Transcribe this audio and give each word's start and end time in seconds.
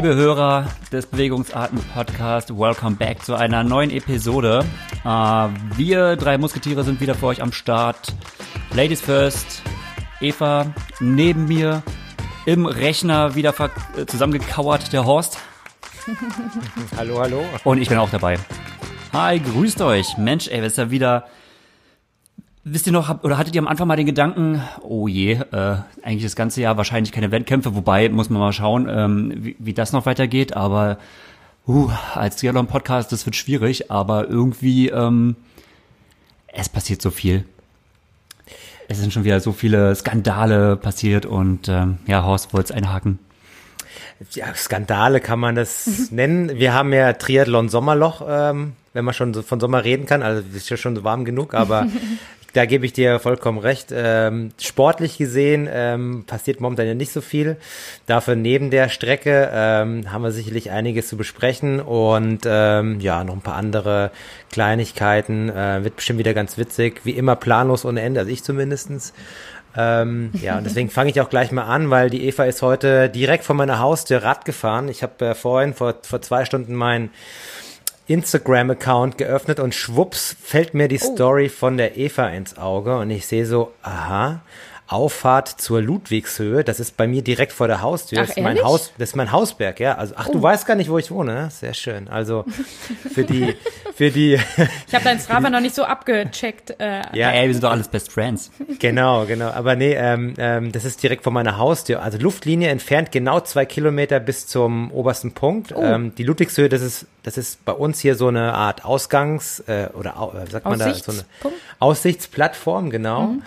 Liebe 0.00 0.14
Hörer 0.14 0.66
des 0.90 1.04
Bewegungsarten-Podcasts, 1.04 2.56
welcome 2.56 2.96
back 2.96 3.22
zu 3.22 3.34
einer 3.34 3.62
neuen 3.62 3.90
Episode. 3.90 4.64
Äh, 5.04 5.08
wir 5.76 6.16
drei 6.16 6.38
Musketiere 6.38 6.84
sind 6.84 7.02
wieder 7.02 7.14
für 7.14 7.26
euch 7.26 7.42
am 7.42 7.52
Start. 7.52 8.14
Ladies 8.72 9.02
first, 9.02 9.60
Eva 10.22 10.72
neben 11.00 11.44
mir, 11.44 11.82
im 12.46 12.64
Rechner 12.64 13.34
wieder 13.34 13.52
äh, 13.94 14.06
zusammengekauert, 14.06 14.90
der 14.90 15.04
Horst. 15.04 15.36
hallo, 16.96 17.20
hallo. 17.20 17.44
Und 17.64 17.76
ich 17.76 17.90
bin 17.90 17.98
auch 17.98 18.08
dabei. 18.08 18.38
Hi, 19.12 19.38
grüßt 19.38 19.82
euch. 19.82 20.16
Mensch, 20.16 20.48
ey, 20.48 20.64
ist 20.64 20.78
ja 20.78 20.90
wieder 20.90 21.26
Wisst 22.72 22.86
ihr 22.86 22.92
noch, 22.92 23.24
oder 23.24 23.36
hattet 23.36 23.56
ihr 23.56 23.60
am 23.60 23.66
Anfang 23.66 23.88
mal 23.88 23.96
den 23.96 24.06
Gedanken, 24.06 24.62
oh 24.82 25.08
je, 25.08 25.32
äh, 25.32 25.76
eigentlich 26.04 26.22
das 26.22 26.36
ganze 26.36 26.60
Jahr 26.60 26.76
wahrscheinlich 26.76 27.10
keine 27.10 27.32
Wettkämpfe, 27.32 27.74
wobei 27.74 28.08
muss 28.10 28.30
man 28.30 28.38
mal 28.38 28.52
schauen, 28.52 28.88
ähm, 28.88 29.32
wie, 29.38 29.56
wie 29.58 29.74
das 29.74 29.92
noch 29.92 30.06
weitergeht, 30.06 30.56
aber 30.56 30.98
uh, 31.66 31.90
als 32.14 32.36
Triathlon-Podcast, 32.36 33.10
das 33.10 33.26
wird 33.26 33.34
schwierig, 33.34 33.90
aber 33.90 34.28
irgendwie, 34.28 34.88
ähm, 34.88 35.34
es 36.46 36.68
passiert 36.68 37.02
so 37.02 37.10
viel. 37.10 37.44
Es 38.86 38.98
sind 38.98 39.12
schon 39.12 39.24
wieder 39.24 39.40
so 39.40 39.50
viele 39.50 39.92
Skandale 39.96 40.76
passiert 40.76 41.26
und 41.26 41.68
ähm, 41.68 41.98
ja, 42.06 42.22
Horst 42.22 42.54
wollte 42.54 42.72
es 42.72 42.76
einhaken. 42.76 43.18
Ja, 44.30 44.54
Skandale 44.54 45.20
kann 45.20 45.40
man 45.40 45.56
das 45.56 45.88
nennen. 46.12 46.56
Wir 46.56 46.72
haben 46.72 46.92
ja 46.92 47.14
Triathlon 47.14 47.68
Sommerloch, 47.68 48.22
ähm, 48.28 48.74
wenn 48.92 49.04
man 49.04 49.14
schon 49.14 49.34
so 49.34 49.42
von 49.42 49.58
Sommer 49.58 49.82
reden 49.82 50.06
kann. 50.06 50.22
Also 50.22 50.42
ist 50.54 50.70
ja 50.70 50.76
schon 50.76 50.94
so 50.94 51.02
warm 51.02 51.24
genug, 51.24 51.54
aber 51.54 51.88
da 52.52 52.66
gebe 52.66 52.86
ich 52.86 52.92
dir 52.92 53.18
vollkommen 53.18 53.58
recht. 53.58 53.88
Ähm, 53.92 54.50
sportlich 54.60 55.18
gesehen 55.18 55.68
ähm, 55.70 56.24
passiert 56.26 56.60
momentan 56.60 56.86
ja 56.86 56.94
nicht 56.94 57.12
so 57.12 57.20
viel. 57.20 57.56
Dafür 58.06 58.36
neben 58.36 58.70
der 58.70 58.88
Strecke 58.88 59.50
ähm, 59.52 60.12
haben 60.12 60.22
wir 60.22 60.32
sicherlich 60.32 60.70
einiges 60.70 61.08
zu 61.08 61.16
besprechen 61.16 61.80
und 61.80 62.40
ähm, 62.46 63.00
ja, 63.00 63.24
noch 63.24 63.34
ein 63.34 63.40
paar 63.40 63.56
andere 63.56 64.10
Kleinigkeiten. 64.50 65.48
Äh, 65.48 65.84
wird 65.84 65.96
bestimmt 65.96 66.18
wieder 66.18 66.34
ganz 66.34 66.58
witzig. 66.58 67.00
Wie 67.04 67.12
immer 67.12 67.36
planlos 67.36 67.84
ohne 67.84 68.00
Ende, 68.00 68.20
also 68.20 68.32
ich 68.32 68.42
zumindestens. 68.42 69.12
Ähm, 69.76 70.30
ja, 70.42 70.58
und 70.58 70.64
deswegen 70.64 70.90
fange 70.90 71.10
ich 71.10 71.20
auch 71.20 71.30
gleich 71.30 71.52
mal 71.52 71.62
an, 71.62 71.90
weil 71.90 72.10
die 72.10 72.26
Eva 72.26 72.44
ist 72.44 72.60
heute 72.62 73.08
direkt 73.08 73.44
vor 73.44 73.54
meiner 73.54 73.78
Haustür 73.78 74.22
Rad 74.22 74.44
gefahren. 74.44 74.88
Ich 74.88 75.02
habe 75.02 75.26
äh, 75.26 75.34
vorhin 75.34 75.74
vor, 75.74 75.94
vor 76.02 76.20
zwei 76.22 76.44
Stunden 76.44 76.74
mein 76.74 77.10
Instagram-Account 78.10 79.18
geöffnet 79.18 79.60
und 79.60 79.74
schwupps 79.74 80.36
fällt 80.42 80.74
mir 80.74 80.88
die 80.88 81.00
oh. 81.00 81.14
Story 81.14 81.48
von 81.48 81.76
der 81.76 81.96
Eva 81.96 82.28
ins 82.28 82.58
Auge 82.58 82.98
und 82.98 83.10
ich 83.10 83.26
sehe 83.26 83.46
so, 83.46 83.72
aha, 83.82 84.42
Auffahrt 84.90 85.48
zur 85.48 85.80
Ludwigshöhe. 85.80 86.64
Das 86.64 86.80
ist 86.80 86.96
bei 86.96 87.06
mir 87.06 87.22
direkt 87.22 87.52
vor 87.52 87.68
der 87.68 87.80
Haustür. 87.80 88.18
Ach, 88.18 88.26
das, 88.26 88.36
ist 88.36 88.42
mein 88.42 88.60
Haus, 88.60 88.92
das 88.98 89.10
ist 89.10 89.16
mein 89.16 89.30
Hausberg, 89.30 89.78
ja. 89.78 89.94
Also, 89.94 90.14
ach, 90.16 90.26
oh. 90.28 90.32
du 90.32 90.42
weißt 90.42 90.66
gar 90.66 90.74
nicht, 90.74 90.90
wo 90.90 90.98
ich 90.98 91.12
wohne. 91.12 91.32
Ne? 91.32 91.48
Sehr 91.50 91.74
schön. 91.74 92.08
Also 92.08 92.44
für 93.14 93.22
die, 93.22 93.54
für 93.94 94.10
die. 94.10 94.34
ich 94.88 94.94
habe 94.94 95.04
dein 95.04 95.20
Strava 95.20 95.48
noch 95.48 95.60
nicht 95.60 95.76
so 95.76 95.84
abgecheckt. 95.84 96.74
Äh. 96.80 97.02
Ja, 97.16 97.30
ey, 97.30 97.46
wir 97.46 97.54
sind 97.54 97.62
doch 97.62 97.70
alles 97.70 97.86
Best 97.86 98.10
Friends. 98.10 98.50
Genau, 98.80 99.26
genau. 99.26 99.50
Aber 99.50 99.76
nee, 99.76 99.94
ähm, 99.94 100.34
ähm, 100.38 100.72
das 100.72 100.84
ist 100.84 101.00
direkt 101.04 101.22
vor 101.22 101.32
meiner 101.32 101.56
Haustür. 101.56 102.02
Also 102.02 102.18
Luftlinie 102.18 102.70
entfernt 102.70 103.12
genau 103.12 103.38
zwei 103.38 103.66
Kilometer 103.66 104.18
bis 104.18 104.48
zum 104.48 104.90
obersten 104.90 105.34
Punkt. 105.34 105.72
Oh. 105.72 105.82
Ähm, 105.82 106.16
die 106.16 106.24
Ludwigshöhe, 106.24 106.68
das 106.68 106.82
ist, 106.82 107.06
das 107.22 107.38
ist 107.38 107.64
bei 107.64 107.72
uns 107.72 108.00
hier 108.00 108.16
so 108.16 108.26
eine 108.26 108.54
Art 108.54 108.84
Ausgangs- 108.84 109.60
äh, 109.68 109.88
oder 109.94 110.32
äh, 110.34 110.50
sagt 110.50 110.64
man 110.64 110.80
da 110.80 110.92
so 110.92 111.12
eine 111.12 111.24
Aussichtsplattform, 111.78 112.90
genau. 112.90 113.28
Mhm. 113.28 113.42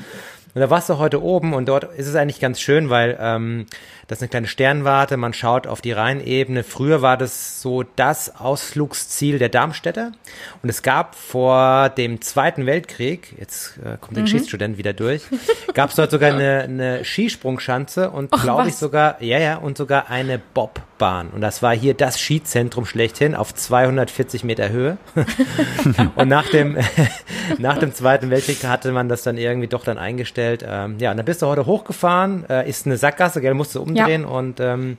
Und 0.53 0.61
da 0.61 0.69
warst 0.69 0.89
du 0.89 0.97
heute 0.99 1.23
oben 1.23 1.53
und 1.53 1.67
dort 1.67 1.85
ist 1.95 2.07
es 2.07 2.15
eigentlich 2.15 2.39
ganz 2.39 2.59
schön, 2.59 2.89
weil 2.89 3.17
ähm, 3.19 3.65
das 4.07 4.17
ist 4.17 4.23
eine 4.23 4.29
kleine 4.29 4.47
Sternwarte, 4.47 5.15
man 5.15 5.33
schaut 5.33 5.65
auf 5.65 5.79
die 5.79 5.93
Rheinebene. 5.93 6.63
Früher 6.63 7.01
war 7.01 7.15
das 7.15 7.61
so 7.61 7.83
das 7.83 8.35
Ausflugsziel 8.35 9.39
der 9.39 9.49
Darmstädter. 9.49 10.11
Und 10.61 10.69
es 10.69 10.81
gab 10.81 11.15
vor 11.15 11.89
dem 11.89 12.21
Zweiten 12.21 12.65
Weltkrieg, 12.65 13.33
jetzt 13.39 13.77
äh, 13.77 13.97
kommt 14.01 14.17
der 14.17 14.21
mhm. 14.21 14.25
Geschichtsstudent 14.25 14.77
wieder 14.77 14.91
durch, 14.91 15.23
gab 15.73 15.89
es 15.89 15.95
dort 15.95 16.11
sogar 16.11 16.33
eine, 16.33 16.63
eine 16.63 17.05
Skisprungschanze 17.05 18.09
und 18.09 18.31
glaube 18.31 18.67
ich 18.67 18.75
sogar, 18.75 19.21
ja, 19.21 19.39
ja, 19.39 19.55
und 19.57 19.77
sogar 19.77 20.09
eine 20.09 20.37
Bobbahn. 20.37 21.29
Und 21.29 21.39
das 21.39 21.63
war 21.63 21.73
hier 21.73 21.93
das 21.93 22.19
Skizentrum 22.19 22.85
schlechthin 22.85 23.35
auf 23.35 23.55
240 23.55 24.43
Meter 24.43 24.69
Höhe. 24.69 24.97
und 26.15 26.27
nach 26.27 26.49
dem, 26.49 26.77
nach 27.57 27.77
dem 27.77 27.93
Zweiten 27.93 28.29
Weltkrieg 28.29 28.65
hatte 28.65 28.91
man 28.91 29.07
das 29.07 29.23
dann 29.23 29.37
irgendwie 29.37 29.67
doch 29.67 29.85
dann 29.85 29.97
eingestellt. 29.97 30.65
Ähm, 30.67 30.97
ja, 30.99 31.11
und 31.11 31.17
dann 31.17 31.25
bist 31.25 31.41
du 31.41 31.47
heute 31.47 31.65
hochgefahren, 31.65 32.45
äh, 32.49 32.69
ist 32.69 32.85
eine 32.85 32.97
Sackgasse, 32.97 33.39
gell, 33.39 33.53
musst 33.53 33.75
du 33.75 33.81
umdrehen 33.81 33.92
umdrehen 33.97 34.21
ja. 34.23 34.27
und 34.27 34.59
ähm, 34.59 34.97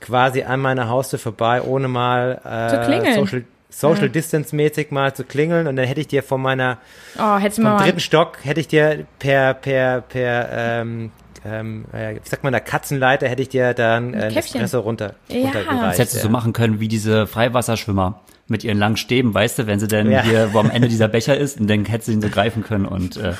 quasi 0.00 0.42
an 0.42 0.60
meiner 0.60 0.88
Haustür 0.88 1.18
vorbei, 1.18 1.62
ohne 1.62 1.88
mal 1.88 2.40
äh, 2.44 3.14
Social, 3.14 3.44
Social 3.68 4.06
ja. 4.06 4.08
Distance 4.08 4.54
mäßig 4.54 4.90
mal 4.90 5.14
zu 5.14 5.24
klingeln 5.24 5.66
und 5.66 5.76
dann 5.76 5.86
hätte 5.86 6.00
ich 6.00 6.08
dir 6.08 6.22
von 6.22 6.40
meiner 6.40 6.78
oh, 7.18 7.38
vom 7.50 7.78
dritten 7.78 8.00
Stock 8.00 8.38
hätte 8.42 8.60
ich 8.60 8.68
dir 8.68 9.06
per 9.18 9.54
per 9.54 10.00
per 10.02 10.48
ähm, 10.52 11.10
ähm, 11.44 11.84
wie 11.92 12.28
sagt 12.28 12.42
man 12.42 12.52
da, 12.52 12.60
Katzenleiter 12.60 13.28
hätte 13.28 13.42
ich 13.42 13.48
dir 13.48 13.74
dann 13.74 14.12
äh, 14.12 14.24
ein 14.24 14.36
Espresso 14.36 14.80
runter, 14.80 15.14
ja. 15.28 15.42
runtergereicht. 15.42 15.82
Das 15.82 15.98
hättest 15.98 16.16
du 16.16 16.20
so 16.20 16.28
machen 16.28 16.52
können 16.52 16.80
wie 16.80 16.88
diese 16.88 17.26
Freiwasserschwimmer 17.26 18.20
mit 18.48 18.64
ihren 18.64 18.78
langen 18.78 18.96
Stäben, 18.96 19.34
weißt 19.34 19.58
du, 19.58 19.66
wenn 19.66 19.78
sie 19.78 19.88
denn 19.88 20.10
ja. 20.10 20.22
hier, 20.22 20.54
wo 20.54 20.58
am 20.58 20.70
Ende 20.70 20.88
dieser 20.88 21.08
Becher 21.08 21.36
ist, 21.36 21.60
und 21.60 21.68
dann 21.68 21.84
hättest 21.84 22.08
du 22.08 22.12
ihn 22.12 22.22
so 22.22 22.28
greifen 22.30 22.62
können 22.62 22.86
und 22.86 23.16
äh. 23.16 23.34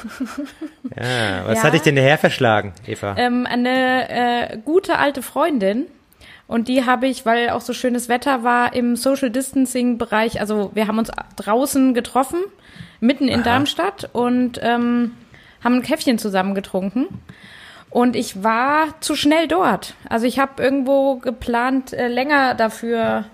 Ja, 0.96 1.46
was 1.46 1.58
ja. 1.58 1.62
hatte 1.64 1.76
ich 1.76 1.82
denn 1.82 1.96
daher 1.96 2.18
verschlagen, 2.18 2.72
Eva? 2.86 3.14
Ähm, 3.18 3.46
eine 3.46 4.08
äh, 4.08 4.58
gute 4.64 4.98
alte 4.98 5.22
Freundin. 5.22 5.86
Und 6.46 6.68
die 6.68 6.86
habe 6.86 7.06
ich, 7.06 7.26
weil 7.26 7.50
auch 7.50 7.60
so 7.60 7.74
schönes 7.74 8.08
Wetter 8.08 8.42
war, 8.42 8.72
im 8.72 8.96
Social 8.96 9.28
Distancing 9.28 9.98
Bereich, 9.98 10.40
also 10.40 10.70
wir 10.72 10.86
haben 10.86 10.98
uns 10.98 11.10
draußen 11.36 11.92
getroffen, 11.92 12.38
mitten 13.00 13.28
in 13.28 13.40
Aha. 13.40 13.44
Darmstadt 13.44 14.08
und 14.14 14.58
ähm, 14.62 15.12
haben 15.62 15.74
ein 15.74 15.82
Käffchen 15.82 16.18
zusammen 16.18 16.54
getrunken. 16.54 17.06
Und 17.90 18.16
ich 18.16 18.42
war 18.42 18.98
zu 19.00 19.14
schnell 19.14 19.46
dort. 19.46 19.94
Also 20.08 20.26
ich 20.26 20.38
habe 20.38 20.62
irgendwo 20.62 21.16
geplant, 21.16 21.92
äh, 21.92 22.08
länger 22.08 22.54
dafür 22.54 23.26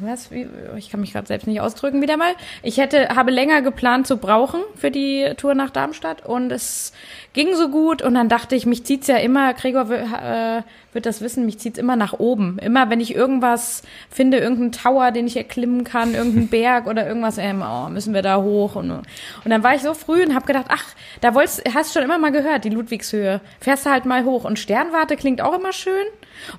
was, 0.00 0.30
ich 0.76 0.90
kann 0.90 1.00
mich 1.00 1.12
gerade 1.12 1.26
selbst 1.26 1.46
nicht 1.46 1.60
ausdrücken 1.60 2.02
wieder 2.02 2.16
mal. 2.16 2.32
Ich 2.62 2.78
hätte, 2.78 3.08
habe 3.10 3.30
länger 3.30 3.62
geplant 3.62 4.06
zu 4.06 4.16
brauchen 4.16 4.60
für 4.76 4.90
die 4.90 5.32
Tour 5.36 5.54
nach 5.54 5.70
Darmstadt 5.70 6.24
und 6.24 6.50
es 6.50 6.92
ging 7.32 7.54
so 7.54 7.68
gut 7.68 8.02
und 8.02 8.14
dann 8.14 8.28
dachte 8.28 8.54
ich, 8.54 8.66
mich 8.66 8.84
zieht's 8.84 9.06
ja 9.06 9.16
immer, 9.16 9.54
Gregor 9.54 9.90
äh, 9.90 10.62
wird 10.92 11.06
das 11.06 11.20
wissen, 11.20 11.44
mich 11.44 11.58
zieht's 11.58 11.78
immer 11.78 11.96
nach 11.96 12.14
oben. 12.14 12.58
Immer 12.58 12.90
wenn 12.90 13.00
ich 13.00 13.14
irgendwas 13.14 13.82
finde, 14.10 14.38
irgendeinen 14.38 14.72
Tower, 14.72 15.10
den 15.10 15.26
ich 15.26 15.36
erklimmen 15.36 15.84
kann, 15.84 16.14
irgendeinen 16.14 16.48
Berg 16.54 16.86
oder 16.86 17.06
irgendwas, 17.06 17.38
ähm, 17.38 17.62
oh, 17.62 17.88
müssen 17.88 18.14
wir 18.14 18.22
da 18.22 18.40
hoch 18.40 18.76
und, 18.76 18.90
und 18.90 19.04
dann 19.44 19.62
war 19.62 19.74
ich 19.74 19.82
so 19.82 19.94
früh 19.94 20.24
und 20.24 20.34
habe 20.34 20.46
gedacht, 20.46 20.66
ach, 20.68 20.94
da 21.20 21.34
wolltest, 21.34 21.62
hast 21.74 21.92
schon 21.92 22.02
immer 22.02 22.18
mal 22.18 22.32
gehört, 22.32 22.64
die 22.64 22.70
Ludwigshöhe. 22.70 23.40
Fährst 23.60 23.86
du 23.86 23.90
halt 23.90 24.04
mal 24.04 24.24
hoch 24.24 24.44
und 24.44 24.58
Sternwarte 24.58 25.16
klingt 25.16 25.40
auch 25.40 25.58
immer 25.58 25.72
schön 25.72 26.04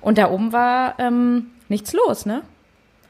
und 0.00 0.18
da 0.18 0.30
oben 0.30 0.52
war 0.52 0.94
ähm, 0.98 1.50
nichts 1.68 1.92
los, 1.92 2.26
ne? 2.26 2.42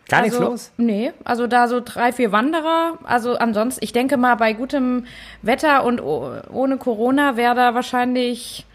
Gar 0.09 0.23
also, 0.23 0.39
nichts 0.39 0.51
los? 0.51 0.73
Nee, 0.77 1.13
also 1.25 1.47
da 1.47 1.69
so 1.69 1.81
drei, 1.85 2.13
vier 2.13 2.33
Wanderer. 2.33 2.99
Also 3.05 3.37
ansonsten, 3.37 3.83
ich 3.83 3.93
denke 3.93 4.17
mal, 4.17 4.37
bei 4.37 4.53
gutem 4.53 5.07
Wetter 5.43 5.85
und 5.85 6.01
ohne 6.01 6.77
Corona 6.79 7.37
wäre 7.37 7.55
da 7.55 7.75
wahrscheinlich 7.75 8.67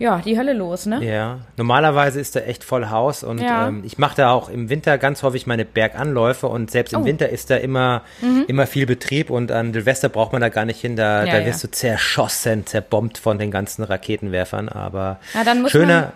ja, 0.00 0.20
die 0.24 0.38
Hölle 0.38 0.52
los, 0.52 0.86
ne? 0.86 1.04
Ja, 1.04 1.40
normalerweise 1.56 2.20
ist 2.20 2.36
da 2.36 2.40
echt 2.40 2.62
voll 2.62 2.88
Haus 2.88 3.24
und 3.24 3.40
ja. 3.40 3.66
ähm, 3.66 3.82
ich 3.84 3.98
mache 3.98 4.16
da 4.16 4.30
auch 4.30 4.48
im 4.48 4.70
Winter 4.70 4.96
ganz 4.96 5.24
häufig 5.24 5.48
meine 5.48 5.64
Berganläufe 5.64 6.46
und 6.46 6.70
selbst 6.70 6.92
im 6.92 7.02
oh. 7.02 7.04
Winter 7.04 7.28
ist 7.28 7.50
da 7.50 7.56
immer, 7.56 8.02
mhm. 8.20 8.44
immer 8.46 8.68
viel 8.68 8.86
Betrieb 8.86 9.28
und 9.28 9.50
an 9.50 9.72
Silvester 9.72 10.08
braucht 10.08 10.32
man 10.32 10.40
da 10.40 10.50
gar 10.50 10.64
nicht 10.64 10.80
hin, 10.80 10.94
da, 10.94 11.24
ja, 11.24 11.40
da 11.40 11.46
wirst 11.46 11.64
ja. 11.64 11.68
du 11.68 11.72
zerschossen, 11.72 12.64
zerbombt 12.64 13.18
von 13.18 13.38
den 13.38 13.50
ganzen 13.50 13.82
Raketenwerfern, 13.82 14.68
aber 14.68 15.18
schöner, 15.66 16.12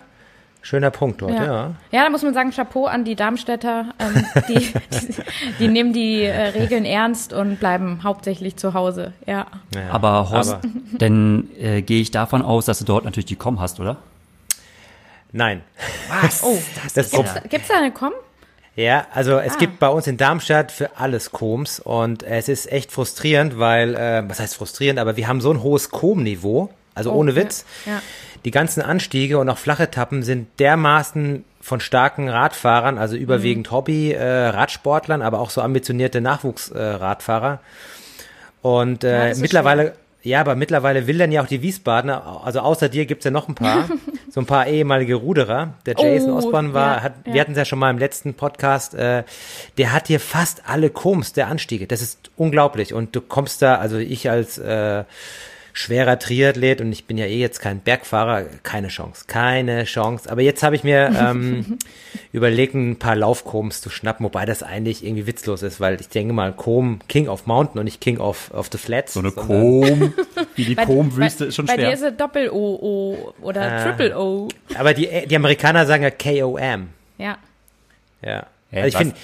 Schöner 0.65 0.91
Punkt 0.91 1.21
dort, 1.21 1.33
ja. 1.33 1.43
Ja, 1.43 1.71
ja 1.91 2.03
da 2.05 2.09
muss 2.09 2.23
man 2.23 2.33
sagen, 2.33 2.51
Chapeau 2.51 2.85
an 2.85 3.03
die 3.03 3.17
Darmstädter. 3.17 3.87
Ähm, 3.99 4.25
die, 4.47 4.59
die, 4.59 5.15
die, 5.59 5.67
nehmen 5.67 5.91
die 5.91 6.23
äh, 6.23 6.47
Regeln 6.47 6.85
ernst 6.85 7.33
und 7.33 7.59
bleiben 7.59 7.99
hauptsächlich 8.03 8.55
zu 8.55 8.73
Hause, 8.73 9.11
ja. 9.27 9.45
ja 9.75 9.89
aber 9.91 10.29
Horst, 10.29 10.53
aber, 10.53 10.61
denn 10.93 11.49
äh, 11.59 11.81
gehe 11.81 11.99
ich 11.99 12.11
davon 12.11 12.41
aus, 12.41 12.63
dass 12.63 12.79
du 12.79 12.85
dort 12.85 13.03
natürlich 13.03 13.25
die 13.25 13.35
Com 13.35 13.59
hast, 13.59 13.81
oder? 13.81 13.97
Nein. 15.33 15.63
Was? 16.21 16.41
Oh, 16.43 16.57
das, 16.81 16.93
das 16.93 17.11
gibt's, 17.11 17.33
gibt's 17.49 17.67
da 17.67 17.79
eine 17.79 17.91
Com? 17.91 18.13
Ja, 18.77 19.05
also 19.13 19.39
es 19.39 19.55
ah. 19.55 19.57
gibt 19.57 19.79
bei 19.79 19.89
uns 19.89 20.07
in 20.07 20.15
Darmstadt 20.15 20.71
für 20.71 20.97
alles 20.97 21.31
Koms 21.31 21.81
und 21.81 22.23
es 22.23 22.47
ist 22.47 22.71
echt 22.71 22.89
frustrierend, 22.89 23.59
weil, 23.59 23.95
äh, 23.95 24.23
was 24.29 24.39
heißt 24.39 24.55
frustrierend, 24.55 24.97
aber 24.97 25.17
wir 25.17 25.27
haben 25.27 25.41
so 25.41 25.51
ein 25.51 25.61
hohes 25.61 25.89
Com-Niveau, 25.89 26.69
also 26.95 27.11
oh, 27.11 27.17
ohne 27.17 27.35
Witz. 27.35 27.65
Ja. 27.85 27.95
Ja 27.95 28.01
die 28.45 28.51
ganzen 28.51 28.81
Anstiege 28.81 29.37
und 29.37 29.49
auch 29.49 29.57
flache 29.57 29.83
Etappen 29.83 30.23
sind 30.23 30.47
dermaßen 30.59 31.45
von 31.61 31.79
starken 31.79 32.27
Radfahrern, 32.27 32.97
also 32.97 33.15
überwiegend 33.15 33.67
mhm. 33.67 33.75
Hobby-Radsportlern, 33.75 35.21
äh, 35.21 35.23
aber 35.23 35.39
auch 35.39 35.49
so 35.49 35.61
ambitionierte 35.61 36.19
Nachwuchsradfahrer. 36.19 37.53
Äh, 37.53 38.67
und 38.67 39.03
äh, 39.03 39.29
ja, 39.29 39.35
mittlerweile, 39.37 39.83
schwer. 39.83 39.93
ja, 40.23 40.41
aber 40.41 40.55
mittlerweile 40.55 41.07
will 41.07 41.17
dann 41.17 41.31
ja 41.31 41.41
auch 41.41 41.47
die 41.47 41.61
Wiesbadener, 41.61 42.41
also 42.43 42.59
außer 42.59 42.89
dir 42.89 43.05
gibt's 43.05 43.23
ja 43.23 43.31
noch 43.31 43.47
ein 43.47 43.55
paar, 43.55 43.89
so 44.29 44.41
ein 44.41 44.45
paar 44.45 44.67
ehemalige 44.67 45.15
Ruderer. 45.15 45.75
Der 45.85 45.95
Jason 45.97 46.31
Oh, 46.31 46.37
Osborne 46.37 46.73
war, 46.73 46.97
ja, 46.97 47.03
hat, 47.03 47.13
ja. 47.25 47.33
wir 47.33 47.41
hatten 47.41 47.51
es 47.53 47.57
ja 47.57 47.65
schon 47.65 47.79
mal 47.79 47.91
im 47.91 47.97
letzten 47.97 48.33
Podcast, 48.33 48.93
äh, 48.95 49.23
der 49.77 49.93
hat 49.93 50.07
hier 50.07 50.19
fast 50.19 50.63
alle 50.67 50.89
Koms 50.89 51.31
der 51.31 51.47
Anstiege. 51.47 51.87
Das 51.87 52.01
ist 52.01 52.29
unglaublich. 52.35 52.93
Und 52.93 53.15
du 53.15 53.21
kommst 53.21 53.61
da, 53.61 53.75
also 53.75 53.97
ich 53.97 54.29
als 54.29 54.57
äh, 54.57 55.05
schwerer 55.75 56.19
Triathlet 56.19 56.81
und 56.81 56.91
ich 56.91 57.05
bin 57.05 57.17
ja 57.17 57.25
eh 57.25 57.39
jetzt 57.39 57.59
kein 57.59 57.79
Bergfahrer, 57.79 58.45
keine 58.61 58.89
Chance, 58.89 59.25
keine 59.27 59.85
Chance. 59.85 60.31
Aber 60.31 60.41
jetzt 60.41 60.61
habe 60.61 60.75
ich 60.75 60.83
mir 60.83 61.11
ähm, 61.19 61.79
überlegt, 62.31 62.75
ein 62.75 62.97
paar 62.99 63.15
Laufkoms 63.15 63.81
zu 63.81 63.89
schnappen, 63.89 64.23
wobei 64.23 64.45
das 64.45 64.61
eigentlich 64.61 65.03
irgendwie 65.03 65.25
witzlos 65.25 65.63
ist, 65.63 65.79
weil 65.79 65.99
ich 65.99 66.09
denke 66.09 66.31
mal, 66.33 66.53
Com 66.53 66.99
King 67.09 67.27
of 67.27 67.47
Mountain 67.47 67.79
und 67.79 67.85
nicht 67.85 67.99
King 68.01 68.19
of, 68.19 68.51
of 68.53 68.69
the 68.71 68.77
Flats. 68.77 69.13
So 69.13 69.19
eine 69.21 69.31
Kom, 69.31 70.13
wie 70.55 70.65
die 70.65 70.75
Kom-Wüste 70.75 71.45
ist 71.45 71.55
schon 71.55 71.65
Bei 71.65 71.75
dir 71.75 71.83
schwer. 71.85 71.93
ist 71.93 72.01
es 72.03 72.17
Doppel-O-O 72.17 73.33
oder 73.41 73.61
Ah. 73.63 73.83
Triple-O. 73.83 74.49
Aber 74.75 74.93
die, 74.93 75.09
die 75.27 75.35
Amerikaner 75.35 75.85
sagen 75.87 76.03
ja 76.03 76.11
KOM. 76.11 76.89
Ja. 77.17 77.37
Ja. 78.21 78.45
Hey, 78.69 78.83
also 78.83 78.87
ich 78.89 79.03
finde, 79.03 79.15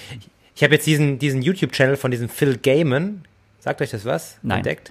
ich 0.56 0.62
habe 0.64 0.74
jetzt 0.74 0.86
diesen, 0.86 1.18
diesen 1.20 1.42
YouTube-Channel 1.42 1.96
von 1.96 2.10
diesem 2.10 2.28
Phil 2.28 2.58
Gaiman, 2.58 3.24
sagt 3.60 3.80
euch 3.82 3.90
das 3.90 4.04
was? 4.04 4.36
Nein. 4.42 4.58
Entdeckt? 4.58 4.90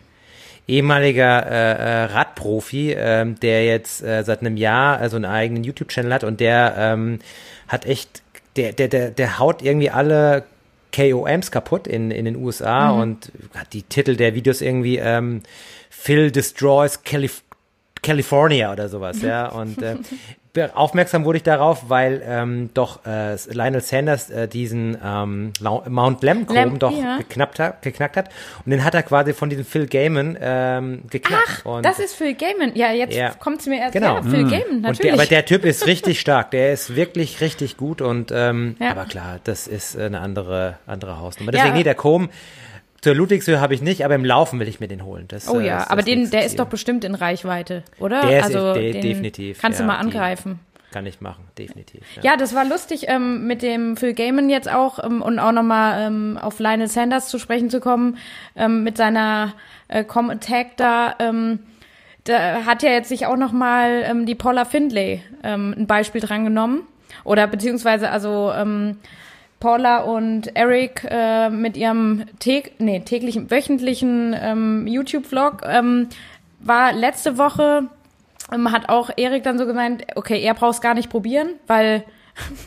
Ehemaliger 0.69 1.45
äh, 1.45 1.74
äh, 1.74 2.04
Radprofi, 2.06 2.94
ähm, 2.98 3.39
der 3.39 3.66
jetzt 3.66 4.04
äh, 4.04 4.24
seit 4.24 4.42
einem 4.42 4.57
Jahr 4.57 5.01
äh, 5.01 5.10
so 5.10 5.16
einen 5.16 5.25
eigenen 5.25 5.63
YouTube-Channel 5.63 6.13
hat 6.13 6.24
und 6.24 6.39
der 6.39 6.75
ähm, 6.77 7.19
hat 7.68 7.86
echt, 7.86 8.21
der, 8.56 8.74
der, 8.74 8.88
der, 8.88 9.12
der 9.12 9.39
haut 9.39 9.62
irgendwie 9.62 9.89
alle 9.89 10.44
KOMs 10.95 11.51
kaputt 11.51 11.88
in, 11.88 12.12
in 12.12 12.25
den 12.25 12.36
USA 12.36 12.89
und 12.89 13.31
hat 13.56 13.74
die 13.74 13.83
Titel 13.83 14.16
der 14.16 14.33
Videos 14.33 14.62
irgendwie 14.62 14.98
ähm, 14.98 15.42
Phil 15.89 16.31
Destroys 16.31 17.04
Calif 17.04 17.44
California 18.01 18.71
oder 18.71 18.88
sowas, 18.89 19.21
ja. 19.24 19.48
Und 19.48 19.81
äh, 19.81 19.98
aufmerksam 20.73 21.25
wurde 21.25 21.37
ich 21.37 21.43
darauf, 21.43 21.89
weil 21.89 22.21
ähm, 22.25 22.69
doch 22.73 23.05
äh, 23.05 23.35
Lionel 23.51 23.81
Sanders 23.81 24.29
äh, 24.29 24.47
diesen 24.47 24.97
ähm, 25.03 25.53
Mount 25.61 26.23
Lemcomb 26.23 26.55
Lem- 26.57 26.79
doch 26.79 26.91
ja. 26.91 27.17
geknappt 27.17 27.59
hat, 27.59 27.81
geknackt 27.81 28.17
hat. 28.17 28.29
Und 28.65 28.71
den 28.71 28.83
hat 28.83 28.93
er 28.95 29.03
quasi 29.03 29.33
von 29.33 29.49
diesem 29.49 29.63
Phil 29.65 29.85
Gaiman 29.87 30.37
ähm, 30.41 31.03
geknackt. 31.09 31.61
Ach, 31.61 31.65
und 31.65 31.85
das 31.85 31.99
ist 31.99 32.15
Phil 32.15 32.33
Gaiman. 32.33 32.71
Ja, 32.75 32.91
jetzt 32.91 33.15
Ja. 33.15 33.29
kommt 33.31 33.61
es 33.61 33.67
mir 33.67 33.79
erst. 33.79 33.93
Genau. 33.93 34.15
Ja, 34.15 34.21
Phil 34.23 34.43
Gaiman, 34.49 34.51
und 34.77 34.81
der, 34.83 34.89
natürlich. 34.91 35.13
aber 35.13 35.25
der 35.25 35.45
Typ 35.45 35.65
ist 35.65 35.85
richtig 35.87 36.19
stark, 36.19 36.51
der 36.51 36.73
ist 36.73 36.95
wirklich 36.95 37.41
richtig 37.41 37.77
gut 37.77 38.01
und 38.01 38.31
ähm, 38.33 38.75
Ja. 38.79 38.91
aber 38.91 39.05
klar, 39.05 39.39
das 39.43 39.67
ist 39.67 39.97
eine 39.97 40.19
andere 40.19 40.77
andere 40.87 41.19
Hausnummer. 41.19 41.51
Deswegen 41.51 41.75
nee, 41.75 41.83
der 41.83 41.95
Com 41.95 42.29
zur 43.01 43.15
Ludwigshöhe 43.15 43.59
habe 43.61 43.73
ich 43.73 43.81
nicht, 43.81 44.03
aber 44.05 44.15
im 44.15 44.25
Laufen 44.25 44.59
will 44.59 44.67
ich 44.67 44.79
mir 44.79 44.87
den 44.87 45.03
holen. 45.05 45.25
Das, 45.27 45.47
oh 45.49 45.59
äh, 45.59 45.67
ja, 45.67 45.77
das 45.79 45.89
aber 45.89 46.01
den, 46.03 46.29
der 46.29 46.45
ist 46.45 46.59
doch 46.59 46.67
bestimmt 46.67 47.03
in 47.03 47.15
Reichweite, 47.15 47.83
oder? 47.99 48.21
Der 48.25 48.39
ist 48.39 48.45
also 48.55 48.73
de- 48.73 48.93
den 48.93 49.01
definitiv, 49.01 49.59
Kannst 49.61 49.79
du 49.79 49.83
ja, 49.83 49.87
mal 49.87 49.95
die- 49.95 50.01
angreifen. 50.05 50.59
kann 50.91 51.05
ich 51.05 51.21
machen, 51.21 51.45
definitiv. 51.57 52.01
Ja. 52.15 52.31
Ja, 52.31 52.37
das 52.37 52.55
war 52.55 52.65
lustig, 52.65 53.05
ähm, 53.07 53.45
mit 53.47 53.61
dem 53.61 53.95
Phil 53.95 54.13
Gaiman 54.13 54.49
jetzt 54.49 54.69
auch 54.71 55.03
ähm, 55.03 55.21
und 55.21 55.37
auch 55.39 55.51
nochmal 55.51 56.07
ähm, 56.07 56.37
auf 56.41 56.59
Lionel 56.59 56.87
Sanders 56.87 57.29
zu 57.29 57.37
sprechen 57.39 57.69
zu 57.69 57.79
kommen, 57.79 58.17
ähm, 58.55 58.83
mit 58.83 58.97
seiner 58.97 59.53
äh, 59.87 60.03
Com 60.03 60.29
Attack 60.29 60.77
da. 60.77 61.15
Ähm, 61.19 61.59
da 62.25 62.65
hat 62.65 62.83
ja 62.83 62.89
jetzt 62.91 63.09
sich 63.09 63.25
auch 63.27 63.37
nochmal 63.37 64.03
ähm, 64.05 64.25
die 64.25 64.35
Paula 64.35 64.65
Findlay 64.65 65.21
ähm, 65.43 65.73
ein 65.77 65.87
Beispiel 65.87 66.21
dran 66.21 66.43
genommen. 66.43 66.81
Oder 67.23 67.47
beziehungsweise 67.47 68.09
also 68.09 68.51
ähm, 68.55 68.97
Paula 69.59 70.00
und 70.00 70.56
Eric 70.56 71.06
äh, 71.09 71.50
mit 71.50 71.75
ihrem 71.77 72.25
täg 72.39 72.73
nee, 72.79 73.00
täglichen, 73.01 73.51
wöchentlichen 73.51 74.35
ähm, 74.39 74.88
YouTube-Vlog 74.88 75.63
ähm, 75.65 76.07
war 76.59 76.94
letzte 76.94 77.38
Woche 77.38 77.89
ähm, 78.51 78.71
hat 78.71 78.89
auch 78.89 79.09
Erik 79.15 79.44
dann 79.44 79.57
so 79.57 79.65
gemeint, 79.65 80.06
okay, 80.15 80.41
er 80.41 80.53
braucht 80.53 80.75
es 80.75 80.81
gar 80.81 80.94
nicht 80.94 81.09
probieren, 81.09 81.50
weil 81.67 82.03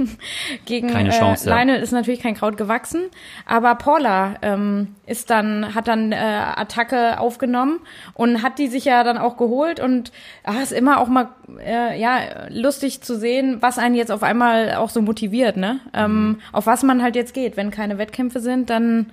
gegen 0.66 0.88
Keine 0.88 1.10
Chance, 1.10 1.46
äh, 1.46 1.50
ja. 1.50 1.56
Lionel 1.56 1.80
ist 1.80 1.92
natürlich 1.92 2.20
kein 2.20 2.34
Kraut 2.34 2.56
gewachsen. 2.56 3.02
Aber 3.46 3.74
Paula 3.74 4.36
ähm, 4.42 4.94
ist 5.06 5.30
dann, 5.30 5.74
hat 5.74 5.88
dann 5.88 6.12
äh, 6.12 6.16
Attacke 6.16 7.18
aufgenommen 7.18 7.80
und 8.14 8.42
hat 8.42 8.58
die 8.58 8.68
sich 8.68 8.84
ja 8.84 9.04
dann 9.04 9.18
auch 9.18 9.36
geholt 9.36 9.80
und 9.80 10.12
ah, 10.44 10.60
ist 10.62 10.72
immer 10.72 11.00
auch 11.00 11.08
mal 11.08 11.28
äh, 11.64 12.00
ja 12.00 12.48
lustig 12.48 13.02
zu 13.02 13.18
sehen, 13.18 13.58
was 13.60 13.78
einen 13.78 13.94
jetzt 13.94 14.12
auf 14.12 14.22
einmal 14.22 14.74
auch 14.74 14.90
so 14.90 15.02
motiviert, 15.02 15.56
ne? 15.56 15.80
Ähm, 15.94 16.40
auf 16.52 16.66
was 16.66 16.82
man 16.82 17.02
halt 17.02 17.16
jetzt 17.16 17.34
geht. 17.34 17.56
Wenn 17.56 17.70
keine 17.70 17.98
Wettkämpfe 17.98 18.40
sind, 18.40 18.70
dann 18.70 19.12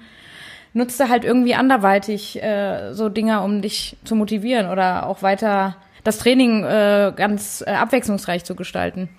nutzt 0.74 1.00
du 1.00 1.10
halt 1.10 1.24
irgendwie 1.24 1.56
anderweitig 1.56 2.42
äh, 2.42 2.94
so 2.94 3.10
Dinger, 3.10 3.44
um 3.44 3.62
dich 3.62 3.98
zu 4.04 4.16
motivieren 4.16 4.70
oder 4.70 5.08
auch 5.08 5.22
weiter 5.22 5.76
das 6.04 6.18
Training 6.20 6.64
äh, 6.64 7.14
ganz 7.16 7.64
äh, 7.66 7.72
abwechslungsreich 7.72 8.44
zu 8.46 8.56
gestalten. 8.56 9.10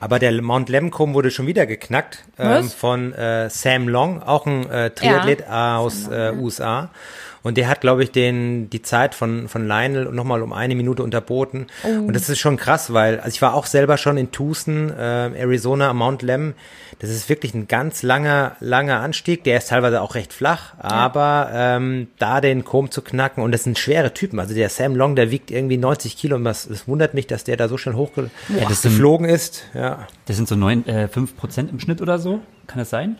Aber 0.00 0.18
der 0.18 0.42
Mount 0.42 0.68
Lemcomb 0.68 1.14
wurde 1.14 1.30
schon 1.30 1.46
wieder 1.46 1.66
geknackt 1.66 2.24
ähm, 2.38 2.68
von 2.68 3.12
äh, 3.12 3.48
Sam 3.48 3.88
Long, 3.88 4.22
auch 4.22 4.44
ein 4.46 4.68
äh, 4.68 4.90
Triathlet 4.90 5.46
aus 5.46 6.08
äh, 6.08 6.32
USA. 6.32 6.90
Und 7.42 7.56
der 7.56 7.68
hat, 7.68 7.80
glaube 7.80 8.02
ich, 8.02 8.10
den 8.12 8.68
die 8.70 8.82
Zeit 8.82 9.14
von 9.14 9.48
von 9.48 9.66
Lionel 9.66 10.06
nochmal 10.12 10.42
um 10.42 10.52
eine 10.52 10.74
Minute 10.74 11.02
unterboten. 11.02 11.66
Oh. 11.84 11.88
Und 11.88 12.12
das 12.14 12.28
ist 12.28 12.38
schon 12.38 12.56
krass, 12.56 12.92
weil 12.92 13.18
also 13.18 13.28
ich 13.34 13.40
war 13.42 13.54
auch 13.54 13.66
selber 13.66 13.96
schon 13.96 14.16
in 14.18 14.30
Tucson, 14.30 14.90
äh, 14.90 15.30
Arizona, 15.38 15.90
am 15.90 15.98
Mount 15.98 16.22
Lem. 16.22 16.54
Das 16.98 17.08
ist 17.08 17.28
wirklich 17.30 17.54
ein 17.54 17.66
ganz 17.66 18.02
langer, 18.02 18.56
langer 18.60 19.00
Anstieg. 19.00 19.44
Der 19.44 19.56
ist 19.56 19.68
teilweise 19.70 20.02
auch 20.02 20.14
recht 20.14 20.32
flach, 20.34 20.74
aber 20.78 21.50
ähm, 21.52 22.08
da 22.18 22.42
den 22.42 22.62
Kom 22.64 22.90
zu 22.90 23.00
knacken 23.00 23.42
und 23.42 23.52
das 23.52 23.64
sind 23.64 23.78
schwere 23.78 24.12
Typen. 24.12 24.38
Also 24.38 24.54
der 24.54 24.68
Sam 24.68 24.94
Long, 24.94 25.16
der 25.16 25.30
wiegt 25.30 25.50
irgendwie 25.50 25.78
90 25.78 26.18
Kilo 26.18 26.36
und 26.36 26.44
das, 26.44 26.68
das 26.68 26.86
wundert 26.86 27.14
mich, 27.14 27.26
dass 27.26 27.44
der 27.44 27.56
da 27.56 27.68
so 27.68 27.78
schnell 27.78 27.94
hochgeflogen 27.94 28.28
das 28.68 28.82
sind- 28.82 29.24
ist. 29.30 29.64
Ja. 29.72 30.06
Das 30.26 30.36
sind 30.36 30.46
so 30.48 30.56
neun, 30.56 30.86
äh, 30.86 31.08
5% 31.08 31.70
im 31.70 31.80
Schnitt 31.80 32.02
oder 32.02 32.18
so. 32.18 32.40
Kann 32.66 32.78
das 32.78 32.90
sein? 32.90 33.16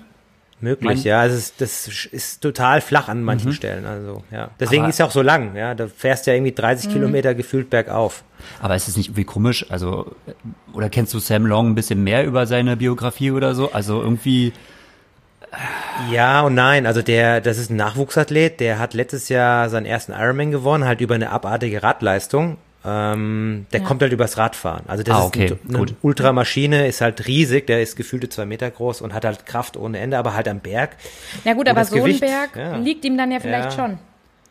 Möglich, 0.61 1.05
ja. 1.05 1.21
Also 1.21 1.37
es 1.37 1.57
das 1.57 1.87
ist 2.13 2.43
total 2.43 2.81
flach 2.81 3.09
an 3.09 3.23
manchen 3.23 3.53
Stellen. 3.53 3.87
Also, 3.87 4.23
ja. 4.31 4.51
Deswegen 4.61 4.83
Aber- 4.83 4.91
ist 4.91 5.01
er 5.01 5.07
auch 5.07 5.11
so 5.11 5.23
lang, 5.23 5.57
ja. 5.57 5.75
Da 5.75 5.87
fährst 5.89 6.27
du 6.27 6.31
ja 6.31 6.37
irgendwie 6.37 6.53
30 6.53 6.93
Kilometer 6.93 7.35
gefühlt 7.35 7.71
bergauf. 7.71 8.23
Aber 8.61 8.77
ist 8.77 8.89
es 8.89 8.97
nicht 8.97 9.09
irgendwie 9.09 9.25
komisch? 9.25 9.67
Also, 9.71 10.15
äh, 10.27 10.33
oder 10.75 10.91
kennst 10.91 11.15
du 11.15 11.19
Sam 11.19 11.47
Long 11.47 11.69
ein 11.69 11.75
bisschen 11.75 12.03
mehr 12.05 12.25
über 12.25 12.47
seine 12.47 12.77
Biografie 12.77 13.31
oder 13.31 13.55
so? 13.55 13.73
Also 13.73 14.01
irgendwie, 14.03 14.53
Ja 16.11 16.43
und 16.43 16.55
nein. 16.55 16.87
Also 16.87 17.03
der, 17.03 17.41
das 17.41 17.59
ist 17.59 17.71
ein 17.71 17.77
Nachwuchsathlet, 17.77 18.61
der 18.61 18.79
hat 18.79 18.95
letztes 18.95 19.29
Jahr 19.29 19.69
seinen 19.69 19.87
ersten 19.87 20.13
Ironman 20.13 20.51
gewonnen, 20.51 20.85
halt 20.85 21.01
über 21.01 21.15
eine 21.15 21.31
abartige 21.31 21.83
Radleistung. 21.83 22.57
Ähm, 22.85 23.67
der 23.73 23.81
Ja. 23.81 23.87
kommt 23.87 24.01
halt 24.01 24.13
übers 24.13 24.39
Radfahren. 24.39 24.85
Also 24.89 25.03
das 25.03 25.15
Ah, 25.15 25.21
ist 25.21 25.27
okay, 25.27 25.47
ein, 25.53 25.59
eine 25.69 25.79
gut. 25.79 25.95
Ultramaschine, 26.03 26.87
ist 26.87 27.01
halt 27.03 27.27
riesig, 27.27 27.67
der 27.67 27.83
ist 27.83 27.95
gefühlte 27.97 28.29
zwei 28.31 28.47
Meter 28.47 28.71
groß 28.71 29.03
und 29.03 29.13
hat 29.13 29.25
halt 29.27 29.45
Kraft 29.45 29.77
ohne 29.77 29.99
Ende, 29.99 30.17
aber 30.17 30.35
halt 30.35 30.49
am 30.49 30.61
Berg. 30.61 30.97
Ja 31.45 31.53
gut, 31.53 31.69
aber 31.69 31.81
das 31.81 31.91
so 31.91 31.97
ein 31.97 32.03
Gewicht, 32.05 32.21
Berg 32.21 32.57
ja. 32.57 32.77
liegt 32.77 33.05
ihm 33.05 33.19
dann 33.19 33.31
ja 33.31 33.41
vielleicht 33.41 33.77
Ja, 33.77 33.85
schon. 33.85 33.99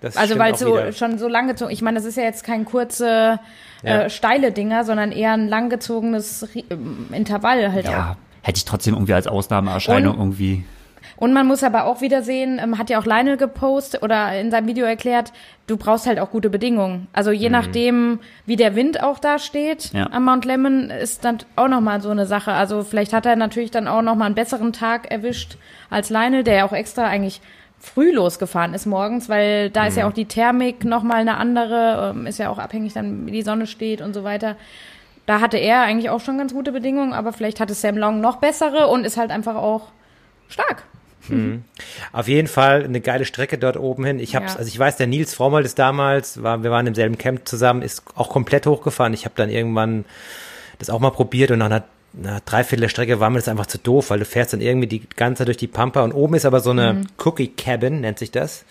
Das 0.01 0.15
Also 0.15 0.37
weil 0.37 0.53
auch 0.53 0.57
so 0.57 0.73
wieder. 0.77 0.91
schon 0.93 1.17
so 1.17 1.27
lang 1.27 1.47
gezogen. 1.47 1.71
Ich 1.71 1.81
meine, 1.81 1.97
das 1.97 2.05
ist 2.05 2.15
ja 2.17 2.23
jetzt 2.23 2.43
kein 2.43 2.65
kurze 2.65 3.39
Ja. 3.83 4.03
äh, 4.03 4.09
steile 4.09 4.51
Dinger, 4.51 4.83
sondern 4.85 5.11
eher 5.11 5.33
ein 5.33 5.47
langgezogenes 5.47 6.47
ähm, 6.69 7.07
Intervall 7.11 7.71
halt 7.73 7.87
auch. 7.87 7.91
ja, 7.91 8.17
hätte 8.43 8.57
ich 8.57 8.65
trotzdem 8.65 8.93
irgendwie 8.93 9.13
als 9.13 9.25
Ausnahmeerscheinung 9.27 10.13
Und- 10.13 10.19
irgendwie. 10.19 10.65
Und 11.17 11.33
man 11.33 11.47
muss 11.47 11.63
aber 11.63 11.85
auch 11.85 12.01
wieder 12.01 12.21
sehen, 12.21 12.59
ähm, 12.61 12.77
hat 12.77 12.89
ja 12.89 12.99
auch 12.99 13.05
Lionel 13.05 13.37
gepostet 13.37 14.03
oder 14.03 14.39
in 14.39 14.51
seinem 14.51 14.67
Video 14.67 14.85
erklärt, 14.85 15.31
du 15.67 15.77
brauchst 15.77 16.07
halt 16.07 16.19
auch 16.19 16.31
gute 16.31 16.49
Bedingungen. 16.49 17.07
Also 17.13 17.31
je 17.31 17.49
nachdem, 17.49 18.19
wie 18.45 18.55
der 18.55 18.75
Wind 18.75 19.03
auch 19.03 19.19
da 19.19 19.37
steht 19.39 19.91
Ja. 19.93 20.07
am 20.11 20.25
Mount 20.25 20.45
Lemmon, 20.45 20.89
ist 20.89 21.23
dann 21.25 21.39
auch 21.55 21.67
nochmal 21.67 22.01
so 22.01 22.09
eine 22.09 22.25
Sache. 22.25 22.51
Also 22.53 22.83
vielleicht 22.83 23.13
hat 23.13 23.25
er 23.25 23.35
natürlich 23.35 23.71
dann 23.71 23.87
auch 23.87 24.01
nochmal 24.01 24.27
einen 24.27 24.35
besseren 24.35 24.73
Tag 24.73 25.11
erwischt 25.11 25.57
als 25.89 26.09
Lionel, 26.09 26.43
der 26.43 26.55
ja 26.55 26.65
auch 26.65 26.73
extra 26.73 27.05
eigentlich 27.05 27.41
früh 27.81 28.11
losgefahren 28.11 28.73
ist 28.73 28.85
morgens, 28.85 29.29
weil 29.29 29.69
da 29.69 29.87
ist 29.87 29.95
ja 29.95 30.05
auch 30.07 30.11
die 30.11 30.25
Thermik 30.25 30.83
nochmal 30.83 31.21
eine 31.21 31.37
andere, 31.37 32.13
ähm, 32.13 32.25
ist 32.27 32.37
ja 32.37 32.49
auch 32.49 32.57
abhängig 32.57 32.93
dann, 32.93 33.25
wie 33.25 33.31
die 33.31 33.41
Sonne 33.41 33.67
steht 33.67 34.01
und 34.01 34.13
so 34.13 34.25
weiter. 34.25 34.57
Da 35.25 35.39
hatte 35.39 35.57
er 35.57 35.81
eigentlich 35.83 36.09
auch 36.09 36.19
schon 36.19 36.37
ganz 36.37 36.53
gute 36.53 36.71
Bedingungen, 36.73 37.13
aber 37.13 37.31
vielleicht 37.31 37.59
hatte 37.61 37.73
Sam 37.73 37.95
Long 37.97 38.19
noch 38.19 38.37
bessere 38.37 38.87
und 38.87 39.05
ist 39.05 39.15
halt 39.15 39.31
einfach 39.31 39.55
auch 39.55 39.83
stark. 40.49 40.83
Auf 42.11 42.27
jeden 42.27 42.47
Fall 42.47 42.83
eine 42.83 43.01
geile 43.01 43.23
Strecke 43.23 43.59
dort 43.59 43.77
oben 43.77 44.03
hin. 44.03 44.19
Ich 44.19 44.35
hab's, 44.35 44.53
Ja. 44.53 44.57
also 44.59 44.67
ich 44.67 44.79
weiß, 44.79 44.97
der 44.97 45.05
Nils 45.05 45.35
Frommold 45.35 45.63
ist 45.63 45.77
damals, 45.77 46.41
war, 46.41 46.63
wir 46.63 46.71
waren 46.71 46.87
im 46.87 46.95
selben 46.95 47.19
Camp 47.19 47.47
zusammen, 47.47 47.83
ist 47.83 48.01
auch 48.15 48.29
komplett 48.29 48.65
hochgefahren. 48.65 49.13
Ich 49.13 49.25
habe 49.25 49.35
dann 49.37 49.49
irgendwann 49.51 50.05
das 50.79 50.89
auch 50.89 50.99
mal 50.99 51.11
probiert 51.11 51.51
und 51.51 51.59
nach 51.59 51.67
einer, 51.67 51.83
einer 52.17 52.39
Dreiviertel 52.45 52.81
der 52.81 52.89
Strecke 52.89 53.19
war 53.19 53.29
mir 53.29 53.37
das 53.37 53.47
einfach 53.47 53.67
zu 53.67 53.77
doof, 53.77 54.09
weil 54.09 54.17
du 54.17 54.25
fährst 54.25 54.53
dann 54.53 54.61
irgendwie 54.61 54.87
die 54.87 55.07
ganze 55.15 55.39
Zeit 55.41 55.49
durch 55.49 55.57
die 55.57 55.67
Pampa 55.67 56.01
und 56.03 56.13
oben 56.13 56.33
ist 56.33 56.45
aber 56.45 56.61
so 56.61 56.71
eine 56.71 57.01
Cookie 57.23 57.49
Cabin, 57.49 58.01
nennt 58.01 58.17
sich 58.17 58.31
das. 58.31 58.65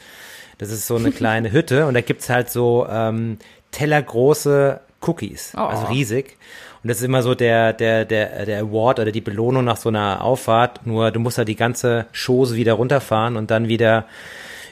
Das 0.59 0.73
ist 0.73 0.89
so 0.89 0.97
eine 0.97 1.13
kleine 1.13 1.53
Hütte 1.53 1.87
und 1.87 1.95
da 1.95 2.01
gibt's 2.01 2.29
halt 2.29 2.51
so 2.51 2.89
ähm, 2.91 3.39
tellergroße 3.71 4.81
Cookies, 5.07 5.53
Oh. 5.57 5.61
also 5.61 5.87
riesig. 5.87 6.37
Und 6.83 6.89
das 6.89 6.99
ist 6.99 7.05
immer 7.05 7.23
so 7.23 7.35
der, 7.35 7.73
der, 7.73 8.05
der, 8.05 8.47
der 8.47 8.61
Award 8.61 9.01
oder 9.01 9.13
die 9.13 9.21
Belohnung 9.21 9.65
nach 9.65 9.77
so 9.77 9.89
einer 9.89 10.23
Auffahrt. 10.23 10.87
Nur 10.87 11.11
du 11.11 11.21
musst 11.21 11.39
halt 11.39 11.49
die 11.49 11.57
ganze 11.57 12.07
Chose 12.13 12.55
wieder 12.55 12.75
runterfahren 12.75 13.37
und 13.37 13.51
dann 13.51 13.69
wieder 13.69 14.05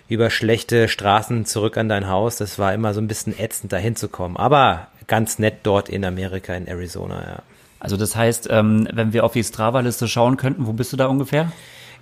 über 0.09 0.31
schlechte 0.31 0.89
Straßen 0.89 1.47
zurück 1.47 1.77
an 1.77 1.89
dein 1.89 2.09
Haus. 2.09 2.37
Das 2.37 2.59
war 2.59 2.73
immer 2.73 2.95
so 2.95 3.01
ein 3.01 3.09
bisschen 3.09 3.39
ätzend, 3.39 3.73
da 3.73 3.77
hinzukommen. 3.77 4.37
Aber 4.37 4.87
ganz 5.09 5.39
nett 5.39 5.59
dort 5.65 5.89
in 5.89 6.05
Amerika, 6.05 6.55
in 6.55 6.67
Arizona, 6.67 7.23
ja. 7.23 7.43
Also 7.79 7.97
das 7.97 8.17
heißt, 8.17 8.49
ähm, 8.51 8.89
wenn 8.93 9.13
wir 9.13 9.23
auf 9.23 9.33
die 9.33 9.45
Strava-Liste 9.45 10.09
schauen 10.09 10.39
könnten, 10.39 10.67
wo 10.67 10.73
bist 10.73 10.93
du 10.93 10.97
da 10.97 11.07
ungefähr? 11.07 11.53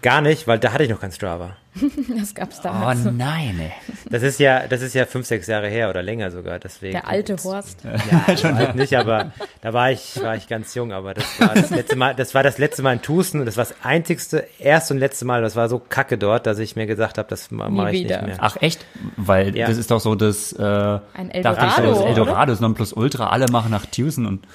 Gar 0.05 0.21
nicht, 0.21 0.47
weil 0.47 0.59
da 0.59 0.73
hatte 0.73 0.85
ich 0.85 0.91
noch 0.91 1.01
kein 1.01 1.13
Strava. 1.13 1.57
Das 2.19 2.35
gab's 2.35 2.59
Oh 2.61 2.65
damals. 2.65 3.05
nein, 3.05 3.59
ey. 3.61 3.73
Das 4.11 4.23
ist 4.23 4.39
ja, 4.39 4.67
das 4.69 4.81
ist 4.83 4.95
ja 4.95 5.07
fünf, 5.07 5.27
sechs 5.27 5.47
Jahre 5.49 5.69
her 5.69 5.89
oder 5.91 6.03
länger 6.03 6.31
sogar, 6.31 6.59
deswegen. 6.61 6.93
Der 6.93 7.09
alte 7.09 7.37
Horst. 7.43 7.81
Ja, 7.85 8.37
so 8.37 8.49
alt 8.49 8.75
nicht, 8.77 8.97
aber 8.97 9.33
da 9.63 9.73
war 9.73 9.91
ich, 9.91 10.23
war 10.23 10.37
ich 10.37 10.47
ganz 10.47 10.75
jung, 10.75 10.93
aber 10.93 11.15
das 11.15 11.25
war 11.41 11.55
das 11.55 11.71
letzte 11.71 11.97
Mal, 11.97 12.15
das 12.15 12.35
war 12.35 12.43
das 12.45 12.59
letzte 12.59 12.83
Mal 12.83 12.93
in 12.93 13.03
Tucson 13.03 13.41
und 13.41 13.47
das 13.47 13.57
war 13.57 13.65
das 13.65 13.75
einzigste, 13.83 14.47
erste 14.59 14.95
und 14.95 15.01
letzte 15.01 15.25
Mal, 15.25 15.43
das 15.43 15.57
war 15.57 15.69
so 15.69 15.79
kacke 15.81 16.17
dort, 16.19 16.47
dass 16.47 16.59
ich 16.61 16.77
mir 16.77 16.87
gesagt 16.87 17.19
habe, 17.19 17.29
das 17.29 17.51
ma- 17.51 17.69
mache 17.69 17.93
ich 17.93 18.05
wieder. 18.05 18.19
nicht 18.19 18.27
mehr. 18.27 18.37
Ach 18.41 18.57
echt? 18.61 18.85
Weil 19.17 19.57
Ja. 19.57 19.67
das 19.67 19.77
ist 19.79 19.91
doch 19.91 20.01
so 20.01 20.15
das, 20.15 20.53
äh, 20.53 20.63
Ein 20.63 21.01
dachte 21.43 21.67
ich 21.67 21.73
so, 21.73 21.83
Eldorado, 21.83 21.89
das 21.91 21.99
oder? 21.99 22.09
Eldorado 22.09 22.53
ist 22.53 22.61
Nonplusultra, 22.61 23.31
alle 23.31 23.47
machen 23.51 23.71
nach 23.73 23.87
Tucson 23.87 24.27
und 24.27 24.47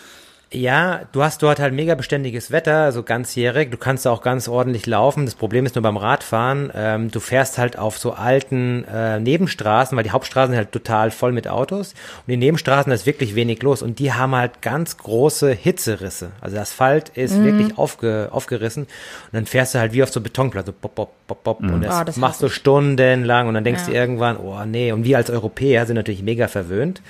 Ja, 0.52 1.02
du 1.12 1.22
hast 1.22 1.44
dort 1.44 1.60
halt 1.60 1.76
mega 1.76 1.94
beständiges 1.94 2.50
Wetter, 2.50 2.78
also 2.78 3.04
ganzjährig. 3.04 3.70
Du 3.70 3.78
kannst 3.78 4.08
auch 4.08 4.24
ganz 4.24 4.48
ordentlich 4.48 4.88
laufen. 4.88 5.26
Das 5.26 5.36
Problem 5.36 5.64
ist 5.68 5.76
nur 5.76 5.84
beim 5.84 5.96
Radfahren, 5.96 6.72
ähm, 6.74 7.12
du 7.12 7.20
fährst 7.20 7.60
halt 7.60 7.78
auf 7.78 8.00
so 8.00 8.14
alten 8.14 8.84
äh, 8.86 9.20
Nebenstraßen, 9.20 9.96
weil 9.96 10.04
die 10.04 10.10
Hauptstraßen 10.10 10.50
sind 10.52 10.58
halt 10.58 10.72
total 10.72 11.12
voll 11.12 11.34
mit 11.34 11.48
Autos. 11.48 11.94
Und 11.94 12.32
die 12.32 12.38
Nebenstraßen, 12.38 12.90
da 12.90 12.96
ist 12.96 13.06
wirklich 13.06 13.36
wenig 13.36 13.62
los. 13.62 13.84
Und 13.84 14.00
die 14.00 14.12
haben 14.12 14.34
halt 14.34 14.64
ganz 14.64 14.98
große 14.98 15.52
Hitzerisse. 15.52 16.32
Also 16.42 16.56
der 16.56 16.64
Asphalt 16.64 17.10
ist 17.10 17.38
Mhm. 17.38 17.44
wirklich 17.44 17.78
aufge, 17.78 18.30
aufgerissen. 18.32 18.86
Und 18.86 18.90
dann 19.34 19.46
fährst 19.46 19.76
du 19.76 19.80
halt 19.80 19.94
wie 19.94 20.02
auf 20.02 20.10
so 20.10 20.20
Betonplatte, 20.20 20.72
so 20.72 20.74
bop, 20.82 20.96
bop, 20.96 21.12
bop, 21.28 21.44
bop. 21.44 21.60
Und 21.60 21.84
das, 21.84 21.94
Ah, 21.94 22.04
das 22.04 22.18
machst 22.18 22.42
du 22.42 22.50
stundenlang. 22.50 23.48
Und 23.48 23.54
dann 23.54 23.64
denkst 23.64 23.84
Ja. 23.84 23.90
du 23.90 23.94
irgendwann, 23.94 24.38
oh 24.38 24.66
nee. 24.66 24.92
Und 24.94 25.04
wir 25.04 25.18
als 25.18 25.30
Europäer 25.30 25.86
sind 25.86 25.96
natürlich 25.96 26.24
mega 26.24 26.48
verwöhnt. 26.48 27.04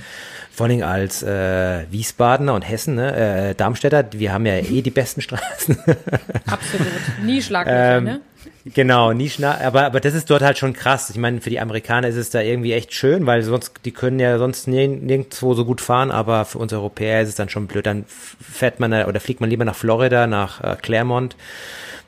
Vor 0.59 0.67
allem 0.67 0.83
als 0.83 1.23
äh, 1.23 1.85
Wiesbadener 1.89 2.53
und 2.53 2.63
Hessen, 2.63 2.95
ne? 2.95 3.51
äh, 3.51 3.55
Darmstädter, 3.55 4.03
wir 4.11 4.33
haben 4.33 4.45
ja 4.45 4.55
eh 4.57 4.81
die 4.81 4.91
besten 4.91 5.21
Straßen. 5.21 5.77
Absolut. 6.47 6.87
Nie 7.23 7.41
Schlaglöcher, 7.41 7.97
Ähm, 7.99 8.03
ne? 8.03 8.21
genau, 8.65 9.13
nie 9.13 9.29
schna 9.29 9.57
aber, 9.61 9.85
aber 9.85 10.01
das 10.01 10.13
ist 10.13 10.29
dort 10.29 10.41
halt 10.41 10.57
schon 10.57 10.73
krass. 10.73 11.11
Ich 11.11 11.15
meine, 11.15 11.39
für 11.39 11.49
die 11.49 11.61
Amerikaner 11.61 12.09
ist 12.09 12.17
es 12.17 12.29
da 12.29 12.41
irgendwie 12.41 12.73
echt 12.73 12.93
schön, 12.93 13.25
weil 13.25 13.41
sonst, 13.43 13.71
die 13.85 13.93
können 13.93 14.19
ja 14.19 14.37
sonst 14.37 14.67
nirg 14.67 15.01
nirgendwo 15.01 15.53
so 15.53 15.63
gut 15.63 15.79
fahren, 15.79 16.11
aber 16.11 16.43
für 16.43 16.57
uns 16.57 16.73
Europäer 16.73 17.21
ist 17.21 17.29
es 17.29 17.35
dann 17.35 17.47
schon 17.47 17.67
blöd. 17.67 17.85
Dann 17.85 18.03
fährt 18.05 18.81
man 18.81 18.91
oder 18.91 19.21
fliegt 19.21 19.39
man 19.39 19.49
lieber 19.49 19.63
nach 19.63 19.77
Florida, 19.77 20.27
nach 20.27 20.61
äh, 20.61 20.75
Claremont. 20.75 21.37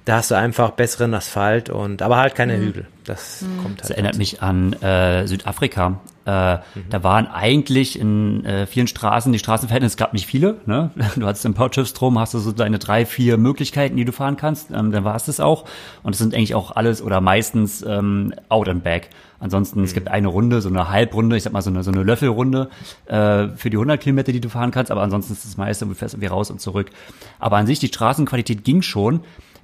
Da 0.06 0.18
hast 0.18 0.32
du 0.32 0.36
einfach 0.36 0.72
besseren 0.72 1.14
Asphalt 1.14 1.70
und 1.70 2.02
aber 2.02 2.18
halt 2.18 2.34
keine 2.34 2.58
Hügel. 2.58 2.88
Das 3.04 3.46
kommt 3.58 3.68
halt. 3.68 3.82
Das 3.82 3.90
erinnert 3.92 4.18
mich 4.18 4.42
an 4.42 4.74
äh, 4.74 5.28
Südafrika. 5.28 6.00
Äh, 6.26 6.58
Da 6.90 7.04
waren 7.04 7.28
eigentlich 7.28 8.00
in 8.00 8.44
äh, 8.46 8.66
vielen 8.68 8.88
Straßen 8.88 9.32
die 9.32 9.40
Straßenverhältnisse, 9.40 9.94
es 9.94 9.98
gab 9.98 10.14
nicht 10.14 10.26
viele. 10.26 10.58
Ne? 10.66 10.92
Du 11.16 11.26
hattest 11.26 11.46
im 11.46 11.54
Potchefstroom, 11.54 12.18
hast 12.20 12.34
du 12.34 12.40
so 12.40 12.52
deine 12.52 12.80
drei, 12.80 13.06
vier 13.06 13.38
Möglichkeiten, 13.38 13.96
die 13.96 14.06
du 14.06 14.12
fahren 14.12 14.38
kannst. 14.38 14.72
Ähm, 14.72 14.92
dann 14.92 15.04
war 15.04 15.16
es 15.16 15.26
das 15.26 15.40
auch. 15.40 15.66
Und 16.04 16.14
es 16.14 16.20
sind 16.20 16.34
eigentlich 16.34 16.56
auch 16.56 16.72
alles 16.76 17.02
oder 17.02 17.22
meistens 17.22 17.84
ähm, 17.88 18.34
out 18.50 18.70
and 18.70 18.84
back. 18.84 19.10
Ansonsten, 19.40 19.84
es 19.84 19.94
gibt 19.96 20.08
eine 20.08 20.28
Runde, 20.28 20.62
so 20.62 20.70
eine 20.70 20.90
Halbrunde, 20.90 21.36
ich 21.38 21.44
sag 21.44 21.54
mal 21.54 21.64
so 21.64 21.72
eine, 21.72 21.84
so 21.84 21.92
eine 21.92 22.04
Löffelrunde 22.04 22.70
äh, 23.06 23.48
für 23.56 23.72
die 23.72 23.78
100 23.78 24.00
Kilometer, 24.00 24.32
die 24.32 24.42
du 24.42 24.50
fahren 24.50 24.70
kannst. 24.72 24.92
Aber 24.92 25.02
ansonsten 25.02 25.34
ist 25.34 25.46
das 25.46 25.58
meiste, 25.58 25.86
du 25.86 25.94
fährst 25.96 26.14
irgendwie 26.14 26.28
raus 26.28 26.52
und 26.52 26.62
zurück. 26.62 26.92
Aber 27.40 27.58
an 27.58 27.66
sich, 27.66 27.80
die 27.80 27.88
Straßenqualität 27.88 28.64
ging 28.64 28.82
schon. 28.84 29.22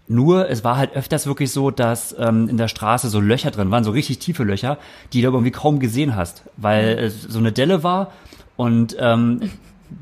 Nur, 0.10 0.50
es 0.50 0.64
war 0.64 0.78
halt 0.78 0.96
öfters 0.96 1.28
wirklich 1.28 1.52
so, 1.52 1.70
dass 1.70 2.16
ähm, 2.18 2.48
in 2.48 2.58
der 2.58 2.70
Straße 2.70 3.10
so 3.10 3.20
Löcher 3.20 3.52
drin 3.52 3.72
waren, 3.72 3.84
so 3.84 3.92
richtig 3.92 4.20
tiefe 4.20 4.44
Löcher, 4.44 4.78
die 5.12 5.22
du 5.22 5.28
irgendwie 5.28 5.52
kaum 5.52 5.80
gesehen 5.80 6.16
hast, 6.16 6.44
weil 6.56 6.98
es 6.98 7.24
so 7.24 7.40
eine 7.40 7.52
Delle 7.52 7.84
war 7.84 8.12
und 8.56 8.96
ähm, 9.00 9.52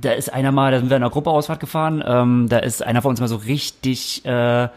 da 0.02 0.12
ist 0.12 0.32
einer 0.32 0.52
mal, 0.52 0.72
da 0.72 0.80
sind 0.80 0.90
wir 0.90 0.98
in 0.98 1.04
einer 1.04 1.12
Gruppeausfahrt 1.12 1.60
gefahren, 1.60 2.04
ähm, 2.06 2.48
da 2.50 2.60
ist 2.60 2.84
einer 2.84 3.02
von 3.02 3.12
uns 3.12 3.20
mal 3.20 3.28
so 3.28 3.36
richtig, 3.36 4.26
äh, 4.26 4.70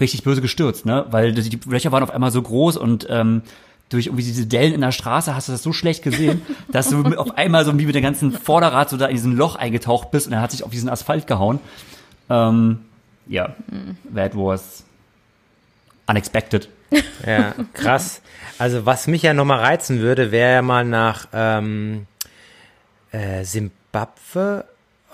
richtig 0.00 0.22
böse 0.22 0.40
gestürzt, 0.40 0.86
ne, 0.86 1.04
weil 1.10 1.32
die 1.32 1.48
die 1.48 1.60
Löcher 1.68 1.92
waren 1.92 2.02
auf 2.02 2.10
einmal 2.10 2.30
so 2.30 2.40
groß 2.40 2.78
und 2.78 3.06
ähm, 3.10 3.42
durch 3.90 4.06
irgendwie 4.06 4.24
diese 4.24 4.46
Dellen 4.46 4.72
in 4.72 4.80
der 4.80 4.92
Straße 4.92 5.34
hast 5.34 5.48
du 5.48 5.52
das 5.52 5.62
so 5.62 5.72
schlecht 5.72 6.02
gesehen, 6.02 6.42
dass 6.72 6.88
du 6.88 7.02
auf 7.18 7.36
einmal 7.36 7.64
so 7.64 7.78
wie 7.78 7.86
mit 7.86 7.94
dem 7.94 8.02
ganzen 8.02 8.32
Vorderrad 8.32 8.88
so 8.88 8.96
da 8.96 9.06
in 9.06 9.14
diesen 9.14 9.36
Loch 9.36 9.56
eingetaucht 9.56 10.10
bist 10.10 10.26
und 10.26 10.32
er 10.32 10.40
hat 10.40 10.52
sich 10.52 10.64
auf 10.64 10.70
diesen 10.70 10.88
Asphalt 10.88 11.26
gehauen. 11.26 11.58
Ähm, 12.30 12.78
ja, 13.26 13.54
that 14.14 14.34
was 14.34 14.84
unexpected. 16.06 16.68
Ja, 17.24 17.54
krass. 17.72 18.20
Also 18.58 18.84
was 18.84 19.06
mich 19.06 19.22
ja 19.22 19.32
nochmal 19.32 19.60
reizen 19.60 20.00
würde, 20.00 20.32
wäre 20.32 20.54
ja 20.54 20.62
mal 20.62 20.84
nach 20.84 21.28
ähm, 21.32 22.06
äh, 23.12 23.44
Zimbabwe, 23.44 24.64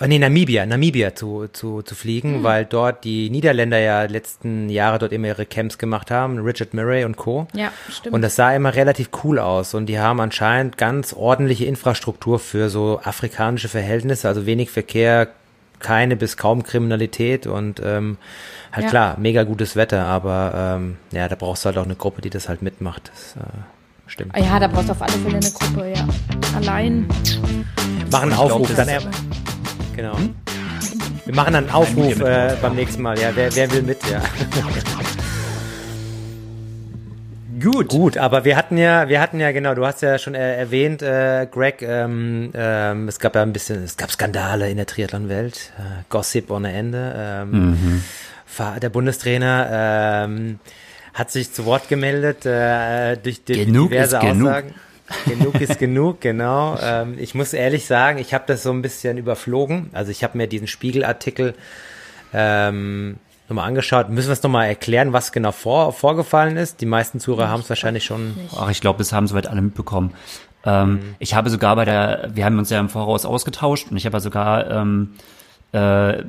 oh, 0.01 0.05
nee, 0.07 0.19
Namibia, 0.19 0.65
Namibia 0.67 1.15
zu, 1.15 1.49
zu, 1.49 1.83
zu 1.83 1.95
fliegen, 1.95 2.43
weil 2.43 2.65
dort 2.65 3.05
die 3.05 3.29
Niederländer 3.29 3.79
ja 3.79 4.05
letzten 4.05 4.71
Jahre 4.71 4.99
dort 4.99 5.13
immer 5.13 5.29
ihre 5.29 5.47
Camps 5.47 5.79
gemacht 5.79 6.11
haben, 6.11 6.39
Richard 6.39 6.75
Murray 6.75 7.05
und 7.05 7.17
Co. 7.17 7.47
Ja, 7.55 7.73
stimmt. 7.91 8.15
Und 8.15 8.23
das 8.23 8.37
sah 8.37 8.55
immer 8.55 8.75
relativ 8.75 9.11
cool 9.25 9.39
aus 9.39 9.75
und 9.75 9.87
die 9.87 9.99
haben 9.99 10.21
anscheinend 10.21 10.79
ganz 10.79 11.13
ordentliche 11.13 11.67
Infrastruktur 11.67 12.39
für 12.39 12.69
so 12.69 13.01
afrikanische 13.03 13.69
Verhältnisse, 13.69 14.29
also 14.29 14.47
wenig 14.47 14.71
Verkehr, 14.71 15.29
keine 15.79 16.17
bis 16.17 16.37
kaum 16.37 16.63
Kriminalität 16.63 17.47
und 17.47 17.81
ähm, 17.85 18.19
halt 18.73 18.85
Ja. 18.85 18.91
klar, 18.91 19.17
mega 19.19 19.45
gutes 19.45 19.77
Wetter, 19.77 20.07
aber 20.07 20.77
ähm, 20.77 20.97
ja, 21.13 21.29
da 21.29 21.37
brauchst 21.37 21.65
du 21.65 21.67
halt 21.67 21.79
auch 21.79 21.85
eine 21.85 21.97
Gruppe, 21.97 22.23
die 22.23 22.31
das 22.31 22.49
halt 22.49 22.63
mitmacht. 22.63 23.11
Das 23.13 23.37
äh, 23.43 23.49
stimmt. 24.07 24.35
Ah 24.35 24.41
ja, 24.41 24.59
da 24.59 24.69
brauchst 24.69 24.89
du 24.89 24.93
auf 24.93 25.03
alle 25.03 25.13
Fälle 25.13 25.37
eine 25.37 25.51
Gruppe, 25.51 25.93
ja. 25.95 26.07
Allein. 26.57 27.07
Machen 28.11 28.31
glaub, 28.31 28.41
Aufruf, 28.53 28.69
das 28.69 28.77
dann 28.77 28.89
er, 28.89 29.01
genau. 29.95 30.17
Wir 31.25 31.35
machen 31.35 31.55
dann 31.55 31.65
einen 31.65 31.73
Aufruf 31.75 32.21
äh, 32.21 32.57
beim 32.63 32.77
nächsten 32.77 33.03
Mal. 33.03 33.19
Ja, 33.19 33.31
wer, 33.35 33.55
wer 33.55 33.71
will 33.73 33.83
mit? 33.83 33.99
Ja. 34.09 34.21
Gut. 37.71 37.89
Gut, 37.89 38.17
aber 38.19 38.45
wir 38.45 38.57
hatten 38.57 38.77
ja, 38.79 39.09
wir 39.09 39.21
hatten 39.21 39.41
ja 39.41 39.51
genau, 39.53 39.75
du 39.75 39.85
hast 39.87 40.03
ja 40.03 40.19
schon 40.19 40.35
äh, 40.35 40.57
erwähnt, 40.57 41.03
äh, 41.03 41.47
Greg, 41.51 41.83
ähm, 41.83 42.51
ähm, 42.55 43.09
es 43.09 43.19
gab 43.19 43.35
ja 43.35 43.43
ein 43.43 43.53
bisschen, 43.53 43.83
es 43.83 43.97
gab 43.97 44.11
Skandale 44.11 44.71
in 44.71 44.77
der 44.77 44.87
Triathlon-Welt, 44.87 45.73
äh, 45.79 45.83
Gossip 46.09 46.51
ohne 46.51 46.73
Ende. 46.73 47.15
Ähm, 47.17 48.03
Fa- 48.47 48.79
Der 48.79 48.89
Bundestrainer 48.91 50.25
ähm, 50.27 50.61
hat 51.15 51.31
sich 51.31 51.53
zu 51.53 51.65
Wort 51.65 51.89
gemeldet 51.89 52.47
äh, 52.47 53.17
durch, 53.17 53.45
Genug 53.45 53.91
diverse 53.91 54.17
ist 54.17 54.23
genug. 54.23 54.49
Aussagen. 54.49 54.75
genug 55.27 55.61
ist 55.61 55.79
genug, 55.79 56.21
genau. 56.21 56.79
Ähm, 56.83 57.17
ich 57.19 57.35
muss 57.35 57.53
ehrlich 57.53 57.87
sagen, 57.87 58.19
ich 58.19 58.33
habe 58.35 58.45
das 58.47 58.63
so 58.63 58.71
ein 58.71 58.83
bisschen 58.83 59.19
überflogen. 59.19 59.91
Also 59.93 60.11
ich 60.11 60.23
habe 60.25 60.37
mir 60.39 60.47
diesen 60.47 60.67
Spiegelartikel 60.69 61.55
ähm, 62.35 63.17
nochmal 63.49 63.69
angeschaut. 63.69 64.09
Müssen 64.09 64.29
wir 64.29 64.33
es 64.33 64.43
nochmal 64.43 64.67
erklären, 64.67 65.13
was 65.13 65.33
genau 65.33 65.53
vor, 65.53 65.93
vorgefallen 65.93 66.57
ist? 66.57 66.81
Die 66.81 66.87
meisten 66.87 67.21
Zuhörer 67.21 67.49
haben 67.49 67.61
es 67.61 67.69
wahrscheinlich 67.69 68.05
schon. 68.05 68.35
Ach, 68.57 68.71
ich 68.71 68.81
glaube, 68.81 68.99
das 68.99 69.13
haben 69.13 69.27
soweit 69.27 69.47
alle 69.47 69.63
mitbekommen. 69.63 70.13
Ähm, 70.65 71.15
Ich 71.19 71.35
habe 71.35 71.49
sogar 71.51 71.77
bei 71.77 71.85
der, 71.85 72.31
wir 72.35 72.45
haben 72.45 72.59
uns 72.59 72.71
ja 72.71 72.81
im 72.81 72.89
Voraus 72.89 73.25
ausgetauscht 73.25 73.89
und 73.91 73.97
ich 73.97 74.05
habe 74.07 74.17
ja 74.17 74.21
sogar 74.21 74.71
ähm, 74.71 75.11
äh, 75.73 76.23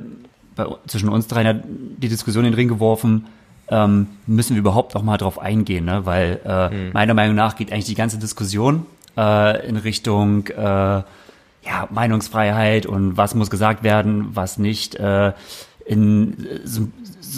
bei, 0.54 0.66
zwischen 0.86 1.08
uns 1.08 1.26
drei 1.26 1.60
die 1.64 2.08
Diskussion 2.08 2.44
in 2.44 2.52
den 2.52 2.56
Ring 2.56 2.68
geworfen, 2.68 3.26
ähm, 3.70 4.06
müssen 4.26 4.54
wir 4.54 4.60
überhaupt 4.60 4.94
noch 4.94 5.02
mal 5.02 5.18
drauf 5.18 5.38
eingehen, 5.38 5.84
ne? 5.84 6.06
weil 6.06 6.40
äh, 6.44 6.90
meiner 6.92 7.14
Meinung 7.14 7.36
nach 7.36 7.56
geht 7.56 7.70
eigentlich 7.72 7.84
die 7.84 7.94
ganze 7.94 8.18
Diskussion 8.18 8.86
äh, 9.16 9.66
in 9.68 9.76
Richtung 9.76 10.46
äh, 10.46 10.62
ja, 11.68 11.88
Meinungsfreiheit 11.90 12.86
und 12.86 13.16
was 13.16 13.34
muss 13.34 13.50
gesagt 13.50 13.82
werden, 13.82 14.28
was 14.34 14.58
nicht, 14.58 14.94
äh, 14.94 15.32
in 15.84 16.36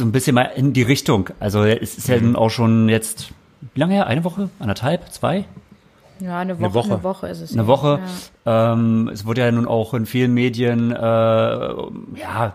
so, 0.00 0.04
ein 0.04 0.12
bisschen 0.12 0.34
mal 0.34 0.50
in 0.54 0.72
die 0.72 0.82
Richtung. 0.82 1.30
Also 1.38 1.64
es 1.64 1.96
ist 1.96 2.08
ja 2.08 2.18
nun 2.20 2.36
auch 2.36 2.50
schon 2.50 2.88
jetzt, 2.88 3.30
wie 3.74 3.80
lange 3.80 3.94
her? 3.94 4.06
Eine 4.06 4.24
Woche? 4.24 4.50
Anderthalb? 4.58 5.12
Zwei? 5.12 5.44
Ja, 6.20 6.38
eine 6.38 6.60
Woche, 6.60 6.74
Woche. 6.74 6.92
eine 6.94 7.02
Woche 7.02 7.28
ist 7.28 7.40
es. 7.40 7.52
Eine 7.52 7.62
ja. 7.62 7.68
Woche. 7.68 8.00
Ja. 8.44 8.72
Ähm, 8.72 9.10
es 9.12 9.24
wurde 9.24 9.42
ja 9.42 9.50
nun 9.50 9.66
auch 9.66 9.94
in 9.94 10.06
vielen 10.06 10.34
Medien 10.34 10.92
äh, 10.92 10.96
ja 10.96 12.54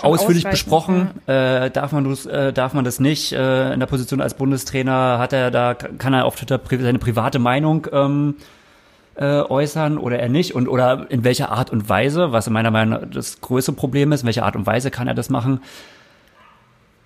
ausführlich 0.00 0.46
ausreichend, 0.46 0.50
besprochen. 0.50 1.10
Äh, 1.26 1.70
darf 1.70 1.92
man 1.92 2.08
das, 2.08 2.26
äh, 2.26 2.52
darf 2.52 2.74
man 2.74 2.84
das 2.84 3.00
nicht? 3.00 3.32
Äh, 3.32 3.72
in 3.72 3.80
der 3.80 3.86
Position 3.86 4.20
als 4.20 4.34
Bundestrainer 4.34 5.18
hat 5.18 5.32
er 5.32 5.50
da 5.50 5.74
kann 5.74 6.14
er 6.14 6.24
auf 6.24 6.36
Twitter 6.36 6.58
pri 6.58 6.78
seine 6.78 6.98
private 6.98 7.38
Meinung 7.38 7.86
ähm, 7.92 8.36
äh, 9.16 9.40
äußern 9.40 9.98
oder 9.98 10.18
er 10.18 10.28
nicht 10.28 10.54
und 10.54 10.68
oder 10.68 11.06
in 11.08 11.24
welcher 11.24 11.50
Art 11.50 11.70
und 11.70 11.88
Weise, 11.88 12.32
was 12.32 12.46
in 12.46 12.52
meiner 12.52 12.70
Meinung 12.70 13.00
nach 13.00 13.10
das 13.10 13.40
größte 13.40 13.72
Problem 13.72 14.12
ist, 14.12 14.22
in 14.22 14.26
welcher 14.26 14.44
Art 14.44 14.56
und 14.56 14.66
Weise 14.66 14.90
kann 14.90 15.08
er 15.08 15.14
das 15.14 15.30
machen? 15.30 15.60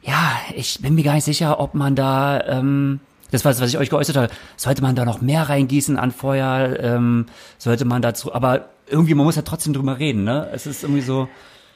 Ja, 0.09 0.39
ich 0.55 0.81
bin 0.81 0.95
mir 0.95 1.05
gar 1.05 1.15
nicht 1.15 1.25
sicher, 1.25 1.61
ob 1.61 1.75
man 1.75 1.95
da 1.95 2.41
ähm, 2.47 3.01
das 3.31 3.45
war 3.45 3.53
das, 3.53 3.61
was 3.61 3.69
ich 3.69 3.77
euch 3.79 3.91
geäußert 3.91 4.17
habe. 4.17 4.29
Sollte 4.57 4.81
man 4.81 4.95
da 4.97 5.05
noch 5.05 5.21
mehr 5.21 5.49
reingießen 5.51 5.99
an 5.99 6.13
Feuer? 6.13 6.79
Ähm, 6.81 7.27
sollte 7.59 7.85
man 7.85 8.01
dazu, 8.01 8.33
aber 8.35 8.71
irgendwie, 8.87 9.15
man 9.15 9.27
muss 9.27 9.37
ja 9.37 9.43
trotzdem 9.43 9.75
drüber 9.75 9.99
reden, 9.99 10.25
ne? 10.25 10.49
Es 10.55 10.67
ist 10.67 10.83
irgendwie 10.83 11.03
so, 11.03 11.29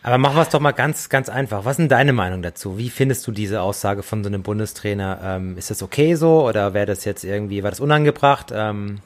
Aber 0.02 0.16
machen 0.16 0.36
wir 0.36 0.42
es 0.42 0.48
doch 0.48 0.60
mal 0.60 0.72
ganz, 0.72 1.10
ganz 1.10 1.28
einfach. 1.28 1.64
Was 1.66 1.72
ist 1.72 1.78
denn 1.80 1.88
deine 1.90 2.14
Meinung 2.14 2.40
dazu? 2.42 2.78
Wie 2.78 2.88
findest 2.88 3.26
du 3.26 3.32
diese 3.32 3.60
Aussage 3.60 4.02
von 4.02 4.24
so 4.24 4.28
einem 4.28 4.42
Bundestrainer? 4.42 5.18
Ähm, 5.22 5.58
ist 5.58 5.70
das 5.70 5.82
okay 5.82 6.14
so 6.14 6.48
oder 6.48 6.72
wäre 6.72 6.86
das 6.86 7.04
jetzt 7.04 7.24
irgendwie, 7.24 7.62
war 7.62 7.70
das 7.70 7.80
unangebracht? 7.80 8.50
Ähm, 8.54 9.00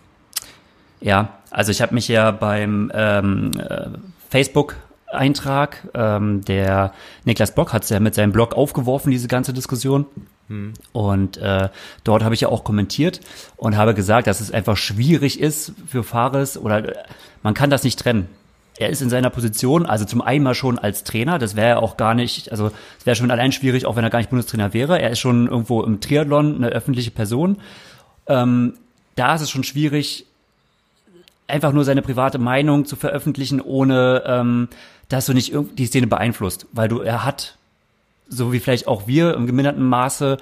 Ja, 1.00 1.30
also 1.50 1.73
ich 1.73 1.83
habe 1.83 1.95
mich 1.95 2.09
ja 2.09 2.30
beim 2.30 2.90
ähm, 2.95 3.50
äh, 3.59 3.88
Facebook-Eintrag. 5.07 5.89
Ähm, 5.95 6.45
der 6.45 6.93
Niklas 7.25 7.55
Bock 7.55 7.73
hat 7.73 7.85
es 7.85 7.91
ja 7.91 8.01
mit 8.01 8.15
seinem 8.15 8.33
Blog 8.33 8.55
aufgeworfen, 8.55 9.11
diese 9.11 9.29
ganze 9.29 9.53
Diskussion. 9.53 10.07
Und 10.93 11.39
äh, 11.39 11.71
dort 12.05 12.23
habe 12.23 12.35
ich 12.35 12.43
ja 12.43 12.49
auch 12.49 12.63
kommentiert 12.63 13.21
und 13.57 13.77
habe 13.77 13.95
gesagt, 13.95 14.29
dass 14.29 14.41
es 14.41 14.53
einfach 14.53 14.77
schwierig 14.77 15.41
ist 15.41 15.73
für 15.89 16.05
Fares 16.05 16.57
oder 16.57 16.89
äh, 16.89 17.05
man 17.43 17.53
kann 17.55 17.69
das 17.69 17.83
nicht 17.83 17.99
trennen. 17.99 18.29
Er 18.79 18.91
ist 18.91 19.03
in 19.03 19.11
seiner 19.11 19.31
Position, 19.31 19.87
also 19.87 20.05
zum 20.05 20.21
einen 20.21 20.45
mal 20.45 20.55
schon 20.55 20.79
als 20.79 21.03
Trainer, 21.03 21.39
das 21.39 21.57
wäre 21.57 21.69
ja 21.69 21.79
auch 21.79 21.97
gar 21.97 22.15
nicht, 22.15 22.53
also 22.53 22.71
es 22.99 23.07
wäre 23.07 23.17
schon 23.17 23.31
allein 23.31 23.51
schwierig, 23.51 23.87
auch 23.87 23.97
wenn 23.97 24.05
er 24.05 24.11
gar 24.11 24.19
nicht 24.19 24.31
Bundestrainer 24.31 24.73
wäre. 24.73 25.01
Er 25.01 25.11
ist 25.11 25.19
schon 25.19 25.49
irgendwo 25.49 25.83
im 25.83 26.01
Triathlon 26.01 26.57
eine 26.57 26.69
öffentliche 26.69 27.11
Person. 27.11 27.57
Ähm, 28.29 28.75
da 29.17 29.35
ist 29.35 29.41
es 29.41 29.51
schon 29.51 29.65
schwierig, 29.65 30.27
einfach 31.49 31.73
nur 31.73 31.85
seine 31.85 32.03
private 32.03 32.39
Meinung 32.39 32.85
zu 32.85 32.97
veröffentlichen, 32.97 33.61
ohne 33.61 34.23
ähm, 34.27 34.69
dass 35.09 35.27
du 35.27 35.33
nicht 35.33 35.55
irg- 35.55 35.75
die 35.75 35.87
Szene 35.87 36.07
beeinflusst, 36.07 36.67
weil 36.73 36.89
du 36.89 37.01
er 37.01 37.25
hat 37.25 37.57
so 38.29 38.53
wie 38.53 38.59
vielleicht 38.59 38.89
auch 38.89 39.07
wir 39.07 39.35
im 39.35 39.47
geminderten 39.47 39.85
Maße 39.85 40.39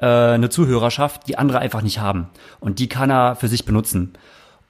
äh, 0.00 0.06
eine 0.06 0.48
Zuhörerschaft, 0.48 1.28
die 1.28 1.36
andere 1.36 1.58
einfach 1.58 1.82
nicht 1.82 2.00
haben. 2.00 2.28
Und 2.60 2.78
die 2.78 2.88
kann 2.88 3.10
er 3.10 3.36
für 3.36 3.48
sich 3.48 3.66
benutzen. 3.66 4.14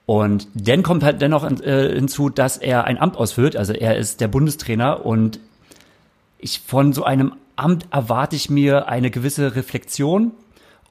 Und 0.05 0.47
dann 0.53 0.83
kommt 0.83 1.03
halt 1.03 1.21
dennoch 1.21 1.49
äh, 1.61 1.93
hinzu, 1.95 2.29
dass 2.29 2.57
er 2.57 2.83
ein 2.83 2.97
Amt 2.97 3.15
ausführt. 3.17 3.55
Also 3.55 3.73
er 3.73 3.97
ist 3.97 4.19
der 4.19 4.27
Bundestrainer 4.27 5.05
und 5.05 5.39
ich 6.39 6.59
von 6.59 6.91
so 6.93 7.03
einem 7.03 7.33
Amt 7.55 7.87
erwarte 7.91 8.35
ich 8.35 8.49
mir 8.49 8.87
eine 8.89 9.11
gewisse 9.11 9.55
Reflexion 9.55 10.31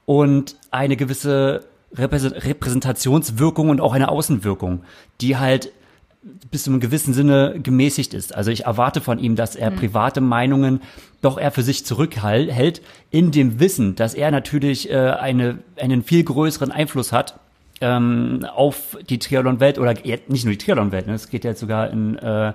und 0.06 0.56
eine 0.70 0.96
gewisse 0.96 1.64
Repräse- 1.94 2.44
Repräsentationswirkung 2.44 3.68
und 3.68 3.80
auch 3.80 3.92
eine 3.94 4.08
Außenwirkung, 4.08 4.82
die 5.20 5.36
halt 5.36 5.72
bis 6.50 6.64
zu 6.64 6.70
einem 6.70 6.80
gewissen 6.80 7.14
Sinne 7.14 7.56
gemäßigt 7.62 8.14
ist. 8.14 8.34
Also 8.34 8.50
ich 8.50 8.64
erwarte 8.64 9.00
von 9.00 9.18
ihm, 9.18 9.36
dass 9.36 9.56
er 9.56 9.70
private 9.70 10.20
Meinungen 10.20 10.80
doch 11.22 11.38
eher 11.38 11.50
für 11.50 11.62
sich 11.62 11.84
zurückhält, 11.84 12.82
in 13.10 13.30
dem 13.30 13.60
Wissen, 13.60 13.94
dass 13.96 14.14
er 14.14 14.30
natürlich 14.30 14.90
äh, 14.90 14.96
eine, 14.96 15.58
einen 15.80 16.02
viel 16.02 16.24
größeren 16.24 16.72
Einfluss 16.72 17.12
hat 17.12 17.38
ähm, 17.80 18.46
auf 18.54 18.96
die 19.08 19.18
Triathlon-Welt 19.18 19.78
oder 19.78 19.94
ja, 20.06 20.16
nicht 20.28 20.44
nur 20.44 20.52
die 20.52 20.58
Triathlon-Welt, 20.58 21.06
ne, 21.06 21.14
es 21.14 21.28
geht 21.28 21.44
ja 21.44 21.50
jetzt 21.50 21.60
sogar 21.60 21.90
in 21.90 22.16
äh, 22.18 22.52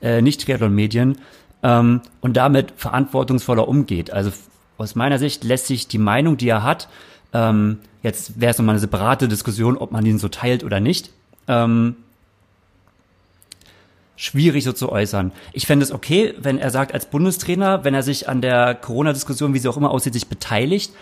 äh, 0.00 0.22
Nicht-Triathlon-Medien 0.22 1.18
ähm, 1.62 2.00
und 2.20 2.36
damit 2.36 2.72
verantwortungsvoller 2.76 3.68
umgeht. 3.68 4.12
Also 4.12 4.30
aus 4.78 4.94
meiner 4.94 5.18
Sicht 5.18 5.44
lässt 5.44 5.66
sich 5.66 5.88
die 5.88 5.98
Meinung, 5.98 6.36
die 6.36 6.48
er 6.48 6.62
hat, 6.62 6.88
ähm, 7.32 7.78
jetzt 8.02 8.40
wäre 8.40 8.50
es 8.50 8.58
nochmal 8.58 8.74
eine 8.74 8.80
separate 8.80 9.28
Diskussion, 9.28 9.76
ob 9.76 9.92
man 9.92 10.04
ihn 10.04 10.18
so 10.18 10.28
teilt 10.28 10.64
oder 10.64 10.80
nicht, 10.80 11.10
ähm, 11.48 11.96
schwierig 14.16 14.64
so 14.64 14.72
zu 14.72 14.90
äußern. 14.90 15.32
Ich 15.52 15.66
fände 15.66 15.84
es 15.84 15.92
okay, 15.92 16.34
wenn 16.38 16.58
er 16.58 16.70
sagt, 16.70 16.94
als 16.94 17.06
Bundestrainer, 17.06 17.84
wenn 17.84 17.94
er 17.94 18.02
sich 18.02 18.28
an 18.28 18.40
der 18.40 18.74
Corona-Diskussion, 18.74 19.54
wie 19.54 19.58
sie 19.58 19.68
auch 19.68 19.76
immer 19.76 19.90
aussieht, 19.90 20.12
sich 20.12 20.28
beteiligt, 20.28 20.92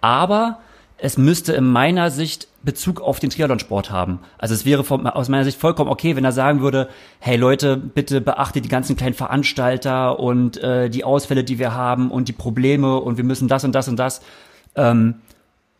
aber 0.00 0.58
es 1.02 1.16
müsste 1.16 1.52
in 1.54 1.64
meiner 1.64 2.10
Sicht 2.10 2.48
Bezug 2.62 3.00
auf 3.00 3.18
den 3.18 3.30
Triathlonsport 3.30 3.90
haben. 3.90 4.20
Also 4.36 4.54
es 4.54 4.66
wäre 4.66 4.84
von, 4.84 5.06
aus 5.06 5.30
meiner 5.30 5.44
Sicht 5.44 5.58
vollkommen 5.58 5.90
okay, 5.90 6.14
wenn 6.14 6.24
er 6.24 6.32
sagen 6.32 6.60
würde, 6.60 6.90
hey 7.18 7.36
Leute, 7.36 7.78
bitte 7.78 8.20
beachtet 8.20 8.66
die 8.66 8.68
ganzen 8.68 8.96
kleinen 8.96 9.14
Veranstalter 9.14 10.20
und 10.20 10.58
äh, 10.58 10.90
die 10.90 11.04
Ausfälle, 11.04 11.42
die 11.42 11.58
wir 11.58 11.74
haben 11.74 12.10
und 12.10 12.28
die 12.28 12.34
Probleme 12.34 12.98
und 12.98 13.16
wir 13.16 13.24
müssen 13.24 13.48
das 13.48 13.64
und 13.64 13.72
das 13.72 13.88
und 13.88 13.96
das. 13.96 14.20
Ähm, 14.76 15.16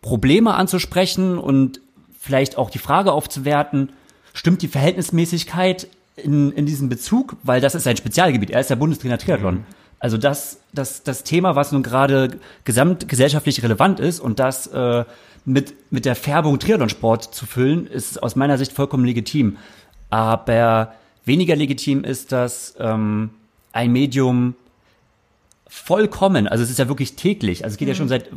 Probleme 0.01 0.55
anzusprechen 0.55 1.37
und 1.37 1.83
vielleicht 2.19 2.57
auch 2.57 2.71
die 2.71 2.79
Frage 2.79 3.13
aufzuwerten, 3.13 3.93
stimmt 4.33 4.63
die 4.63 4.69
Verhältnismäßigkeit 4.69 5.87
in, 6.25 6.53
in 6.53 6.67
diesem 6.67 6.89
Bezug, 6.89 7.37
weil 7.43 7.61
das 7.61 7.75
ist 7.75 7.85
sein 7.85 7.97
Spezialgebiet, 7.97 8.51
er 8.51 8.61
ist 8.61 8.71
der 8.71 8.77
Bundestrainer 8.77 9.19
Triathlon. 9.19 9.65
Also 9.99 10.17
das, 10.17 10.61
das, 10.73 11.03
das 11.03 11.25
Thema, 11.25 11.57
was 11.57 11.73
nun 11.73 11.83
gerade 11.83 12.39
gesamtgesellschaftlich 12.65 13.63
relevant 13.63 14.01
ist 14.01 14.19
und 14.19 14.39
das 14.39 14.67
äh, 14.69 15.05
mit, 15.45 15.75
mit 15.93 16.05
der 16.05 16.17
Färbung 16.17 16.59
Triathlonsport 16.59 17.35
zu 17.35 17.47
füllen, 17.47 17.87
ist 17.87 18.23
aus 18.23 18.35
meiner 18.35 18.57
Sicht 18.57 18.73
vollkommen 18.73 19.05
legitim. 19.05 19.59
Aber 20.09 20.95
weniger 21.25 21.55
legitim 21.55 22.05
ist, 22.05 22.33
dass 22.33 22.75
ähm, 22.79 23.31
ein 23.73 23.93
Medium 23.93 24.55
vollkommen, 25.69 26.49
also 26.49 26.65
es 26.65 26.71
ist 26.71 26.79
ja 26.79 26.89
wirklich 26.89 27.15
täglich, 27.15 27.63
also 27.65 27.75
es 27.75 27.79
geht 27.79 27.87
ja 27.87 27.95
schon 27.95 28.09
seit, 28.09 28.29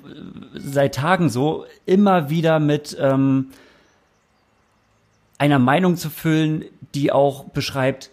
seit 0.54 0.96
Tagen 0.96 1.30
so, 1.30 1.66
immer 1.86 2.30
wieder 2.30 2.60
mit 2.60 2.96
ähm, 3.00 3.48
einer 5.40 5.60
Meinung 5.60 5.98
zu 5.98 6.10
füllen, 6.10 6.66
die 6.96 7.12
auch 7.12 7.46
beschreibt, 7.46 8.10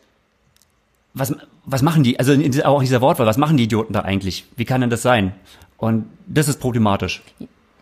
was, 1.15 1.35
was 1.65 1.83
machen 1.83 2.03
die, 2.03 2.19
also 2.19 2.33
in 2.33 2.51
dieser, 2.51 2.69
auch 2.69 2.81
in 2.81 2.87
dieser 2.87 3.01
Wortwahl, 3.01 3.27
was 3.27 3.37
machen 3.37 3.57
die 3.57 3.65
Idioten 3.65 3.93
da 3.93 4.01
eigentlich? 4.01 4.45
Wie 4.57 4.65
kann 4.65 4.81
denn 4.81 4.91
das 4.91 5.03
sein? 5.03 5.35
Und 5.77 6.07
das 6.27 6.49
ist 6.49 6.61
problematisch. 6.61 7.23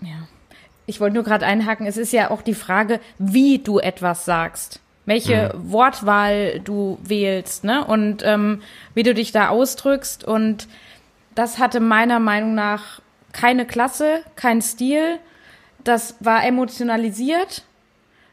Ja. 0.01 0.29
Ich 0.87 1.01
wollte 1.01 1.15
nur 1.15 1.25
gerade 1.25 1.45
einhaken, 1.45 1.87
es 1.87 1.97
ist 1.97 2.13
ja 2.13 2.31
auch 2.31 2.43
die 2.43 2.55
Frage, 2.55 3.01
wie 3.19 3.59
du 3.59 3.79
etwas 3.79 4.25
sagst. 4.25 4.81
Welche 5.05 5.55
Wortwahl 5.57 6.61
du 6.61 6.99
wählst, 7.03 7.65
ne? 7.65 7.85
Und 7.85 8.23
ähm, 8.25 8.61
wie 8.95 9.03
du 9.03 9.15
dich 9.15 9.33
da 9.33 9.49
ausdrückst. 9.49 10.25
Und 10.25 10.69
das 11.35 11.59
hatte 11.59 11.81
meiner 11.81 12.21
Meinung 12.21 12.55
nach 12.55 13.01
keine 13.33 13.67
Klasse, 13.67 14.21
kein 14.37 14.61
Stil. 14.61 15.19
Das 15.83 16.17
war 16.21 16.45
emotionalisiert 16.45 17.65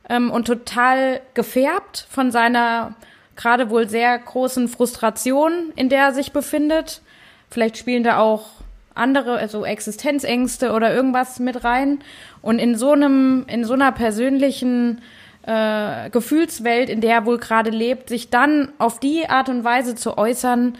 ähm, 0.09 0.31
und 0.31 0.45
total 0.45 1.21
gefärbt 1.33 2.07
von 2.09 2.31
seiner 2.31 2.95
gerade 3.35 3.69
wohl 3.69 3.87
sehr 3.87 4.17
großen 4.17 4.67
Frustration, 4.67 5.73
in 5.75 5.89
der 5.89 6.05
er 6.05 6.13
sich 6.13 6.31
befindet. 6.31 7.01
Vielleicht 7.49 7.77
spielen 7.77 8.03
da 8.03 8.19
auch 8.19 8.47
andere, 8.93 9.37
also 9.37 9.65
Existenzängste 9.65 10.71
oder 10.71 10.93
irgendwas 10.93 11.39
mit 11.39 11.63
rein. 11.63 11.99
Und 12.41 12.59
in 12.59 12.77
so 12.77 12.91
einem, 12.91 13.45
in 13.47 13.65
so 13.65 13.73
einer 13.73 13.91
persönlichen 13.91 15.01
äh, 15.45 16.09
Gefühlswelt, 16.09 16.89
in 16.89 17.01
der 17.01 17.15
er 17.15 17.25
wohl 17.25 17.37
gerade 17.37 17.69
lebt, 17.69 18.09
sich 18.09 18.29
dann 18.29 18.71
auf 18.77 18.99
die 18.99 19.29
Art 19.29 19.49
und 19.49 19.63
Weise 19.63 19.95
zu 19.95 20.17
äußern, 20.17 20.77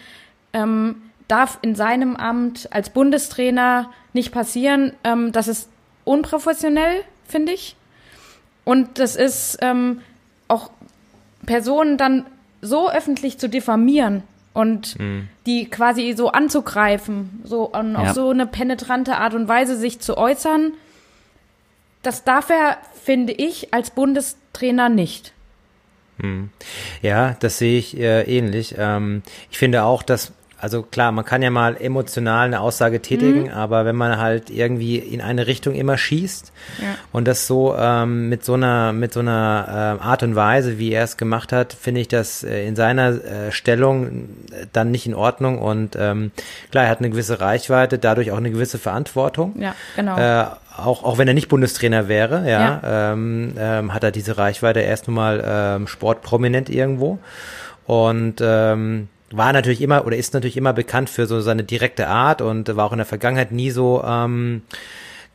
ähm, 0.52 1.02
darf 1.28 1.58
in 1.62 1.74
seinem 1.74 2.16
Amt 2.16 2.68
als 2.72 2.90
Bundestrainer 2.90 3.90
nicht 4.12 4.32
passieren. 4.32 4.92
Ähm, 5.04 5.32
das 5.32 5.48
ist 5.48 5.68
unprofessionell, 6.04 7.02
finde 7.26 7.52
ich. 7.52 7.75
Und 8.66 8.98
das 8.98 9.16
ist 9.16 9.58
ähm, 9.62 10.02
auch 10.48 10.68
Personen 11.46 11.96
dann 11.96 12.26
so 12.60 12.90
öffentlich 12.90 13.38
zu 13.38 13.48
diffamieren 13.48 14.22
und 14.54 14.96
die 15.46 15.66
quasi 15.70 16.14
so 16.16 16.32
anzugreifen, 16.32 17.40
so 17.44 17.72
on, 17.72 17.92
Ja. 17.92 17.98
auf 18.00 18.12
so 18.12 18.30
eine 18.30 18.46
penetrante 18.46 19.16
Art 19.18 19.34
und 19.34 19.46
Weise 19.48 19.76
sich 19.76 20.00
zu 20.00 20.18
äußern, 20.18 20.72
das 22.02 22.24
darf 22.24 22.50
er, 22.50 22.78
finde 23.04 23.32
ich, 23.32 23.72
als 23.72 23.90
Bundestrainer 23.90 24.88
nicht. 24.88 25.32
Ja, 27.02 27.36
das 27.40 27.58
sehe 27.58 27.78
ich 27.78 27.96
äh, 27.98 28.22
ähnlich. 28.22 28.74
Ähm, 28.78 29.22
ich 29.50 29.58
finde 29.58 29.84
auch, 29.84 30.02
dass, 30.02 30.32
also 30.58 30.82
klar, 30.82 31.12
man 31.12 31.24
kann 31.24 31.42
ja 31.42 31.50
mal 31.50 31.76
emotional 31.78 32.46
eine 32.46 32.60
Aussage 32.60 33.02
tätigen, 33.02 33.52
aber 33.52 33.84
wenn 33.84 33.94
man 33.96 34.18
halt 34.18 34.48
irgendwie 34.48 34.96
in 34.96 35.20
eine 35.20 35.46
Richtung 35.46 35.74
immer 35.74 35.98
schießt 35.98 36.50
Ja. 36.80 36.86
und 37.12 37.28
das 37.28 37.46
so 37.46 37.76
ähm, 37.78 38.28
mit 38.30 38.44
so 38.44 38.54
einer 38.54 38.92
mit 38.94 39.12
so 39.12 39.20
einer 39.20 39.98
äh, 40.00 40.02
Art 40.02 40.22
und 40.22 40.34
Weise, 40.34 40.78
wie 40.78 40.92
er 40.92 41.04
es 41.04 41.16
gemacht 41.18 41.52
hat, 41.52 41.74
finde 41.74 42.00
ich 42.00 42.08
das 42.08 42.42
äh, 42.42 42.66
in 42.66 42.74
seiner 42.74 43.08
äh, 43.24 43.52
Stellung 43.52 44.06
äh, 44.52 44.66
dann 44.72 44.90
nicht 44.90 45.06
in 45.06 45.14
Ordnung 45.14 45.58
und 45.58 45.94
ähm, 45.98 46.30
klar, 46.70 46.84
er 46.84 46.90
hat 46.90 46.98
eine 47.00 47.10
gewisse 47.10 47.40
Reichweite, 47.40 47.98
dadurch 47.98 48.30
auch 48.30 48.38
eine 48.38 48.50
gewisse 48.50 48.78
Verantwortung. 48.78 49.60
Ja, 49.60 49.74
genau. 49.94 50.16
Äh, 50.18 50.46
auch, 50.78 51.04
auch 51.04 51.18
wenn 51.18 51.28
er 51.28 51.34
nicht 51.34 51.48
Bundestrainer 51.48 52.08
wäre, 52.08 52.48
ja, 52.50 52.80
Ja. 52.82 53.12
Ähm, 53.12 53.52
ähm, 53.58 53.92
hat 53.94 54.04
er 54.04 54.10
diese 54.10 54.38
Reichweite 54.38 54.80
erst 54.80 55.06
nun 55.06 55.16
mal 55.16 55.42
ähm, 55.46 55.86
sportprominent 55.86 56.68
irgendwo 56.70 57.18
und 57.86 58.36
ähm, 58.42 59.08
war 59.30 59.52
natürlich 59.52 59.80
immer 59.82 60.06
oder 60.06 60.16
ist 60.16 60.34
natürlich 60.34 60.56
immer 60.56 60.72
bekannt 60.72 61.10
für 61.10 61.26
so 61.26 61.40
seine 61.40 61.64
direkte 61.64 62.08
Art 62.08 62.40
und 62.42 62.74
war 62.76 62.86
auch 62.86 62.92
in 62.92 62.98
der 62.98 63.06
Vergangenheit 63.06 63.50
nie 63.52 63.70
so 63.70 64.02
ähm, 64.06 64.62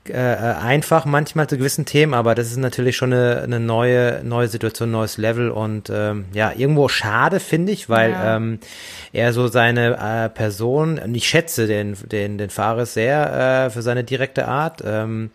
äh, 0.09 0.15
einfach 0.15 1.05
manchmal 1.05 1.47
zu 1.47 1.57
gewissen 1.57 1.85
Themen, 1.85 2.15
aber 2.15 2.33
das 2.33 2.47
ist 2.49 2.57
natürlich 2.57 2.97
schon 2.97 3.13
eine, 3.13 3.41
eine 3.43 3.59
neue 3.59 4.21
neue 4.23 4.47
Situation, 4.47 4.89
neues 4.89 5.17
Level 5.17 5.51
und 5.51 5.91
ähm, 5.93 6.25
ja 6.33 6.51
irgendwo 6.55 6.87
schade 6.87 7.39
finde 7.39 7.71
ich, 7.71 7.87
weil 7.89 8.11
Ja. 8.11 8.37
ähm, 8.37 8.59
er 9.13 9.31
so 9.33 9.47
seine 9.47 9.97
äh, 9.97 10.29
Person, 10.29 10.99
ich 11.13 11.27
schätze 11.27 11.67
den 11.67 11.95
den 12.11 12.37
den 12.39 12.49
Fares 12.49 12.93
sehr 12.95 13.65
äh, 13.65 13.69
für 13.69 13.81
seine 13.83 14.03
direkte 14.03 14.47
Art. 14.47 14.81
Ähm, 14.83 15.29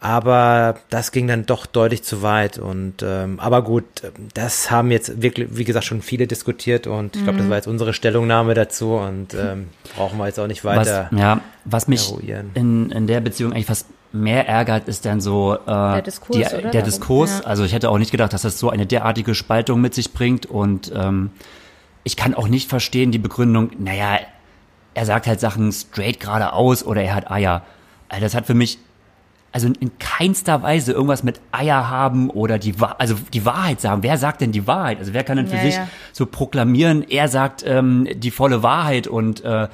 aber 0.00 0.76
das 0.90 1.10
ging 1.10 1.26
dann 1.26 1.44
doch 1.44 1.66
deutlich 1.66 2.04
zu 2.04 2.22
weit 2.22 2.58
und 2.58 3.02
ähm, 3.02 3.40
aber 3.40 3.62
gut, 3.62 3.84
das 4.32 4.70
haben 4.70 4.92
jetzt 4.92 5.20
wirklich, 5.20 5.48
wie 5.50 5.64
gesagt, 5.64 5.86
schon 5.86 6.02
viele 6.02 6.28
diskutiert 6.28 6.86
und 6.86 7.16
ich 7.16 7.24
glaube, 7.24 7.38
das 7.38 7.48
war 7.48 7.56
jetzt 7.56 7.66
unsere 7.66 7.92
Stellungnahme 7.92 8.54
dazu 8.54 8.94
und 8.94 9.34
ähm, 9.34 9.68
brauchen 9.96 10.18
wir 10.18 10.26
jetzt 10.26 10.38
auch 10.38 10.46
nicht 10.46 10.64
Was, 10.64 10.76
weiter. 10.76 11.10
ja, 11.16 11.40
was 11.64 11.88
mich 11.88 12.10
eruieren. 12.10 12.50
in, 12.54 12.90
in 12.92 13.06
der 13.08 13.20
Beziehung 13.20 13.52
eigentlich 13.52 13.66
fast 13.66 13.86
mehr 14.12 14.48
ärgert, 14.48 14.88
ist 14.88 15.04
dann 15.04 15.20
so 15.20 15.54
äh, 15.54 15.66
der 15.66 16.02
Diskurs, 16.02 16.36
die, 16.36 16.44
oder? 16.44 16.62
der 16.62 16.70
Darum. 16.70 16.84
Diskurs. 16.84 17.40
Ja. 17.40 17.46
Also 17.46 17.64
ich 17.64 17.72
hätte 17.72 17.90
auch 17.90 17.98
nicht 17.98 18.12
gedacht, 18.12 18.32
dass 18.32 18.42
das 18.42 18.58
so 18.58 18.70
eine 18.70 18.86
derartige 18.86 19.34
Spaltung 19.34 19.80
mit 19.80 19.94
sich 19.94 20.12
bringt 20.12 20.46
und 20.46 20.92
ähm, 20.94 21.30
ich 22.04 22.16
kann 22.16 22.34
auch 22.34 22.48
nicht 22.48 22.70
verstehen 22.70 23.10
die 23.10 23.18
Begründung, 23.18 23.70
naja, 23.78 24.20
er 24.94 25.06
sagt 25.06 25.26
halt 25.26 25.40
Sachen 25.40 25.72
straight 25.72 26.20
geradeaus 26.20 26.84
oder 26.84 27.02
er 27.02 27.14
hat 27.16 27.30
Eier. 27.30 27.62
Also 28.08 28.22
das 28.22 28.34
hat 28.34 28.46
für 28.46 28.54
mich 28.54 28.78
also 29.52 29.68
in 29.68 29.98
keinster 29.98 30.62
Weise 30.62 30.92
irgendwas 30.92 31.22
mit 31.22 31.40
Eier 31.52 31.88
haben 31.88 32.30
oder 32.30 32.58
die 32.58 32.74
also 32.98 33.16
die 33.32 33.44
Wahrheit 33.44 33.80
sagen. 33.80 34.02
Wer 34.02 34.18
sagt 34.18 34.40
denn 34.40 34.52
die 34.52 34.66
Wahrheit? 34.66 34.98
Also 34.98 35.14
wer 35.14 35.24
kann 35.24 35.38
denn 35.38 35.46
für 35.46 35.56
ja, 35.56 35.62
sich 35.62 35.74
ja. 35.76 35.88
so 36.12 36.26
proklamieren? 36.26 37.02
Er 37.08 37.28
sagt 37.28 37.64
ähm, 37.66 38.06
die 38.14 38.30
volle 38.30 38.62
Wahrheit 38.62 39.06
und 39.06 39.42
äh, 39.44 39.68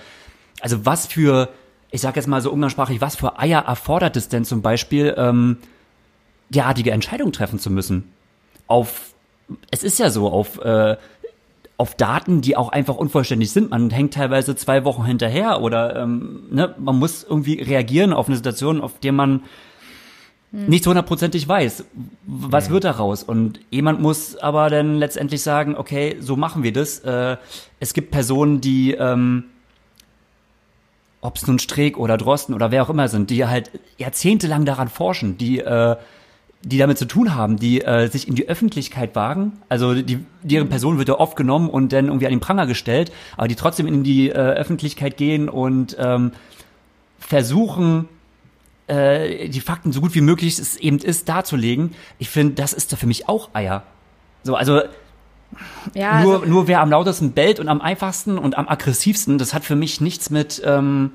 also 0.60 0.86
was 0.86 1.06
für 1.06 1.48
ich 1.90 2.00
sage 2.00 2.16
jetzt 2.16 2.26
mal 2.26 2.40
so 2.40 2.50
umgangssprachlich, 2.50 3.00
was 3.00 3.14
für 3.14 3.38
Eier 3.38 3.60
erfordert 3.66 4.16
es 4.16 4.28
denn 4.28 4.44
zum 4.44 4.62
Beispiel 4.62 5.14
ähm, 5.16 5.58
derartige 6.48 6.90
Entscheidungen 6.90 7.32
treffen 7.32 7.60
zu 7.60 7.70
müssen? 7.70 8.12
Auf 8.66 9.14
es 9.70 9.84
ist 9.84 9.98
ja 9.98 10.10
so 10.10 10.28
auf 10.28 10.58
äh, 10.60 10.96
auf 11.76 11.96
Daten, 11.96 12.40
die 12.40 12.56
auch 12.56 12.68
einfach 12.68 12.96
unvollständig 12.96 13.50
sind. 13.50 13.70
Man 13.70 13.90
hängt 13.90 14.14
teilweise 14.14 14.54
zwei 14.54 14.84
Wochen 14.84 15.04
hinterher 15.04 15.60
oder 15.60 15.96
ähm, 15.96 16.44
ne, 16.50 16.74
man 16.78 16.98
muss 16.98 17.24
irgendwie 17.24 17.60
reagieren 17.60 18.12
auf 18.12 18.28
eine 18.28 18.36
Situation, 18.36 18.80
auf 18.80 19.00
der 19.00 19.12
man 19.12 19.42
hm. 20.52 20.66
nicht 20.66 20.86
hundertprozentig 20.86 21.48
weiß, 21.48 21.84
was 22.26 22.66
ja. 22.66 22.72
wird 22.72 22.84
daraus. 22.84 23.24
Und 23.24 23.58
jemand 23.70 24.00
muss 24.00 24.36
aber 24.36 24.70
dann 24.70 24.98
letztendlich 24.98 25.42
sagen, 25.42 25.76
okay, 25.76 26.16
so 26.20 26.36
machen 26.36 26.62
wir 26.62 26.72
das. 26.72 27.00
Äh, 27.00 27.36
es 27.80 27.92
gibt 27.92 28.12
Personen, 28.12 28.60
die, 28.60 28.92
ähm, 28.92 29.44
ob 31.20 31.36
es 31.36 31.46
nun 31.46 31.58
Streeck 31.58 31.98
oder 31.98 32.16
Drosten 32.16 32.54
oder 32.54 32.70
wer 32.70 32.84
auch 32.84 32.90
immer 32.90 33.08
sind, 33.08 33.30
die 33.30 33.46
halt 33.46 33.72
jahrzehntelang 33.98 34.64
daran 34.64 34.88
forschen, 34.88 35.38
die 35.38 35.58
äh, 35.58 35.96
die 36.64 36.78
damit 36.78 36.98
zu 36.98 37.06
tun 37.06 37.34
haben, 37.34 37.58
die 37.58 37.82
äh, 37.82 38.08
sich 38.08 38.26
in 38.26 38.34
die 38.34 38.48
Öffentlichkeit 38.48 39.14
wagen. 39.14 39.52
Also 39.68 39.94
die, 39.94 40.24
deren 40.42 40.68
Person 40.68 40.98
wird 40.98 41.08
ja 41.08 41.18
oft 41.18 41.36
genommen 41.36 41.68
und 41.68 41.92
dann 41.92 42.06
irgendwie 42.06 42.26
an 42.26 42.32
den 42.32 42.40
Pranger 42.40 42.66
gestellt, 42.66 43.12
aber 43.36 43.48
die 43.48 43.54
trotzdem 43.54 43.86
in 43.86 44.02
die 44.02 44.30
äh, 44.30 44.32
Öffentlichkeit 44.32 45.16
gehen 45.16 45.48
und 45.48 45.96
ähm, 45.98 46.32
versuchen, 47.18 48.08
äh, 48.86 49.48
die 49.48 49.60
Fakten 49.60 49.92
so 49.92 50.00
gut 50.00 50.14
wie 50.14 50.22
möglich 50.22 50.58
es 50.58 50.76
eben 50.76 50.98
ist 50.98 51.28
darzulegen. 51.28 51.92
Ich 52.18 52.30
finde, 52.30 52.54
das 52.54 52.72
ist 52.72 52.92
doch 52.92 52.98
für 52.98 53.06
mich 53.06 53.28
auch 53.28 53.50
Eier. 53.52 53.82
So, 54.42 54.56
also 54.56 54.80
ja, 55.94 56.22
nur, 56.22 56.34
also, 56.34 56.46
nur 56.46 56.66
wer 56.66 56.80
am 56.80 56.90
lautesten 56.90 57.32
bellt 57.32 57.60
und 57.60 57.68
am 57.68 57.80
einfachsten 57.80 58.38
und 58.38 58.56
am 58.56 58.68
aggressivsten, 58.68 59.38
das 59.38 59.54
hat 59.54 59.64
für 59.64 59.76
mich 59.76 60.00
nichts 60.00 60.30
mit 60.30 60.62
ähm, 60.64 61.12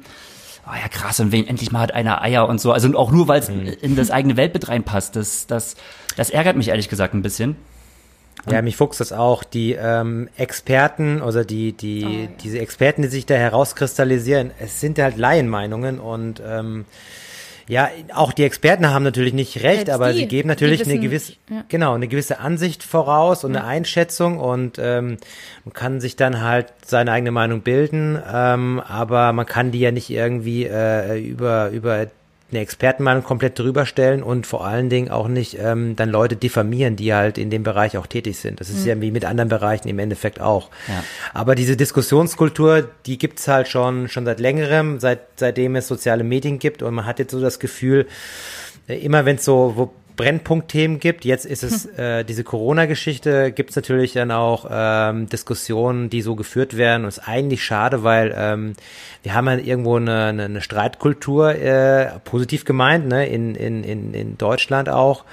oh 0.70 0.76
ja 0.76 0.88
krass, 0.88 1.20
und 1.20 1.32
wen 1.32 1.48
endlich 1.48 1.72
mal 1.72 1.82
hat 1.82 1.94
einer 1.94 2.22
Eier 2.22 2.48
und 2.48 2.62
so. 2.62 2.72
Also 2.72 2.96
auch 2.98 3.12
nur, 3.12 3.28
weil 3.28 3.40
es 3.40 3.50
mhm. 3.50 3.68
in 3.82 3.96
das 3.96 4.12
eigene 4.12 4.38
Weltbild 4.38 4.70
reinpasst. 4.70 5.16
Das, 5.16 5.48
das, 5.48 5.76
das 6.16 6.30
ärgert 6.30 6.56
mich 6.56 6.70
ehrlich 6.70 6.90
gesagt 6.90 7.14
ein 7.14 7.22
bisschen. 7.22 7.56
Ja, 8.50 8.62
mich 8.62 8.78
fuchst 8.78 9.00
das 9.00 9.12
auch. 9.12 9.44
Die 9.44 9.74
ähm, 9.74 10.30
Experten, 10.38 11.22
also 11.22 11.44
die, 11.44 11.74
die, 11.74 12.06
oh, 12.06 12.10
ja. 12.10 12.28
diese 12.42 12.60
Experten, 12.60 13.02
die 13.02 13.10
sich 13.10 13.26
da 13.26 13.36
herauskristallisieren, 13.36 14.52
es 14.60 14.80
sind 14.80 14.98
halt 15.00 15.18
Laienmeinungen 15.18 16.00
und 16.00 16.42
ähm, 16.46 16.86
ja, 17.70 17.88
auch 18.16 18.34
die 18.34 18.44
Experten 18.46 18.90
haben 18.90 19.04
natürlich 19.04 19.34
nicht 19.34 19.58
recht, 19.58 19.86
Selbst 19.86 19.94
aber 19.94 20.12
die, 20.12 20.20
sie 20.20 20.28
geben 20.28 20.50
natürlich 20.50 20.84
eine 20.84 21.00
gewisse, 21.00 21.34
ja. 21.52 21.64
genau, 21.70 21.94
eine 21.94 22.08
gewisse 22.08 22.40
Ansicht 22.40 22.82
voraus 22.82 23.44
und 23.44 23.54
ja. 23.54 23.60
eine 23.60 23.70
Einschätzung 23.70 24.40
und 24.40 24.80
ähm, 24.80 25.18
man 25.66 25.74
kann 25.74 26.02
sich 26.02 26.16
dann 26.16 26.42
halt 26.42 26.74
seine 26.84 27.12
eigene 27.12 27.30
Meinung 27.30 27.62
bilden, 27.62 28.20
ähm, 28.28 28.82
aber 28.86 29.34
man 29.34 29.46
kann 29.46 29.70
die 29.70 29.82
ja 29.82 29.92
nicht 29.92 30.10
irgendwie 30.10 30.66
äh, 30.66 31.20
über 31.20 31.70
über 31.70 32.08
eine 32.52 32.62
Expertenmeinung 32.62 33.24
komplett 33.24 33.60
drüber 33.60 33.86
stellen 33.86 34.24
und 34.24 34.48
vor 34.48 34.66
allen 34.66 34.90
Dingen 34.90 35.10
auch 35.10 35.28
nicht 35.28 35.58
ähm, 35.60 35.96
dann 35.96 36.10
Leute 36.10 36.36
diffamieren, 36.36 36.96
die 36.96 37.14
halt 37.14 37.38
in 37.38 37.50
dem 37.50 37.64
Bereich 37.64 37.98
auch 37.98 38.08
tätig 38.08 38.40
sind. 38.40 38.60
Das 38.60 38.70
ist 38.70 38.82
mhm. 38.82 38.88
ja 38.88 39.02
wie 39.02 39.12
mit 39.12 39.26
anderen 39.26 39.50
Bereichen 39.50 39.88
im 39.88 40.00
Endeffekt 40.00 40.42
auch. 40.42 40.70
Ja. 40.88 41.04
Aber 41.34 41.56
diese 41.56 41.78
Diskussionskultur, 41.78 42.90
die 43.06 43.18
gibt's 43.18 43.48
halt 43.48 43.68
schon 43.68 44.08
schon 44.08 44.26
seit 44.26 44.40
längerem, 44.40 45.00
seit 45.00 45.20
seitdem 45.36 45.76
es 45.76 45.88
soziale 45.88 46.24
Medien 46.24 46.60
gibt 46.60 46.82
und 46.82 46.94
man 46.94 47.06
hat 47.06 47.20
jetzt 47.20 47.32
so 47.32 47.40
das 47.40 47.60
Gefühl, 47.60 48.08
äh, 48.88 48.98
immer 48.98 49.26
wenn 49.26 49.36
es 49.36 49.46
so 49.46 49.74
wo 49.76 49.94
Brennpunktthemen 50.20 51.00
gibt. 51.00 51.24
Jetzt 51.24 51.46
ist 51.46 51.64
es 51.64 51.86
äh, 51.98 52.26
diese 52.26 52.44
Corona-Geschichte, 52.44 53.54
gibt 53.54 53.70
es 53.70 53.78
natürlich 53.78 54.12
dann 54.12 54.32
auch 54.32 54.66
ähm, 54.70 55.30
Diskussionen, 55.30 56.10
die 56.10 56.22
so 56.22 56.36
geführt 56.36 56.76
werden. 56.76 57.04
Und 57.04 57.08
ist 57.08 57.20
eigentlich 57.20 57.64
schade, 57.64 58.04
weil 58.04 58.36
ähm, 58.38 58.74
wir 59.24 59.34
haben 59.34 59.48
ja 59.48 59.56
irgendwo 59.56 59.96
eine, 59.96 60.26
eine, 60.26 60.44
eine 60.44 60.62
Streitkultur, 60.62 61.56
äh, 61.56 62.20
positiv 62.26 62.66
gemeint, 62.66 63.08
ne, 63.08 63.28
in, 63.28 63.56
in, 63.56 63.86
in, 63.86 64.14
in 64.14 64.38
Deutschland 64.38 64.90
auch, 64.90 65.24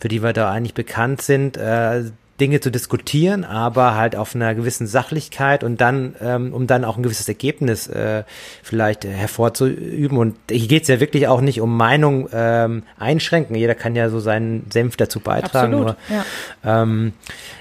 für 0.00 0.08
die 0.08 0.20
wir 0.20 0.32
da 0.32 0.50
eigentlich 0.50 0.74
bekannt 0.74 1.22
sind. 1.22 1.56
Äh, 1.56 2.10
Dinge 2.40 2.60
zu 2.60 2.70
diskutieren, 2.70 3.44
aber 3.44 3.94
halt 3.94 4.16
auf 4.16 4.34
einer 4.34 4.54
gewissen 4.54 4.88
Sachlichkeit 4.88 5.62
und 5.62 5.80
dann, 5.80 6.16
ähm, 6.20 6.52
um 6.52 6.66
dann 6.66 6.84
auch 6.84 6.96
ein 6.96 7.02
gewisses 7.04 7.28
Ergebnis 7.28 7.86
äh, 7.86 8.24
vielleicht 8.62 9.04
hervorzuüben. 9.04 10.18
Und 10.18 10.36
hier 10.50 10.66
geht 10.66 10.82
es 10.82 10.88
ja 10.88 10.98
wirklich 10.98 11.28
auch 11.28 11.40
nicht 11.40 11.60
um 11.60 11.76
Meinung 11.76 12.28
ähm, 12.32 12.82
einschränken. 12.98 13.54
Jeder 13.54 13.76
kann 13.76 13.94
ja 13.94 14.08
so 14.08 14.18
seinen 14.18 14.68
Senf 14.72 14.96
dazu 14.96 15.20
beitragen. 15.20 15.74
Absolut, 15.74 15.96
nur, 16.08 16.24
ja. 16.64 16.82
Ähm, 16.82 17.12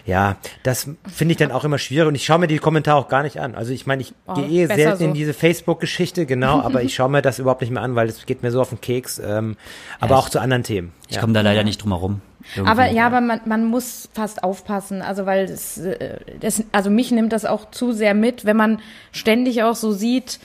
ja, 0.05 0.37
das 0.63 0.89
finde 1.07 1.33
ich 1.33 1.37
dann 1.37 1.51
auch 1.51 1.63
immer 1.63 1.77
schwierig 1.77 2.07
und 2.07 2.15
ich 2.15 2.25
schaue 2.25 2.39
mir 2.39 2.47
die 2.47 2.57
Kommentare 2.57 2.97
auch 2.97 3.07
gar 3.09 3.21
nicht 3.23 3.39
an. 3.39 3.53
Also 3.53 3.71
ich 3.73 3.85
meine, 3.85 4.01
ich 4.01 4.13
oh, 4.25 4.33
gehe 4.33 4.47
eh 4.47 4.65
selten 4.65 4.97
so. 4.97 5.05
in 5.05 5.13
diese 5.13 5.33
Facebook-Geschichte, 5.33 6.25
genau, 6.25 6.61
aber 6.61 6.81
ich 6.81 6.95
schaue 6.95 7.09
mir 7.09 7.21
das 7.21 7.37
überhaupt 7.37 7.61
nicht 7.61 7.71
mehr 7.71 7.83
an, 7.83 7.95
weil 7.95 8.09
es 8.09 8.25
geht 8.25 8.41
mir 8.41 8.51
so 8.51 8.59
auf 8.59 8.69
den 8.69 8.81
Keks, 8.81 9.21
ähm, 9.23 9.55
aber 9.99 10.15
ja, 10.15 10.17
auch 10.17 10.29
zu 10.29 10.39
anderen 10.39 10.63
Themen. 10.63 10.93
Ich 11.07 11.15
ja. 11.15 11.21
komme 11.21 11.33
da 11.33 11.41
leider 11.41 11.63
nicht 11.63 11.83
drum 11.83 11.91
herum. 11.91 12.21
Irgendwie. 12.55 12.71
Aber 12.71 12.91
ja, 12.91 13.05
aber 13.07 13.21
man, 13.21 13.41
man 13.45 13.65
muss 13.65 14.09
fast 14.13 14.43
aufpassen, 14.43 15.01
also 15.01 15.25
weil 15.25 15.47
das, 15.47 15.77
äh, 15.77 16.17
das, 16.39 16.63
also 16.71 16.89
mich 16.89 17.11
nimmt 17.11 17.33
das 17.33 17.45
auch 17.45 17.71
zu 17.71 17.91
sehr 17.91 18.13
mit, 18.13 18.45
wenn 18.45 18.57
man 18.57 18.79
ständig 19.11 19.63
auch 19.63 19.75
so 19.75 19.91
sieht, 19.91 20.39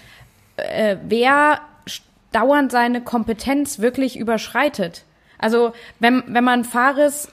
äh, 0.57 0.97
wer 1.07 1.61
dauernd 2.33 2.71
seine 2.73 3.01
Kompetenz 3.01 3.79
wirklich 3.79 4.19
überschreitet. 4.19 5.05
Also 5.39 5.73
wenn, 5.99 6.23
wenn 6.27 6.45
man 6.45 6.65
Fares 6.65 7.33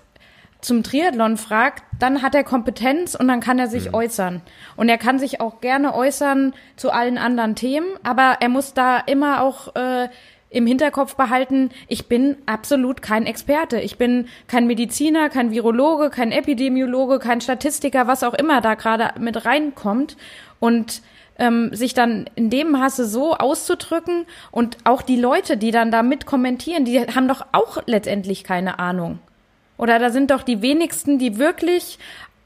zum 0.62 0.84
Triathlon 0.84 1.38
fragt, 1.38 1.84
dann 2.00 2.22
hat 2.22 2.34
er 2.34 2.44
Kompetenz 2.44 3.14
und 3.16 3.28
dann 3.28 3.40
kann 3.40 3.60
er 3.60 3.68
sich 3.68 3.90
mhm. 3.90 3.96
äußern. 3.96 4.42
Und 4.76 4.90
er 4.90 4.98
kann 4.98 5.20
sich 5.20 5.40
auch 5.40 5.62
gerne 5.62 5.94
äußern 5.94 6.54
zu 6.76 6.92
allen 6.92 7.18
anderen 7.18 7.56
Themen, 7.56 7.88
aber 8.04 8.38
er 8.40 8.50
muss 8.50 8.74
da 8.74 8.98
immer 8.98 9.42
auch 9.42 9.76
äh, 9.76 10.10
im 10.56 10.66
Hinterkopf 10.66 11.16
behalten, 11.16 11.70
ich 11.90 12.08
bin 12.08 12.38
absolut 12.46 13.02
kein 13.02 13.26
Experte. 13.26 13.82
Ich 13.82 13.98
bin 13.98 14.28
kein 14.48 14.68
Mediziner, 14.68 15.30
kein 15.30 15.52
Virologe, 15.52 16.10
kein 16.10 16.32
Epidemiologe, 16.32 17.20
kein 17.20 17.42
Statistiker, 17.42 18.08
was 18.08 18.24
auch 18.24 18.34
immer 18.34 18.62
da 18.62 18.76
gerade 18.76 19.20
mit 19.20 19.46
reinkommt. 19.46 20.16
Und 20.62 21.02
ähm, 21.38 21.74
sich 21.74 21.94
dann 21.94 22.30
in 22.36 22.50
dem 22.50 22.72
Maße 22.72 23.06
so 23.06 23.36
auszudrücken 23.36 24.26
und 24.52 24.78
auch 24.86 25.02
die 25.02 25.20
Leute, 25.20 25.58
die 25.58 25.72
dann 25.72 25.92
da 25.92 26.02
mit 26.02 26.26
kommentieren, 26.26 26.86
die 26.86 27.02
haben 27.02 27.28
doch 27.28 27.46
auch 27.52 27.84
letztendlich 27.86 28.46
keine 28.46 28.80
Ahnung. 28.80 29.20
Oder 29.78 30.00
da 30.00 30.10
sind 30.10 30.32
doch 30.32 30.44
die 30.44 30.62
wenigsten, 30.62 31.20
die 31.20 31.38
wirklich 31.38 32.00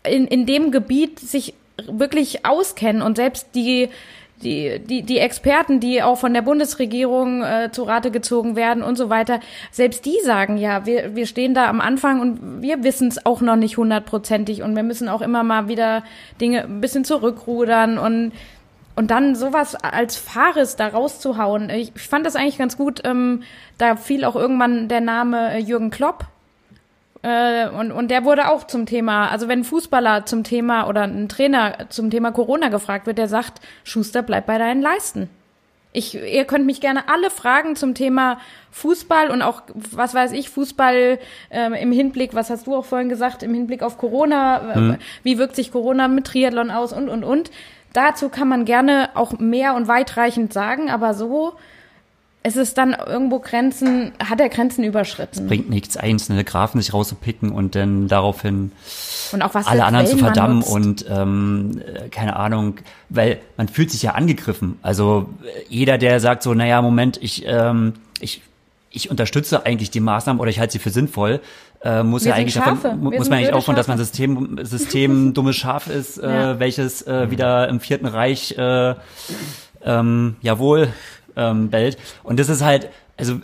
in, 0.04 0.26
in 0.26 0.48
dem 0.48 0.72
Gebiet 0.72 1.20
sich 1.20 1.54
wirklich 1.86 2.44
auskennen 2.48 3.04
und 3.04 3.18
selbst 3.18 3.50
die 3.54 3.90
die, 4.44 4.80
die, 4.80 5.04
die 5.04 5.20
Experten, 5.20 5.80
die 5.80 6.02
auch 6.02 6.18
von 6.18 6.34
der 6.34 6.42
Bundesregierung 6.42 7.44
äh, 7.44 7.70
zu 7.72 7.84
Rate 7.84 8.12
gezogen 8.12 8.56
werden 8.56 8.84
und 8.84 8.98
so 8.98 9.10
weiter, 9.10 9.40
selbst 9.72 10.06
die 10.06 10.18
sagen 10.24 10.58
ja, 10.58 10.86
wir, 10.86 11.16
wir 11.16 11.26
stehen 11.26 11.54
da 11.54 11.68
am 11.68 11.82
Anfang 11.82 12.20
und 12.22 12.62
wir 12.62 12.84
wissen 12.84 13.08
es 13.08 13.26
auch 13.26 13.42
noch 13.42 13.56
nicht 13.56 13.78
hundertprozentig 13.78 14.62
und 14.64 14.76
wir 14.76 14.84
müssen 14.84 15.10
auch 15.10 15.22
immer 15.22 15.44
mal 15.44 15.68
wieder 15.68 16.04
Dinge 16.40 16.64
ein 16.64 16.82
bisschen 16.82 17.06
zurückrudern 17.06 17.98
und 17.98 18.32
und 18.96 19.12
dann 19.12 19.34
sowas 19.34 19.76
als 19.76 20.18
Fahres 20.18 20.76
da 20.76 20.90
rauszuhauen. 20.90 21.70
Ich, 21.70 21.94
ich 21.96 22.02
fand 22.02 22.26
das 22.26 22.36
eigentlich 22.36 22.58
ganz 22.58 22.76
gut. 22.76 23.02
Ähm, 23.06 23.44
da 23.78 23.96
fiel 23.96 24.26
auch 24.26 24.36
irgendwann 24.36 24.90
der 24.90 25.00
Name 25.00 25.54
äh, 25.54 25.58
Jürgen 25.60 25.90
Klopp 25.90 26.26
äh, 27.22 27.68
und, 27.70 27.92
und 27.92 28.10
der 28.10 28.24
wurde 28.24 28.50
auch 28.50 28.66
zum 28.66 28.86
Thema, 28.86 29.30
also 29.30 29.48
wenn 29.48 29.60
ein 29.60 29.66
Fußballer 29.66 30.26
zum 30.26 30.44
Thema 30.44 30.88
oder 30.88 31.04
ein 31.04 31.28
Trainer 31.28 31.90
zum 31.90 32.10
Thema 32.10 32.32
Corona 32.32 32.70
gefragt 32.70 33.08
wird, 33.08 33.18
der 33.18 33.28
sagt, 33.28 33.60
Schuster, 33.84 34.22
bleib 34.22 34.46
bei 34.46 34.58
deinen 34.58 34.82
Leisten. 34.82 35.30
Ich, 35.92 36.14
ihr 36.14 36.46
könnt 36.46 36.68
mich 36.68 36.82
gerne 36.82 37.10
alle 37.10 37.32
fragen 37.32 37.76
zum 37.76 37.96
Thema 37.96 38.40
Fußball 38.72 39.32
und 39.32 39.42
auch, 39.42 39.64
was 39.74 40.14
weiß 40.14 40.34
ich, 40.34 40.50
Fußball 40.50 41.18
äh, 41.50 41.82
im 41.82 41.92
Hinblick, 41.92 42.36
was 42.36 42.52
hast 42.52 42.68
du 42.68 42.76
auch 42.76 42.86
vorhin 42.86 43.10
gesagt, 43.10 43.42
im 43.42 43.54
Hinblick 43.54 43.82
auf 43.82 43.98
Corona, 43.98 44.76
mhm. 44.76 44.98
wie 45.24 45.40
wirkt 45.40 45.56
sich 45.56 45.72
Corona 45.72 46.08
mit 46.08 46.28
Triathlon 46.28 46.70
aus 46.72 46.94
und, 46.94 47.10
und, 47.10 47.24
und. 47.24 47.50
Dazu 47.92 48.30
kann 48.30 48.48
man 48.48 48.66
gerne 48.66 49.10
auch 49.16 49.40
mehr 49.40 49.74
und 49.74 49.88
weitreichend 49.88 50.54
sagen, 50.54 50.92
aber 50.92 51.16
so 51.16 51.56
es 52.42 52.56
ist 52.56 52.78
dann 52.78 52.94
irgendwo 52.94 53.40
Grenzen, 53.40 54.14
hat 54.24 54.40
er 54.40 54.48
Grenzen 54.50 54.84
überschritten. 54.86 55.40
Es 55.42 55.48
bringt 55.48 55.70
nichts, 55.70 55.98
einzelne 55.98 56.44
Grafen 56.46 56.80
sich 56.82 56.94
rauszupicken 56.94 57.52
und 57.52 57.76
dann 57.76 58.08
daraufhin 58.08 58.72
und 59.34 59.42
auch 59.42 59.54
was 59.54 59.68
alle 59.68 59.84
anderen 59.86 60.08
zu 60.08 60.18
verdammen 60.18 60.64
und 60.64 61.06
ähm, 61.10 61.82
keine 62.12 62.36
Ahnung, 62.38 62.76
weil 63.10 63.40
man 63.58 63.68
fühlt 63.68 63.92
sich 63.92 64.02
ja 64.04 64.12
angegriffen. 64.14 64.80
Also 64.82 65.30
jeder, 65.68 65.98
der 65.98 66.20
sagt 66.22 66.42
so, 66.44 66.54
naja, 66.54 66.82
Moment, 66.82 67.20
ich, 67.22 67.44
ähm, 67.46 67.94
ich, 68.22 68.42
ich 68.90 69.12
unterstütze 69.12 69.66
eigentlich 69.66 69.92
die 69.92 70.00
Maßnahmen 70.00 70.40
oder 70.40 70.50
ich 70.50 70.60
halte 70.60 70.72
sie 70.74 70.80
für 70.80 70.90
sinnvoll, 70.92 71.42
äh, 71.84 72.04
muss 72.04 72.24
Wir 72.24 72.30
ja 72.32 72.36
eigentlich 72.38 72.56
davon, 72.56 73.00
mu- 73.02 73.12
Wir 73.12 73.20
muss 73.20 73.30
man 73.30 73.40
eigentlich 73.40 73.54
auch 73.54 73.64
von, 73.66 73.76
dass 73.76 73.88
man. 73.88 73.98
System, 73.98 74.60
System 74.64 75.34
dummes 75.36 75.58
Schaf 75.58 75.88
ist, 75.88 76.18
äh, 76.18 76.28
Ja. 76.30 76.60
welches 76.60 77.02
äh, 77.06 77.30
wieder 77.32 77.68
im 77.70 77.80
Vierten 77.82 78.06
Reich, 78.08 78.58
äh, 78.58 78.96
ähm, 79.86 80.36
jawohl, 80.42 80.90
ähm, 81.40 81.70
bellt. 81.70 81.98
Und 82.24 82.40
das 82.40 82.50
ist 82.50 82.62
halt, 82.62 82.90
also 83.18 83.40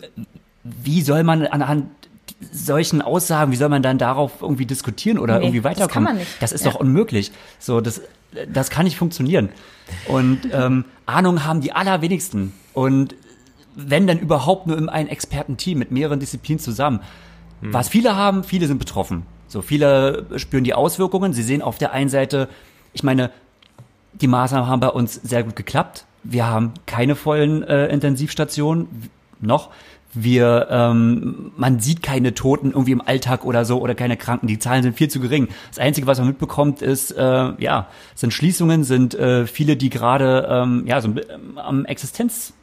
wie 0.62 1.02
soll 1.02 1.22
man 1.24 1.46
anhand 1.46 1.86
solchen 2.52 3.00
Aussagen, 3.02 3.50
wie 3.52 3.56
soll 3.56 3.68
man 3.70 3.82
dann 3.82 3.98
darauf 3.98 4.42
irgendwie 4.42 4.66
diskutieren 4.66 5.18
oder 5.18 5.38
Nee, 5.38 5.46
irgendwie 5.46 5.60
das 5.60 5.72
kann 5.72 5.80
weiterkommen? 5.80 6.04
man 6.04 6.16
nicht. 6.18 6.30
Das 6.42 6.52
ist 6.52 6.64
Ja. 6.64 6.70
doch 6.72 6.80
unmöglich. 6.80 7.32
So, 7.58 7.80
das, 7.80 8.02
das 8.52 8.68
kann 8.70 8.84
nicht 8.84 8.96
funktionieren. 8.98 9.48
Und 10.08 10.40
ähm, 10.52 10.84
Ahnung 11.06 11.44
haben 11.44 11.60
die 11.60 11.72
allerwenigsten. 11.72 12.52
Und 12.74 13.14
wenn 13.74 14.06
dann 14.06 14.18
überhaupt 14.18 14.66
nur 14.66 14.76
in 14.78 14.88
einem 14.88 15.08
Expertenteam 15.08 15.78
mit 15.78 15.90
mehreren 15.90 16.18
Disziplinen 16.20 16.58
zusammen. 16.58 17.00
Was 17.62 17.88
viele 17.88 18.16
haben, 18.16 18.42
viele 18.44 18.66
sind 18.66 18.78
betroffen. 18.78 19.22
So 19.48 19.60
viele 19.62 20.26
spüren 20.36 20.64
die 20.64 20.72
Auswirkungen. 20.74 21.32
Sie 21.34 21.42
sehen 21.42 21.60
auf 21.62 21.76
der 21.78 21.92
einen 21.92 22.08
Seite, 22.10 22.48
ich 22.94 23.02
meine, 23.02 23.30
die 24.14 24.26
Maßnahmen 24.28 24.66
haben 24.68 24.80
bei 24.80 24.88
uns 24.88 25.14
sehr 25.14 25.42
gut 25.42 25.56
geklappt. 25.56 26.05
Wir 26.28 26.46
haben 26.46 26.72
keine 26.86 27.14
vollen 27.14 27.62
äh, 27.62 27.86
Intensivstationen 27.88 28.88
noch. 29.40 29.70
Wir, 30.18 30.68
ähm, 30.70 31.52
man 31.58 31.78
sieht 31.78 32.02
keine 32.02 32.32
Toten 32.32 32.68
irgendwie 32.70 32.92
im 32.92 33.02
Alltag 33.02 33.44
oder 33.44 33.66
so 33.66 33.80
oder 33.82 33.94
keine 33.94 34.16
Kranken. 34.16 34.46
Die 34.46 34.58
Zahlen 34.58 34.82
sind 34.82 34.96
viel 34.96 35.08
zu 35.08 35.20
gering. 35.20 35.48
Das 35.68 35.78
Einzige, 35.78 36.06
was 36.06 36.18
man 36.18 36.28
mitbekommt, 36.28 36.80
ist, 36.80 37.10
äh, 37.10 37.22
ja, 37.58 37.88
sind 38.14 38.32
Schließungen, 38.32 38.82
sind 38.82 39.14
äh, 39.14 39.46
viele, 39.46 39.76
die 39.76 39.90
gerade 39.90 40.48
ähm, 40.50 40.84
ja 40.86 41.00
so 41.02 41.08
ähm, 41.08 41.58
am 41.58 41.84
Existenz 41.84 42.54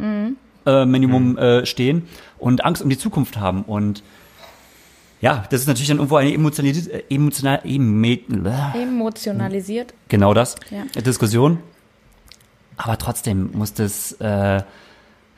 äh, 0.00 0.84
Minimum 0.84 1.38
äh, 1.38 1.64
stehen 1.64 2.08
und 2.38 2.64
Angst 2.64 2.82
um 2.82 2.90
die 2.90 2.98
Zukunft 2.98 3.38
haben. 3.38 3.62
Und 3.62 4.02
ja, 5.20 5.44
das 5.50 5.60
ist 5.60 5.68
natürlich 5.68 5.88
dann 5.88 5.98
irgendwo 5.98 6.16
eine 6.16 6.34
emotionalis 6.34 6.88
äh, 6.88 7.02
emotional, 7.08 7.60
Emotionalisiert. 8.74 9.94
genau 10.08 10.34
das, 10.34 10.56
Ja. 10.70 11.00
Diskussion. 11.00 11.58
Aber 12.76 12.98
trotzdem 12.98 13.50
muss 13.52 13.72
das 13.74 14.12
äh, 14.20 14.62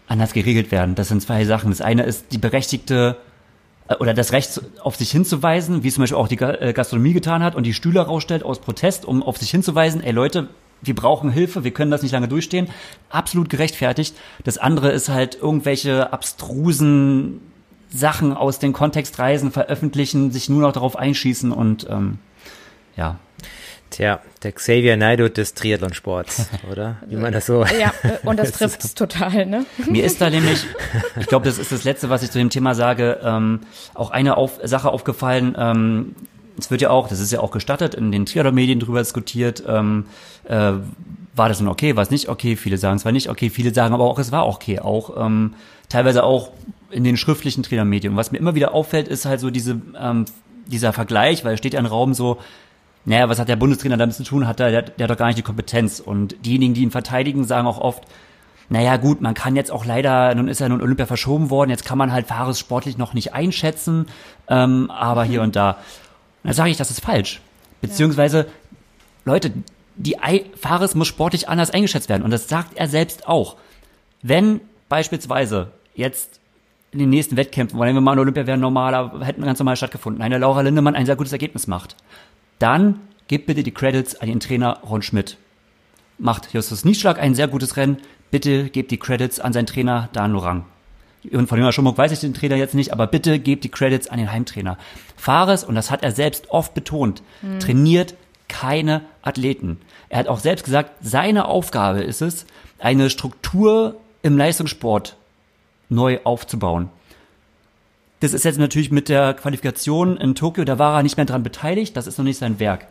anders 0.09 0.33
geregelt 0.33 0.73
werden. 0.73 0.95
Das 0.95 1.09
sind 1.09 1.23
zwei 1.23 1.45
Sachen. 1.45 1.71
Das 1.71 1.81
eine 1.81 2.03
ist 2.03 2.33
die 2.33 2.39
berechtigte 2.39 3.17
äh, 3.89 3.95
oder 3.97 4.15
das 4.15 4.33
Recht 4.33 4.61
auf 4.83 4.97
sich 4.97 5.11
hinzuweisen, 5.11 5.83
wie 5.83 5.89
es 5.89 5.95
zum 5.95 6.03
Beispiel 6.03 6.17
auch 6.17 6.29
die 6.29 6.39
äh, 6.39 6.73
Gastronomie 6.73 7.13
getan 7.13 7.43
hat 7.43 7.55
und 7.55 7.65
die 7.65 7.75
Stühle 7.75 8.01
rausstellt 8.01 8.43
aus 8.43 8.61
Protest, 8.61 9.05
um 9.05 9.23
auf 9.23 9.39
sich 9.39 9.51
hinzuweisen, 9.51 10.03
ey 10.03 10.13
Leute, 10.13 10.49
wir 10.81 10.95
brauchen 10.95 11.31
Hilfe, 11.31 11.65
wir 11.65 11.73
können 11.73 11.91
das 11.91 12.03
nicht 12.03 12.13
lange 12.13 12.29
durchstehen. 12.29 12.69
Absolut 13.11 13.51
gerechtfertigt. 13.51 14.15
Das 14.45 14.59
andere 14.59 14.91
ist 14.91 15.09
halt 15.09 15.35
irgendwelche 15.35 16.13
abstrusen 16.13 17.41
Sachen 17.91 18.33
aus 18.33 18.59
dem 18.59 18.73
Kontext 18.73 19.19
reißen, 19.19 19.51
veröffentlichen, 19.51 20.31
sich 20.31 20.49
nur 20.49 20.61
noch 20.61 20.73
darauf 20.73 20.97
einschießen 20.97 21.53
und 21.53 21.89
ähm, 21.91 22.19
ja, 22.97 23.19
Tja, 23.91 24.21
der 24.43 24.53
Xavier 24.53 24.97
Naidoo 24.97 25.29
des 25.29 25.55
Triathlonsports, 25.55 26.49
oder? 26.71 26.97
Wie 27.07 27.17
man 27.17 27.33
das 27.33 27.47
so. 27.47 27.65
Ja, 27.65 27.93
äh, 28.03 28.19
und 28.27 28.39
das 28.39 28.53
trifft 28.53 28.97
total, 28.97 29.47
ne? 29.47 29.65
Mir 29.89 30.05
ist 30.05 30.21
da 30.21 30.31
nämlich, 30.31 30.65
ich 31.19 31.27
glaube, 31.27 31.47
das 31.47 31.59
ist 31.59 31.73
das 31.73 31.85
Letzte, 31.85 32.11
was 32.11 32.23
ich 32.23 32.31
zu 32.31 32.39
dem 32.39 32.51
Thema 32.51 32.75
sage, 32.75 33.21
ähm, 33.23 33.61
auch 33.95 34.11
eine 34.11 34.37
auf, 34.37 34.61
Sache 34.63 34.91
aufgefallen. 34.91 35.57
Ähm, 35.59 36.15
es 36.59 36.71
wird 36.71 36.83
ja 36.83 36.91
auch, 36.91 37.09
das 37.09 37.21
ist 37.21 37.33
ja 37.33 37.41
auch 37.41 37.51
gestattet, 37.51 37.95
in 37.95 38.13
den 38.13 38.27
Triathlon-Medien 38.27 38.81
drüber 38.81 38.99
diskutiert. 38.99 39.63
Ähm, 39.67 40.07
äh, 40.45 40.73
war 41.35 41.49
das 41.49 41.61
nun 41.61 41.69
okay, 41.69 41.97
war 41.97 42.03
es 42.03 42.11
nicht 42.11 42.29
okay? 42.29 42.57
Viele 42.57 42.79
sagen 42.79 42.97
es 42.97 43.05
war 43.05 43.13
nicht 43.13 43.31
okay, 43.31 43.49
viele 43.49 43.73
sagen 43.73 43.95
aber 43.95 44.05
auch, 44.05 44.19
es 44.19 44.33
war 44.33 44.47
okay. 44.47 44.81
Auch 44.81 45.25
ähm, 45.25 45.55
teilweise 45.89 46.25
auch 46.25 46.51
in 46.91 47.05
den 47.05 47.17
schriftlichen 47.17 47.63
Trainermedien. 47.63 48.17
Was 48.17 48.33
mir 48.33 48.39
immer 48.39 48.55
wieder 48.55 48.75
auffällt, 48.75 49.09
ist 49.09 49.25
halt 49.25 49.41
so 49.41 49.51
diese, 49.51 49.81
ähm, 49.99 50.25
dieser 50.67 50.93
Vergleich, 50.93 51.45
weil 51.45 51.55
es 51.55 51.59
steht 51.59 51.75
ja 51.75 51.81
im 51.81 51.87
Raum 51.87 52.15
so, 52.15 52.39
naja, 53.09 53.31
was 53.31 53.39
hat 53.39 53.49
der 53.49 53.57
Bundestrainer 53.57 53.97
damit 53.97 54.15
zu 54.15 54.23
tun? 54.23 54.47
Hat 54.47 54.61
er, 54.61 54.71
der, 54.71 54.83
der 54.83 55.05
hat 55.05 55.11
doch 55.11 55.17
gar 55.17 55.29
nicht 55.29 55.39
die 55.39 55.43
Kompetenz. 55.43 55.99
Und 55.99 56.45
diejenigen, 56.45 56.75
die 56.75 56.83
ihn 56.83 56.91
verteidigen, 56.91 57.45
sagen 57.45 57.67
auch 57.67 57.79
oft, 57.79 58.05
naja 58.69 58.99
gut, 58.99 59.23
man 59.23 59.33
kann 59.33 59.57
jetzt 59.57 59.73
auch 59.73 59.87
leider, 59.87 60.35
nun 60.35 60.47
ist 60.47 60.61
ja 60.61 60.69
nun 60.69 60.83
Olympia 60.83 61.07
verschoben 61.07 61.49
worden, 61.49 61.71
jetzt 61.71 61.87
kann 61.87 61.97
man 61.97 62.13
halt 62.13 62.27
Fares 62.27 62.59
sportlich 62.59 62.99
noch 62.99 63.15
nicht 63.15 63.33
einschätzen, 63.33 64.09
ähm, 64.47 64.91
aber 64.91 65.25
hier 65.25 65.41
und 65.41 65.57
da. 65.57 65.79
Und 66.43 66.51
da 66.51 66.53
sage 66.53 66.69
ich, 66.69 66.77
das 66.77 66.91
ist 66.91 67.01
falsch. 67.01 67.41
Beziehungsweise, 67.81 68.47
Leute, 69.25 69.53
die 69.97 70.17
Fares 70.61 70.95
muss 70.95 71.09
sportlich 71.09 71.49
anders 71.49 71.71
eingeschätzt 71.71 72.11
werden. 72.11 72.23
Und 72.23 72.31
das 72.31 72.47
sagt 72.47 72.77
er 72.77 72.89
selbst 72.89 73.27
auch. 73.27 73.57
Wenn 74.21 74.61
beispielsweise 74.91 75.71
jetzt 75.95 76.41
in 76.91 76.99
den 76.99 77.09
nächsten 77.09 77.39
Wettkämpfen, 77.39 77.79
wollen 77.79 77.95
wir 77.95 78.03
mal 78.03 78.13
in 78.13 78.19
Olympia 78.19 78.47
wären 78.47 78.61
normaler, 78.61 79.21
hätten 79.25 79.43
ganz 79.43 79.59
normal 79.59 79.77
stattgefunden, 79.77 80.23
eine 80.23 80.37
Laura 80.37 80.61
Lindemann 80.61 80.95
ein 80.95 81.07
sehr 81.07 81.17
gutes 81.17 81.33
Ergebnis 81.33 81.67
macht, 81.67 81.97
dann 82.59 83.01
gebt 83.29 83.47
bitte 83.47 83.63
die 83.63 83.73
Credits 83.73 84.17
an 84.17 84.29
den 84.29 84.41
Trainer 84.41 84.81
Ron 84.89 85.03
Schmidt. 85.03 85.37
Macht 86.19 86.53
Justus 86.53 86.85
Nieschlag 86.85 87.19
ein 87.19 87.35
sehr 87.35 87.49
gutes 87.49 87.77
Rennen, 87.77 87.99
bitte 88.31 88.69
gebt 88.71 88.91
die 88.91 88.99
Credits 88.99 89.41
an 89.41 89.53
seinen 89.53 89.67
Trainer 89.67 90.09
Dan 90.13 90.33
Lorang. 90.33 90.65
Und 91.33 91.49
von 91.49 91.59
Jonas 91.59 91.75
Schomburg 91.75 91.99
weiß 91.99 92.13
ich 92.13 92.21
den 92.21 92.35
Trainer 92.35 92.57
jetzt 92.57 92.75
nicht, 92.75 92.93
aber 92.93 93.07
bitte 93.07 93.39
gebt 93.39 93.65
die 93.65 93.69
Credits 93.69 94.09
an 94.09 94.19
den 94.19 94.33
Heimtrainer. 94.33 94.79
Fares, 95.17 95.65
und 95.65 95.75
das 95.75 95.91
hat 95.91 96.03
er 96.03 96.13
selbst 96.13 96.51
oft 96.51 96.75
betont, 96.75 97.23
trainiert 97.61 98.15
keine 98.49 99.03
Athleten. 99.23 99.79
Er 100.09 100.21
hat 100.21 100.29
auch 100.29 100.41
selbst 100.41 100.65
gesagt, 100.65 100.93
seine 101.03 101.47
Aufgabe 101.47 102.01
ist 102.01 102.23
es, 102.23 102.47
eine 102.79 103.11
Struktur 103.11 103.97
im 104.23 104.39
Leistungssport 104.39 105.17
neu 105.89 106.21
aufzubauen. 106.25 106.91
Das 108.21 108.33
ist 108.33 108.45
jetzt 108.45 108.59
natürlich 108.59 108.91
mit 108.91 109.09
der 109.09 109.35
Qualifikation 109.35 110.17
in 110.17 110.35
Tokio, 110.35 110.65
da 110.65 110.79
war 110.79 110.99
er 110.99 111.03
nicht 111.03 111.17
mehr 111.17 111.27
dran 111.27 111.43
beteiligt, 111.43 111.97
das 111.97 112.07
ist 112.07 112.19
noch 112.19 112.25
nicht 112.25 112.39
sein 112.39 112.59
Werk. 112.59 112.87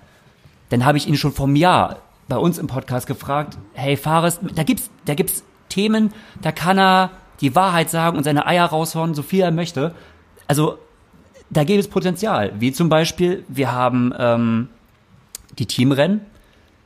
Dann 0.69 0.85
habe 0.85 0.97
ich 0.97 1.07
ihn 1.07 1.17
schon 1.17 1.33
vor 1.33 1.47
einem 1.47 1.55
Jahr 1.55 1.97
bei 2.27 2.37
uns 2.37 2.57
im 2.57 2.67
Podcast 2.67 3.07
gefragt, 3.07 3.57
hey 3.73 3.97
Fares, 3.97 4.39
da 4.55 4.63
gibt's, 4.63 4.89
da 5.05 5.15
gibt's 5.15 5.43
Themen, 5.69 6.13
da 6.41 6.51
kann 6.51 6.79
er 6.79 7.11
die 7.41 7.55
Wahrheit 7.55 7.89
sagen 7.89 8.17
und 8.17 8.23
seine 8.23 8.47
Eier 8.47 8.65
raushauen, 8.65 9.13
so 9.13 9.21
viel 9.21 9.41
er 9.41 9.51
möchte. 9.51 9.93
Also 10.47 10.77
da 11.49 11.63
gäbe 11.63 11.79
es 11.79 11.87
Potenzial, 11.87 12.53
wie 12.59 12.71
zum 12.71 12.89
Beispiel, 12.89 13.43
wir 13.47 13.71
haben 13.71 14.13
ähm, 14.17 14.69
die 15.59 15.65
Teamrennen, 15.65 16.21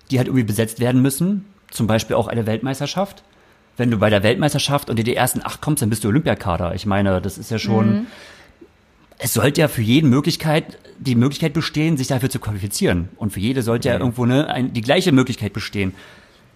die 0.09 0.17
halt 0.17 0.27
irgendwie 0.27 0.43
besetzt 0.43 0.79
werden 0.79 1.01
müssen, 1.01 1.45
zum 1.69 1.87
Beispiel 1.87 2.15
auch 2.15 2.27
eine 2.27 2.45
Weltmeisterschaft. 2.45 3.23
Wenn 3.77 3.89
du 3.89 3.97
bei 3.97 4.09
der 4.09 4.21
Weltmeisterschaft 4.23 4.89
unter 4.89 5.03
die 5.03 5.15
ersten 5.15 5.41
acht 5.43 5.61
kommst, 5.61 5.81
dann 5.81 5.89
bist 5.89 6.03
du 6.03 6.09
Olympiakader. 6.09 6.75
Ich 6.75 6.85
meine, 6.85 7.21
das 7.21 7.37
ist 7.37 7.51
ja 7.51 7.57
schon, 7.57 8.07
es 9.17 9.33
sollte 9.33 9.61
ja 9.61 9.67
für 9.67 9.81
jeden 9.81 10.09
Möglichkeit, 10.09 10.77
die 10.99 11.15
Möglichkeit 11.15 11.53
bestehen, 11.53 11.97
sich 11.97 12.07
dafür 12.07 12.29
zu 12.29 12.39
qualifizieren. 12.39 13.09
Und 13.17 13.33
für 13.33 13.39
jede 13.39 13.63
sollte 13.63 13.89
ja 13.89 13.97
irgendwo 13.97 14.25
ne, 14.25 14.47
ein, 14.47 14.73
die 14.73 14.81
gleiche 14.81 15.11
Möglichkeit 15.11 15.53
bestehen. 15.53 15.93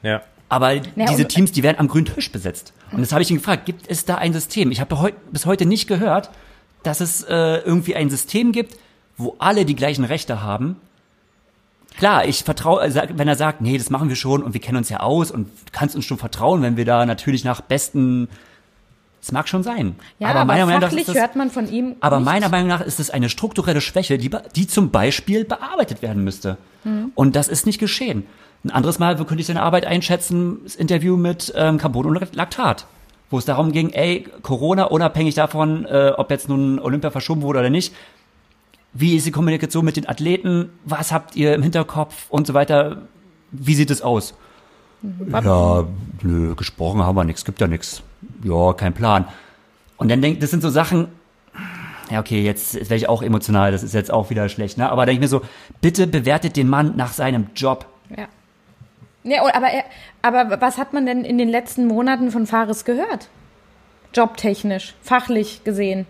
Ja. 0.04 0.22
Aber 0.50 0.76
diese 0.78 1.24
und- 1.24 1.30
Teams, 1.30 1.52
die 1.52 1.64
werden 1.64 1.78
am 1.80 1.88
grünen 1.88 2.06
Tisch 2.06 2.32
besetzt. 2.32 2.74
Und 2.92 3.02
das 3.02 3.12
habe 3.12 3.22
ich 3.24 3.32
ihn 3.32 3.38
gefragt, 3.38 3.66
gibt 3.66 3.90
es 3.90 4.06
da 4.06 4.16
ein 4.16 4.34
System? 4.34 4.72
Ich 4.72 4.80
habe 4.80 5.14
bis 5.32 5.46
heute 5.46 5.66
nicht 5.66 5.88
gehört, 5.88 6.30
dass 6.84 7.02
es 7.02 7.24
äh, 7.24 7.58
irgendwie 7.58 7.96
ein 7.96 8.12
System 8.12 8.52
gibt, 8.52 8.78
wo 9.18 9.36
alle 9.40 9.66
die 9.66 9.76
gleichen 9.76 10.06
Rechte 10.06 10.44
haben. 10.44 10.76
Klar, 11.98 12.26
ich 12.26 12.44
vertraue, 12.44 12.84
äh, 12.84 13.08
wenn 13.16 13.28
er 13.28 13.36
sagt, 13.36 13.62
nee, 13.62 13.78
das 13.78 13.90
machen 13.90 14.10
wir 14.10 14.16
schon 14.16 14.44
und 14.44 14.54
wir 14.54 14.62
kennen 14.62 14.78
uns 14.78 14.90
ja 14.90 15.00
aus 15.00 15.32
und 15.32 15.48
du 15.48 15.72
kannst 15.72 15.96
uns 15.96 16.06
schon 16.06 16.18
vertrauen, 16.18 16.62
wenn 16.62 16.78
wir 16.78 16.86
da 16.86 17.06
natürlich 17.06 17.44
nach 17.44 17.62
besten, 17.62 18.28
es 19.22 19.32
mag 19.32 19.48
schon 19.48 19.64
sein. 19.64 19.96
Ja, 20.20 20.30
aber, 20.30 20.46
meiner 20.46 20.66
Meinung 20.66 20.82
nach 20.82 20.92
ist 20.92 21.08
das, 21.08 21.16
hört 21.16 21.36
man 21.36 21.50
von 21.50 21.68
ihm 21.72 21.96
aber 22.00 22.18
nichts. 22.18 22.32
meiner 22.32 22.50
Meinung 22.50 22.68
nach 22.68 22.82
ist 22.82 23.00
es 23.00 23.10
eine 23.10 23.30
strukturelle 23.30 23.82
Schwäche, 23.82 24.18
die, 24.18 24.30
die 24.56 24.68
zum 24.68 24.92
Beispiel 24.92 25.46
bearbeitet 25.46 26.02
werden 26.02 26.24
müsste. 26.24 26.58
Und 27.16 27.36
das 27.36 27.48
ist 27.48 27.66
nicht 27.66 27.80
geschehen. 27.80 28.28
Ein 28.64 28.70
anderes 28.72 29.00
Mal 29.00 29.16
könnte 29.16 29.40
ich 29.40 29.48
seine 29.48 29.64
Arbeit 29.64 29.86
einschätzen, 29.86 30.60
das 30.64 30.76
Interview 30.76 31.18
mit 31.18 31.52
ähm, 31.56 31.78
Carbon 31.80 32.06
und 32.06 32.36
Laktat, 32.36 32.86
wo 33.32 33.40
es 33.40 33.46
darum 33.46 33.72
ging, 33.72 33.90
ey, 33.90 34.28
Corona, 34.44 34.84
unabhängig 34.86 35.34
davon, 35.34 35.86
äh, 35.86 36.12
ob 36.16 36.30
jetzt 36.30 36.48
nun 36.48 36.80
Olympia 36.80 37.10
verschoben 37.10 37.42
wurde 37.42 37.60
oder 37.60 37.70
nicht, 37.72 37.94
wie 38.96 39.16
ist 39.16 39.28
die 39.28 39.32
Kommunikation 39.32 39.84
mit 39.84 39.98
den 39.98 40.08
Athleten, 40.08 40.70
was 40.86 41.12
habt 41.12 41.36
ihr 41.36 41.54
im 41.54 41.62
Hinterkopf 41.62 42.26
und 42.30 42.48
so 42.48 42.54
weiter, 42.54 43.02
wie 43.52 43.76
sieht 43.76 43.92
es 43.92 44.02
aus? 44.02 44.34
Ja, 45.30 45.86
nö, 46.24 46.56
gesprochen 46.56 47.04
haben 47.04 47.16
wir 47.16 47.26
nichts, 47.26 47.44
gibt 47.44 47.60
ja 47.60 47.68
nichts. 47.68 48.02
Ja, 48.42 48.74
kein 48.74 48.94
Plan. 48.94 49.28
Und 49.98 50.10
dann 50.10 50.22
denkt, 50.22 50.42
das 50.42 50.50
sind 50.50 50.62
so 50.62 50.70
Sachen, 50.70 51.10
ja, 52.10 52.22
okay, 52.22 52.42
jetzt 52.42 52.76
werde 52.76 52.96
ich 52.96 53.10
auch 53.10 53.22
emotional, 53.22 53.72
das 53.72 53.84
ist 53.84 53.94
jetzt 53.94 54.12
auch 54.12 54.30
wieder 54.30 54.48
schlecht, 54.48 54.78
ne? 54.78 54.90
Aber 54.90 55.06
denke 55.06 55.18
ich 55.18 55.22
mir 55.22 55.28
so, 55.28 55.42
bitte 55.82 56.08
bewertet 56.08 56.56
den 56.56 56.70
Mann 56.70 56.96
nach 56.96 57.12
seinem 57.12 57.48
Job. 57.54 57.86
Ja. 58.16 58.28
Oh, 59.44 59.50
aber, 59.54 59.68
er, 59.68 59.84
aber 60.22 60.62
was 60.62 60.78
hat 60.78 60.94
man 60.94 61.06
denn 61.06 61.26
in 61.26 61.38
den 61.38 61.50
letzten 61.50 61.88
Monaten 61.88 62.32
von 62.32 62.48
Fares 62.48 62.86
gehört? 62.86 63.28
Jobtechnisch, 64.14 64.96
fachlich 65.02 65.64
gesehen. 65.66 66.06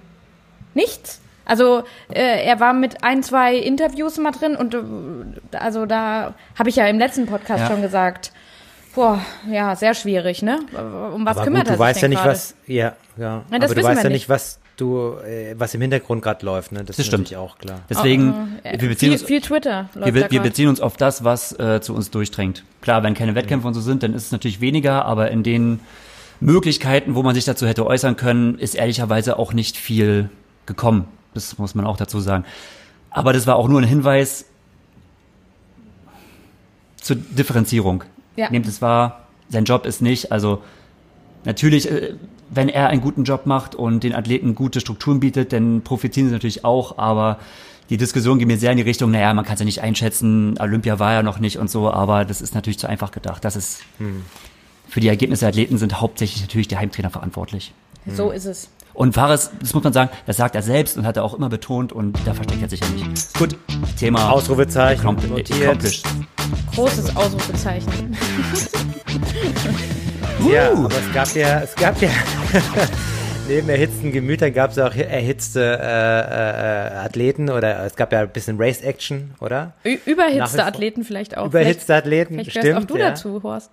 Nichts. 0.76 1.22
Also 1.46 1.84
äh, 2.10 2.44
er 2.46 2.60
war 2.60 2.74
mit 2.74 3.04
ein, 3.04 3.22
zwei 3.24 3.56
Interviews 3.56 4.18
mal 4.18 4.32
drin 4.32 4.56
und 4.56 4.74
äh, 4.74 5.58
also 5.58 5.86
da 5.86 6.34
habe 6.58 6.70
ich 6.70 6.76
ja 6.76 6.88
im 6.88 6.98
letzten 7.00 7.26
Podcast 7.28 7.62
Ja. 7.62 7.68
schon 7.68 7.82
gesagt, 7.82 8.32
boah, 8.96 9.20
ja, 9.50 9.76
sehr 9.76 9.94
schwierig, 9.94 10.42
ne? 10.42 10.60
Um 11.14 11.26
was 11.26 11.38
Aber 11.38 11.46
kümmert 11.46 11.68
gut, 11.68 11.68
du 11.68 11.72
er 11.74 11.76
sich 11.78 11.80
weißt 11.80 12.02
ja 12.02 12.08
nicht, 12.08 12.18
gerade? 12.20 12.32
was, 12.32 12.56
ja, 12.66 12.94
ja. 13.18 13.44
Nein, 13.50 13.62
das 13.62 13.72
aber 13.72 13.82
du 13.82 13.88
weißt 13.88 14.04
ja 14.04 14.10
nicht. 14.10 14.30
was, 14.30 14.60
du, 14.78 15.16
äh, 15.26 15.54
was 15.58 15.74
im 15.74 15.82
Hintergrund 15.82 16.22
gerade 16.22 16.46
läuft, 16.46 16.72
ne? 16.72 16.80
Das, 16.80 16.88
Das 16.96 17.00
ist 17.00 17.08
stimmt. 17.08 17.24
natürlich 17.26 17.38
auch 17.38 17.58
klar. 17.58 17.82
Deswegen, 17.90 18.58
Äh, 18.64 18.80
wir 18.82 18.90
beziehen 18.90 19.10
viel, 19.10 19.12
uns, 19.20 19.24
viel 19.24 19.42
Twitter. 19.42 19.90
läuft 19.96 20.06
wir, 20.14 20.14
wir 20.16 20.28
grad. 20.30 20.44
beziehen 20.44 20.70
uns 20.70 20.80
auf 20.82 20.96
das, 20.98 21.24
was 21.24 21.52
äh, 21.60 21.82
zu 21.82 21.94
uns 21.94 22.10
durchdringt. 22.10 22.64
Klar, 22.82 23.04
wenn 23.04 23.14
keine 23.14 23.36
Wettkämpfe 23.36 23.68
und 23.68 23.74
so 23.74 23.82
sind, 23.82 24.02
dann 24.02 24.14
ist 24.14 24.26
es 24.28 24.32
natürlich 24.32 24.62
weniger, 24.62 25.06
aber 25.06 25.30
in 25.30 25.44
den 25.44 25.82
Möglichkeiten, 26.40 27.16
wo 27.16 27.24
man 27.24 27.36
sich 27.36 27.46
dazu 27.46 27.68
hätte 27.68 27.86
äußern 27.86 28.16
können, 28.16 28.58
ist 28.60 28.76
ehrlicherweise 28.76 29.38
auch 29.40 29.54
nicht 29.54 29.78
viel 29.78 30.30
gekommen. 30.66 31.06
Das 31.36 31.58
muss 31.58 31.76
man 31.76 31.86
auch 31.86 31.98
dazu 31.98 32.20
sagen. 32.20 32.46
Aber 33.12 33.34
das 33.34 33.46
war 33.46 33.56
auch 33.56 33.68
nur 33.68 33.80
ein 33.80 33.88
Hinweis 33.88 34.46
zur 37.02 37.16
Differenzierung. 37.16 38.04
Ja. 38.36 38.50
Nehmt 38.50 38.68
es 38.68 38.82
wahr, 38.82 39.28
sein 39.50 39.64
Job 39.66 39.86
ist 39.86 40.02
nicht, 40.02 40.32
also 40.32 40.62
natürlich, 41.46 41.90
äh, 41.90 42.16
wenn 42.50 42.68
er 42.68 42.88
einen 42.90 43.02
guten 43.02 43.24
Job 43.24 43.46
macht 43.46 43.76
und 43.76 44.04
den 44.04 44.14
Athleten 44.14 44.56
gute 44.56 44.80
Strukturen 44.80 45.20
bietet, 45.20 45.54
dann 45.54 45.82
profitieren 45.82 46.28
sie 46.28 46.34
natürlich 46.34 46.66
auch, 46.66 46.98
aber 46.98 47.40
die 47.90 47.98
Diskussion 47.98 48.40
geht 48.40 48.48
mir 48.48 48.58
sehr 48.58 48.72
in 48.72 48.78
die 48.78 48.84
Richtung, 48.84 49.12
naja, 49.12 49.34
man 49.34 49.46
kann 49.46 49.54
es 49.54 49.60
ja 49.60 49.66
nicht 49.66 49.82
einschätzen, 49.82 50.58
Olympia 50.60 51.00
war 51.00 51.14
ja 51.14 51.24
noch 51.24 51.40
nicht 51.40 51.60
und 51.60 51.70
so, 51.70 51.92
aber 51.92 52.26
das 52.26 52.42
ist 52.42 52.56
natürlich 52.56 52.80
zu 52.80 52.88
einfach 52.88 53.12
gedacht. 53.12 53.46
Das 53.46 53.56
ist, 53.56 53.84
für 54.90 55.00
die 55.00 55.08
Ergebnisse 55.08 55.42
der 55.42 55.50
Athleten 55.50 55.78
sind 55.78 56.02
hauptsächlich 56.02 56.42
natürlich 56.42 56.68
die 56.68 56.78
Heimtrainer 56.78 57.12
verantwortlich. 57.12 57.74
So 58.08 58.32
ist 58.32 58.46
es. 58.46 58.70
Und 58.96 59.14
Fares, 59.14 59.52
das 59.60 59.74
muss 59.74 59.84
man 59.84 59.94
sagen, 59.94 60.10
das 60.26 60.38
sagt 60.38 60.56
er 60.56 60.62
selbst 60.62 60.98
und 60.98 61.06
hat 61.06 61.18
er 61.18 61.24
auch 61.26 61.34
immer 61.34 61.50
betont 61.50 61.92
und 61.92 62.18
da 62.26 62.34
versteckt 62.34 62.62
er 62.62 62.70
sich 62.70 62.80
ja 62.80 62.88
nicht. 62.90 63.38
Gut, 63.38 63.58
Thema 64.00 64.32
Ausrufezeichen, 64.32 65.02
accomplished. 65.06 66.06
Großes 66.74 67.16
Ausrufezeichen. 67.16 68.18
Ja, 70.52 70.72
aber 70.72 70.90
es 70.90 71.14
gab 71.14 71.36
ja, 71.36 71.62
es 71.62 71.76
gab 71.76 72.00
ja, 72.02 72.10
neben 73.48 73.68
erhitzten 73.70 74.12
Gemütern 74.12 74.54
gab 74.54 74.72
es 74.72 74.78
auch 74.78 74.94
erhitzte 74.94 75.62
äh, 75.62 75.86
äh, 75.86 76.98
Athleten 77.06 77.50
oder 77.50 77.84
es 77.86 77.96
gab 77.96 78.12
ja 78.12 78.22
ein 78.22 78.30
bisschen 78.30 78.58
Race-Action, 78.60 79.34
oder? 79.40 79.74
Ü 79.86 79.98
überhitzte 80.06 80.66
Athleten 80.66 81.04
vielleicht 81.04 81.38
auch. 81.38 81.48
Überhitzte 81.48 81.96
Athleten, 81.96 82.36
Vielleicht, 82.36 82.52
vielleicht 82.52 82.64
gehörst 82.64 82.82
stimmt. 82.84 82.92
auch 82.92 82.96
du 82.96 83.02
ja. 83.02 83.10
dazu, 83.10 83.44
Horst. 83.44 83.72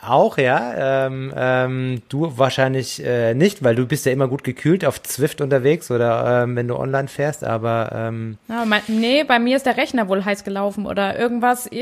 Auch, 0.00 0.38
ja. 0.38 1.06
Ähm, 1.06 1.32
ähm, 1.36 2.02
du 2.08 2.38
wahrscheinlich 2.38 3.04
äh, 3.04 3.34
nicht, 3.34 3.64
weil 3.64 3.74
du 3.74 3.86
bist 3.86 4.06
ja 4.06 4.12
immer 4.12 4.28
gut 4.28 4.44
gekühlt 4.44 4.84
auf 4.84 5.02
Zwift 5.02 5.40
unterwegs 5.40 5.90
oder 5.90 6.42
ähm, 6.44 6.56
wenn 6.56 6.68
du 6.68 6.76
online 6.76 7.08
fährst, 7.08 7.44
aber 7.44 7.90
ähm, 7.92 8.38
Ja, 8.48 8.64
mein, 8.64 8.82
nee, 8.86 9.24
bei 9.24 9.38
mir 9.38 9.56
ist 9.56 9.66
der 9.66 9.76
Rechner 9.76 10.08
wohl 10.08 10.24
heiß 10.24 10.44
gelaufen 10.44 10.86
oder 10.86 11.18
irgendwas. 11.18 11.68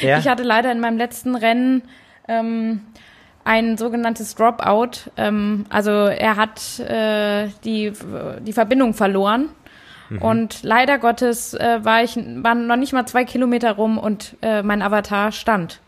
Ja. 0.00 0.18
Ich 0.18 0.28
hatte 0.28 0.42
leider 0.42 0.70
in 0.72 0.80
meinem 0.80 0.96
letzten 0.96 1.34
Rennen 1.34 1.82
ähm, 2.28 2.80
ein 3.44 3.76
sogenanntes 3.76 4.34
Dropout. 4.34 5.10
Ähm, 5.16 5.66
also 5.68 5.90
er 5.90 6.36
hat 6.36 6.78
äh, 6.78 7.48
die, 7.64 7.92
die 8.40 8.52
Verbindung 8.52 8.94
verloren. 8.94 9.48
Mhm. 10.08 10.22
Und 10.22 10.62
leider 10.62 10.98
Gottes 10.98 11.54
äh, 11.54 11.80
war 11.82 12.02
ich 12.02 12.16
waren 12.16 12.66
noch 12.66 12.76
nicht 12.76 12.92
mal 12.92 13.06
zwei 13.06 13.24
Kilometer 13.24 13.72
rum 13.72 13.98
und 13.98 14.36
äh, 14.42 14.62
mein 14.62 14.82
Avatar 14.82 15.32
stand. 15.32 15.80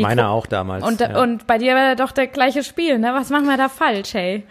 Die 0.00 0.04
meiner 0.06 0.22
Gru- 0.24 0.28
auch 0.30 0.46
damals. 0.46 0.84
Und, 0.84 1.00
ja. 1.00 1.20
und 1.22 1.46
bei 1.46 1.58
dir 1.58 1.74
war 1.74 1.96
doch 1.96 2.12
der 2.12 2.26
gleiche 2.26 2.62
Spiel, 2.64 2.98
ne? 2.98 3.12
Was 3.14 3.30
machen 3.30 3.46
wir 3.46 3.56
da 3.56 3.68
falsch, 3.68 4.14
hey? 4.14 4.42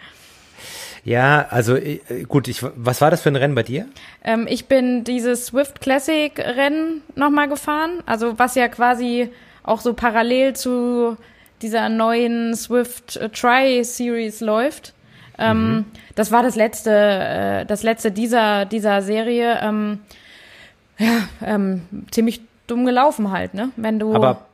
ja, 1.04 1.46
also 1.50 1.76
äh, 1.76 2.00
gut, 2.28 2.46
ich, 2.48 2.62
was 2.76 3.00
war 3.00 3.10
das 3.10 3.22
für 3.22 3.30
ein 3.30 3.36
Rennen 3.36 3.54
bei 3.54 3.62
dir? 3.62 3.86
Ähm, 4.22 4.46
ich 4.48 4.66
bin 4.66 5.02
dieses 5.04 5.46
Swift 5.46 5.80
Classic 5.80 6.38
Rennen 6.38 7.02
nochmal 7.14 7.48
gefahren, 7.48 8.02
also 8.06 8.38
was 8.38 8.54
ja 8.54 8.68
quasi 8.68 9.30
auch 9.62 9.80
so 9.80 9.94
parallel 9.94 10.54
zu 10.54 11.16
dieser 11.62 11.88
neuen 11.88 12.54
Swift 12.54 13.16
äh, 13.16 13.28
Tri 13.30 13.82
Series 13.84 14.40
läuft. 14.40 14.92
Ähm, 15.38 15.86
Das 16.16 16.32
war 16.32 16.42
das 16.42 16.54
letzte, 16.54 16.90
äh, 16.90 17.64
das 17.66 17.82
letzte 17.82 18.10
dieser 18.12 18.66
dieser 18.66 19.00
Serie. 19.00 19.58
Ähm, 19.62 20.00
ja, 20.98 21.16
ähm, 21.42 21.80
ziemlich 22.10 22.42
dumm 22.66 22.84
gelaufen 22.84 23.30
halt, 23.30 23.54
ne? 23.54 23.70
Wenn 23.76 23.98
du 23.98 24.14
Aber 24.14 24.44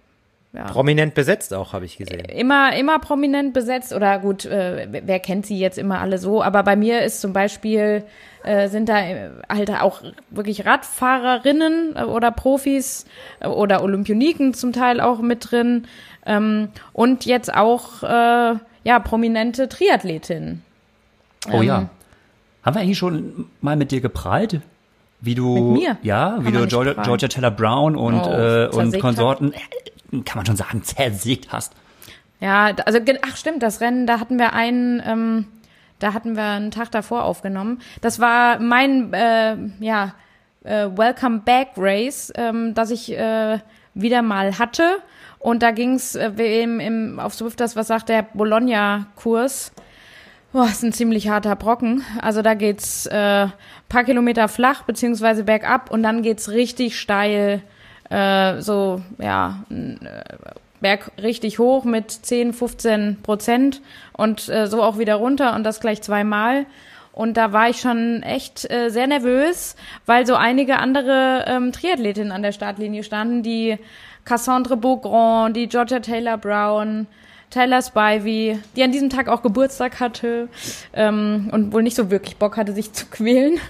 ja. 0.57 0.64
prominent 0.64 1.14
besetzt 1.14 1.53
auch, 1.55 1.73
habe 1.73 1.85
ich 1.85 1.97
gesehen. 1.99 2.25
immer, 2.25 2.75
immer 2.77 2.99
prominent 2.99 3.53
besetzt 3.53 3.92
oder 3.92 4.19
gut, 4.19 4.45
äh, 4.45 4.88
wer 4.90 5.21
kennt 5.21 5.47
sie 5.47 5.59
jetzt 5.59 5.79
immer 5.79 6.01
alle 6.01 6.19
so, 6.19 6.42
aber 6.42 6.62
bei 6.62 6.77
mir 6.77 7.03
ist 7.03 7.21
zum 7.21 7.33
Beispiel, 7.33 8.05
äh, 8.42 8.69
sind 8.69 8.88
da 8.88 8.99
äh, 9.01 9.31
halt 9.49 9.71
auch 9.71 10.03
wirklich 10.31 10.66
Radfahrerinnen 10.66 11.97
äh, 11.97 12.03
oder 12.05 12.31
Profis 12.31 13.05
äh, 13.40 13.47
oder 13.49 13.83
Olympioniken 13.83 14.55
zum 14.55 14.73
Teil 14.73 15.01
auch 15.01 15.21
mit 15.21 15.51
drin 15.51 15.87
ähm, 16.25 16.69
und 16.92 17.25
jetzt 17.27 17.55
auch, 17.55 18.03
äh, 18.03 18.55
ja, 18.85 18.99
prominente 19.01 19.69
Triathletinnen. 19.69 20.62
Oh 21.53 21.57
Ähm, 21.57 21.62
ja. 21.62 21.88
Haben 22.62 22.75
wir 22.77 22.81
eigentlich 22.83 22.99
schon 22.99 23.47
mal 23.61 23.77
mit 23.77 23.90
dir 23.90 24.01
geprahlt? 24.01 24.61
Wie 25.21 25.35
du, 25.35 25.73
Mit 25.73 25.83
mir? 25.83 25.99
ja, 26.03 26.35
Kann 26.37 26.47
wie 26.47 26.53
du 26.53 26.66
Georgia. 26.66 26.92
Georgia 27.03 27.29
Taylor 27.29 27.51
Brown 27.51 27.97
und, 27.97 28.21
Oh, 28.21 28.31
äh, 28.31 28.69
und 28.69 28.99
Konsorten, 29.01 29.53
äh, 29.53 29.59
kann 30.11 30.37
man 30.37 30.47
schon 30.47 30.57
sagen, 30.57 30.83
zersägt 30.83 31.53
hast. 31.53 31.75
Ja, 32.40 32.66
also 32.85 32.99
ach 33.23 33.37
stimmt, 33.37 33.62
das 33.62 33.81
Rennen, 33.81 34.07
da 34.07 34.21
hatten 34.21 34.38
wir 34.38 34.53
einen, 34.53 35.03
ähm, 35.05 35.47
da 35.99 36.12
hatten 36.12 36.37
wir 36.37 36.45
einen 36.45 36.71
Tag 36.71 36.90
davor 36.90 37.25
aufgenommen. 37.25 37.81
Das 38.01 38.21
war 38.21 38.59
mein, 38.61 39.12
äh, 39.12 39.57
ja, 39.81 40.14
äh, 40.64 40.88
Welcome 40.95 41.40
Back 41.45 41.69
Race, 41.77 42.33
ähm, 42.37 42.75
das 42.75 42.90
ich 42.90 43.16
äh, 43.16 43.59
wieder 43.95 44.23
mal 44.23 44.59
hatte. 44.59 44.99
Und 45.38 45.62
da 45.62 45.71
ging's 45.71 46.14
äh, 46.14 46.62
im, 46.62 46.81
im, 46.81 47.21
auf 47.21 47.35
Swifters, 47.35 47.77
was 47.77 47.87
sagt 47.87 48.09
der 48.09 48.23
Bologna-Kurs? 48.23 49.73
Boah, 50.53 50.66
ist 50.66 50.83
ein 50.83 50.92
ziemlich 50.92 51.29
harter 51.29 51.57
Brocken. 51.57 52.03
Also 52.21 52.42
da 52.42 52.55
geht's 52.55 53.07
äh, 53.07 53.47
paar 53.88 54.05
Kilometer 54.05 54.49
flach 54.49 54.83
beziehungsweise 54.83 55.45
bergab 55.45 55.90
und 55.90 56.03
dann 56.03 56.23
geht's 56.23 56.51
richtig 56.51 56.99
steil, 56.99 57.62
äh, 58.11 58.61
so 58.61 59.03
ja 59.19 59.64
äh, 59.71 59.97
Berg 60.81 61.11
richtig 61.21 61.59
hoch 61.59 61.85
mit 61.85 62.11
10, 62.11 62.53
15 62.53 63.23
Prozent 63.23 63.83
und 64.12 64.49
äh, 64.49 64.66
so 64.66 64.83
auch 64.83 64.99
wieder 64.99 65.16
runter 65.16 65.55
und 65.55 65.64
das 65.64 65.81
gleich 65.81 66.03
zweimal. 66.03 66.66
Und 67.12 67.38
da 67.38 67.53
war 67.53 67.71
ich 67.71 67.81
schon 67.81 68.23
echt 68.23 68.71
äh, 68.71 68.90
sehr 68.90 69.07
nervös, 69.07 69.75
weil 70.05 70.27
so 70.27 70.35
einige 70.35 70.79
andere 70.79 71.47
ähm, 71.49 71.73
Triathletinnen 71.73 72.31
an 72.31 72.42
der 72.42 72.53
Startlinie 72.53 73.03
standen, 73.05 73.42
die 73.42 73.79
Cassandre 74.27 74.77
Beaugrand, 74.77 75.57
die 75.57 75.66
Georgia 75.66 76.01
Taylor 76.01 76.37
Brown, 76.37 77.07
Taylor 77.57 77.81
Spivey, 77.81 78.59
die 78.77 78.83
an 78.83 78.92
diesem 78.92 79.09
Tag 79.09 79.29
auch 79.29 79.40
Geburtstag 79.40 79.99
hatte 79.99 80.49
ähm, 80.92 81.49
und 81.53 81.73
wohl 81.73 81.83
nicht 81.83 81.97
so 81.97 82.11
wirklich 82.11 82.37
Bock 82.37 82.59
hatte, 82.59 82.73
sich 82.73 82.92
zu 82.92 83.07
quälen. 83.07 83.59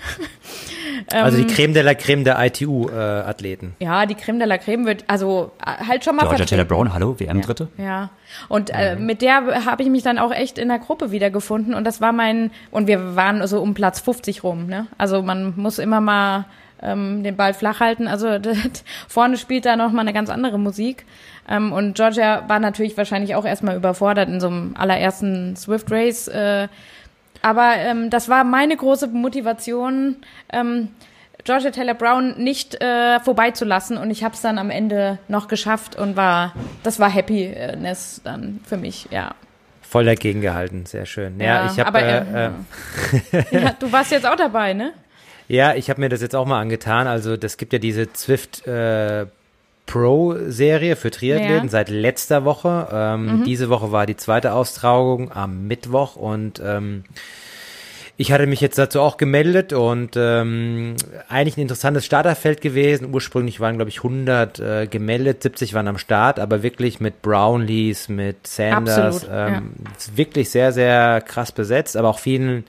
Also 1.12 1.38
Ähm. 1.38 1.46
die 1.46 1.54
Creme 1.54 1.74
de 1.74 1.82
la 1.82 1.94
Creme 1.94 2.24
der 2.24 2.42
ITU-Athleten. 2.44 3.76
Ja, 3.80 4.06
die 4.06 4.14
Creme 4.14 4.38
de 4.38 4.48
la 4.48 4.56
Creme 4.56 4.86
wird 4.86 5.04
also 5.08 5.52
äh, 5.60 5.84
halt 5.84 6.04
schon 6.04 6.16
mal 6.16 6.22
Georgia 6.22 6.38
vertreten. 6.38 6.48
Taylor 6.48 6.64
Brown, 6.64 6.94
hallo, 6.94 7.20
WM-Dritte? 7.20 7.68
Ja, 7.76 8.10
und 8.48 8.70
äh, 8.70 8.96
mit 8.96 9.20
der 9.20 9.66
habe 9.66 9.82
ich 9.82 9.90
mich 9.90 10.02
dann 10.02 10.18
auch 10.18 10.32
echt 10.32 10.58
in 10.58 10.68
der 10.68 10.78
Gruppe 10.78 11.10
wiedergefunden 11.10 11.74
und 11.74 11.84
das 11.84 12.00
war 12.00 12.12
mein, 12.12 12.50
und 12.70 12.86
wir 12.86 13.14
waren 13.14 13.46
so 13.46 13.60
um 13.60 13.74
Platz 13.74 14.00
50 14.00 14.42
rum, 14.42 14.66
ne? 14.66 14.86
Also 14.96 15.22
man 15.22 15.52
muss 15.56 15.78
immer 15.78 16.00
mal 16.00 16.46
ähm, 16.82 17.22
den 17.22 17.36
Ball 17.36 17.52
flach 17.52 17.80
halten, 17.80 18.08
also 18.08 18.38
das, 18.38 18.56
vorne 19.08 19.36
spielt 19.36 19.66
da 19.66 19.76
noch 19.76 19.92
mal 19.92 20.00
eine 20.00 20.12
ganz 20.14 20.30
andere 20.30 20.58
Musik 20.58 21.04
ähm, 21.48 21.72
und 21.72 21.94
Georgia 21.94 22.44
war 22.48 22.58
natürlich 22.58 22.96
wahrscheinlich 22.96 23.34
auch 23.34 23.44
erstmal 23.44 23.76
überfordert 23.76 24.28
in 24.28 24.40
so 24.40 24.48
einem 24.48 24.74
allerersten 24.76 25.56
Swift 25.56 25.90
Race, 25.90 26.28
äh, 26.28 26.68
aber 27.42 27.74
ähm, 27.76 28.10
das 28.10 28.28
war 28.28 28.44
meine 28.44 28.76
große 28.76 29.08
Motivation, 29.08 30.16
ähm, 30.52 30.88
Georgia 31.44 31.70
Taylor 31.70 31.94
Brown 31.94 32.42
nicht 32.42 32.80
äh, 32.82 33.20
vorbeizulassen 33.20 33.96
und 33.96 34.10
ich 34.10 34.24
habe 34.24 34.34
es 34.34 34.40
dann 34.40 34.58
am 34.58 34.70
Ende 34.70 35.18
noch 35.28 35.46
geschafft 35.46 35.96
und 35.96 36.16
war, 36.16 36.52
das 36.82 36.98
war 36.98 37.12
Happiness 37.12 38.20
dann 38.24 38.60
für 38.66 38.76
mich, 38.76 39.06
ja. 39.10 39.34
Voll 39.82 40.04
dagegen 40.04 40.40
gehalten, 40.40 40.84
sehr 40.84 41.06
schön. 41.06 41.38
Ja, 41.38 41.66
Ja, 41.66 41.72
ich 41.72 41.78
habe 41.78 41.98
äh, 42.00 42.18
äh, 42.18 42.50
äh, 43.32 43.44
ja. 43.62 43.76
Du 43.78 43.92
warst 43.92 44.10
jetzt 44.10 44.26
auch 44.26 44.34
dabei, 44.34 44.72
ne? 44.72 44.92
Ja, 45.48 45.74
ich 45.74 45.88
habe 45.88 46.00
mir 46.00 46.08
das 46.08 46.22
jetzt 46.22 46.34
auch 46.34 46.44
mal 46.44 46.60
angetan. 46.60 47.06
Also 47.06 47.36
das 47.36 47.56
gibt 47.56 47.72
ja 47.72 47.78
diese 47.78 48.12
Zwift 48.12 48.66
äh, 48.66 49.26
Pro-Serie 49.86 50.96
für 50.96 51.10
Triathleten 51.10 51.56
Ja. 51.56 51.62
Mhm. 51.62 51.68
seit 51.68 51.88
letzter 51.88 52.44
Woche. 52.44 52.88
Ähm, 52.92 53.44
Diese 53.46 53.68
Woche 53.68 53.92
war 53.92 54.06
die 54.06 54.16
zweite 54.16 54.52
Austragung 54.52 55.32
am 55.32 55.66
Mittwoch 55.66 56.16
und 56.16 56.60
ähm, 56.64 57.04
ich 58.18 58.32
hatte 58.32 58.46
mich 58.46 58.62
jetzt 58.62 58.78
dazu 58.78 59.00
auch 59.02 59.18
gemeldet 59.18 59.74
und 59.74 60.12
ähm, 60.16 60.96
eigentlich 61.28 61.58
ein 61.58 61.60
interessantes 61.62 62.06
Starterfeld 62.06 62.62
gewesen. 62.62 63.12
Ursprünglich 63.12 63.60
waren, 63.60 63.76
glaube 63.76 63.90
ich, 63.90 63.98
100 63.98 64.58
äh, 64.58 64.86
gemeldet, 64.86 65.42
70 65.42 65.74
waren 65.74 65.86
am 65.86 65.98
Start, 65.98 66.40
aber 66.40 66.62
wirklich 66.62 66.98
mit 66.98 67.20
Brownlees, 67.20 68.08
mit 68.08 68.46
Sanders, 68.46 69.24
Absolut, 69.24 69.28
ja. 69.36 69.48
ähm, 69.58 69.72
ist 69.98 70.16
wirklich 70.16 70.48
sehr, 70.48 70.72
sehr 70.72 71.20
krass 71.20 71.52
besetzt, 71.52 71.94
aber 71.94 72.08
auch 72.08 72.18
vielen 72.18 72.64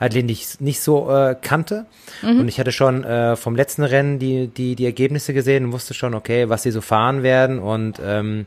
Die 0.00 0.32
ich 0.32 0.60
nicht 0.60 0.80
so 0.80 1.10
äh, 1.10 1.36
kannte. 1.40 1.86
Mhm. 2.22 2.40
Und 2.40 2.48
ich 2.48 2.58
hatte 2.60 2.72
schon 2.72 3.04
äh, 3.04 3.36
vom 3.36 3.56
letzten 3.56 3.82
Rennen 3.84 4.18
die, 4.18 4.48
die, 4.48 4.74
die 4.76 4.84
Ergebnisse 4.84 5.32
gesehen 5.34 5.66
und 5.66 5.72
wusste 5.72 5.94
schon, 5.94 6.14
okay, 6.14 6.48
was 6.48 6.62
sie 6.62 6.70
so 6.70 6.80
fahren 6.80 7.22
werden 7.22 7.58
und 7.58 8.00
ähm, 8.04 8.46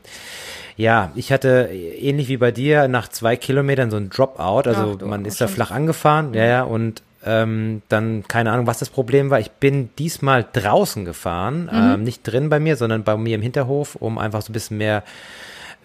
Ja, 0.76 1.10
ich 1.16 1.32
hatte 1.32 1.68
ähnlich 1.72 2.28
wie 2.28 2.36
bei 2.36 2.52
dir 2.52 2.86
nach 2.88 3.08
zwei 3.08 3.36
Kilometern 3.36 3.90
so 3.90 3.96
ein 3.96 4.10
Dropout. 4.10 4.68
Also 4.68 4.98
Ach, 5.02 5.06
man 5.06 5.24
ist 5.24 5.40
da 5.40 5.48
flach 5.48 5.70
angefahren, 5.72 6.34
ja, 6.34 6.44
ja, 6.44 6.62
und 6.62 7.02
ähm, 7.26 7.82
dann 7.88 8.22
keine 8.28 8.52
Ahnung, 8.52 8.68
was 8.68 8.78
das 8.78 8.90
Problem 8.90 9.28
war. 9.30 9.40
Ich 9.40 9.50
bin 9.50 9.90
diesmal 9.98 10.46
draußen 10.52 11.04
gefahren, 11.04 11.64
Mhm. 11.64 11.70
ähm, 11.94 12.02
nicht 12.04 12.22
drin 12.22 12.48
bei 12.48 12.60
mir, 12.60 12.76
sondern 12.76 13.02
bei 13.02 13.16
mir 13.16 13.34
im 13.34 13.42
Hinterhof, 13.42 13.96
um 13.96 14.18
einfach 14.18 14.40
so 14.42 14.50
ein 14.50 14.52
bisschen 14.52 14.78
mehr 14.78 15.02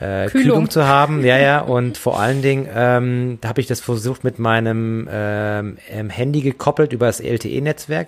äh, 0.03 0.27
Kühlung. 0.27 0.43
Kühlung. 0.43 0.69
zu 0.69 0.87
haben. 0.87 1.25
Ja, 1.25 1.37
ja, 1.37 1.59
und 1.61 1.97
vor 1.97 2.19
allen 2.19 2.41
Dingen 2.41 2.67
ähm, 2.73 3.37
da 3.41 3.49
habe 3.49 3.61
ich 3.61 3.67
das 3.67 3.79
versucht 3.79 4.23
mit 4.23 4.39
meinem 4.39 5.07
ähm, 5.11 5.77
ähm, 5.89 6.09
Handy 6.09 6.41
gekoppelt 6.41 6.93
über 6.93 7.07
das 7.07 7.19
LTE-Netzwerk. 7.19 8.07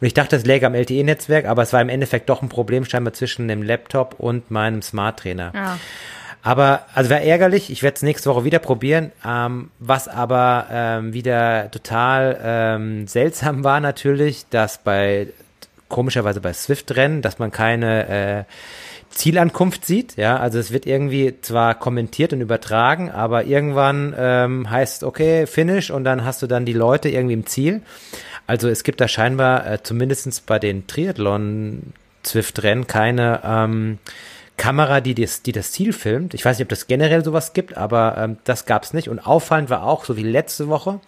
Und 0.00 0.06
ich 0.06 0.14
dachte, 0.14 0.36
das 0.36 0.44
läge 0.44 0.66
am 0.66 0.74
LTE-Netzwerk, 0.74 1.46
aber 1.46 1.62
es 1.62 1.72
war 1.72 1.80
im 1.80 1.88
Endeffekt 1.88 2.28
doch 2.28 2.42
ein 2.42 2.48
Problem 2.48 2.84
scheinbar 2.84 3.12
zwischen 3.14 3.48
dem 3.48 3.62
Laptop 3.62 4.16
und 4.18 4.50
meinem 4.50 4.82
Smart-Trainer. 4.82 5.52
Ja. 5.54 5.78
Aber, 6.42 6.84
also 6.94 7.08
wäre 7.08 7.24
ärgerlich, 7.24 7.70
ich 7.70 7.82
werde 7.82 7.96
es 7.96 8.02
nächste 8.02 8.28
Woche 8.28 8.44
wieder 8.44 8.58
probieren. 8.58 9.12
Ähm, 9.26 9.70
was 9.78 10.08
aber 10.08 10.66
ähm, 10.70 11.14
wieder 11.14 11.70
total 11.70 12.38
ähm, 12.44 13.06
seltsam 13.06 13.64
war 13.64 13.80
natürlich, 13.80 14.46
dass 14.50 14.76
bei, 14.76 15.28
komischerweise 15.88 16.40
bei 16.40 16.52
Swift-Rennen, 16.52 17.22
dass 17.22 17.38
man 17.38 17.50
keine 17.50 18.08
äh, 18.08 18.44
Zielankunft 19.10 19.86
sieht. 19.86 20.16
Ja, 20.16 20.38
also 20.38 20.58
es 20.58 20.72
wird 20.72 20.86
irgendwie 20.86 21.34
zwar 21.40 21.74
kommentiert 21.74 22.32
und 22.32 22.40
übertragen, 22.40 23.10
aber 23.10 23.44
irgendwann 23.44 24.14
ähm, 24.18 24.70
heißt, 24.70 25.04
okay, 25.04 25.46
Finish 25.46 25.90
und 25.90 26.04
dann 26.04 26.24
hast 26.24 26.42
du 26.42 26.46
dann 26.46 26.64
die 26.64 26.72
Leute 26.72 27.08
irgendwie 27.08 27.34
im 27.34 27.46
Ziel. 27.46 27.82
Also 28.46 28.68
es 28.68 28.84
gibt 28.84 29.00
da 29.00 29.08
scheinbar 29.08 29.70
äh, 29.70 29.82
zumindestens 29.82 30.40
bei 30.40 30.58
den 30.58 30.86
Triathlon-Zwift-Rennen 30.86 32.86
keine 32.86 33.40
ähm, 33.44 33.98
Kamera, 34.56 35.00
die 35.00 35.14
das, 35.14 35.42
die 35.42 35.52
das 35.52 35.72
Ziel 35.72 35.92
filmt. 35.92 36.32
Ich 36.32 36.44
weiß 36.44 36.58
nicht, 36.58 36.64
ob 36.66 36.68
das 36.68 36.86
generell 36.86 37.24
sowas 37.24 37.52
gibt, 37.54 37.76
aber 37.76 38.16
ähm, 38.18 38.36
das 38.44 38.66
gab's 38.66 38.92
nicht. 38.92 39.08
Und 39.08 39.18
auffallend 39.18 39.68
war 39.68 39.82
auch, 39.84 40.04
so 40.04 40.16
wie 40.16 40.22
letzte 40.22 40.68
Woche, 40.68 41.00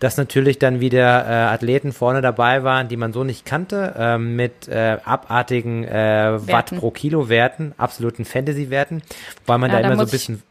dass 0.00 0.16
natürlich 0.16 0.58
dann 0.58 0.80
wieder 0.80 1.24
äh, 1.24 1.32
Athleten 1.54 1.92
vorne 1.92 2.20
dabei 2.20 2.64
waren, 2.64 2.88
die 2.88 2.96
man 2.96 3.12
so 3.12 3.22
nicht 3.22 3.46
kannte, 3.46 3.94
ähm, 3.96 4.34
mit 4.34 4.66
äh, 4.68 4.98
abartigen 5.04 5.84
äh, 5.84 6.38
Watt 6.48 6.76
pro 6.76 6.90
Kilo 6.90 7.28
Werten, 7.28 7.74
absoluten 7.78 8.24
Fantasy-Werten, 8.24 9.02
weil 9.46 9.58
man 9.58 9.70
Ja, 9.70 9.80
da 9.80 9.86
immer 9.86 9.96
so 9.96 10.02
ein 10.02 10.10
bisschen 10.10 10.42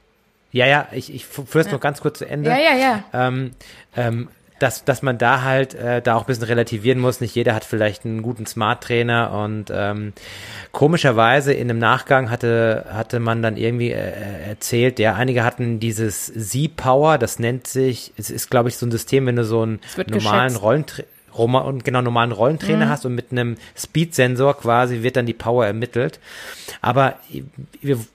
ja, 0.54 0.68
ja, 0.68 0.88
ich, 0.92 1.12
ich 1.14 1.26
führe 1.26 1.66
es 1.66 1.72
noch 1.72 1.80
ganz 1.80 2.00
kurz 2.00 2.20
zu 2.20 2.26
Ende 2.30 2.52
Ja, 2.52 2.58
ja, 2.58 2.76
ja. 2.76 3.04
ähm, 3.12 3.52
ähm, 3.98 4.28
dass, 4.64 4.86
dass 4.86 5.02
man 5.02 5.18
da 5.18 5.42
halt 5.42 5.76
äh, 5.76 6.02
da 6.02 6.16
auch 6.16 6.22
ein 6.22 6.28
bisschen 6.28 6.46
relativieren 6.46 7.00
muss. 7.00 7.20
Nicht 7.20 7.36
jeder 7.36 7.54
hat 7.54 7.66
vielleicht 7.66 8.06
einen 8.06 8.22
guten 8.22 8.46
Smart-Trainer 8.46 9.34
und 9.44 9.66
ähm, 9.76 10.14
komischerweise 10.72 11.52
in 11.52 11.68
dem 11.68 11.80
Nachgang 11.80 12.30
hatte, 12.30 12.86
hatte 12.90 13.20
man 13.20 13.42
dann 13.42 13.58
irgendwie 13.58 13.92
äh, 13.92 14.48
erzählt, 14.48 15.00
ja, 15.00 15.16
einige 15.16 15.44
hatten 15.44 15.82
dieses 15.82 16.32
Z-Power, 16.34 17.18
das 17.18 17.40
nennt 17.40 17.68
sich, 17.68 18.14
es 18.18 18.30
ist, 18.30 18.50
glaube 18.50 18.70
ich, 18.70 18.78
so 18.78 18.86
ein 18.86 18.92
System, 18.92 19.26
wenn 19.26 19.36
du 19.36 19.44
so 19.44 19.64
einen 19.64 19.82
normalen. 20.08 20.56
Rollentrainer 20.56 21.08
Roma 21.38 21.60
und 21.60 21.84
genau 21.84 22.02
normalen 22.02 22.32
Rollentrainer 22.32 22.90
hast 22.90 23.06
und 23.06 23.16
mit 23.16 23.32
einem 23.32 23.58
Speed-Sensor 23.78 24.58
quasi 24.58 25.04
wird 25.04 25.16
dann 25.16 25.26
die 25.26 25.34
Power 25.34 25.66
ermittelt. 25.66 26.20
Aber 26.82 27.16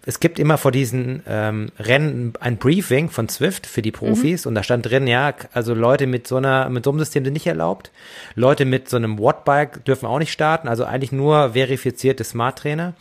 es 0.07 0.21
gibt 0.21 0.39
immer 0.39 0.59
vor 0.59 0.73
diesen 0.73 1.23
ähm, 1.27 1.71
Rennen 1.79 2.35
ein 2.41 2.57
Briefing 2.57 3.11
von 3.11 3.29
Swift 3.29 3.67
für 3.67 3.83
die 3.83 3.93
Profis 3.93 4.47
und 4.47 4.55
da 4.55 4.63
stand 4.63 4.87
drin, 4.87 5.07
ja, 5.07 5.35
also 5.53 5.75
Leute 5.75 6.07
mit 6.07 6.27
so 6.27 6.37
einer 6.37 6.69
mit 6.69 6.85
so 6.85 6.91
einem 6.91 6.99
System 6.99 7.25
sind 7.25 7.33
nicht 7.33 7.47
erlaubt. 7.47 7.91
Leute 8.35 8.65
mit 8.65 8.89
so 8.89 8.97
einem 8.97 9.19
Wattbike 9.19 9.85
dürfen 9.85 10.07
auch 10.07 10.19
nicht 10.19 10.33
starten, 10.33 10.69
also 10.69 10.85
eigentlich 10.85 11.13
nur 11.13 11.53
verifizierte 11.55 12.25
Smart-Trainer. 12.25 12.95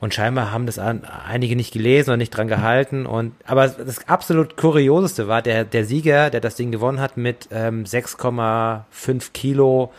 Und 0.00 0.14
scheinbar 0.14 0.52
haben 0.52 0.66
das 0.66 0.78
einige 0.78 1.56
nicht 1.56 1.72
gelesen 1.72 2.12
und 2.12 2.18
nicht 2.18 2.30
dran 2.30 2.46
gehalten. 2.46 3.04
Und 3.04 3.32
aber 3.44 3.66
das 3.66 4.06
absolut 4.08 4.56
kurioseste 4.56 5.26
war 5.26 5.42
der 5.42 5.64
der 5.64 5.84
Sieger, 5.84 6.30
der 6.30 6.40
das 6.40 6.54
Ding 6.54 6.70
gewonnen 6.70 7.00
hat 7.00 7.16
mit 7.16 7.48
ähm, 7.50 7.84
6,5 7.84 9.32
Kilo, 9.32 9.92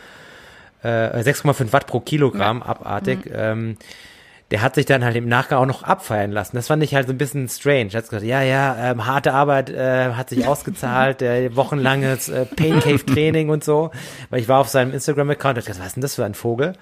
äh, 0.82 0.86
6,5 0.88 1.72
Watt 1.74 1.86
pro 1.86 2.00
Kilogramm, 2.00 2.62
abartig. 2.62 3.30
Ähm, 3.32 3.76
der 4.50 4.62
hat 4.62 4.74
sich 4.74 4.84
dann 4.86 5.04
halt 5.04 5.14
im 5.14 5.28
Nachgang 5.28 5.60
auch 5.60 5.66
noch 5.66 5.82
abfeiern 5.84 6.32
lassen. 6.32 6.56
Das 6.56 6.66
fand 6.66 6.82
ich 6.82 6.94
halt 6.94 7.06
so 7.06 7.12
ein 7.12 7.18
bisschen 7.18 7.48
strange. 7.48 7.90
Er 7.92 7.98
hat 7.98 8.04
gesagt, 8.08 8.24
ja, 8.24 8.42
ja, 8.42 8.90
ähm, 8.90 9.06
harte 9.06 9.32
Arbeit 9.32 9.70
äh, 9.70 10.12
hat 10.14 10.28
sich 10.30 10.44
ausgezahlt, 10.46 11.22
äh, 11.22 11.54
wochenlanges 11.54 12.28
äh, 12.28 12.46
Pain 12.46 12.80
Cave 12.80 13.04
Training 13.06 13.48
und 13.48 13.62
so. 13.62 13.90
Weil 14.28 14.40
ich 14.40 14.48
war 14.48 14.58
auf 14.58 14.68
seinem 14.68 14.92
Instagram-Account 14.92 15.58
und 15.58 15.64
gesagt, 15.66 15.78
was 15.80 15.86
ist 15.88 15.96
denn 15.96 16.02
das 16.02 16.16
für 16.16 16.24
ein 16.24 16.34
Vogel? 16.34 16.72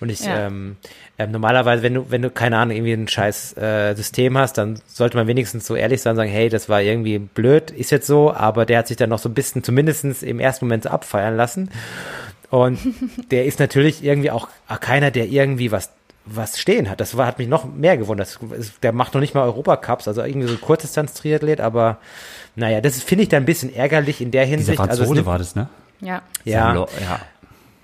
Und 0.00 0.10
ich, 0.10 0.24
Ja. 0.26 0.46
ähm, 0.48 0.76
ähm, 1.18 1.30
normalerweise, 1.30 1.82
wenn 1.82 1.94
du, 1.94 2.10
wenn 2.10 2.20
du, 2.20 2.28
keine 2.28 2.58
Ahnung, 2.58 2.76
irgendwie 2.76 2.92
ein 2.92 3.08
scheiß 3.08 3.56
äh, 3.56 3.94
System 3.94 4.36
hast, 4.36 4.58
dann 4.58 4.78
sollte 4.86 5.16
man 5.16 5.26
wenigstens 5.26 5.66
so 5.66 5.74
ehrlich 5.74 6.02
sein 6.02 6.10
und 6.10 6.16
sagen, 6.16 6.30
hey, 6.30 6.50
das 6.50 6.68
war 6.68 6.82
irgendwie 6.82 7.18
blöd, 7.18 7.70
ist 7.70 7.90
jetzt 7.92 8.06
so, 8.06 8.34
aber 8.34 8.66
der 8.66 8.78
hat 8.80 8.88
sich 8.88 8.98
dann 8.98 9.08
noch 9.08 9.20
so 9.20 9.30
ein 9.30 9.34
bisschen, 9.34 9.62
zumindestens 9.64 10.22
im 10.22 10.38
ersten 10.38 10.66
Moment 10.66 10.82
so 10.82 10.90
abfeiern 10.90 11.36
lassen. 11.36 11.70
Und 12.50 12.78
der 13.30 13.46
ist 13.46 13.58
natürlich 13.58 14.04
irgendwie 14.04 14.30
auch 14.30 14.48
keiner, 14.80 15.10
der 15.10 15.26
irgendwie 15.28 15.72
was 15.72 15.90
was 16.26 16.58
stehen 16.58 16.90
hat. 16.90 17.00
Das 17.00 17.16
war, 17.16 17.26
hat 17.26 17.38
mich 17.38 17.48
noch 17.48 17.64
mehr 17.64 17.96
gewundert. 17.96 18.26
Das 18.40 18.58
ist- 18.58 18.82
Der 18.82 18.92
macht 18.92 19.14
noch 19.14 19.20
nicht 19.20 19.34
mal 19.34 19.42
Europacups, 19.44 20.08
also 20.08 20.22
irgendwie 20.22 20.48
so 20.48 20.54
ein 20.54 20.60
Kurzdistanz-Triathlet, 20.60 21.60
aber 21.60 21.98
naja, 22.56 22.80
das 22.80 23.00
finde 23.02 23.22
ich 23.22 23.28
dann 23.28 23.44
ein 23.44 23.46
bisschen 23.46 23.74
ärgerlich 23.74 24.20
in 24.20 24.30
der 24.30 24.44
Dieser 24.44 24.56
Hinsicht. 24.56 24.80
Also 24.80 24.90
es 24.90 24.98
Franzose 24.98 25.14
nimmt, 25.14 25.26
war 25.26 25.38
das, 25.38 25.54
ne? 25.54 25.68
Ja. 26.00 26.22
ja, 26.44 26.74
ja. 26.74 27.20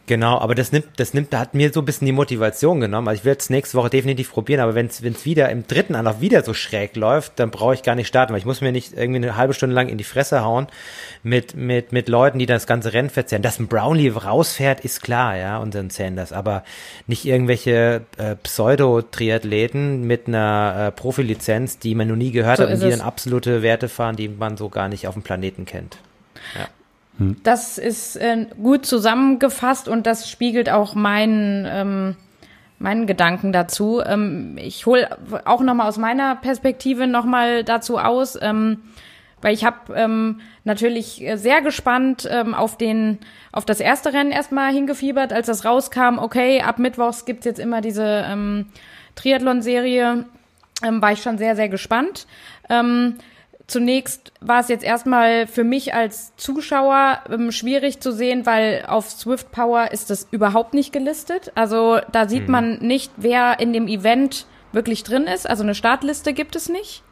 Genau, 0.07 0.39
aber 0.39 0.57
das 0.57 0.73
nimmt, 0.73 0.87
das 0.97 1.15
nimmt, 1.15 1.33
da 1.33 1.39
hat 1.39 1.55
mir 1.55 1.73
so 1.73 1.81
ein 1.81 1.85
bisschen 1.85 2.07
die 2.07 2.13
Motivation 2.13 2.81
genommen. 2.81 3.07
Also 3.07 3.21
ich 3.21 3.25
werde 3.25 3.39
es 3.39 3.51
nächste 3.51 3.79
Woche 3.79 3.89
definitiv 3.89 4.33
probieren, 4.33 4.61
aber 4.61 4.75
wenn 4.75 4.87
es 4.87 5.25
wieder 5.25 5.49
im 5.49 5.67
dritten 5.67 5.95
Anlauf 5.95 6.21
wieder 6.21 6.43
so 6.43 6.55
schräg 6.55 6.97
läuft, 6.97 7.39
dann 7.39 7.53
brauche 7.53 7.75
ich 7.75 7.85
gar 7.85 7.95
nicht 7.95 8.09
starten, 8.09 8.33
weil 8.33 8.41
ich 8.41 8.45
muss 8.45 8.61
mir 8.61 8.73
nicht 8.73 8.95
irgendwie 8.95 9.19
eine 9.19 9.37
halbe 9.37 9.55
Stunde 9.55 9.77
lang 9.77 9.89
in 9.89 9.99
die 9.99 10.05
Fresse 10.05 10.43
hauen 10.43 10.67
mit, 11.23 11.55
mit, 11.55 11.93
mit 11.93 12.09
Leuten, 12.09 12.41
die 12.41 12.47
das 12.47 12.67
ganze 12.67 12.93
Rennen 12.93 13.11
verzehren. 13.11 13.43
Dass 13.43 13.61
ein 13.61 13.69
Brownlee 13.69 14.11
rausfährt, 14.11 14.81
ist 14.81 15.03
klar, 15.03 15.37
ja, 15.37 15.59
und 15.59 15.75
dann 15.77 15.91
Sanders, 15.91 16.33
aber 16.33 16.65
nicht 17.07 17.25
irgendwelche 17.25 18.03
äh, 18.19 18.35
Pseudo-Triathleten 18.43 20.05
mit 20.05 20.27
einer 20.27 20.89
äh, 20.89 20.91
Profilizenz, 20.91 21.79
die 21.79 21.95
man 21.95 22.09
noch 22.09 22.17
nie 22.17 22.33
gehört 22.33 22.57
So 22.57 22.65
hat 22.65 22.73
und 22.73 22.83
die 22.83 22.89
es. 22.89 22.99
dann 22.99 23.07
absolute 23.07 23.63
Werte 23.63 23.89
fahren, 23.89 24.17
die 24.17 24.29
man 24.29 24.57
so 24.57 24.69
gar 24.69 24.89
nicht 24.89 25.07
auf 25.07 25.15
dem 25.15 25.23
Planeten 25.23 25.65
kennt. 25.65 25.99
Das 27.19 27.79
ist 27.79 28.17
äh, 28.17 28.47
gut 28.61 28.87
zusammengefasst 28.87 29.87
und 29.89 30.07
das 30.07 30.31
spiegelt 30.31 30.71
auch 30.71 30.95
meinen, 30.95 31.67
ähm, 31.69 32.17
meinen 32.79 33.07
Gedanken 33.07 33.53
dazu. 33.53 34.01
Ähm, 34.05 34.57
ich 34.59 34.87
hole 34.87 35.09
auch 35.45 35.61
nochmal 35.61 35.89
aus 35.89 35.99
meiner 35.99 36.37
Perspektive 36.37 37.07
nochmal 37.07 37.65
dazu 37.65 37.99
aus, 37.99 38.39
ähm, 38.41 38.83
weil 39.43 39.53
ich 39.55 39.65
habe 39.65 39.95
ähm, 39.95 40.41
natürlich 40.65 41.25
sehr 41.35 41.61
gespannt 41.61 42.29
ähm, 42.31 42.55
auf 42.55 42.79
den 42.79 43.19
auf 43.53 43.65
das 43.67 43.81
erste 43.81 44.13
Rennen 44.13 44.31
erstmal 44.31 44.73
hingefiebert, 44.73 45.33
als 45.33 45.49
das 45.49 45.65
rauskam. 45.65 46.19
Okay, 46.19 46.63
ab 46.63 46.79
Mittwochs 46.79 47.25
gibt's 47.25 47.45
jetzt 47.45 47.61
immer 47.61 47.83
diese 47.83 48.25
ähm, 48.27 48.67
Triathlon-Serie. 49.17 50.25
Ähm, 50.85 51.03
war 51.03 51.13
ich 51.13 51.23
schon 51.23 51.39
sehr 51.39 51.57
sehr 51.57 51.69
gespannt. 51.69 52.27
Ähm, 52.71 53.19
Zunächst 53.67 54.33
war 54.41 54.61
es 54.61 54.69
jetzt 54.69 54.85
erstmal 54.85 55.47
für 55.47 55.65
mich 55.65 55.95
als 55.95 56.35
Zuschauer 56.37 57.21
ähm, 57.31 57.53
schwierig 57.53 58.01
zu 58.01 58.13
sehen, 58.13 58.45
weil 58.45 58.85
auf 58.87 59.11
Swift 59.11 59.53
Power 59.53 59.93
ist 59.93 60.11
das 60.11 60.27
überhaupt 60.31 60.75
nicht 60.75 60.93
gelistet. 60.93 61.53
Also 61.55 62.01
da 62.11 62.29
sieht 62.29 62.49
man 62.49 62.79
nicht, 62.81 63.13
wer 63.17 63.61
in 63.61 63.73
dem 63.73 63.89
Event 63.89 64.47
wirklich 64.73 65.05
drin 65.05 65.25
ist. 65.25 65.49
Also 65.49 65.63
eine 65.63 65.75
Startliste 65.75 66.33
gibt 66.33 66.57
es 66.57 66.69
nicht. 66.69 67.03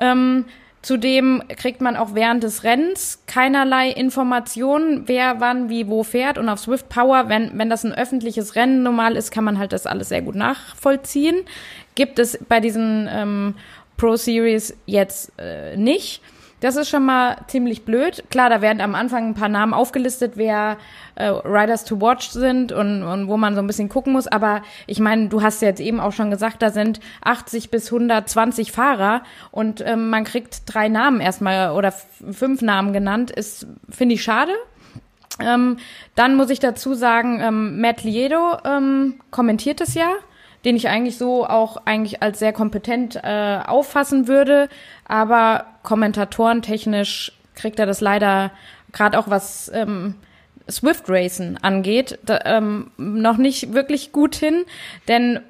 Ähm, 0.00 0.46
zudem 0.82 1.42
kriegt 1.56 1.80
man 1.80 1.96
auch 1.96 2.14
während 2.14 2.42
des 2.42 2.64
Rennens 2.64 3.22
keinerlei 3.26 3.90
Informationen, 3.90 5.06
wer 5.06 5.40
wann 5.40 5.68
wie 5.68 5.88
wo 5.88 6.02
fährt. 6.02 6.38
Und 6.38 6.48
auf 6.48 6.60
Swift 6.60 6.88
Power, 6.88 7.28
wenn, 7.28 7.58
wenn 7.58 7.70
das 7.70 7.84
ein 7.84 7.94
öffentliches 7.94 8.54
Rennen 8.54 8.82
normal 8.82 9.16
ist, 9.16 9.30
kann 9.30 9.44
man 9.44 9.58
halt 9.58 9.72
das 9.72 9.86
alles 9.86 10.08
sehr 10.08 10.22
gut 10.22 10.34
nachvollziehen. 10.34 11.44
Gibt 11.94 12.18
es 12.18 12.38
bei 12.48 12.60
diesen 12.60 13.08
ähm, 13.10 13.54
Pro 13.96 14.16
Series 14.16 14.76
jetzt 14.86 15.32
äh, 15.38 15.76
nicht. 15.76 16.22
Das 16.64 16.76
ist 16.76 16.88
schon 16.88 17.04
mal 17.04 17.36
ziemlich 17.46 17.84
blöd. 17.84 18.24
Klar, 18.30 18.48
da 18.48 18.62
werden 18.62 18.80
am 18.80 18.94
Anfang 18.94 19.28
ein 19.28 19.34
paar 19.34 19.50
Namen 19.50 19.74
aufgelistet, 19.74 20.32
wer 20.36 20.78
äh, 21.14 21.26
Riders 21.26 21.84
to 21.84 22.00
Watch 22.00 22.30
sind 22.30 22.72
und, 22.72 23.02
und 23.02 23.28
wo 23.28 23.36
man 23.36 23.54
so 23.54 23.60
ein 23.60 23.66
bisschen 23.66 23.90
gucken 23.90 24.14
muss. 24.14 24.26
Aber 24.26 24.62
ich 24.86 24.98
meine, 24.98 25.28
du 25.28 25.42
hast 25.42 25.60
ja 25.60 25.68
jetzt 25.68 25.80
eben 25.80 26.00
auch 26.00 26.12
schon 26.12 26.30
gesagt, 26.30 26.62
da 26.62 26.70
sind 26.70 27.00
80 27.22 27.70
bis 27.70 27.92
120 27.92 28.72
Fahrer 28.72 29.24
und 29.50 29.82
ähm, 29.86 30.08
man 30.08 30.24
kriegt 30.24 30.62
drei 30.64 30.88
Namen 30.88 31.20
erstmal 31.20 31.72
oder 31.72 31.92
fünf 31.92 32.62
Namen 32.62 32.94
genannt. 32.94 33.30
Ist, 33.30 33.66
finde 33.90 34.14
ich, 34.14 34.22
schade. 34.22 34.52
Ähm, 35.40 35.76
dann 36.14 36.34
muss 36.34 36.48
ich 36.48 36.60
dazu 36.60 36.94
sagen, 36.94 37.40
ähm, 37.42 37.80
Matt 37.80 38.04
Liedo 38.04 38.56
ähm, 38.64 39.20
kommentiert 39.30 39.82
es 39.82 39.92
ja, 39.92 40.12
den 40.64 40.76
ich 40.76 40.88
eigentlich 40.88 41.18
so 41.18 41.46
auch 41.46 41.78
eigentlich 41.84 42.22
als 42.22 42.38
sehr 42.38 42.52
kompetent 42.52 43.16
äh, 43.22 43.58
auffassen 43.66 44.28
würde, 44.28 44.68
aber 45.06 45.66
kommentatorentechnisch 45.82 47.32
kriegt 47.54 47.78
er 47.78 47.86
das 47.86 48.00
leider 48.00 48.50
gerade 48.92 49.18
auch 49.18 49.28
was 49.28 49.70
ähm, 49.74 50.14
Swift 50.70 51.04
Racen 51.08 51.58
angeht, 51.62 52.18
da, 52.24 52.40
ähm, 52.44 52.90
noch 52.96 53.36
nicht 53.36 53.74
wirklich 53.74 54.12
gut 54.12 54.34
hin, 54.34 54.64
denn 55.08 55.40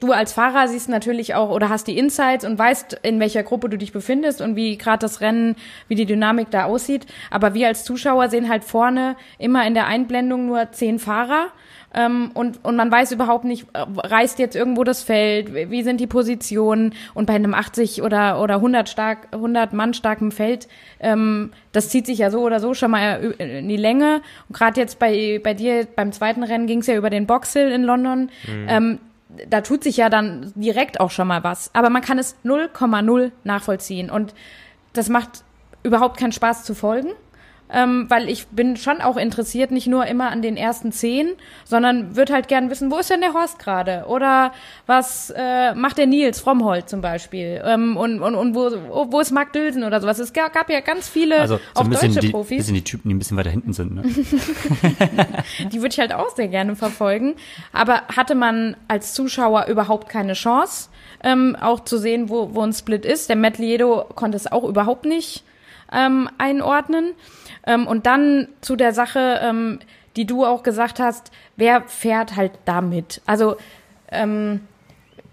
du 0.00 0.12
als 0.12 0.32
Fahrer 0.32 0.68
siehst 0.68 0.88
natürlich 0.88 1.34
auch 1.34 1.50
oder 1.50 1.68
hast 1.68 1.86
die 1.86 1.96
Insights 1.96 2.44
und 2.44 2.58
weißt, 2.58 3.00
in 3.02 3.20
welcher 3.20 3.42
Gruppe 3.42 3.68
du 3.68 3.78
dich 3.78 3.92
befindest 3.92 4.40
und 4.40 4.56
wie 4.56 4.76
gerade 4.76 4.98
das 4.98 5.20
Rennen, 5.20 5.56
wie 5.86 5.94
die 5.94 6.06
Dynamik 6.06 6.50
da 6.50 6.64
aussieht. 6.64 7.06
Aber 7.30 7.54
wir 7.54 7.68
als 7.68 7.84
Zuschauer 7.84 8.28
sehen 8.28 8.48
halt 8.48 8.64
vorne 8.64 9.16
immer 9.38 9.66
in 9.66 9.74
der 9.74 9.86
Einblendung 9.86 10.46
nur 10.46 10.72
zehn 10.72 10.98
Fahrer 10.98 11.48
ähm, 11.94 12.30
und, 12.34 12.64
und 12.64 12.76
man 12.76 12.92
weiß 12.92 13.12
überhaupt 13.12 13.44
nicht, 13.44 13.66
äh, 13.72 13.84
reißt 13.96 14.38
jetzt 14.38 14.54
irgendwo 14.54 14.84
das 14.84 15.02
Feld, 15.02 15.54
wie 15.54 15.82
sind 15.82 16.00
die 16.00 16.06
Positionen 16.06 16.94
und 17.14 17.26
bei 17.26 17.34
einem 17.34 17.54
80 17.54 18.02
oder, 18.02 18.40
oder 18.42 18.56
100 18.56 18.88
stark, 18.88 19.28
100 19.32 19.72
Mann 19.72 19.94
starken 19.94 20.30
Feld, 20.30 20.68
ähm, 21.00 21.52
das 21.72 21.88
zieht 21.88 22.06
sich 22.06 22.18
ja 22.18 22.30
so 22.30 22.40
oder 22.40 22.60
so 22.60 22.74
schon 22.74 22.90
mal 22.90 23.34
in 23.38 23.68
die 23.68 23.76
Länge. 23.76 24.20
Und 24.48 24.56
gerade 24.56 24.78
jetzt 24.80 24.98
bei, 24.98 25.40
bei 25.42 25.54
dir 25.54 25.86
beim 25.86 26.12
zweiten 26.12 26.42
Rennen 26.42 26.66
ging 26.66 26.80
es 26.80 26.86
ja 26.86 26.96
über 26.96 27.10
den 27.10 27.26
Boxhill 27.26 27.70
in 27.70 27.84
London. 27.84 28.30
Mhm. 28.46 28.66
Ähm, 28.68 28.98
da 29.48 29.60
tut 29.60 29.82
sich 29.82 29.96
ja 29.96 30.10
dann 30.10 30.52
direkt 30.56 31.00
auch 31.00 31.10
schon 31.10 31.28
mal 31.28 31.44
was. 31.44 31.70
Aber 31.74 31.90
man 31.90 32.02
kann 32.02 32.18
es 32.18 32.36
0,0 32.44 33.30
nachvollziehen. 33.44 34.10
Und 34.10 34.34
das 34.92 35.08
macht 35.08 35.44
überhaupt 35.82 36.18
keinen 36.18 36.32
Spaß 36.32 36.64
zu 36.64 36.74
folgen 36.74 37.10
ähm, 37.72 38.06
weil 38.08 38.28
ich 38.28 38.46
bin 38.48 38.76
schon 38.76 39.00
auch 39.00 39.16
interessiert, 39.16 39.70
nicht 39.70 39.86
nur 39.86 40.06
immer 40.06 40.30
an 40.30 40.42
den 40.42 40.56
ersten 40.56 40.92
zehn, 40.92 41.32
sondern 41.64 42.16
würde 42.16 42.32
halt 42.32 42.48
gern 42.48 42.70
wissen, 42.70 42.90
wo 42.90 42.98
ist 42.98 43.10
denn 43.10 43.20
der 43.20 43.34
Horst 43.34 43.58
gerade? 43.58 44.04
Oder 44.08 44.52
was 44.86 45.32
äh, 45.36 45.74
macht 45.74 45.98
der 45.98 46.06
Nils 46.06 46.40
Frommholt 46.40 46.88
zum 46.88 47.00
Beispiel? 47.00 47.62
Ähm, 47.64 47.96
und, 47.96 48.20
und, 48.20 48.34
und 48.34 48.54
wo, 48.54 48.70
wo 49.12 49.20
ist 49.20 49.30
Marc 49.30 49.52
Dülsen 49.52 49.84
oder 49.84 50.00
sowas? 50.00 50.18
Es 50.18 50.32
gab, 50.32 50.52
gab 50.52 50.70
ja 50.70 50.80
ganz 50.80 51.08
viele 51.08 51.38
also, 51.38 51.56
so 51.56 51.80
auch 51.80 51.84
ein 51.84 51.90
bisschen 51.90 52.14
deutsche 52.14 52.26
die, 52.26 52.32
Profis. 52.32 52.58
bisschen 52.58 52.74
die 52.74 52.84
Typen, 52.84 53.08
die 53.08 53.14
ein 53.14 53.18
bisschen 53.18 53.36
weiter 53.36 53.50
hinten 53.50 53.72
sind. 53.72 53.94
Ne? 53.94 54.02
die 55.72 55.80
würde 55.80 55.92
ich 55.92 55.98
halt 55.98 56.14
auch 56.14 56.34
sehr 56.34 56.48
gerne 56.48 56.76
verfolgen. 56.76 57.34
Aber 57.72 58.02
hatte 58.16 58.34
man 58.34 58.76
als 58.88 59.14
Zuschauer 59.14 59.66
überhaupt 59.66 60.08
keine 60.08 60.32
Chance, 60.32 60.88
ähm, 61.22 61.56
auch 61.60 61.80
zu 61.80 61.98
sehen, 61.98 62.28
wo, 62.28 62.54
wo 62.54 62.62
ein 62.62 62.72
Split 62.72 63.04
ist. 63.04 63.28
Der 63.28 63.36
Matt 63.36 63.58
Liedo 63.58 64.06
konnte 64.14 64.36
es 64.36 64.50
auch 64.50 64.64
überhaupt 64.64 65.04
nicht 65.04 65.44
ähm, 65.92 66.28
einordnen. 66.38 67.14
Ähm, 67.68 67.86
und 67.86 68.06
dann 68.06 68.48
zu 68.62 68.74
der 68.74 68.92
Sache, 68.92 69.38
ähm, 69.42 69.78
die 70.16 70.24
du 70.24 70.44
auch 70.44 70.64
gesagt 70.64 70.98
hast, 70.98 71.30
wer 71.56 71.82
fährt 71.82 72.34
halt 72.34 72.52
damit? 72.64 73.20
Also 73.26 73.56
ähm, 74.10 74.60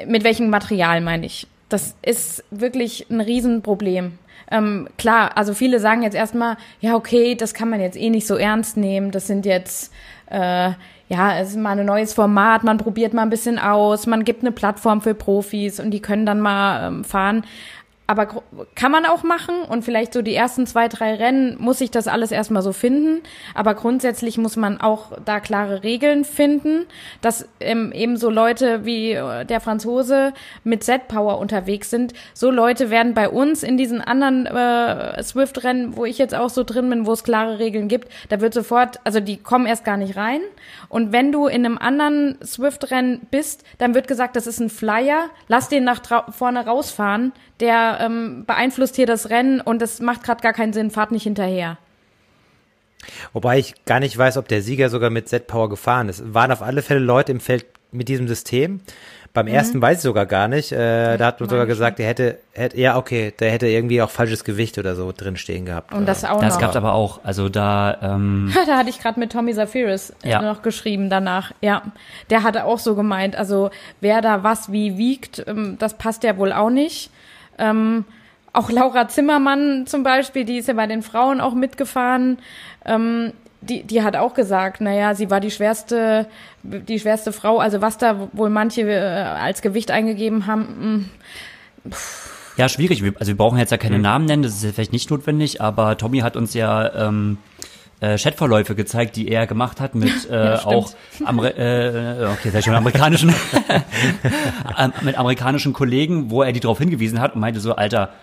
mit 0.06 0.24
welchem 0.24 0.50
Material 0.50 1.02
meine 1.02 1.26
ich? 1.26 1.48
Das 1.70 1.96
ist 2.04 2.44
wirklich 2.52 3.08
ein 3.10 3.22
Riesenproblem. 3.22 4.20
Ähm, 4.52 4.90
klar, 4.98 5.38
also 5.38 5.54
viele 5.54 5.80
sagen 5.80 6.04
jetzt 6.04 6.14
erstmal, 6.14 6.58
ja, 6.82 6.96
okay, 6.96 7.36
das 7.36 7.54
kann 7.54 7.70
man 7.70 7.80
jetzt 7.80 7.98
eh 7.98 8.10
nicht 8.10 8.28
so 8.28 8.36
ernst 8.36 8.78
nehmen. 8.78 9.12
Das 9.12 9.26
sind 9.26 9.46
jetzt, 9.46 9.92
äh, 10.30 10.72
ja, 11.08 11.40
es 11.40 11.50
ist 11.50 11.58
mal 11.58 11.80
ein 11.80 11.86
neues 11.86 12.14
Format, 12.14 12.64
man 12.64 12.78
probiert 12.78 13.14
mal 13.14 13.24
ein 13.24 13.30
bisschen 13.30 13.58
aus, 13.58 14.06
man 14.06 14.26
gibt 14.26 14.42
eine 14.42 14.52
Plattform 14.52 15.02
für 15.02 15.16
Profis 15.16 15.80
und 15.80 15.92
die 15.92 16.02
können 16.02 16.26
dann 16.26 16.42
mal 16.42 16.88
ähm, 16.88 17.04
fahren 17.06 17.44
aber 18.08 18.28
kann 18.76 18.92
man 18.92 19.06
auch 19.06 19.24
machen 19.24 19.64
und 19.64 19.84
vielleicht 19.84 20.14
so 20.14 20.22
die 20.22 20.36
ersten 20.36 20.68
zwei, 20.68 20.88
drei 20.88 21.16
Rennen 21.16 21.58
muss 21.60 21.82
ich 21.82 21.90
das 21.90 22.08
alles 22.08 22.32
erstmal 22.32 22.62
so 22.62 22.72
finden. 22.72 23.24
Aber 23.56 23.74
grundsätzlich 23.74 24.38
muss 24.38 24.56
man 24.58 24.80
auch 24.80 25.14
da 25.26 25.40
klare 25.40 25.82
Regeln 25.84 26.24
finden, 26.24 26.86
dass 27.22 27.48
ähm, 27.60 27.92
eben 27.94 28.18
so 28.18 28.30
Leute 28.30 28.86
wie 28.86 29.14
äh, 29.14 29.46
der 29.46 29.60
Franzose 29.60 30.34
mit 30.64 30.84
Z-Power 30.84 31.40
unterwegs 31.40 31.90
sind. 31.90 32.14
So 32.36 32.52
Leute 32.52 32.92
werden 32.92 33.16
bei 33.16 33.28
uns 33.28 33.64
in 33.64 33.76
diesen 33.76 34.02
anderen 34.02 34.46
äh, 34.46 35.24
Swift-Rennen, 35.24 35.98
wo 35.98 36.06
ich 36.06 36.20
jetzt 36.20 36.36
auch 36.36 36.50
so 36.50 36.64
drin 36.64 36.90
bin, 36.92 37.08
wo 37.08 37.14
es 37.14 37.24
klare 37.24 37.58
Regeln 37.58 37.88
gibt, 37.88 38.10
da 38.30 38.40
wird 38.40 38.54
sofort, 38.54 39.00
also 39.04 39.20
die 39.20 39.38
kommen 39.38 39.66
erst 39.66 39.84
gar 39.84 39.98
nicht 39.98 40.16
rein. 40.16 40.42
Und 40.90 41.12
wenn 41.12 41.32
du 41.32 41.48
in 41.48 41.66
einem 41.66 41.80
anderen 41.80 42.38
Swift-Rennen 42.44 43.22
bist, 43.32 43.64
dann 43.80 43.96
wird 43.96 44.08
gesagt, 44.08 44.36
das 44.36 44.46
ist 44.46 44.60
ein 44.60 44.70
Flyer, 44.70 45.30
lass 45.48 45.70
den 45.70 45.84
nach 45.84 46.02
vorne 46.32 46.66
rausfahren 46.66 47.34
der 47.60 48.00
ähm, 48.02 48.44
beeinflusst 48.46 48.96
hier 48.96 49.06
das 49.06 49.30
Rennen 49.30 49.62
und 49.62 49.82
es 49.82 50.00
macht 50.00 50.24
gerade 50.24 50.42
gar 50.42 50.54
keinen 50.54 50.74
Sinn, 50.74 50.92
fahrt 50.92 51.12
nicht 51.12 51.24
hinterher. 51.24 51.78
Wobei 53.34 53.60
ich 53.60 53.86
gar 53.86 54.00
nicht 54.00 54.18
weiß, 54.18 54.38
ob 54.38 54.48
der 54.48 54.62
Sieger 54.62 54.90
sogar 54.90 55.10
mit 55.10 55.30
Z-Power 55.30 55.70
gefahren 55.70 56.10
ist. 56.10 56.34
Waren 56.34 56.52
auf 56.52 56.62
alle 56.62 56.82
Fälle 56.82 57.00
Leute 57.00 57.32
im 57.32 57.40
Feld 57.40 57.66
mit 57.92 58.08
diesem 58.10 58.28
System. 58.28 58.82
Beim 59.36 59.48
mhm. 59.48 59.54
ersten 59.54 59.82
weiß 59.82 59.98
ich 59.98 60.04
sogar 60.04 60.26
gar 60.26 60.48
nicht. 60.48 60.72
Äh, 60.72 61.18
da 61.18 61.26
hat 61.26 61.42
man 61.42 61.50
sogar 61.50 61.66
gesagt, 61.66 62.00
der 62.00 62.08
hätte, 62.08 62.40
hätte, 62.54 62.80
ja, 62.80 62.98
okay, 62.98 63.34
der 63.38 63.52
hätte 63.52 63.68
irgendwie 63.68 64.02
auch 64.02 64.10
falsches 64.10 64.46
Gewicht 64.46 64.78
oder 64.78 64.96
so 64.96 65.12
drinstehen 65.16 65.66
gehabt. 65.66 65.94
Und 65.94 66.06
das 66.06 66.24
auch 66.24 66.40
Das 66.40 66.54
noch. 66.54 66.62
gab 66.62 66.76
aber 66.76 66.94
auch, 66.94 67.20
also 67.24 67.50
da, 67.50 67.98
ähm 68.02 68.54
Da 68.66 68.78
hatte 68.78 68.90
ich 68.90 69.00
gerade 69.00 69.20
mit 69.20 69.34
Tommy 69.34 69.54
Zafiris 69.54 70.14
ja. 70.24 70.42
noch 70.42 70.62
geschrieben 70.62 71.10
danach. 71.10 71.52
Ja, 71.62 71.84
der 72.30 72.44
hatte 72.44 72.64
auch 72.64 72.80
so 72.80 72.96
gemeint, 72.96 73.36
also 73.36 73.72
wer 74.00 74.22
da 74.22 74.44
was 74.44 74.72
wie 74.72 74.98
wiegt, 74.98 75.44
ähm, 75.48 75.76
das 75.80 75.96
passt 75.96 76.24
ja 76.24 76.38
wohl 76.38 76.54
auch 76.54 76.70
nicht. 76.70 77.12
Ähm, 77.58 78.06
auch 78.54 78.70
Laura 78.70 79.08
Zimmermann 79.08 79.86
zum 79.86 80.04
Beispiel, 80.04 80.46
die 80.46 80.58
ist 80.58 80.68
ja 80.68 80.74
bei 80.74 80.88
den 80.88 81.02
Frauen 81.02 81.42
auch 81.42 81.54
mitgefahren. 81.54 82.40
Ähm, 82.86 83.34
die, 83.62 83.84
die 83.84 84.04
hat 84.04 84.16
auch 84.16 84.34
gesagt, 84.34 84.82
naja, 84.82 85.16
sie 85.16 85.30
war 85.30 85.40
die 85.40 85.52
schwerste, 85.52 86.28
die 86.64 87.00
schwerste 87.00 87.34
Frau. 87.34 87.60
Also 87.60 87.82
was 87.82 87.98
da 87.98 88.30
wohl 88.34 88.50
manche 88.50 88.82
äh, 88.82 89.00
als 89.00 89.62
Gewicht 89.62 89.92
eingegeben 89.92 90.48
haben. 90.48 91.08
Mh, 91.84 91.90
mm, 91.90 91.94
ja, 92.58 92.70
schwierig. 92.70 93.04
Also 93.20 93.34
wir 93.34 93.38
brauchen 93.38 93.58
jetzt 93.58 93.72
ja 93.72 93.78
keine 93.78 93.98
mhm. 93.98 94.04
Namen 94.04 94.26
nennen, 94.26 94.44
das 94.44 94.56
ist 94.56 94.64
ja 94.64 94.72
vielleicht 94.72 94.94
nicht 94.94 95.10
notwendig, 95.10 95.62
aber 95.62 95.98
Tommy 95.98 96.20
hat 96.20 96.38
uns 96.38 96.54
ja 96.54 97.08
ähm, 97.08 97.38
äh, 98.00 98.18
Chatverläufe 98.18 98.76
gezeigt, 98.76 99.16
die 99.16 99.30
er 99.30 99.48
gemacht 99.48 99.80
hat 99.80 99.96
mit 99.96 100.30
äh, 100.30 100.54
ja, 100.54 100.66
auch 100.66 100.92
Ameri 101.24 101.50
äh, 101.50 102.28
okay, 102.34 102.50
sag 102.50 102.60
ich 102.60 102.66
schon 102.66 102.76
amerikanischen 102.76 103.34
ähm, 104.78 104.94
mit 105.02 105.18
amerikanischen 105.18 105.74
Kollegen, 105.74 106.30
wo 106.30 106.44
er 106.44 106.52
die 106.52 106.60
darauf 106.60 106.80
hingewiesen 106.80 107.20
hat 107.20 107.36
und 107.36 107.42
meinte 107.42 107.60
so, 107.60 107.76
Alter, 107.76 108.14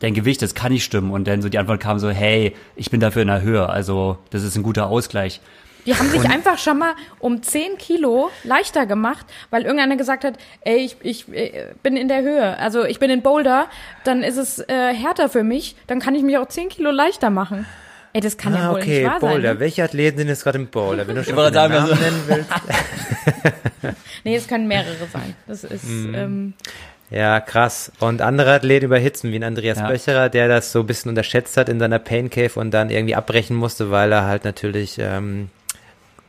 dein 0.00 0.14
Gewicht, 0.14 0.42
das 0.42 0.54
kann 0.54 0.72
nicht 0.72 0.84
stimmen. 0.84 1.10
Und 1.10 1.26
dann 1.26 1.42
so 1.42 1.48
die 1.48 1.58
Antwort 1.58 1.80
kam 1.80 1.98
so, 1.98 2.10
hey, 2.10 2.54
ich 2.76 2.90
bin 2.90 3.00
dafür 3.00 3.22
in 3.22 3.28
der 3.28 3.42
Höhe, 3.42 3.68
also 3.68 4.18
das 4.30 4.42
ist 4.42 4.56
ein 4.56 4.62
guter 4.62 4.86
Ausgleich. 4.88 5.40
Die 5.86 5.96
haben 5.96 6.08
sich 6.10 6.20
und 6.20 6.30
einfach 6.30 6.58
schon 6.58 6.78
mal 6.78 6.94
um 7.18 7.42
10 7.42 7.76
Kilo 7.76 8.30
leichter 8.44 8.86
gemacht, 8.86 9.26
weil 9.50 9.62
irgendeiner 9.62 9.96
gesagt 9.96 10.22
hat, 10.22 10.38
ey, 10.60 10.76
ich, 10.76 10.96
ich, 11.02 11.28
ich 11.28 11.54
äh, 11.54 11.74
bin 11.82 11.96
in 11.96 12.06
der 12.06 12.22
Höhe, 12.22 12.56
also 12.58 12.84
ich 12.84 13.00
bin 13.00 13.10
in 13.10 13.22
Boulder, 13.22 13.66
dann 14.04 14.22
ist 14.22 14.36
es 14.36 14.60
äh, 14.60 14.94
härter 14.94 15.28
für 15.28 15.42
mich, 15.42 15.74
dann 15.88 15.98
kann 15.98 16.14
ich 16.14 16.22
mich 16.22 16.38
auch 16.38 16.46
10 16.46 16.68
Kilo 16.68 16.92
leichter 16.92 17.30
machen. 17.30 17.66
Ey, 18.14 18.20
das 18.20 18.36
kann 18.36 18.54
ah, 18.54 18.58
ja 18.58 18.70
wohl 18.70 18.80
okay, 18.80 19.02
nicht 19.02 19.10
wahr 19.10 19.20
Boulder. 19.20 19.48
sein. 19.48 19.54
Ne? 19.54 19.60
Welche 19.60 19.84
Athleten 19.84 20.18
sind 20.18 20.28
jetzt 20.28 20.44
gerade 20.44 20.58
im 20.58 20.66
Boulder? 20.66 21.08
Wenn 21.08 21.16
du 21.16 21.24
schon 21.24 21.38
einen 21.38 21.54
Namen 21.54 21.74
also. 21.74 21.94
nennen 21.94 22.22
willst. 22.26 22.50
nee, 24.24 24.36
es 24.36 24.46
können 24.46 24.68
mehrere 24.68 25.06
sein. 25.10 25.34
Das 25.46 25.64
ist, 25.64 25.84
mm. 25.84 26.14
ähm, 26.14 26.54
ja, 27.10 27.40
krass. 27.40 27.92
Und 28.00 28.22
andere 28.22 28.52
Athleten 28.54 28.86
überhitzen, 28.86 29.32
wie 29.32 29.36
ein 29.36 29.44
Andreas 29.44 29.78
ja. 29.78 29.88
Böcherer, 29.88 30.28
der 30.28 30.48
das 30.48 30.72
so 30.72 30.80
ein 30.80 30.86
bisschen 30.86 31.10
unterschätzt 31.10 31.56
hat 31.56 31.68
in 31.68 31.78
seiner 31.78 31.98
Pain 31.98 32.30
Cave 32.30 32.58
und 32.58 32.70
dann 32.70 32.90
irgendwie 32.90 33.14
abbrechen 33.14 33.56
musste, 33.56 33.90
weil 33.90 34.12
er 34.12 34.24
halt 34.24 34.44
natürlich 34.44 34.96
ähm, 34.98 35.50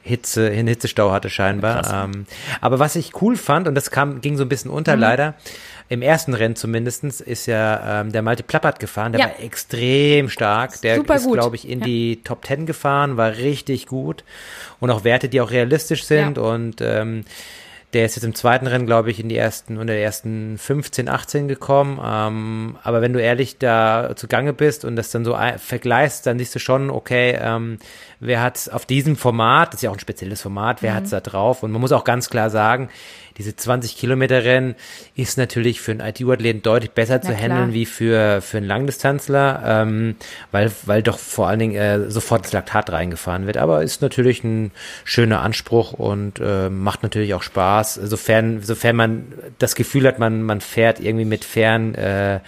Hitze, 0.03 0.49
in 0.49 0.67
Hitzestau 0.67 1.11
hatte 1.11 1.29
scheinbar. 1.29 2.05
Ähm, 2.05 2.25
aber 2.59 2.79
was 2.79 2.97
ich 2.97 3.21
cool 3.21 3.38
fand, 3.38 3.67
und 3.67 3.75
das 3.75 3.91
kam, 3.91 4.19
ging 4.19 4.36
so 4.36 4.43
ein 4.43 4.49
bisschen 4.49 4.69
unter 4.69 4.95
mhm. 4.95 5.01
leider, 5.01 5.34
im 5.93 6.01
ersten 6.01 6.33
Rennen 6.33 6.55
zumindestens 6.55 7.21
ist 7.21 7.45
ja 7.45 8.01
ähm, 8.01 8.11
der 8.11 8.23
Malte 8.23 8.41
Plappert 8.41 8.79
gefahren, 8.79 9.11
der 9.11 9.21
ja. 9.21 9.27
war 9.27 9.39
extrem 9.39 10.27
stark. 10.27 10.81
Der 10.81 10.95
Super 10.95 11.15
ist, 11.15 11.31
glaube 11.31 11.55
ich, 11.55 11.69
in 11.69 11.79
ja. 11.81 11.85
die 11.85 12.23
Top 12.23 12.41
Ten 12.41 12.65
gefahren, 12.65 13.15
war 13.15 13.37
richtig 13.37 13.85
gut. 13.85 14.23
Und 14.79 14.89
auch 14.89 15.03
Werte, 15.03 15.29
die 15.29 15.39
auch 15.39 15.51
realistisch 15.51 16.05
sind. 16.05 16.37
Ja. 16.37 16.43
Und 16.43 16.81
ähm, 16.81 17.25
der 17.93 18.05
ist 18.05 18.15
jetzt 18.15 18.23
im 18.25 18.35
zweiten 18.35 18.67
Rennen, 18.67 18.85
glaube 18.85 19.11
ich, 19.11 19.19
in 19.19 19.29
die 19.29 19.37
ersten, 19.37 19.77
unter 19.77 19.93
die 19.93 20.01
ersten 20.01 20.57
15, 20.57 21.07
18 21.07 21.47
gekommen. 21.47 21.99
Ähm, 22.03 22.77
aber 22.83 23.01
wenn 23.01 23.13
du 23.13 23.21
ehrlich 23.21 23.57
da 23.57 24.11
zugange 24.15 24.53
bist 24.53 24.85
und 24.85 24.95
das 24.95 25.11
dann 25.11 25.23
so 25.23 25.37
vergleichst, 25.57 26.25
dann 26.25 26.39
siehst 26.39 26.55
du 26.55 26.59
schon, 26.59 26.89
okay, 26.89 27.37
ähm, 27.39 27.77
wer 28.19 28.41
hat 28.41 28.69
auf 28.71 28.85
diesem 28.85 29.15
Format, 29.15 29.69
das 29.69 29.75
ist 29.75 29.81
ja 29.83 29.89
auch 29.89 29.95
ein 29.95 29.99
spezielles 29.99 30.41
Format, 30.41 30.81
wer 30.81 30.91
mhm. 30.91 30.95
hat's 30.97 31.09
da 31.11 31.19
drauf? 31.19 31.63
Und 31.63 31.71
man 31.71 31.81
muss 31.81 31.91
auch 31.91 32.03
ganz 32.03 32.29
klar 32.29 32.49
sagen, 32.49 32.89
diese 33.37 33.55
20 33.55 33.97
Kilometer 33.97 34.43
Rennen 34.43 34.75
ist 35.15 35.37
natürlich 35.37 35.81
für 35.81 35.91
einen 35.91 36.01
ITU-Athleten 36.01 36.61
deutlich 36.61 36.91
besser 36.91 37.19
Na 37.23 37.29
zu 37.29 37.35
handeln 37.35 37.73
wie 37.73 37.85
für, 37.85 38.41
für 38.41 38.57
einen 38.57 38.67
Langdistanzler, 38.67 39.63
ähm, 39.65 40.15
weil, 40.51 40.71
weil 40.85 41.01
doch 41.01 41.17
vor 41.17 41.47
allen 41.47 41.59
Dingen 41.59 41.75
äh, 41.75 42.11
sofort 42.11 42.45
das 42.45 42.53
Laktat 42.53 42.91
reingefahren 42.91 43.47
wird. 43.47 43.57
Aber 43.57 43.81
ist 43.81 44.01
natürlich 44.01 44.43
ein 44.43 44.71
schöner 45.03 45.41
Anspruch 45.41 45.93
und 45.93 46.39
äh, 46.39 46.69
macht 46.69 47.03
natürlich 47.03 47.33
auch 47.33 47.43
Spaß, 47.43 47.82
sofern, 47.84 48.61
sofern 48.63 48.95
man 48.95 49.34
das 49.59 49.75
Gefühl 49.75 50.07
hat, 50.07 50.19
man, 50.19 50.43
man 50.43 50.61
fährt 50.61 50.99
irgendwie 50.99 51.25
mit 51.25 51.43
fairen 51.43 51.95
äh, 51.95 52.39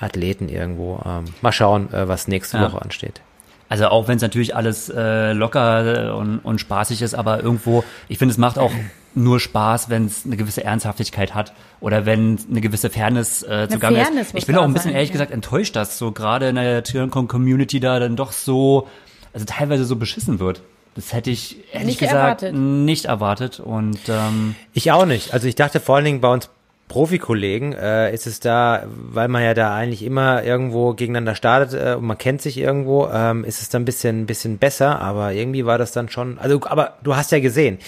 Athleten 0.00 0.48
irgendwo. 0.48 1.00
Ähm, 1.04 1.24
mal 1.40 1.52
schauen, 1.52 1.92
äh, 1.92 2.08
was 2.08 2.28
nächste 2.28 2.58
ja. 2.58 2.64
Woche 2.64 2.80
ansteht. 2.82 3.20
Also 3.68 3.88
auch 3.88 4.08
wenn 4.08 4.16
es 4.16 4.22
natürlich 4.22 4.56
alles 4.56 4.88
äh, 4.88 5.32
locker 5.32 6.16
und, 6.16 6.38
und 6.38 6.58
spaßig 6.58 7.02
ist, 7.02 7.14
aber 7.14 7.42
irgendwo, 7.42 7.84
ich 8.08 8.18
finde, 8.18 8.32
es 8.32 8.38
macht 8.38 8.58
auch 8.58 8.72
nur 9.14 9.40
Spaß, 9.40 9.90
wenn 9.90 10.06
es 10.06 10.24
eine 10.24 10.36
gewisse 10.36 10.64
Ernsthaftigkeit 10.64 11.34
hat 11.34 11.52
oder 11.80 12.06
wenn 12.06 12.38
eine 12.50 12.60
gewisse 12.60 12.88
Fairness 12.88 13.42
äh, 13.42 13.68
zugange 13.68 14.00
ist. 14.20 14.34
Ich 14.34 14.46
bin 14.46 14.56
auch 14.56 14.64
ein 14.64 14.72
bisschen 14.72 14.90
sein, 14.90 14.94
ehrlich 14.94 15.10
ja. 15.10 15.14
gesagt 15.14 15.32
enttäuscht, 15.32 15.76
dass 15.76 15.98
so 15.98 16.12
gerade 16.12 16.48
in 16.48 16.54
der 16.54 16.82
Triathlon-Community 16.82 17.80
da 17.80 17.98
dann 17.98 18.16
doch 18.16 18.32
so, 18.32 18.88
also 19.34 19.44
teilweise 19.44 19.84
so 19.84 19.96
beschissen 19.96 20.40
wird. 20.40 20.62
Das 20.98 21.12
hätte 21.12 21.30
ich 21.30 21.58
ehrlich 21.72 21.86
nicht 21.86 22.00
gesagt 22.00 22.42
erwartet. 22.42 22.54
nicht 22.54 23.04
erwartet. 23.04 23.60
Und 23.60 24.00
ähm, 24.08 24.56
ich 24.72 24.90
auch 24.90 25.06
nicht. 25.06 25.32
Also 25.32 25.46
ich 25.46 25.54
dachte 25.54 25.78
vor 25.78 25.94
allen 25.94 26.04
Dingen 26.04 26.20
bei 26.20 26.32
uns 26.32 26.50
Profikollegen 26.88 27.74
äh, 27.74 28.12
ist 28.12 28.26
es 28.26 28.40
da, 28.40 28.84
weil 28.86 29.28
man 29.28 29.42
ja 29.42 29.54
da 29.54 29.74
eigentlich 29.74 30.02
immer 30.02 30.42
irgendwo 30.42 30.94
gegeneinander 30.94 31.34
startet 31.34 31.78
äh, 31.78 31.94
und 31.94 32.04
man 32.04 32.18
kennt 32.18 32.42
sich 32.42 32.58
irgendwo, 32.58 33.08
ähm, 33.08 33.44
ist 33.44 33.60
es 33.60 33.68
dann 33.68 33.82
ein 33.82 33.84
bisschen, 33.84 34.22
ein 34.22 34.26
bisschen 34.26 34.58
besser, 34.58 35.00
aber 35.00 35.32
irgendwie 35.32 35.66
war 35.66 35.78
das 35.78 35.92
dann 35.92 36.08
schon, 36.08 36.38
also 36.38 36.60
aber 36.64 36.94
du 37.02 37.14
hast 37.14 37.30
ja 37.30 37.40
gesehen, 37.40 37.78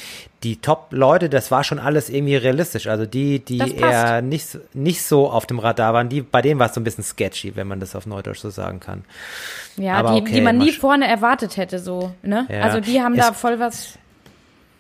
die 0.43 0.57
Top-Leute, 0.57 1.29
das 1.29 1.51
war 1.51 1.65
schon 1.65 1.79
alles 1.79 2.09
irgendwie 2.09 2.37
realistisch. 2.37 2.87
Also 2.87 3.05
die, 3.05 3.41
die 3.41 3.59
eher 3.77 4.23
nicht, 4.23 4.59
nicht 4.73 5.03
so 5.03 5.29
auf 5.29 5.45
dem 5.45 5.59
Radar 5.59 5.93
waren, 5.93 6.09
die, 6.09 6.23
bei 6.23 6.41
denen 6.41 6.59
war 6.59 6.69
es 6.69 6.75
so 6.75 6.81
ein 6.81 6.85
bisschen 6.85 7.05
sketchy, 7.05 7.57
wenn 7.57 7.69
man 7.69 7.79
das 7.79 7.95
auf 7.95 8.07
Neudeutsch 8.07 8.41
so 8.41 8.49
sagen 8.49 8.81
kann. 8.81 9.05
Ja, 9.77 9.95
Aber 9.95 10.15
die, 10.15 10.23
okay, 10.23 10.33
die 10.35 10.41
man 10.41 10.57
nie 10.57 10.73
vorne 10.73 11.07
erwartet 11.07 11.57
hätte, 11.57 11.79
so, 11.79 12.13
ne? 12.23 12.47
Ja. 12.49 12.63
Also 12.63 12.81
die 12.81 13.03
haben 13.03 13.17
da 13.17 13.33
voll 13.33 13.59
was. 13.61 13.99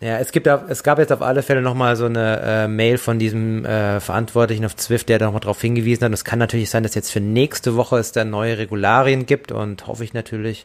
Ja, 0.00 0.16
es 0.16 0.32
gibt, 0.32 0.46
es 0.46 0.82
gab 0.82 0.98
jetzt 0.98 1.12
auf 1.12 1.20
alle 1.20 1.42
Fälle 1.42 1.60
nochmal 1.60 1.94
so 1.94 2.06
eine 2.06 2.40
äh, 2.40 2.68
Mail 2.68 2.96
von 2.96 3.18
diesem 3.18 3.66
äh, 3.66 4.00
Verantwortlichen 4.00 4.64
auf 4.64 4.74
Zwift, 4.74 5.10
der 5.10 5.18
da 5.18 5.26
nochmal 5.26 5.42
drauf 5.42 5.60
hingewiesen 5.60 6.02
hat. 6.04 6.08
Und 6.08 6.14
es 6.14 6.24
kann 6.24 6.38
natürlich 6.38 6.70
sein, 6.70 6.82
dass 6.82 6.94
jetzt 6.94 7.10
für 7.10 7.20
nächste 7.20 7.76
Woche 7.76 7.98
es 7.98 8.10
da 8.10 8.24
neue 8.24 8.56
Regularien 8.56 9.26
gibt 9.26 9.52
und 9.52 9.86
hoffe 9.86 10.02
ich 10.02 10.14
natürlich, 10.14 10.64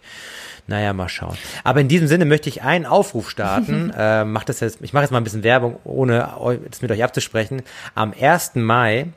naja, 0.67 0.93
mal 0.93 1.09
schauen. 1.09 1.37
Aber 1.65 1.81
in 1.81 1.89
diesem 1.89 2.07
Sinne 2.07 2.23
möchte 2.23 2.47
ich 2.47 2.61
einen 2.63 2.85
Aufruf 2.85 3.29
starten. 3.29 3.91
äh, 3.97 4.23
mach 4.23 4.45
das 4.45 4.61
jetzt, 4.61 4.79
ich 4.81 4.93
mache 4.93 5.03
jetzt 5.03 5.11
mal 5.11 5.17
ein 5.17 5.25
bisschen 5.25 5.43
Werbung, 5.43 5.79
ohne 5.83 6.29
das 6.69 6.81
mit 6.81 6.89
euch 6.91 7.03
abzusprechen. 7.03 7.61
Am 7.93 8.13
1. 8.17 8.51
Mai 8.55 9.07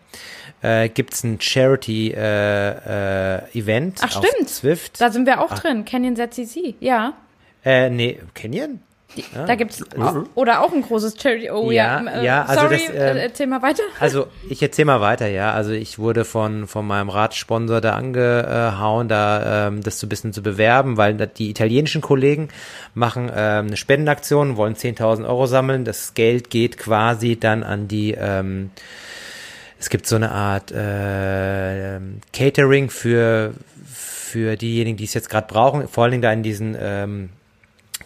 äh, 0.62 0.88
gibt 0.88 1.14
es 1.14 1.22
ein 1.22 1.40
Charity-Event 1.40 2.16
äh, 2.16 3.70
äh, 3.70 3.92
Ach, 4.00 4.10
stimmt. 4.10 4.48
Zwift. 4.48 5.00
Da 5.00 5.12
sind 5.12 5.26
wir 5.26 5.40
auch 5.40 5.52
Ach. 5.52 5.60
drin. 5.60 5.84
Canyon 5.84 6.16
ZCC, 6.16 6.74
ja. 6.80 7.12
Äh, 7.64 7.88
nee, 7.90 8.18
Canyon? 8.34 8.80
Ja. 9.16 9.46
Da 9.46 9.54
gibt's 9.54 9.82
oder 10.34 10.62
auch 10.62 10.72
ein 10.72 10.82
großes 10.82 11.16
Charity. 11.20 11.50
Oh 11.50 11.70
ja, 11.70 12.02
ja, 12.02 12.20
äh, 12.20 12.24
ja 12.24 12.44
also 12.44 12.62
sorry, 12.62 12.80
das, 12.86 12.94
äh, 12.94 13.18
erzähl 13.20 13.46
mal 13.46 13.62
weiter. 13.62 13.82
Also 14.00 14.28
ich 14.48 14.62
erzähl 14.62 14.84
mal 14.84 15.00
weiter, 15.00 15.26
ja. 15.28 15.52
Also 15.52 15.72
ich 15.72 15.98
wurde 15.98 16.24
von 16.24 16.66
von 16.66 16.86
meinem 16.86 17.08
Radsponsor 17.08 17.80
da 17.80 17.94
angehauen, 17.94 19.08
da 19.08 19.68
ähm, 19.68 19.82
das 19.82 19.98
so 19.98 20.06
ein 20.06 20.10
bisschen 20.10 20.32
zu 20.32 20.42
bewerben, 20.42 20.96
weil 20.96 21.14
die 21.14 21.50
italienischen 21.50 22.00
Kollegen 22.00 22.48
machen 22.94 23.30
ähm, 23.34 23.68
eine 23.68 23.76
Spendenaktion, 23.76 24.56
wollen 24.56 24.74
10.000 24.74 25.26
Euro 25.26 25.46
sammeln. 25.46 25.84
Das 25.84 26.14
Geld 26.14 26.50
geht 26.50 26.76
quasi 26.78 27.38
dann 27.38 27.62
an 27.62 27.88
die 27.88 28.12
ähm, 28.12 28.70
es 29.80 29.90
gibt 29.90 30.06
so 30.06 30.16
eine 30.16 30.32
Art 30.32 30.72
äh, 30.72 32.00
Catering 32.32 32.90
für 32.90 33.54
für 33.86 34.56
diejenigen, 34.56 34.98
die 34.98 35.04
es 35.04 35.14
jetzt 35.14 35.30
gerade 35.30 35.46
brauchen, 35.46 35.88
vor 35.88 36.04
allen 36.04 36.10
Dingen 36.10 36.22
da 36.22 36.32
in 36.32 36.42
diesen 36.42 36.76
ähm, 36.78 37.30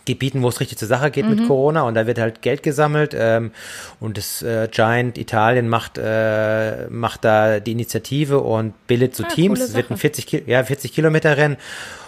Gebieten, 0.04 0.42
wo 0.42 0.48
es 0.48 0.60
richtig 0.60 0.78
zur 0.78 0.88
Sache 0.88 1.10
geht 1.10 1.24
mhm. 1.24 1.36
mit 1.36 1.46
Corona 1.46 1.82
und 1.82 1.94
da 1.94 2.06
wird 2.06 2.18
halt 2.18 2.42
Geld 2.42 2.62
gesammelt 2.62 3.14
ähm, 3.16 3.52
und 4.00 4.18
das 4.18 4.42
äh, 4.42 4.68
Giant 4.70 5.18
Italien 5.18 5.68
macht 5.68 5.98
äh, 5.98 6.88
macht 6.88 7.24
da 7.24 7.60
die 7.60 7.72
Initiative 7.72 8.40
und 8.40 8.74
bildet 8.86 9.14
so 9.14 9.24
ah, 9.24 9.28
Teams. 9.28 9.60
Es 9.60 9.74
wird 9.74 9.90
ein 9.90 9.96
40 9.96 10.26
Ki 10.26 10.42
ja 10.46 10.64
40 10.64 10.92
Kilometer 10.92 11.36
Rennen. 11.36 11.56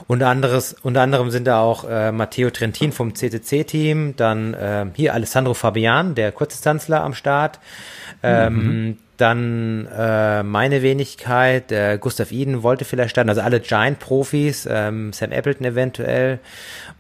Unter 0.07 0.29
anderes 0.29 0.75
unter 0.83 1.01
anderem 1.01 1.31
sind 1.31 1.47
da 1.47 1.61
auch 1.61 1.85
äh, 1.89 2.13
Matteo 2.13 2.51
Trentin 2.51 2.93
vom 2.93 3.15
CCC 3.15 3.65
Team, 3.65 4.15
dann 4.17 4.55
äh, 4.55 4.87
hier 4.95 5.15
Alessandro 5.15 5.55
Fabian, 5.55 6.15
der 6.15 6.33
Kurzdistanzler 6.33 7.03
am 7.03 7.15
Start. 7.15 7.59
Ähm, 8.23 8.55
mhm. 8.55 8.99
Dann 9.17 9.87
äh, 9.87 10.43
meine 10.43 10.83
Wenigkeit, 10.83 11.71
äh, 11.71 11.99
Gustav 12.01 12.33
Eden 12.33 12.63
wollte 12.63 12.85
vielleicht 12.85 13.11
starten, 13.11 13.29
also 13.29 13.43
alle 13.43 13.61
Giant-Profis, 13.61 14.67
ähm, 14.71 15.13
Sam 15.13 15.31
Appleton 15.31 15.67
eventuell 15.67 16.41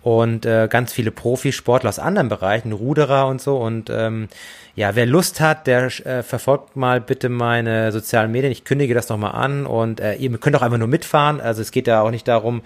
und 0.03 0.47
äh, 0.47 0.69
ganz 0.71 0.93
viele 0.93 1.11
Profisportler 1.11 1.89
aus 1.89 1.99
anderen 1.99 2.29
Bereichen, 2.29 2.73
Ruderer 2.73 3.27
und 3.27 3.41
so. 3.41 3.57
Und 3.57 3.91
ähm, 3.91 4.29
ja, 4.77 4.95
wer 4.95 5.07
Lust 5.07 5.41
hat, 5.41 5.67
der 5.67 5.87
äh, 6.07 6.23
verfolgt 6.23 6.77
mal 6.77 7.01
bitte 7.01 7.29
meine 7.29 7.91
sozialen 7.91 8.31
Medien. 8.31 8.53
Ich 8.53 8.65
kündige 8.65 8.95
das 8.95 9.09
nochmal 9.09 9.33
an 9.33 9.67
und 9.67 10.01
äh, 10.01 10.15
ihr 10.15 10.31
könnt 10.39 10.55
auch 10.57 10.63
einfach 10.63 10.79
nur 10.79 10.89
mitfahren. 10.89 11.41
Also 11.41 11.63
es 11.63 11.73
geht 11.73 11.87
ja 11.89 12.01
auch 12.01 12.11
nicht 12.11 12.29
darum, 12.29 12.63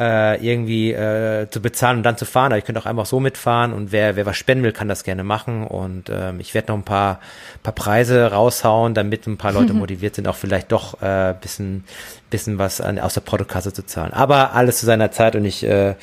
äh, 0.00 0.42
irgendwie 0.42 0.92
äh, 0.92 1.48
zu 1.50 1.60
bezahlen 1.60 1.98
und 1.98 2.02
dann 2.04 2.16
zu 2.16 2.24
fahren. 2.24 2.52
Aber 2.52 2.58
ich 2.58 2.64
könnte 2.64 2.80
auch 2.80 2.86
einfach 2.86 3.04
so 3.04 3.20
mitfahren 3.20 3.74
und 3.74 3.92
wer, 3.92 4.16
wer 4.16 4.24
was 4.24 4.36
spenden 4.36 4.64
will, 4.64 4.72
kann 4.72 4.88
das 4.88 5.04
gerne 5.04 5.24
machen. 5.24 5.66
Und 5.66 6.10
ähm, 6.10 6.40
ich 6.40 6.54
werde 6.54 6.72
noch 6.72 6.78
ein 6.78 6.84
paar, 6.84 7.20
paar 7.62 7.74
Preise 7.74 8.32
raushauen, 8.32 8.94
damit 8.94 9.26
ein 9.26 9.36
paar 9.36 9.52
Leute 9.52 9.74
motiviert 9.74 10.14
sind, 10.14 10.26
auch 10.26 10.36
vielleicht 10.36 10.72
doch 10.72 11.02
äh, 11.02 11.34
bisschen, 11.38 11.84
bisschen 12.30 12.58
was 12.58 12.80
an, 12.80 12.98
aus 12.98 13.14
der 13.14 13.20
Portokasse 13.20 13.74
zu 13.74 13.84
zahlen. 13.84 14.14
Aber 14.14 14.54
alles 14.54 14.78
zu 14.78 14.86
seiner 14.86 15.10
Zeit 15.10 15.36
und 15.36 15.44
ich 15.44 15.62
äh, 15.64 15.94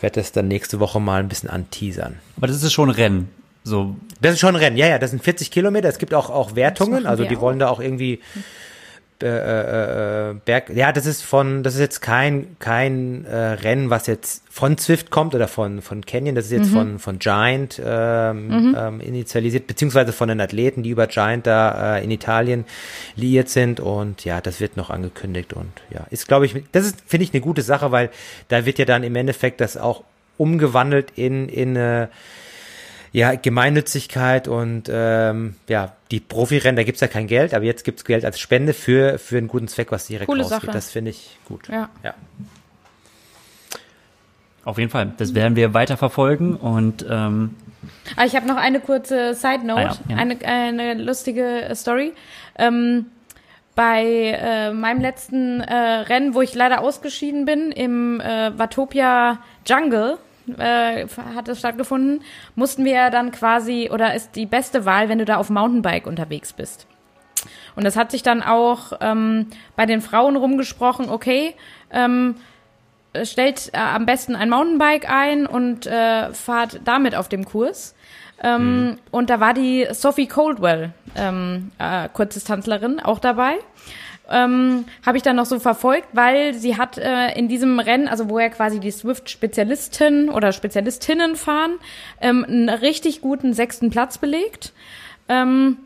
werde 0.00 0.20
es 0.20 0.32
dann 0.32 0.48
nächste 0.48 0.80
Woche 0.80 0.98
mal 0.98 1.20
ein 1.20 1.28
bisschen 1.28 1.50
anteasern. 1.50 2.18
Aber 2.36 2.48
das 2.48 2.60
ist 2.60 2.72
schon 2.72 2.88
ein 2.88 2.94
Rennen. 2.94 3.28
So. 3.62 3.94
Das 4.20 4.32
ist 4.32 4.40
schon 4.40 4.56
ein 4.56 4.60
Rennen, 4.60 4.76
ja, 4.76 4.86
ja, 4.86 4.98
das 4.98 5.10
sind 5.10 5.22
40 5.22 5.50
Kilometer. 5.52 5.88
Es 5.88 5.98
gibt 5.98 6.14
auch, 6.14 6.30
auch 6.30 6.56
Wertungen, 6.56 7.06
also 7.06 7.24
die 7.24 7.36
auch. 7.36 7.42
wollen 7.42 7.58
da 7.60 7.68
auch 7.68 7.78
irgendwie 7.78 8.20
äh, 9.22 9.28
äh, 9.28 10.30
äh, 10.30 10.34
Berg, 10.44 10.70
ja, 10.70 10.92
das 10.92 11.06
ist 11.06 11.22
von, 11.22 11.62
das 11.62 11.74
ist 11.74 11.80
jetzt 11.80 12.00
kein 12.00 12.56
kein 12.58 13.24
äh, 13.24 13.36
Rennen, 13.36 13.90
was 13.90 14.06
jetzt 14.06 14.42
von 14.50 14.78
Zwift 14.78 15.10
kommt 15.10 15.34
oder 15.34 15.48
von 15.48 15.82
von 15.82 16.04
Canyon, 16.04 16.34
das 16.34 16.46
ist 16.46 16.52
jetzt 16.52 16.70
mhm. 16.70 16.74
von 16.74 16.98
von 16.98 17.18
Giant 17.18 17.80
ähm, 17.84 18.48
mhm. 18.48 18.76
ähm, 18.78 19.00
initialisiert, 19.00 19.66
beziehungsweise 19.66 20.12
von 20.12 20.28
den 20.28 20.40
Athleten, 20.40 20.82
die 20.82 20.90
über 20.90 21.06
Giant 21.06 21.46
da 21.46 21.96
äh, 21.96 22.04
in 22.04 22.10
Italien 22.10 22.64
liiert 23.16 23.48
sind 23.48 23.80
und 23.80 24.24
ja, 24.24 24.40
das 24.40 24.60
wird 24.60 24.76
noch 24.76 24.90
angekündigt 24.90 25.52
und 25.52 25.72
ja, 25.90 26.06
ist 26.10 26.28
glaube 26.28 26.46
ich, 26.46 26.54
das 26.72 26.86
ist 26.86 27.00
finde 27.06 27.24
ich 27.24 27.32
eine 27.32 27.40
gute 27.40 27.62
Sache, 27.62 27.92
weil 27.92 28.10
da 28.48 28.66
wird 28.66 28.78
ja 28.78 28.84
dann 28.84 29.02
im 29.02 29.16
Endeffekt 29.16 29.60
das 29.60 29.76
auch 29.76 30.04
umgewandelt 30.38 31.12
in 31.16 31.48
in 31.48 31.76
äh, 31.76 32.08
ja, 33.12 33.34
Gemeinnützigkeit 33.34 34.46
und 34.46 34.90
ähm, 34.92 35.56
ja, 35.68 35.92
die 36.10 36.20
Profirennen, 36.20 36.76
da 36.76 36.84
gibt's 36.84 37.00
ja 37.00 37.08
kein 37.08 37.26
Geld, 37.26 37.54
aber 37.54 37.64
jetzt 37.64 37.84
gibt's 37.84 38.04
Geld 38.04 38.24
als 38.24 38.38
Spende 38.38 38.72
für, 38.72 39.18
für 39.18 39.38
einen 39.38 39.48
guten 39.48 39.68
Zweck, 39.68 39.90
was 39.90 40.06
direkt 40.06 40.26
Coole 40.26 40.42
rausgeht. 40.42 40.60
Sache. 40.62 40.72
Das 40.72 40.90
finde 40.90 41.10
ich 41.10 41.38
gut. 41.46 41.68
Ja. 41.68 41.88
ja. 42.02 42.14
Auf 44.64 44.78
jeden 44.78 44.90
Fall. 44.90 45.12
Das 45.16 45.34
werden 45.34 45.56
wir 45.56 45.74
weiter 45.74 45.96
verfolgen 45.96 46.54
und 46.54 47.04
ähm 47.08 47.56
ah, 48.16 48.24
ich 48.24 48.36
habe 48.36 48.46
noch 48.46 48.56
eine 48.56 48.80
kurze 48.80 49.34
Side 49.34 49.66
Note, 49.66 49.80
ah, 49.80 49.96
ja, 50.08 50.14
ja. 50.14 50.16
Eine, 50.16 50.44
eine 50.44 50.94
lustige 50.94 51.70
Story. 51.74 52.12
Ähm, 52.56 53.06
bei 53.74 54.38
äh, 54.38 54.72
meinem 54.72 55.00
letzten 55.00 55.60
äh, 55.60 55.74
Rennen, 55.74 56.34
wo 56.34 56.42
ich 56.42 56.54
leider 56.54 56.82
ausgeschieden 56.82 57.46
bin, 57.46 57.72
im 57.72 58.20
äh, 58.20 58.56
Watopia 58.58 59.38
Jungle, 59.66 60.18
äh, 60.58 61.06
hat 61.34 61.48
es 61.48 61.58
stattgefunden, 61.58 62.22
mussten 62.54 62.84
wir 62.84 63.10
dann 63.10 63.30
quasi, 63.30 63.90
oder 63.92 64.14
ist 64.14 64.36
die 64.36 64.46
beste 64.46 64.84
Wahl, 64.84 65.08
wenn 65.08 65.18
du 65.18 65.24
da 65.24 65.36
auf 65.36 65.50
Mountainbike 65.50 66.06
unterwegs 66.06 66.52
bist. 66.52 66.86
Und 67.76 67.84
das 67.84 67.96
hat 67.96 68.10
sich 68.10 68.22
dann 68.22 68.42
auch 68.42 68.92
ähm, 69.00 69.46
bei 69.76 69.86
den 69.86 70.00
Frauen 70.00 70.36
rumgesprochen, 70.36 71.08
okay, 71.08 71.54
ähm, 71.90 72.36
stellt 73.22 73.70
äh, 73.72 73.78
am 73.78 74.06
besten 74.06 74.36
ein 74.36 74.50
Mountainbike 74.50 75.10
ein 75.10 75.46
und 75.46 75.86
äh, 75.86 76.32
fahrt 76.32 76.80
damit 76.84 77.14
auf 77.14 77.28
dem 77.28 77.44
Kurs. 77.44 77.94
Ähm, 78.42 78.84
mhm. 78.84 78.98
Und 79.10 79.30
da 79.30 79.40
war 79.40 79.54
die 79.54 79.86
Sophie 79.92 80.26
Coldwell, 80.26 80.92
ähm, 81.16 81.72
äh, 81.78 82.08
Kurzdistanzlerin, 82.12 83.00
auch 83.00 83.18
dabei 83.18 83.58
ähm, 84.30 84.84
habe 85.04 85.16
ich 85.16 85.22
dann 85.22 85.36
noch 85.36 85.46
so 85.46 85.58
verfolgt, 85.58 86.08
weil 86.12 86.54
sie 86.54 86.76
hat 86.76 86.98
äh, 86.98 87.32
in 87.38 87.48
diesem 87.48 87.80
Rennen, 87.80 88.08
also 88.08 88.30
wo 88.30 88.38
ja 88.38 88.48
quasi 88.48 88.80
die 88.80 88.90
Swift-Spezialisten 88.90 90.28
oder 90.28 90.52
Spezialistinnen 90.52 91.36
fahren, 91.36 91.78
ähm, 92.20 92.44
einen 92.44 92.68
richtig 92.68 93.20
guten 93.20 93.52
sechsten 93.52 93.90
Platz 93.90 94.18
belegt. 94.18 94.72
Ähm, 95.28 95.78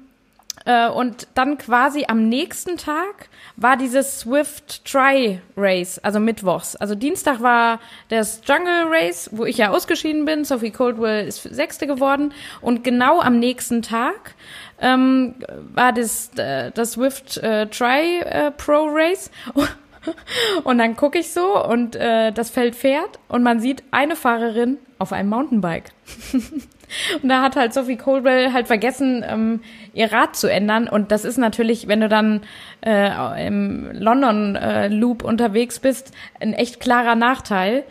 äh, 0.65 0.89
und 0.89 1.29
dann 1.35 1.59
quasi 1.59 2.05
am 2.09 2.29
nächsten 2.29 2.77
Tag 2.77 3.29
war 3.57 3.77
dieses 3.77 4.21
Swift 4.21 4.85
Try 4.85 5.41
Race, 5.57 5.99
also 5.99 6.21
mittwochs. 6.21 6.75
Also 6.77 6.95
Dienstag 6.95 7.41
war 7.41 7.81
das 8.09 8.41
Jungle 8.47 8.87
Race, 8.89 9.29
wo 9.33 9.45
ich 9.45 9.59
ja 9.59 9.71
ausgeschieden 9.71 10.25
bin. 10.25 10.45
Sophie 10.45 10.71
Coldwell 10.71 11.27
ist 11.27 11.43
Sechste 11.43 11.87
geworden. 11.87 12.33
Und 12.61 12.83
genau 12.83 13.21
am 13.21 13.39
nächsten 13.39 13.83
Tag 13.83 14.35
ähm, 14.85 15.35
war 15.75 15.93
das, 15.93 16.31
äh, 16.37 16.71
das 16.73 16.93
Swift 16.93 17.39
äh, 17.39 17.67
Try 17.67 18.21
äh, 18.21 18.51
Pro 18.51 18.87
Race. 18.91 19.31
Und 20.65 20.77
dann 20.77 20.97
gucke 20.97 21.19
ich 21.19 21.33
so 21.33 21.65
und 21.65 21.97
äh, 21.97 22.31
das 22.31 22.51
Feld 22.51 22.77
fährt 22.77 23.19
und 23.29 23.43
man 23.43 23.59
sieht 23.59 23.83
eine 23.91 24.17
Fahrerin 24.17 24.77
auf 24.99 25.15
einem 25.15 25.31
Mountainbike. 25.31 25.93
und 27.23 27.29
da 27.31 27.41
hat 27.41 27.57
halt 27.57 27.73
Sophie 27.73 27.97
Coldwell 27.97 28.53
halt 28.53 28.67
vergessen, 28.67 29.25
ähm, 29.27 29.61
ihr 29.95 30.13
Rad 30.13 30.37
zu 30.37 30.49
ändern. 30.49 30.89
Und 30.89 31.11
das 31.11 31.25
ist 31.25 31.39
natürlich, 31.39 31.89
wenn 31.89 32.01
du 32.01 32.11
dann 32.11 32.43
äh, 32.85 33.47
im 33.47 33.93
London 33.93 34.57
äh, 34.57 34.89
Loop 34.89 35.25
unterwegs 35.25 35.79
bist, 35.79 36.13
ein 36.39 36.53
echt 36.53 36.81
klarer 36.81 37.15
Nachteil. 37.15 37.85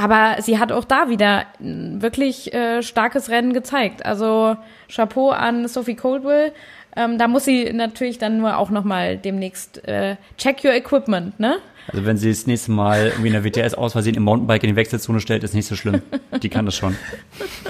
Aber 0.00 0.40
sie 0.40 0.58
hat 0.58 0.72
auch 0.72 0.86
da 0.86 1.10
wieder 1.10 1.44
ein 1.60 2.00
wirklich 2.00 2.54
äh, 2.54 2.82
starkes 2.82 3.28
Rennen 3.28 3.52
gezeigt. 3.52 4.06
Also 4.06 4.56
Chapeau 4.88 5.28
an 5.28 5.68
Sophie 5.68 5.94
Coldwell. 5.94 6.52
Ähm, 6.96 7.18
da 7.18 7.28
muss 7.28 7.44
sie 7.44 7.70
natürlich 7.74 8.16
dann 8.16 8.38
nur 8.38 8.56
auch 8.56 8.70
nochmal 8.70 9.18
demnächst 9.18 9.86
äh, 9.86 10.16
check 10.38 10.64
your 10.64 10.72
equipment, 10.72 11.38
ne? 11.38 11.58
Also 11.92 12.06
wenn 12.06 12.16
sie 12.16 12.30
das 12.30 12.46
nächste 12.46 12.72
Mal 12.72 13.08
irgendwie 13.08 13.26
in 13.26 13.34
der 13.34 13.44
WTS 13.44 13.74
aus 13.74 13.92
Versehen 13.92 14.14
im 14.14 14.22
Mountainbike 14.22 14.62
in 14.62 14.70
die 14.70 14.76
Wechselzone 14.76 15.20
stellt, 15.20 15.44
ist 15.44 15.54
nicht 15.54 15.66
so 15.66 15.76
schlimm. 15.76 16.00
Die 16.42 16.48
kann 16.48 16.64
das 16.64 16.76
schon. 16.76 16.96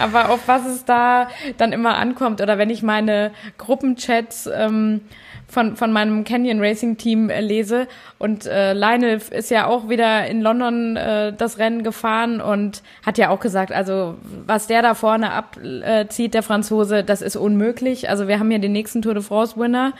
Aber 0.00 0.30
auf 0.30 0.48
was 0.48 0.66
es 0.66 0.84
da 0.84 1.28
dann 1.56 1.72
immer 1.72 1.98
ankommt 1.98 2.40
oder 2.40 2.58
wenn 2.58 2.68
ich 2.68 2.82
meine 2.82 3.30
Gruppenchats 3.58 4.50
ähm, 4.52 5.02
von, 5.48 5.76
von 5.76 5.92
meinem 5.92 6.24
Canyon 6.24 6.60
Racing 6.60 6.96
Team 6.96 7.30
äh, 7.30 7.40
lese. 7.40 7.86
Und 8.18 8.46
äh, 8.46 8.72
Lionel 8.72 9.20
ist 9.30 9.50
ja 9.50 9.66
auch 9.66 9.88
wieder 9.88 10.26
in 10.26 10.42
London 10.42 10.96
äh, 10.96 11.32
das 11.32 11.58
Rennen 11.58 11.82
gefahren 11.82 12.40
und 12.40 12.82
hat 13.04 13.18
ja 13.18 13.30
auch 13.30 13.40
gesagt, 13.40 13.72
also 13.72 14.16
was 14.46 14.66
der 14.66 14.82
da 14.82 14.94
vorne 14.94 15.32
abzieht, 15.32 16.34
der 16.34 16.42
Franzose, 16.42 17.04
das 17.04 17.22
ist 17.22 17.36
unmöglich. 17.36 18.08
Also 18.08 18.28
wir 18.28 18.38
haben 18.38 18.50
hier 18.50 18.58
den 18.58 18.72
nächsten 18.72 19.02
Tour 19.02 19.14
de 19.14 19.22
France 19.22 19.56
Winner. 19.58 19.92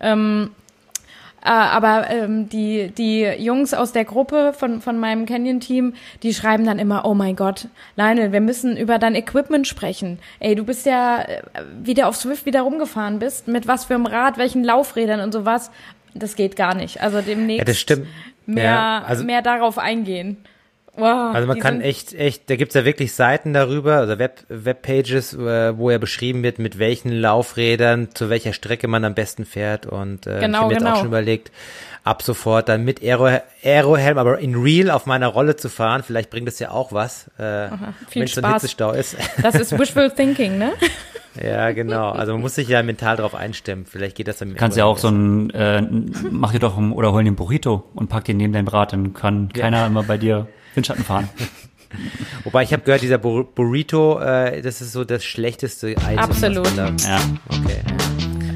Ähm, 0.00 0.50
äh, 1.44 1.48
aber 1.48 2.10
ähm, 2.10 2.48
die, 2.48 2.90
die 2.96 3.20
Jungs 3.22 3.74
aus 3.74 3.92
der 3.92 4.04
Gruppe 4.04 4.52
von, 4.56 4.80
von 4.80 4.98
meinem 4.98 5.26
Canyon-Team, 5.26 5.94
die 6.22 6.32
schreiben 6.34 6.64
dann 6.64 6.78
immer, 6.78 7.04
oh 7.04 7.14
mein 7.14 7.36
Gott, 7.36 7.68
Lionel, 7.96 8.32
wir 8.32 8.40
müssen 8.40 8.76
über 8.76 8.98
dein 8.98 9.14
Equipment 9.14 9.66
sprechen. 9.68 10.18
Ey, 10.40 10.54
du 10.54 10.64
bist 10.64 10.86
ja, 10.86 11.20
äh, 11.22 11.42
wie 11.82 11.94
du 11.94 12.06
auf 12.06 12.16
Swift 12.16 12.46
wieder 12.46 12.62
rumgefahren 12.62 13.18
bist, 13.18 13.46
mit 13.46 13.66
was 13.68 13.84
für 13.84 13.94
einem 13.94 14.06
Rad, 14.06 14.38
welchen 14.38 14.64
Laufrädern 14.64 15.20
und 15.20 15.32
sowas. 15.32 15.70
Das 16.14 16.36
geht 16.36 16.56
gar 16.56 16.74
nicht. 16.74 17.00
Also 17.02 17.20
demnächst 17.20 17.58
Ja, 17.58 17.64
das 17.64 17.78
stimmt. 17.78 18.06
mehr, 18.46 18.64
Ja, 18.64 19.02
also- 19.06 19.24
mehr 19.24 19.42
darauf 19.42 19.78
eingehen. 19.78 20.38
Wow, 20.96 21.34
Also 21.34 21.48
man 21.48 21.58
kann 21.58 21.80
echt, 21.80 22.14
echt, 22.14 22.48
da 22.48 22.54
gibt's 22.56 22.74
ja 22.74 22.84
wirklich 22.84 23.14
Seiten 23.14 23.52
darüber, 23.52 23.96
also 23.96 24.18
Web, 24.18 24.44
Webpages, 24.48 25.34
äh, 25.34 25.76
wo 25.76 25.90
ja 25.90 25.98
beschrieben 25.98 26.42
wird, 26.44 26.60
mit 26.60 26.78
welchen 26.78 27.10
Laufrädern, 27.10 28.08
zu 28.14 28.30
welcher 28.30 28.52
Strecke 28.52 28.86
man 28.86 29.04
am 29.04 29.14
besten 29.14 29.44
fährt 29.44 29.86
und 29.86 30.26
äh, 30.28 30.36
ich 30.36 30.40
Genau, 30.42 30.58
habe 30.58 30.66
mir 30.68 30.72
jetzt 30.74 30.82
genau. 30.82 30.92
auch 30.94 30.98
schon 30.98 31.06
überlegt, 31.08 31.50
ab 32.04 32.22
sofort 32.22 32.68
dann 32.68 32.84
mit 32.84 33.02
Aero, 33.02 33.28
Aerohelm, 33.64 34.18
aber 34.18 34.38
in 34.38 34.54
Real 34.54 34.90
auf 34.90 35.06
meiner 35.06 35.26
Rolle 35.28 35.56
zu 35.56 35.68
fahren, 35.68 36.02
vielleicht 36.04 36.30
bringt 36.30 36.46
es 36.46 36.58
ja 36.60 36.70
auch 36.70 36.92
was, 36.92 37.28
äh, 37.38 37.68
viel 38.08 38.20
wenn 38.20 38.22
es 38.24 38.34
so 38.34 38.42
ein. 38.42 38.52
Hitzestau 38.52 38.92
ist. 38.92 39.16
Das 39.42 39.56
ist 39.56 39.76
wishful 39.76 40.10
thinking, 40.16 40.58
ne? 40.58 40.72
ja, 41.42 41.72
genau, 41.72 42.10
also 42.10 42.32
man 42.34 42.40
muss 42.42 42.54
sich 42.54 42.68
ja 42.68 42.80
mental 42.84 43.16
darauf 43.16 43.34
einstimmen, 43.34 43.84
vielleicht 43.86 44.16
geht 44.16 44.28
das 44.28 44.38
dann 44.38 44.50
mit 44.50 44.58
Kannst 44.58 44.76
ja 44.76 44.84
auch 44.84 44.98
so 44.98 45.08
ein, 45.08 45.50
äh, 45.50 45.82
mach 46.30 46.52
dir 46.52 46.60
doch 46.60 46.76
ein, 46.78 46.92
oder 46.92 47.10
hol 47.12 47.22
dir 47.24 47.28
einen 47.28 47.36
Burrito 47.36 47.82
und 47.96 48.08
pack 48.08 48.24
den 48.26 48.36
neben 48.36 48.52
dein 48.52 48.68
Rad, 48.68 48.92
dann 48.92 49.12
kann 49.12 49.52
keiner 49.52 49.86
immer 49.86 50.04
bei 50.04 50.18
dir 50.18 50.46
Windschatten 50.76 51.04
fahren. 51.04 51.28
Wobei 52.44 52.62
ich 52.64 52.72
habe 52.72 52.82
gehört, 52.82 53.02
dieser 53.02 53.18
Bur 53.18 53.44
Burrito, 53.54 54.18
äh, 54.20 54.60
das 54.62 54.80
ist 54.80 54.92
so 54.92 55.04
das 55.04 55.24
schlechteste 55.24 55.90
Item. 55.90 56.18
Absolut. 56.18 56.68
Ja. 56.76 57.20
okay. 57.48 57.80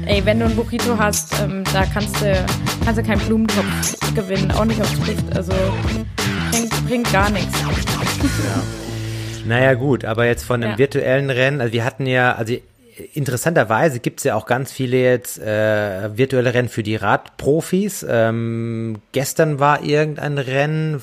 Ey, 0.05 0.25
wenn 0.25 0.39
du 0.39 0.45
ein 0.47 0.55
Burrito 0.55 0.97
hast, 0.97 1.39
ähm, 1.39 1.63
da 1.71 1.85
kannst 1.85 2.19
du, 2.21 2.45
kannst 2.83 2.99
du 2.99 3.03
keinen 3.03 3.21
Blumentopf 3.21 4.13
gewinnen, 4.15 4.51
auch 4.51 4.65
nicht 4.65 4.81
auf 4.81 4.87
Swift. 4.89 5.23
Also 5.35 5.53
bringt, 6.51 6.87
bringt 6.87 7.13
gar 7.13 7.29
nichts. 7.29 7.53
Naja, 9.45 9.73
gut, 9.75 10.05
aber 10.05 10.25
jetzt 10.25 10.43
von 10.43 10.61
einem 10.61 10.73
Ja. 10.73 10.77
virtuellen 10.77 11.29
Rennen, 11.29 11.61
also 11.61 11.73
wir 11.73 11.85
hatten 11.85 12.05
ja, 12.05 12.35
also 12.35 12.55
interessanterweise 13.13 13.99
gibt's 13.99 14.23
ja 14.23 14.35
auch 14.35 14.45
ganz 14.45 14.71
viele 14.71 14.97
jetzt 14.97 15.39
äh, 15.39 16.17
virtuelle 16.17 16.53
Rennen 16.53 16.69
für 16.69 16.83
die 16.83 16.95
Radprofis. 16.95 18.05
Ähm, 18.07 18.97
gestern 19.11 19.59
war 19.59 19.83
irgendein 19.83 20.37
Rennen, 20.37 21.01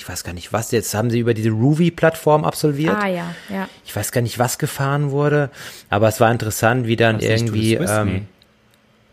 ich 0.00 0.08
weiß 0.08 0.24
gar 0.24 0.32
nicht 0.32 0.50
was, 0.50 0.70
jetzt 0.70 0.94
haben 0.94 1.10
sie 1.10 1.18
über 1.18 1.34
diese 1.34 1.50
Ruby-Plattform 1.50 2.46
absolviert. 2.46 2.96
Ah 2.98 3.06
ja, 3.06 3.34
ja. 3.50 3.68
Ich 3.84 3.94
weiß 3.94 4.12
gar 4.12 4.22
nicht, 4.22 4.38
was 4.38 4.56
gefahren 4.56 5.10
wurde, 5.10 5.50
aber 5.90 6.08
es 6.08 6.20
war 6.20 6.32
interessant, 6.32 6.86
wie 6.86 6.96
dann 6.96 7.20
irgendwie. 7.20 7.74
Ähm, 7.74 8.26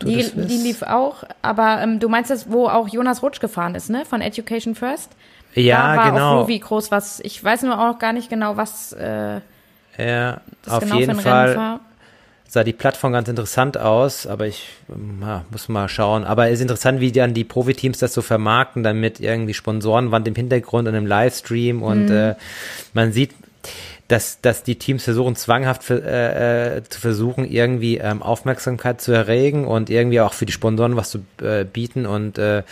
Die, 0.02 0.24
die 0.34 0.58
lief 0.58 0.84
auch, 0.84 1.26
aber 1.42 1.82
ähm, 1.82 2.00
du 2.00 2.08
meinst 2.08 2.32
das, 2.32 2.50
wo 2.50 2.70
auch 2.70 2.88
Jonas 2.88 3.22
Rutsch 3.22 3.42
gefahren 3.42 3.76
ist, 3.76 3.90
ne? 3.90 4.06
Von 4.06 4.22
Education 4.22 4.76
First? 4.76 5.12
ja, 5.56 5.96
da 5.96 5.98
war 5.98 6.12
genau. 6.12 6.36
auch 6.36 6.42
Ruby 6.44 6.60
groß 6.60 6.90
was. 6.90 7.20
Ich 7.20 7.44
weiß 7.44 7.64
nur 7.64 7.78
auch 7.78 8.00
gar 8.00 8.14
nicht 8.14 8.30
genau, 8.30 8.56
was 8.56 8.94
äh, 8.94 9.42
ja, 9.98 10.40
das 10.64 10.74
auf 10.74 10.84
genau 10.84 11.00
jeden 11.00 11.20
für 11.20 11.34
ein 11.34 11.56
Fall. 11.56 11.80
Sah 12.50 12.64
die 12.64 12.74
Plattform 12.74 13.12
ganz 13.12 13.28
interessant 13.28 13.78
aus, 13.78 14.26
aber 14.26 14.48
ich 14.48 14.70
ähm, 14.89 15.20
ja, 15.22 15.45
muss 15.52 15.68
mal 15.68 15.89
schauen. 15.89 16.24
Aber 16.24 16.48
es 16.48 16.56
ist 16.56 16.62
interessant, 16.62 17.00
wie 17.02 17.12
dann 17.12 17.34
die 17.34 17.43
Profiteams 17.43 18.00
das 18.00 18.14
so 18.14 18.22
vermarkten, 18.22 18.84
dann 18.84 19.00
mit 19.00 19.20
irgendwie 19.20 19.54
Sponsorenwand 19.54 20.28
im 20.28 20.36
Hintergrund 20.36 20.88
und 20.88 20.95
im 20.95 21.06
Livestream 21.06 21.84
und 21.84 22.10
äh, 22.10 22.36
man 22.93 23.12
sieht, 23.12 23.32
dass, 24.08 24.39
dass 24.41 24.64
die 24.64 24.78
Teams 24.78 25.03
versuchen, 25.03 25.36
zwanghaft 25.36 25.84
für, 25.84 26.01
äh, 26.01 26.78
äh, 26.78 26.84
zu 26.84 27.01
versuchen, 27.01 27.43
irgendwie 27.43 27.97
ähm, 27.97 28.22
Aufmerksamkeit 28.22 29.01
zu 29.01 29.12
erregen 29.12 29.68
und 29.68 29.89
irgendwie 29.89 30.22
auch 30.22 30.34
für 30.34 30.45
die 30.45 30.53
Sponsoren 30.53 30.95
was 30.95 31.10
zu 31.10 31.26
äh, 31.41 31.66
bieten. 31.66 32.05
Und 32.05 32.38
äh, 32.38 32.64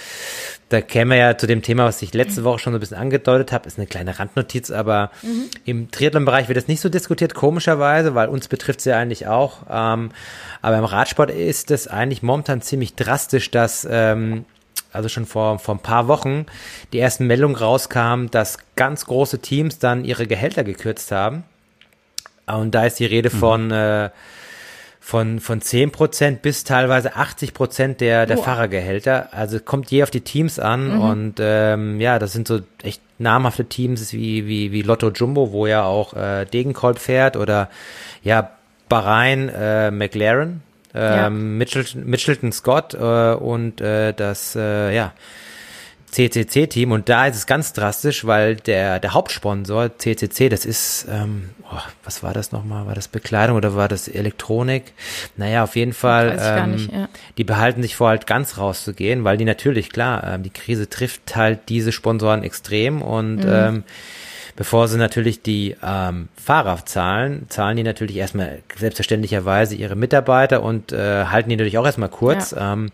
da 0.69 0.81
käme 0.81 1.17
ja 1.17 1.37
zu 1.37 1.45
dem 1.45 1.61
Thema, 1.61 1.85
was 1.85 2.01
ich 2.01 2.13
letzte 2.13 2.45
Woche 2.45 2.59
schon 2.59 2.73
so 2.73 2.77
ein 2.77 2.79
bisschen 2.79 2.97
angedeutet 2.97 3.51
habe, 3.51 3.67
ist 3.67 3.77
eine 3.77 3.87
kleine 3.87 4.17
Randnotiz, 4.17 4.71
aber 4.71 5.11
im 5.65 5.91
Triathlon-Bereich 5.91 6.47
wird 6.47 6.57
das 6.57 6.67
nicht 6.67 6.81
so 6.81 6.89
diskutiert, 6.89 7.33
komischerweise, 7.33 8.15
weil 8.15 8.29
uns 8.29 8.47
betrifft 8.47 8.79
es 8.79 8.85
ja 8.85 8.97
eigentlich 8.97 9.27
auch. 9.27 9.63
Ähm, 9.69 10.11
aber 10.61 10.77
im 10.77 10.85
Radsport 10.85 11.31
ist 11.31 11.69
es 11.69 11.87
eigentlich 11.87 12.23
momentan 12.23 12.61
ziemlich 12.61 12.95
drastisch, 12.95 13.51
dass 13.51 13.85
ähm, 13.89 14.45
also 14.95 15.09
schon 15.09 15.25
vor, 15.25 15.59
vor 15.59 15.75
ein 15.75 15.79
paar 15.79 16.07
Wochen 16.07 16.45
die 16.93 16.99
ersten 16.99 17.27
Meldungen 17.27 17.55
rauskamen, 17.55 18.31
dass 18.31 18.57
ganz 18.75 19.05
große 19.05 19.39
Teams 19.39 19.79
dann 19.79 20.05
ihre 20.05 20.27
Gehälter 20.27 20.63
gekürzt 20.63 21.11
haben. 21.11 21.43
Und 22.47 22.75
da 22.75 22.85
ist 22.85 22.99
die 22.99 23.05
Rede 23.05 23.29
von, 23.29 23.71
äh, 23.71 24.09
von, 24.99 25.39
von 25.39 25.61
10% 25.61 26.37
bis 26.37 26.63
teilweise 26.63 27.15
80% 27.15 27.97
der, 27.97 28.25
der 28.25 28.35
Boah. 28.35 28.43
Fahrergehälter. 28.43 29.29
Also 29.33 29.59
kommt 29.59 29.91
je 29.91 30.03
auf 30.03 30.11
die 30.11 30.21
Teams 30.21 30.59
an 30.59 30.97
und 30.97 31.35
ähm, 31.39 31.99
ja, 31.99 32.19
das 32.19 32.33
sind 32.33 32.47
so 32.47 32.61
echt 32.81 33.01
namhafte 33.17 33.65
Teams 33.65 34.13
wie, 34.13 34.47
wie, 34.47 34.71
wie 34.71 34.81
Lotto 34.81 35.11
Jumbo, 35.11 35.51
wo 35.51 35.67
ja 35.67 35.83
auch 35.83 36.13
äh, 36.13 36.45
Degenkolb 36.45 36.99
fährt 36.99 37.37
oder 37.37 37.69
ja, 38.23 38.51
Bahrain, 38.89 39.49
äh, 39.49 39.91
McLaren, 39.91 40.61
Ja. 40.95 41.27
ähm, 41.27 41.57
Mitchelton, 41.57 42.05
Mitchelton 42.05 42.51
Scott 42.51 42.93
äh, 42.93 43.33
und 43.33 43.81
äh, 43.81 44.13
das 44.13 44.55
äh, 44.55 44.95
ja 44.95 45.13
CCC-Team 46.11 46.91
und 46.93 47.09
da 47.09 47.27
ist 47.27 47.35
es 47.35 47.45
ganz 47.45 47.73
drastisch, 47.73 48.25
weil 48.25 48.55
der 48.55 48.99
der 48.99 49.13
Hauptsponsor 49.13 49.97
CCC, 49.97 50.47
das 50.47 50.65
ist 50.65 51.05
ähm, 51.11 51.49
oh, 51.69 51.77
was 52.05 52.23
war 52.23 52.33
das 52.33 52.53
nochmal? 52.53 52.87
War 52.87 52.95
das 52.95 53.09
Bekleidung 53.09 53.57
oder 53.57 53.75
war 53.75 53.89
das 53.89 54.07
Elektronik? 54.07 54.93
Naja, 55.35 55.63
auf 55.63 55.75
jeden 55.75 55.91
Fall. 55.93 56.37
Ähm, 56.41 56.71
nicht, 56.71 56.91
ja. 56.93 57.09
Die 57.37 57.43
behalten 57.43 57.81
sich 57.81 57.97
vor, 57.97 58.09
halt 58.09 58.27
ganz 58.27 58.57
rauszugehen, 58.57 59.25
weil 59.25 59.35
die 59.35 59.43
natürlich 59.45 59.89
klar, 59.89 60.23
ähm, 60.25 60.43
die 60.43 60.51
Krise 60.51 60.89
trifft 60.89 61.35
halt 61.35 61.67
diese 61.67 61.91
Sponsoren 61.91 62.43
extrem 62.43 63.01
und 63.01 63.37
Mhm. 63.37 63.43
ähm, 63.51 63.83
Bevor 64.55 64.87
sie 64.87 64.97
natürlich 64.97 65.41
die 65.41 65.75
ähm, 65.83 66.29
Fahrer 66.41 66.85
zahlen, 66.85 67.45
zahlen 67.49 67.75
die 67.75 67.83
natürlich 67.83 68.15
erstmal 68.15 68.59
selbstverständlicherweise 68.77 69.75
ihre 69.75 69.95
Mitarbeiter 69.95 70.63
und 70.63 70.93
äh, 70.93 71.25
halten 71.25 71.49
die 71.49 71.57
natürlich 71.57 71.77
auch 71.77 71.85
erstmal 71.85 72.09
kurz. 72.09 72.55
Ähm, 72.57 72.89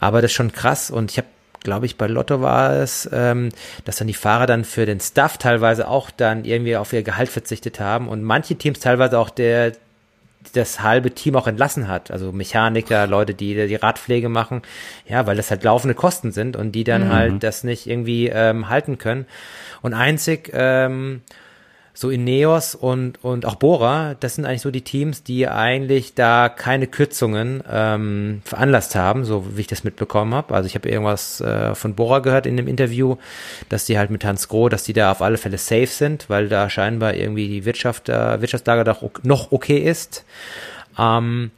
aber 0.00 0.22
das 0.22 0.30
ist 0.30 0.36
schon 0.36 0.52
krass 0.52 0.90
und 0.90 1.10
ich 1.10 1.18
habe 1.18 1.28
glaube 1.64 1.86
ich, 1.86 1.96
bei 1.96 2.06
Lotto 2.06 2.40
war 2.42 2.74
es, 2.74 3.08
ähm, 3.12 3.48
dass 3.84 3.96
dann 3.96 4.06
die 4.06 4.14
Fahrer 4.14 4.46
dann 4.46 4.64
für 4.64 4.86
den 4.86 5.00
Staff 5.00 5.38
teilweise 5.38 5.88
auch 5.88 6.10
dann 6.10 6.44
irgendwie 6.44 6.76
auf 6.76 6.92
ihr 6.92 7.02
Gehalt 7.02 7.30
verzichtet 7.30 7.80
haben 7.80 8.06
und 8.06 8.22
manche 8.22 8.54
Teams 8.54 8.78
teilweise 8.78 9.18
auch 9.18 9.30
der 9.30 9.72
das 10.52 10.80
halbe 10.80 11.10
Team 11.10 11.36
auch 11.36 11.46
entlassen 11.46 11.88
hat. 11.88 12.10
Also 12.10 12.32
Mechaniker, 12.32 13.06
Leute, 13.06 13.34
die 13.34 13.54
die 13.66 13.74
Radpflege 13.74 14.28
machen, 14.28 14.62
ja, 15.06 15.26
weil 15.26 15.36
das 15.36 15.50
halt 15.50 15.64
laufende 15.64 15.94
Kosten 15.94 16.32
sind 16.32 16.56
und 16.56 16.72
die 16.72 16.84
dann 16.84 17.12
halt 17.12 17.42
das 17.42 17.64
nicht 17.64 17.86
irgendwie 17.86 18.28
ähm, 18.28 18.68
halten 18.68 18.98
können. 18.98 19.26
Und 19.82 19.94
einzig 19.94 20.50
ähm, 20.52 21.22
so 21.96 22.10
Ineos 22.10 22.74
und, 22.74 23.22
und 23.22 23.46
auch 23.46 23.54
Bora, 23.54 24.16
das 24.18 24.34
sind 24.34 24.44
eigentlich 24.44 24.62
so 24.62 24.72
die 24.72 24.82
Teams, 24.82 25.22
die 25.22 25.46
eigentlich 25.46 26.14
da 26.14 26.48
keine 26.48 26.88
Kürzungen 26.88 27.62
ähm, 27.70 28.42
veranlasst 28.44 28.96
haben, 28.96 29.24
so 29.24 29.56
wie 29.56 29.60
ich 29.60 29.66
das 29.68 29.84
mitbekommen 29.84 30.34
habe. 30.34 30.54
Also 30.54 30.66
ich 30.66 30.74
habe 30.74 30.88
irgendwas 30.88 31.40
äh, 31.40 31.76
von 31.76 31.94
Bora 31.94 32.18
gehört 32.18 32.46
in 32.46 32.56
dem 32.56 32.66
Interview, 32.66 33.16
dass 33.68 33.84
die 33.84 33.96
halt 33.96 34.10
mit 34.10 34.24
Hans 34.24 34.48
Groh, 34.48 34.68
dass 34.68 34.82
die 34.82 34.92
da 34.92 35.12
auf 35.12 35.22
alle 35.22 35.38
Fälle 35.38 35.56
safe 35.56 35.86
sind, 35.86 36.28
weil 36.28 36.48
da 36.48 36.68
scheinbar 36.68 37.14
irgendwie 37.14 37.46
die 37.46 37.64
Wirtschaft, 37.64 38.08
äh, 38.08 38.40
Wirtschaftslage 38.40 38.82
doch 38.82 39.02
noch 39.22 39.52
okay 39.52 39.78
ist. 39.78 40.24
Ähm, 40.98 41.52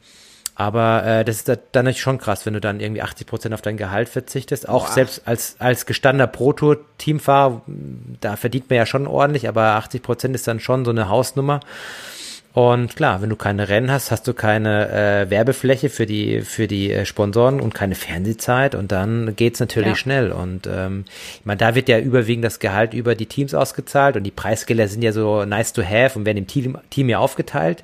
aber 0.59 1.05
äh, 1.05 1.23
das 1.23 1.35
ist 1.35 1.49
da, 1.49 1.55
dann 1.71 1.85
natürlich 1.85 2.01
schon 2.01 2.17
krass, 2.17 2.47
wenn 2.47 2.53
du 2.53 2.59
dann 2.59 2.79
irgendwie 2.79 3.03
80 3.03 3.27
Prozent 3.27 3.53
auf 3.53 3.61
dein 3.61 3.77
Gehalt 3.77 4.09
verzichtest. 4.09 4.67
Auch 4.67 4.87
selbst 4.87 5.21
als 5.27 5.55
als 5.59 5.85
gestandener 5.85 6.25
Pro-Tour-Teamfahrer, 6.25 7.61
da 8.21 8.35
verdient 8.37 8.67
man 8.67 8.77
ja 8.77 8.87
schon 8.87 9.05
ordentlich, 9.05 9.47
aber 9.47 9.61
80 9.75 10.01
Prozent 10.01 10.33
ist 10.33 10.47
dann 10.47 10.59
schon 10.59 10.83
so 10.83 10.89
eine 10.89 11.09
Hausnummer. 11.09 11.59
Und 12.53 12.95
klar, 12.95 13.21
wenn 13.21 13.29
du 13.29 13.35
keine 13.35 13.69
Rennen 13.69 13.91
hast, 13.91 14.09
hast 14.09 14.27
du 14.27 14.33
keine 14.33 14.89
äh, 14.89 15.29
Werbefläche 15.29 15.89
für 15.91 16.07
die 16.07 16.41
für 16.41 16.65
die 16.65 16.91
äh, 16.91 17.05
Sponsoren 17.05 17.59
und 17.61 17.75
keine 17.75 17.93
Fernsehzeit 17.93 18.73
und 18.73 18.91
dann 18.91 19.35
geht's 19.35 19.59
natürlich 19.59 19.89
Ja. 19.89 19.95
schnell. 19.95 20.31
Und 20.31 20.65
ähm, 20.65 21.05
ich 21.39 21.45
meine, 21.45 21.57
da 21.59 21.75
wird 21.75 21.87
ja 21.87 21.99
überwiegend 21.99 22.43
das 22.43 22.57
Gehalt 22.57 22.95
über 22.95 23.13
die 23.13 23.27
Teams 23.27 23.53
ausgezahlt 23.53 24.17
und 24.17 24.23
die 24.23 24.31
Preisgelder 24.31 24.87
sind 24.87 25.03
ja 25.03 25.11
so 25.11 25.45
nice 25.45 25.71
to 25.71 25.83
have 25.83 26.17
und 26.17 26.25
werden 26.25 26.39
im 26.39 26.47
Team, 26.47 26.79
Team 26.89 27.09
ja 27.09 27.19
aufgeteilt. 27.19 27.83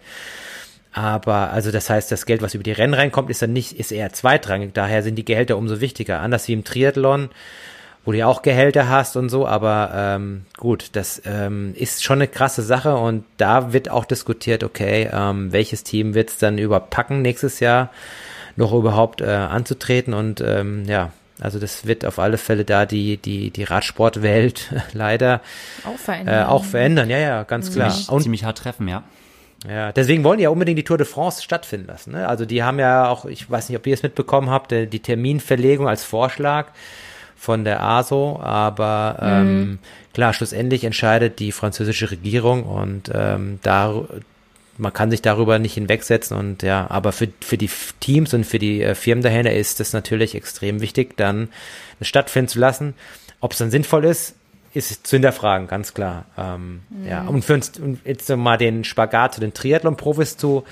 Aber, 0.94 1.52
also 1.52 1.72
das 1.72 1.90
heißt, 1.90 2.12
das 2.12 2.26
Geld, 2.26 2.42
was 2.44 2.54
über 2.54 2.64
die 2.64 2.72
Rennen 2.72 2.94
reinkommt, 2.94 3.32
ist 3.32 3.42
dann 3.42 3.52
nicht, 3.52 3.80
ist 3.80 3.92
eher 3.92 4.14
zweitrangig. 4.14 4.74
Daher 4.74 5.02
sind 5.02 5.16
die 5.16 5.26
Gehälter 5.26 5.58
umso 5.58 5.82
wichtiger. 5.82 6.20
Anders 6.22 6.48
wie 6.48 6.54
im 6.54 6.64
Triathlon, 6.64 7.30
wo 8.06 8.12
du 8.12 8.20
ja 8.20 8.28
auch 8.28 8.44
Gehälter 8.44 8.90
hast 8.90 9.16
und 9.16 9.30
so, 9.30 9.48
aber 9.48 9.92
ähm, 9.96 10.46
gut, 10.58 10.90
das 10.94 11.22
ähm, 11.26 11.74
ist 11.76 12.04
schon 12.04 12.20
eine 12.20 12.28
krasse 12.28 12.62
Sache 12.62 12.96
und 12.96 13.24
da 13.38 13.74
wird 13.74 13.90
auch 13.90 14.06
diskutiert, 14.06 14.64
okay, 14.64 15.10
ähm, 15.12 15.52
welches 15.52 15.84
Team 15.84 16.14
wird 16.14 16.30
es 16.30 16.38
dann 16.38 16.58
überpacken 16.58 17.22
nächstes 17.22 17.60
Jahr 17.60 17.90
noch 18.56 18.74
überhaupt 18.74 19.22
äh, 19.22 19.26
anzutreten 19.26 20.14
und 20.14 20.42
ähm, 20.42 20.84
ja, 20.86 21.12
also 21.40 21.60
das 21.60 21.88
wird 21.88 22.06
auf 22.06 22.20
alle 22.20 22.38
Fälle 22.38 22.66
da 22.66 22.86
die, 22.86 23.18
die, 23.18 23.50
die 23.52 23.64
Radsportwelt 23.64 24.74
leider 24.94 25.42
auch 25.86 25.98
verändern. 25.98 26.44
Äh, 26.44 26.46
auch 26.46 26.66
verändern, 26.66 27.10
ja, 27.10 27.18
ja, 27.18 27.44
ganz 27.44 27.72
klar. 27.72 27.90
Ziemlich, 27.90 28.10
und, 28.10 28.22
ziemlich 28.22 28.44
hart 28.44 28.60
treffen, 28.60 28.88
ja. 28.88 29.04
Ja, 29.68 29.92
deswegen 29.92 30.24
wollen 30.24 30.38
die 30.38 30.44
ja 30.44 30.50
unbedingt 30.50 30.78
die 30.78 30.84
Tour 30.84 30.98
de 30.98 31.08
France 31.08 31.42
stattfinden 31.42 31.88
lassen. 31.88 32.12
Ne? 32.12 32.28
Also 32.28 32.46
die 32.46 32.64
haben 32.64 32.80
ja 32.80 33.08
auch, 33.08 33.26
ich 33.26 33.50
weiß 33.50 33.70
nicht, 33.70 33.78
ob 33.78 33.88
ihr 33.88 33.94
es 33.94 34.04
mitbekommen 34.04 34.50
habt, 34.50 34.72
die 34.72 35.00
Terminverlegung 35.00 35.88
als 35.88 36.04
Vorschlag 36.04 36.68
von 37.38 37.64
der 37.64 37.82
ASO, 37.82 38.40
aber 38.42 39.18
ähm, 39.22 39.60
mhm. 39.60 39.80
klar, 40.14 40.34
schlussendlich 40.34 40.84
entscheidet 40.84 41.40
die 41.40 41.52
französische 41.52 42.12
Regierung 42.12 42.64
und 42.64 43.12
ähm, 43.14 43.60
da 43.64 44.06
man 44.78 44.94
kann 44.94 45.12
sich 45.12 45.22
darüber 45.22 45.60
nicht 45.60 45.76
hinwegsetzen 45.76 46.36
und 46.36 46.64
ja, 46.64 46.90
aber 46.90 47.12
für, 47.12 47.28
für 47.42 47.58
die 47.58 47.70
Teams 48.00 48.34
und 48.34 48.44
für 48.44 48.60
die 48.60 48.82
äh, 48.82 48.96
Firmen 48.96 49.24
dahinter 49.24 49.54
ist 49.54 49.80
es 49.80 49.94
natürlich 49.94 50.36
extrem 50.36 50.82
wichtig, 50.82 51.16
dann 51.16 51.50
eine 52.00 52.06
stattfinden 52.06 52.48
zu 52.48 52.60
lassen. 52.60 52.96
Ob 53.40 53.52
es 53.52 53.60
dann 53.60 53.72
sinnvoll 53.72 54.06
ist, 54.06 54.36
ist 54.74 55.08
zu 55.08 55.16
hinterfragen, 55.16 55.68
ganz 55.68 55.94
klar. 55.94 56.26
Ähm, 56.38 56.82
mhm. 56.90 57.08
Ja, 57.08 57.22
und 57.24 57.44
für 57.44 57.54
uns 57.54 57.78
und 57.80 58.00
jetzt 58.06 58.30
mal 58.30 58.58
den 58.58 58.84
Spagat 58.84 59.36
zu 59.36 59.42
den 59.42 59.54
Triathlon-Profis 59.54 60.38
zu 60.38 60.64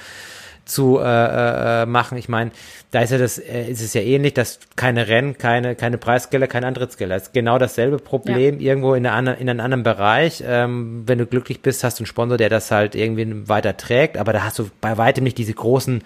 zu 0.66 1.00
äh, 1.00 1.82
äh, 1.82 1.86
machen. 1.86 2.18
Ich 2.18 2.30
meine, 2.30 2.52
da 2.92 3.02
ist 3.02 3.12
ja 3.12 3.18
das, 3.18 3.38
äh, 3.38 3.70
ist 3.70 3.82
es 3.82 3.94
ja 3.94 4.02
ähnlich, 4.02 4.34
dass 4.34 4.60
keine 4.76 5.08
Rennen, 5.08 5.38
keine, 5.38 5.76
keine 5.76 5.98
Preisgelder, 5.98 6.48
kein 6.48 6.64
Antrittsgelder. 6.64 7.16
Das 7.16 7.24
ist 7.24 7.34
genau 7.34 7.58
dasselbe 7.58 7.98
Problem 7.98 8.60
ja. 8.60 8.72
irgendwo 8.72 8.94
in, 8.94 9.06
einer, 9.06 9.38
in 9.38 9.50
einem 9.50 9.60
anderen 9.60 9.84
Bereich. 9.84 10.44
Ähm, 10.46 11.04
wenn 11.06 11.18
du 11.18 11.26
glücklich 11.26 11.62
bist, 11.62 11.84
hast 11.84 12.00
du 12.00 12.04
einen 12.04 12.08
Sponsor, 12.08 12.38
der 12.38 12.50
das 12.50 12.72
halt 12.72 12.96
irgendwie 12.96 13.48
weiter 13.50 13.76
trägt, 13.76 14.18
aber 14.18 14.34
da 14.34 14.44
hast 14.44 14.60
du 14.60 14.70
bei 14.80 14.98
weitem 14.98 15.24
nicht 15.24 15.38
diese 15.38 15.54
großen 15.54 16.04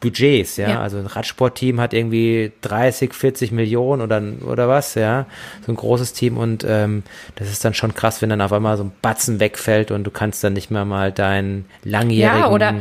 Budgets, 0.00 0.56
ja? 0.56 0.68
ja. 0.68 0.80
Also 0.80 0.98
ein 0.98 1.06
Radsportteam 1.06 1.80
hat 1.80 1.94
irgendwie 1.94 2.52
30, 2.60 3.14
40 3.14 3.52
Millionen 3.52 4.02
oder, 4.02 4.22
oder 4.46 4.68
was, 4.68 4.94
ja. 4.94 5.26
So 5.64 5.72
ein 5.72 5.76
großes 5.76 6.12
Team 6.12 6.36
und 6.36 6.64
ähm, 6.68 7.02
das 7.36 7.50
ist 7.50 7.64
dann 7.64 7.74
schon 7.74 7.94
krass, 7.94 8.20
wenn 8.22 8.28
dann 8.28 8.40
auf 8.40 8.52
einmal 8.52 8.76
so 8.76 8.84
ein 8.84 8.92
Batzen 9.02 9.40
wegfällt 9.40 9.90
und 9.90 10.04
du 10.04 10.10
kannst 10.10 10.44
dann 10.44 10.52
nicht 10.52 10.70
mehr 10.70 10.84
mal 10.84 11.12
deinen 11.12 11.66
langjährigen 11.84 12.40
ja, 12.40 12.50
oder 12.50 12.74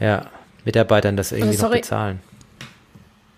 ja, 0.00 0.26
Mitarbeitern 0.64 1.16
das 1.16 1.32
irgendwie 1.32 1.50
also, 1.50 1.66
noch 1.66 1.72
bezahlen. 1.72 2.20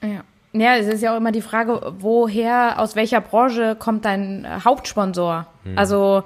Ja. 0.02 0.22
Ja, 0.52 0.76
es 0.76 0.88
ist 0.88 1.00
ja 1.00 1.12
auch 1.12 1.16
immer 1.16 1.30
die 1.30 1.42
Frage, 1.42 1.94
woher, 2.00 2.80
aus 2.80 2.96
welcher 2.96 3.20
Branche 3.20 3.76
kommt 3.78 4.04
dein 4.04 4.44
Hauptsponsor? 4.64 5.46
Hm. 5.62 5.78
Also 5.78 6.24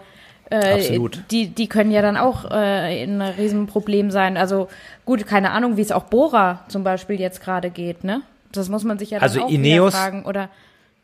äh, 0.51 0.99
die, 1.31 1.49
die 1.49 1.69
können 1.69 1.91
ja 1.91 2.03
dann 2.03 2.17
auch 2.17 2.51
äh, 2.51 3.05
ein 3.05 3.21
Riesenproblem 3.21 4.11
sein. 4.11 4.37
Also 4.37 4.69
gut, 5.05 5.27
keine 5.27 5.51
Ahnung, 5.53 5.77
wie 5.77 5.83
es 5.83 5.93
auch 5.93 6.05
Bora 6.05 6.65
zum 6.69 6.85
Beispiel 6.85 7.19
jetzt 7.19 7.41
gerade 7.43 7.71
geht, 7.71 8.05
ne? 8.05 8.23
Das 8.53 8.69
muss 8.69 8.85
man 8.85 8.99
sich 8.99 9.11
ja 9.11 9.19
dann 9.19 9.29
also 9.29 9.43
auch 9.43 9.51
Ineos 9.51 9.95
fragen. 9.95 10.25
Oder 10.25 10.49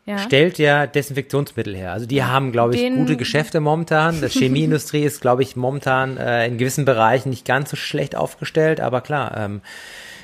ja. 0.05 0.17
stellt 0.19 0.57
ja 0.57 0.87
Desinfektionsmittel 0.87 1.75
her. 1.75 1.91
Also 1.91 2.05
die 2.05 2.23
haben, 2.23 2.51
glaube 2.51 2.75
ich, 2.75 2.81
Den, 2.81 2.97
gute 2.97 3.17
Geschäfte 3.17 3.59
momentan. 3.59 4.17
Das 4.21 4.33
Chemieindustrie 4.33 5.03
ist, 5.03 5.21
glaube 5.21 5.43
ich, 5.43 5.55
momentan 5.55 6.17
äh, 6.17 6.47
in 6.47 6.57
gewissen 6.57 6.85
Bereichen 6.85 7.29
nicht 7.29 7.45
ganz 7.45 7.69
so 7.69 7.75
schlecht 7.75 8.15
aufgestellt, 8.15 8.79
aber 8.79 9.01
klar, 9.01 9.35
ähm, 9.37 9.61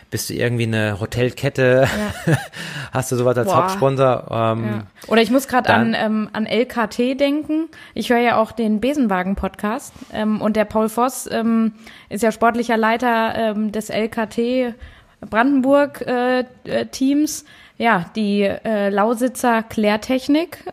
bist 0.09 0.29
du 0.29 0.33
irgendwie 0.33 0.63
eine 0.63 0.99
Hotelkette, 0.99 1.87
ja. 2.25 2.37
hast 2.91 3.11
du 3.11 3.15
sowas 3.15 3.37
als 3.37 3.47
Boah. 3.47 3.57
Hauptsponsor. 3.57 4.27
Ähm, 4.29 4.65
ja. 4.65 4.83
Oder 5.07 5.21
ich 5.21 5.31
muss 5.31 5.47
gerade 5.47 5.73
an, 5.73 5.95
ähm, 5.97 6.29
an 6.33 6.45
LKT 6.45 7.19
denken. 7.19 7.69
Ich 7.93 8.09
höre 8.09 8.19
ja 8.19 8.37
auch 8.37 8.51
den 8.51 8.79
Besenwagen-Podcast 8.79 9.93
ähm, 10.13 10.41
und 10.41 10.55
der 10.55 10.65
Paul 10.65 10.89
Voss 10.89 11.27
ähm, 11.31 11.73
ist 12.09 12.23
ja 12.23 12.31
sportlicher 12.31 12.77
Leiter 12.77 13.35
ähm, 13.35 13.71
des 13.71 13.89
LKT 13.89 14.75
Brandenburg-Teams. 15.21 17.41
Äh, 17.41 17.45
äh, 17.45 17.47
ja, 17.79 18.05
die 18.15 18.41
äh, 18.41 18.89
Lausitzer 18.89 19.61
Klärtechnik, 19.61 20.63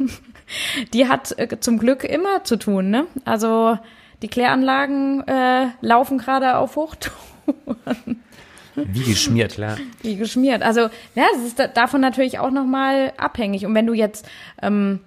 die 0.92 1.08
hat 1.08 1.38
äh, 1.38 1.60
zum 1.60 1.78
Glück 1.78 2.04
immer 2.04 2.44
zu 2.44 2.56
tun. 2.56 2.90
Ne? 2.90 3.06
Also 3.24 3.78
die 4.22 4.28
Kläranlagen 4.28 5.26
äh, 5.28 5.68
laufen 5.80 6.18
gerade 6.18 6.56
auf 6.56 6.76
Hochtouren. 6.76 8.22
Wie 8.86 9.04
geschmiert, 9.04 9.52
klar. 9.52 9.76
Wie 10.02 10.16
geschmiert. 10.16 10.62
Also 10.62 10.82
ja, 11.14 11.24
es 11.36 11.44
ist 11.44 11.62
davon 11.74 12.00
natürlich 12.00 12.38
auch 12.38 12.50
nochmal 12.50 13.12
abhängig. 13.16 13.66
Und 13.66 13.74
wenn 13.74 13.86
du 13.86 13.94
jetzt 13.94 14.28
ähm, 14.62 15.00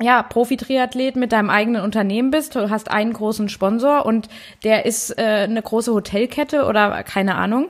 ja, 0.00 0.22
Profi-Triathlet 0.22 1.16
mit 1.16 1.32
deinem 1.32 1.50
eigenen 1.50 1.82
Unternehmen 1.82 2.30
bist, 2.30 2.54
du 2.54 2.70
hast 2.70 2.90
einen 2.90 3.12
großen 3.12 3.48
Sponsor 3.48 4.06
und 4.06 4.28
der 4.64 4.86
ist 4.86 5.18
äh, 5.18 5.22
eine 5.22 5.62
große 5.62 5.92
Hotelkette 5.92 6.64
oder 6.64 7.02
keine 7.02 7.34
Ahnung, 7.34 7.68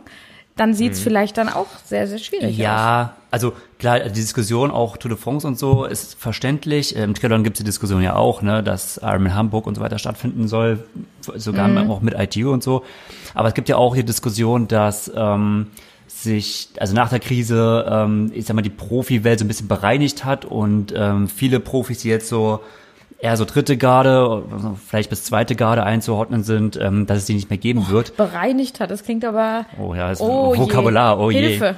dann 0.56 0.74
sieht's 0.74 0.98
hm. 0.98 1.04
vielleicht 1.04 1.38
dann 1.38 1.48
auch 1.48 1.68
sehr, 1.84 2.06
sehr 2.06 2.18
schwierig 2.18 2.56
ja, 2.56 2.74
aus. 2.74 2.78
Ja, 2.78 3.14
also 3.30 3.52
klar, 3.78 4.00
die 4.00 4.10
Diskussion 4.10 4.70
auch 4.70 4.96
Tour 4.96 5.10
de 5.10 5.18
France 5.18 5.46
und 5.46 5.58
so 5.58 5.84
ist 5.84 6.18
verständlich. 6.18 6.96
Im 6.96 7.14
Triathlon 7.14 7.44
gibt's 7.44 7.58
die 7.58 7.64
Diskussion 7.64 8.02
ja 8.02 8.16
auch, 8.16 8.42
ne, 8.42 8.62
dass 8.62 8.98
Ironman 8.98 9.34
Hamburg 9.34 9.66
und 9.66 9.76
so 9.76 9.80
weiter 9.80 9.98
stattfinden 9.98 10.48
soll, 10.48 10.84
sogar 11.36 11.68
mhm. 11.68 11.90
auch 11.90 12.00
mit 12.00 12.14
ITU 12.14 12.52
und 12.52 12.62
so. 12.62 12.84
Aber 13.34 13.48
es 13.48 13.54
gibt 13.54 13.68
ja 13.68 13.76
auch 13.76 13.94
die 13.94 14.04
Diskussion, 14.04 14.68
dass 14.68 15.10
ähm, 15.14 15.68
sich, 16.08 16.68
also 16.78 16.94
nach 16.94 17.08
der 17.08 17.20
Krise, 17.20 17.86
ähm, 17.88 18.32
ich 18.34 18.46
sag 18.46 18.54
mal, 18.54 18.62
die 18.62 18.70
Profi-Welt 18.70 19.38
so 19.38 19.44
ein 19.44 19.48
bisschen 19.48 19.68
bereinigt 19.68 20.24
hat 20.24 20.44
und 20.44 20.92
ähm, 20.96 21.28
viele 21.28 21.60
Profis, 21.60 21.98
die 21.98 22.08
jetzt 22.08 22.28
so 22.28 22.60
eher 23.20 23.36
so 23.36 23.44
dritte 23.44 23.76
Garde, 23.76 24.42
vielleicht 24.86 25.10
bis 25.10 25.24
zweite 25.24 25.54
Garde 25.54 25.84
einzuordnen 25.84 26.42
sind, 26.42 26.78
ähm, 26.80 27.06
dass 27.06 27.18
es 27.18 27.24
die 27.26 27.34
nicht 27.34 27.50
mehr 27.50 27.58
geben 27.58 27.86
oh, 27.88 27.90
wird. 27.92 28.16
Bereinigt 28.16 28.80
hat, 28.80 28.90
das 28.90 29.04
klingt 29.04 29.24
aber. 29.24 29.66
Oh 29.78 29.94
ja, 29.94 30.10
ist 30.10 30.20
oh 30.20 30.56
Vokabular, 30.56 31.18
je. 31.18 31.24
oh 31.24 31.30
je. 31.30 31.40
Hilfe. 31.40 31.76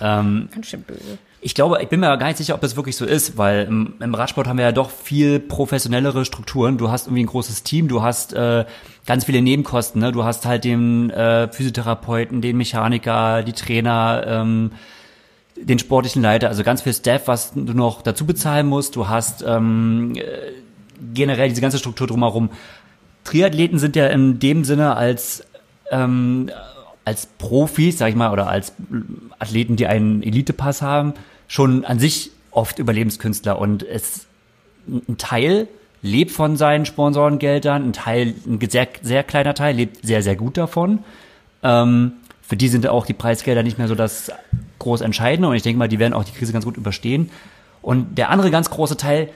Ähm, 0.00 0.48
Ganz 0.52 0.66
schön 0.66 0.82
böse. 0.82 1.18
Ich 1.40 1.54
glaube, 1.54 1.78
ich 1.80 1.88
bin 1.88 2.00
mir 2.00 2.16
gar 2.16 2.26
nicht 2.26 2.38
sicher, 2.38 2.54
ob 2.54 2.60
das 2.60 2.74
wirklich 2.74 2.96
so 2.96 3.04
ist, 3.04 3.38
weil 3.38 3.66
im, 3.66 3.94
im, 4.00 4.14
Radsport 4.14 4.48
haben 4.48 4.58
wir 4.58 4.64
ja 4.64 4.72
doch 4.72 4.90
viel 4.90 5.38
professionellere 5.38 6.24
Strukturen. 6.24 6.78
Du 6.78 6.90
hast 6.90 7.06
irgendwie 7.06 7.22
ein 7.22 7.28
großes 7.28 7.62
Team, 7.62 7.86
du 7.86 8.02
hast 8.02 8.32
äh, 8.32 8.64
ganz 9.06 9.24
viele 9.24 9.40
Nebenkosten, 9.40 10.00
ne? 10.00 10.10
Du 10.10 10.24
hast 10.24 10.46
halt 10.46 10.64
den 10.64 11.10
äh, 11.10 11.46
Physiotherapeuten, 11.48 12.40
den 12.40 12.56
Mechaniker, 12.56 13.44
die 13.44 13.52
Trainer, 13.52 14.24
ähm, 14.26 14.72
den 15.54 15.78
sportlichen 15.78 16.22
Leiter, 16.22 16.48
also 16.48 16.64
ganz 16.64 16.82
viel 16.82 16.94
Staff, 16.94 17.28
was 17.28 17.52
du 17.52 17.72
noch 17.72 18.02
dazu 18.02 18.26
bezahlen 18.26 18.66
musst. 18.66 18.96
Du 18.96 19.08
hast 19.08 19.44
ähm, 19.46 20.14
generell 21.14 21.48
diese 21.48 21.60
ganze 21.60 21.78
Struktur 21.78 22.06
drumherum. 22.06 22.50
Triathleten 23.24 23.78
sind 23.78 23.96
ja 23.96 24.06
in 24.06 24.38
dem 24.38 24.64
Sinne 24.64 24.96
als 24.96 25.44
ähm, 25.90 26.50
als 27.04 27.26
Profis, 27.26 27.96
sag 27.96 28.10
ich 28.10 28.14
mal, 28.14 28.32
oder 28.32 28.48
als 28.48 28.74
Athleten, 29.38 29.76
die 29.76 29.86
einen 29.86 30.22
Elitepass 30.22 30.82
haben, 30.82 31.14
schon 31.46 31.86
an 31.86 31.98
sich 31.98 32.32
oft 32.50 32.78
Überlebenskünstler 32.78 33.58
und 33.58 33.82
es 33.82 34.26
ein 34.86 35.16
Teil 35.16 35.68
lebt 36.02 36.30
von 36.30 36.56
seinen 36.56 36.84
Sponsorengeldern, 36.84 37.88
ein 37.88 37.92
Teil, 37.94 38.34
ein 38.46 38.60
sehr, 38.68 38.88
sehr 39.02 39.24
kleiner 39.24 39.54
Teil 39.54 39.74
lebt 39.74 40.06
sehr, 40.06 40.22
sehr 40.22 40.36
gut 40.36 40.58
davon. 40.58 41.00
Ähm, 41.62 42.12
für 42.42 42.56
die 42.56 42.68
sind 42.68 42.86
auch 42.86 43.06
die 43.06 43.14
Preisgelder 43.14 43.62
nicht 43.62 43.78
mehr 43.78 43.88
so 43.88 43.94
das 43.94 44.30
groß 44.78 45.00
Entscheidende 45.00 45.48
und 45.48 45.56
ich 45.56 45.62
denke 45.62 45.78
mal, 45.78 45.88
die 45.88 45.98
werden 45.98 46.14
auch 46.14 46.24
die 46.24 46.32
Krise 46.32 46.52
ganz 46.52 46.64
gut 46.64 46.76
überstehen. 46.76 47.30
Und 47.82 48.18
der 48.18 48.30
andere 48.30 48.50
ganz 48.50 48.70
große 48.70 48.96
Teil, 48.96 49.30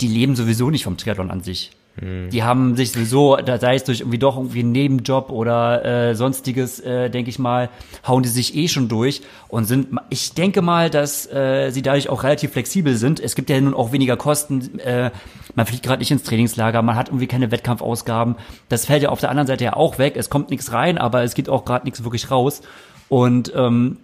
die 0.00 0.08
leben 0.08 0.36
sowieso 0.36 0.70
nicht 0.70 0.84
vom 0.84 0.96
Triathlon 0.96 1.30
an 1.30 1.42
sich. 1.42 1.72
Hm. 1.98 2.30
Die 2.30 2.42
haben 2.42 2.76
sich 2.76 2.92
sowieso, 2.92 3.36
da 3.36 3.58
sei 3.58 3.74
es 3.74 3.84
durch 3.84 4.00
irgendwie 4.00 4.18
doch 4.18 4.36
irgendwie 4.36 4.60
einen 4.60 4.72
Nebenjob 4.72 5.30
oder 5.30 5.84
äh, 5.84 6.14
sonstiges, 6.14 6.80
äh, 6.80 7.10
denke 7.10 7.30
ich 7.30 7.38
mal, 7.38 7.68
hauen 8.06 8.22
die 8.22 8.28
sich 8.28 8.54
eh 8.56 8.68
schon 8.68 8.88
durch 8.88 9.22
und 9.48 9.64
sind, 9.64 9.88
ich 10.08 10.32
denke 10.32 10.62
mal, 10.62 10.88
dass 10.88 11.26
äh, 11.30 11.70
sie 11.70 11.82
dadurch 11.82 12.08
auch 12.08 12.22
relativ 12.22 12.52
flexibel 12.52 12.96
sind. 12.96 13.18
Es 13.18 13.34
gibt 13.34 13.50
ja 13.50 13.60
nun 13.60 13.74
auch 13.74 13.92
weniger 13.92 14.16
Kosten, 14.16 14.78
äh, 14.78 15.10
man 15.56 15.66
fliegt 15.66 15.82
gerade 15.82 15.98
nicht 15.98 16.12
ins 16.12 16.22
Trainingslager, 16.22 16.80
man 16.82 16.96
hat 16.96 17.08
irgendwie 17.08 17.26
keine 17.26 17.50
Wettkampfausgaben. 17.50 18.36
Das 18.68 18.86
fällt 18.86 19.02
ja 19.02 19.08
auf 19.08 19.20
der 19.20 19.30
anderen 19.30 19.48
Seite 19.48 19.64
ja 19.64 19.74
auch 19.74 19.98
weg. 19.98 20.14
Es 20.16 20.30
kommt 20.30 20.50
nichts 20.50 20.72
rein, 20.72 20.96
aber 20.96 21.24
es 21.24 21.34
geht 21.34 21.48
auch 21.48 21.64
gerade 21.64 21.84
nichts 21.84 22.04
wirklich 22.04 22.30
raus. 22.30 22.62
Und 23.08 23.52
ähm, 23.56 23.96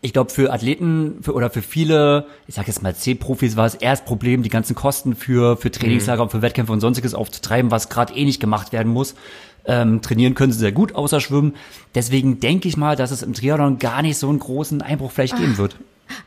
ich 0.00 0.12
glaube, 0.12 0.30
für 0.30 0.52
Athleten 0.52 1.18
für, 1.22 1.34
oder 1.34 1.50
für 1.50 1.62
viele, 1.62 2.26
ich 2.46 2.54
sage 2.54 2.68
jetzt 2.68 2.82
mal 2.82 2.94
C-Profis, 2.94 3.56
war 3.56 3.66
es 3.66 3.74
erst 3.74 4.04
Problem, 4.04 4.42
die 4.42 4.48
ganzen 4.48 4.74
Kosten 4.74 5.14
für, 5.14 5.56
für 5.56 5.70
Trainingslager 5.70 6.22
mhm. 6.22 6.24
und 6.24 6.30
für 6.30 6.42
Wettkämpfe 6.42 6.72
und 6.72 6.80
sonstiges 6.80 7.14
aufzutreiben, 7.14 7.70
was 7.70 7.88
gerade 7.88 8.14
eh 8.14 8.24
nicht 8.24 8.40
gemacht 8.40 8.72
werden 8.72 8.92
muss. 8.92 9.14
Ähm, 9.66 10.02
trainieren 10.02 10.34
können 10.34 10.52
sie 10.52 10.58
sehr 10.58 10.72
gut 10.72 10.94
außer 10.94 11.20
Schwimmen. 11.20 11.54
Deswegen 11.94 12.38
denke 12.38 12.68
ich 12.68 12.76
mal, 12.76 12.96
dass 12.96 13.10
es 13.10 13.22
im 13.22 13.32
Triathlon 13.32 13.78
gar 13.78 14.02
nicht 14.02 14.18
so 14.18 14.28
einen 14.28 14.38
großen 14.38 14.82
Einbruch 14.82 15.10
vielleicht 15.10 15.36
geben 15.36 15.56
wird. 15.56 15.76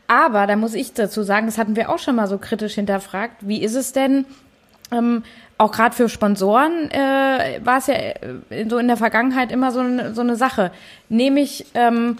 Aber 0.08 0.46
da 0.46 0.56
muss 0.56 0.74
ich 0.74 0.92
dazu 0.92 1.22
sagen, 1.22 1.46
das 1.46 1.56
hatten 1.56 1.76
wir 1.76 1.90
auch 1.90 1.98
schon 1.98 2.16
mal 2.16 2.26
so 2.26 2.38
kritisch 2.38 2.74
hinterfragt. 2.74 3.36
Wie 3.46 3.62
ist 3.62 3.76
es 3.76 3.92
denn, 3.92 4.24
ähm, 4.90 5.22
auch 5.58 5.72
gerade 5.72 5.94
für 5.94 6.08
Sponsoren 6.08 6.90
äh, 6.90 7.60
war 7.64 7.78
es 7.78 7.88
ja 7.88 7.94
äh, 7.94 8.68
so 8.68 8.78
in 8.78 8.86
der 8.86 8.96
Vergangenheit 8.96 9.52
immer 9.52 9.72
so, 9.72 9.80
eine 9.80 10.14
so 10.14 10.20
eine 10.20 10.36
Sache. 10.36 10.70
Nehme 11.08 11.40
ich 11.40 11.66
ähm, 11.74 12.16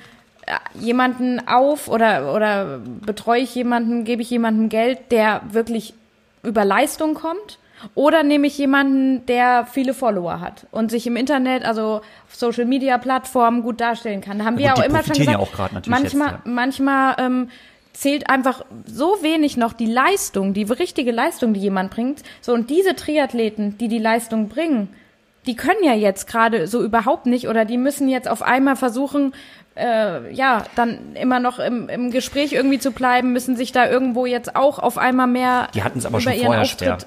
jemanden 0.74 1.46
auf 1.46 1.88
oder, 1.88 2.34
oder 2.34 2.80
betreue 3.04 3.40
ich 3.40 3.54
jemanden, 3.54 4.04
gebe 4.04 4.22
ich 4.22 4.30
jemandem 4.30 4.68
Geld, 4.68 4.98
der 5.10 5.42
wirklich 5.50 5.94
über 6.42 6.64
Leistung 6.64 7.14
kommt? 7.14 7.58
Oder 7.94 8.24
nehme 8.24 8.48
ich 8.48 8.58
jemanden, 8.58 9.24
der 9.26 9.66
viele 9.70 9.94
Follower 9.94 10.40
hat 10.40 10.66
und 10.72 10.90
sich 10.90 11.06
im 11.06 11.14
Internet, 11.14 11.64
also 11.64 12.00
auf 12.26 12.34
Social 12.34 12.64
Media 12.64 12.98
Plattformen 12.98 13.62
gut 13.62 13.80
darstellen 13.80 14.20
kann? 14.20 14.38
Da 14.40 14.44
haben 14.46 14.58
Ja, 14.58 14.70
wir 14.70 14.74
gut, 14.74 14.84
auch 14.84 14.88
immer 14.88 15.02
schon 15.04 15.16
gesagt, 15.16 15.30
ja 15.30 15.38
auch 15.38 15.86
manchmal, 15.86 16.02
jetzt, 16.02 16.14
ja. 16.44 16.52
manchmal 16.52 17.14
ähm, 17.18 17.50
zählt 17.92 18.28
einfach 18.28 18.64
so 18.86 19.18
wenig 19.22 19.56
noch 19.56 19.72
die 19.72 19.86
Leistung, 19.86 20.54
die 20.54 20.64
richtige 20.64 21.12
Leistung, 21.12 21.54
die 21.54 21.60
jemand 21.60 21.90
bringt. 21.90 22.22
So 22.40 22.52
und 22.52 22.68
diese 22.68 22.96
Triathleten, 22.96 23.78
die 23.78 23.88
die 23.88 23.98
Leistung 23.98 24.48
bringen, 24.48 24.88
die 25.46 25.56
können 25.56 25.82
ja 25.82 25.94
jetzt 25.94 26.26
gerade 26.26 26.66
so 26.66 26.82
überhaupt 26.82 27.26
nicht 27.26 27.48
oder 27.48 27.64
die 27.64 27.78
müssen 27.78 28.08
jetzt 28.08 28.28
auf 28.28 28.42
einmal 28.42 28.76
versuchen, 28.76 29.34
äh, 29.78 30.32
ja, 30.34 30.64
dann 30.74 31.14
immer 31.14 31.40
noch 31.40 31.58
im, 31.58 31.88
im 31.88 32.10
Gespräch 32.10 32.52
irgendwie 32.52 32.78
zu 32.78 32.90
bleiben, 32.90 33.32
müssen 33.32 33.56
sich 33.56 33.72
da 33.72 33.88
irgendwo 33.88 34.26
jetzt 34.26 34.56
auch 34.56 34.78
auf 34.78 34.98
einmal 34.98 35.26
mehr 35.26 35.68
Die 35.74 35.82
hatten 35.82 35.98
es 35.98 36.06
aber 36.06 36.20
schon 36.20 36.32
vorher 36.34 36.62
Auftritt. 36.62 36.78
schwer. 36.78 36.98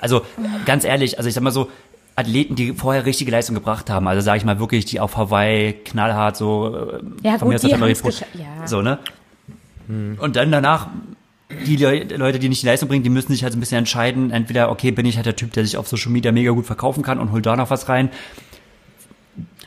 Also 0.00 0.22
ganz 0.66 0.84
ehrlich, 0.84 1.18
also 1.18 1.28
ich 1.28 1.34
sag 1.34 1.42
mal 1.42 1.50
so, 1.50 1.70
Athleten, 2.18 2.54
die 2.56 2.72
vorher 2.72 3.04
richtige 3.04 3.30
Leistung 3.30 3.54
gebracht 3.54 3.90
haben, 3.90 4.08
also 4.08 4.22
sage 4.22 4.38
ich 4.38 4.44
mal 4.44 4.58
wirklich, 4.58 4.86
die 4.86 5.00
auf 5.00 5.16
Hawaii 5.16 5.74
knallhart 5.84 6.36
so 6.36 6.74
äh, 6.74 7.00
Ja, 7.22 7.38
von 7.38 7.48
mir 7.48 7.58
gut, 7.58 7.72
aus 7.72 7.80
haben's 7.80 8.02
die- 8.02 8.08
gescha- 8.08 8.24
ja. 8.34 8.66
so, 8.66 8.80
ne? 8.82 8.98
Und 9.88 10.34
dann 10.34 10.50
danach 10.50 10.88
die 11.66 11.76
Le 11.76 12.02
Leute, 12.16 12.40
die 12.40 12.48
nicht 12.48 12.62
die 12.62 12.66
Leistung 12.66 12.88
bringen, 12.88 13.04
die 13.04 13.10
müssen 13.10 13.32
sich 13.32 13.44
halt 13.44 13.52
so 13.52 13.56
ein 13.56 13.60
bisschen 13.60 13.78
entscheiden, 13.78 14.32
entweder 14.32 14.70
okay, 14.72 14.90
bin 14.90 15.06
ich 15.06 15.14
halt 15.16 15.26
der 15.26 15.36
Typ, 15.36 15.52
der 15.52 15.64
sich 15.64 15.76
auf 15.76 15.86
Social 15.86 16.10
Media 16.10 16.32
mega 16.32 16.50
gut 16.50 16.66
verkaufen 16.66 17.04
kann 17.04 17.20
und 17.20 17.30
hol 17.30 17.40
da 17.40 17.54
noch 17.54 17.70
was 17.70 17.88
rein. 17.88 18.10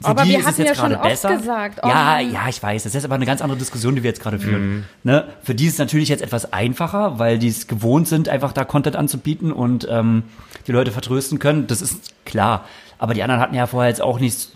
Für 0.02 0.08
Aber 0.08 0.24
die 0.24 0.30
wir 0.32 0.46
hatten 0.46 0.62
ja 0.62 0.68
jetzt 0.68 0.78
schon 0.80 0.90
gerade 0.92 1.02
oft 1.02 1.10
besser. 1.10 1.36
gesagt, 1.36 1.80
oh 1.84 1.88
ja, 1.88 2.20
ja, 2.20 2.48
ich 2.48 2.64
weiß. 2.64 2.84
Das 2.84 2.96
ist 2.96 3.04
aber 3.04 3.16
eine 3.16 3.26
ganz 3.26 3.42
andere 3.42 3.60
Diskussion, 3.60 3.96
die 3.96 4.04
wir 4.04 4.10
jetzt 4.10 4.22
gerade 4.22 4.40
führen. 4.40 4.86
Ne? 5.04 5.26
Für 5.44 5.54
die 5.54 5.66
ist 5.66 5.74
es 5.74 5.80
natürlich 5.80 6.08
jetzt 6.08 6.22
etwas 6.22 6.54
einfacher, 6.54 7.20
weil 7.20 7.38
die 7.38 7.50
es 7.50 7.68
gewohnt 7.68 8.08
sind, 8.08 8.30
einfach 8.30 8.54
da 8.54 8.64
Content 8.64 8.96
anzubieten 8.96 9.52
und 9.52 9.88
ähm, 9.90 10.24
die 10.68 10.72
Leute 10.72 10.92
vertrösten 10.92 11.40
können. 11.40 11.68
Das 11.68 11.82
ist 11.82 12.14
klar. 12.26 12.66
Aber 12.98 13.14
die 13.14 13.24
anderen 13.24 13.42
hatten 13.42 13.56
ja 13.56 13.68
vorher 13.68 13.90
jetzt 13.90 14.02
auch 14.02 14.20
nicht 14.20 14.50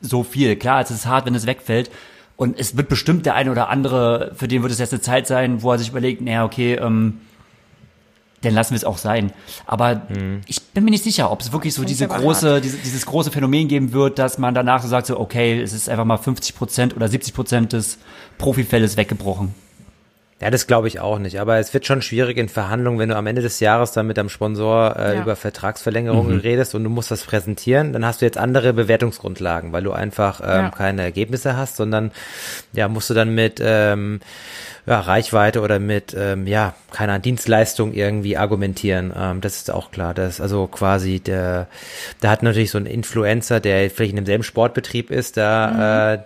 so 0.00 0.22
viel. 0.22 0.54
Klar, 0.56 0.80
es 0.82 0.90
ist 0.90 1.06
hart, 1.06 1.26
wenn 1.26 1.34
es 1.34 1.46
wegfällt. 1.46 1.90
Und 2.36 2.58
es 2.58 2.76
wird 2.76 2.88
bestimmt 2.88 3.26
der 3.26 3.34
eine 3.34 3.50
oder 3.50 3.70
andere, 3.70 4.32
für 4.36 4.46
den 4.46 4.62
wird 4.62 4.70
es 4.70 4.78
jetzt 4.78 4.92
eine 4.92 5.00
Zeit 5.00 5.26
sein, 5.26 5.62
wo 5.62 5.72
er 5.72 5.78
sich 5.78 5.88
überlegt, 5.88 6.20
naja, 6.20 6.44
okay, 6.44 6.74
ähm, 6.74 7.20
dann 8.42 8.54
lassen 8.54 8.72
wir 8.72 8.76
es 8.76 8.84
auch 8.84 8.98
sein. 8.98 9.32
Aber 9.66 10.02
ich 10.46 10.62
bin 10.62 10.84
mir 10.84 10.90
nicht 10.90 11.04
sicher, 11.04 11.30
ob 11.30 11.40
es 11.40 11.52
wirklich 11.52 11.74
so 11.74 11.84
diese 11.84 12.06
große, 12.06 12.60
diese, 12.60 12.76
dieses 12.78 13.06
große 13.06 13.30
Phänomen 13.30 13.68
geben 13.68 13.92
wird, 13.92 14.18
dass 14.18 14.38
man 14.38 14.54
danach 14.54 14.82
so 14.82 14.88
sagt, 14.88 15.06
so, 15.06 15.18
okay, 15.18 15.60
es 15.60 15.72
ist 15.72 15.88
einfach 15.88 16.04
mal 16.04 16.18
50 16.18 16.54
Prozent 16.54 16.96
oder 16.96 17.08
70 17.08 17.34
Prozent 17.34 17.72
des 17.72 17.98
Profifälles 18.38 18.96
weggebrochen. 18.96 19.54
Ja, 20.38 20.50
das 20.50 20.66
glaube 20.66 20.86
ich 20.86 21.00
auch 21.00 21.18
nicht. 21.18 21.40
Aber 21.40 21.56
es 21.58 21.72
wird 21.72 21.86
schon 21.86 22.02
schwierig 22.02 22.36
in 22.36 22.50
Verhandlungen, 22.50 22.98
wenn 22.98 23.08
du 23.08 23.16
am 23.16 23.26
Ende 23.26 23.40
des 23.40 23.58
Jahres 23.58 23.92
dann 23.92 24.06
mit 24.06 24.18
deinem 24.18 24.28
Sponsor 24.28 24.94
äh, 24.94 25.14
Ja. 25.16 25.22
über 25.22 25.34
Vertragsverlängerungen 25.34 26.40
redest 26.40 26.74
und 26.74 26.84
du 26.84 26.90
musst 26.90 27.10
das 27.10 27.22
präsentieren, 27.22 27.94
dann 27.94 28.04
hast 28.04 28.20
du 28.20 28.26
jetzt 28.26 28.36
andere 28.36 28.74
Bewertungsgrundlagen, 28.74 29.72
weil 29.72 29.82
du 29.82 29.92
einfach 29.92 30.40
ähm, 30.42 30.46
Ja. 30.46 30.70
keine 30.70 31.00
Ergebnisse 31.02 31.56
hast, 31.56 31.76
sondern 31.76 32.10
ja, 32.74 32.86
musst 32.88 33.08
du 33.08 33.14
dann 33.14 33.34
mit 33.34 33.62
ähm, 33.64 34.20
ja, 34.84 35.00
Reichweite 35.00 35.62
oder 35.62 35.78
mit 35.78 36.14
ähm, 36.18 36.46
ja, 36.46 36.74
keiner 36.92 37.18
Dienstleistung 37.18 37.94
irgendwie 37.94 38.36
argumentieren. 38.36 39.14
Ähm, 39.18 39.40
das 39.40 39.56
ist 39.56 39.70
auch 39.70 39.90
klar. 39.90 40.12
Das 40.12 40.34
ist 40.34 40.40
also 40.42 40.66
quasi 40.66 41.18
der, 41.18 41.66
da 42.20 42.28
hat 42.28 42.42
natürlich 42.42 42.70
so 42.72 42.76
ein 42.78 42.84
Influencer, 42.84 43.58
der 43.60 43.88
vielleicht 43.90 44.10
in 44.10 44.16
demselben 44.16 44.44
Sportbetrieb 44.44 45.10
ist, 45.10 45.38
da 45.38 46.12
äh, 46.12 46.18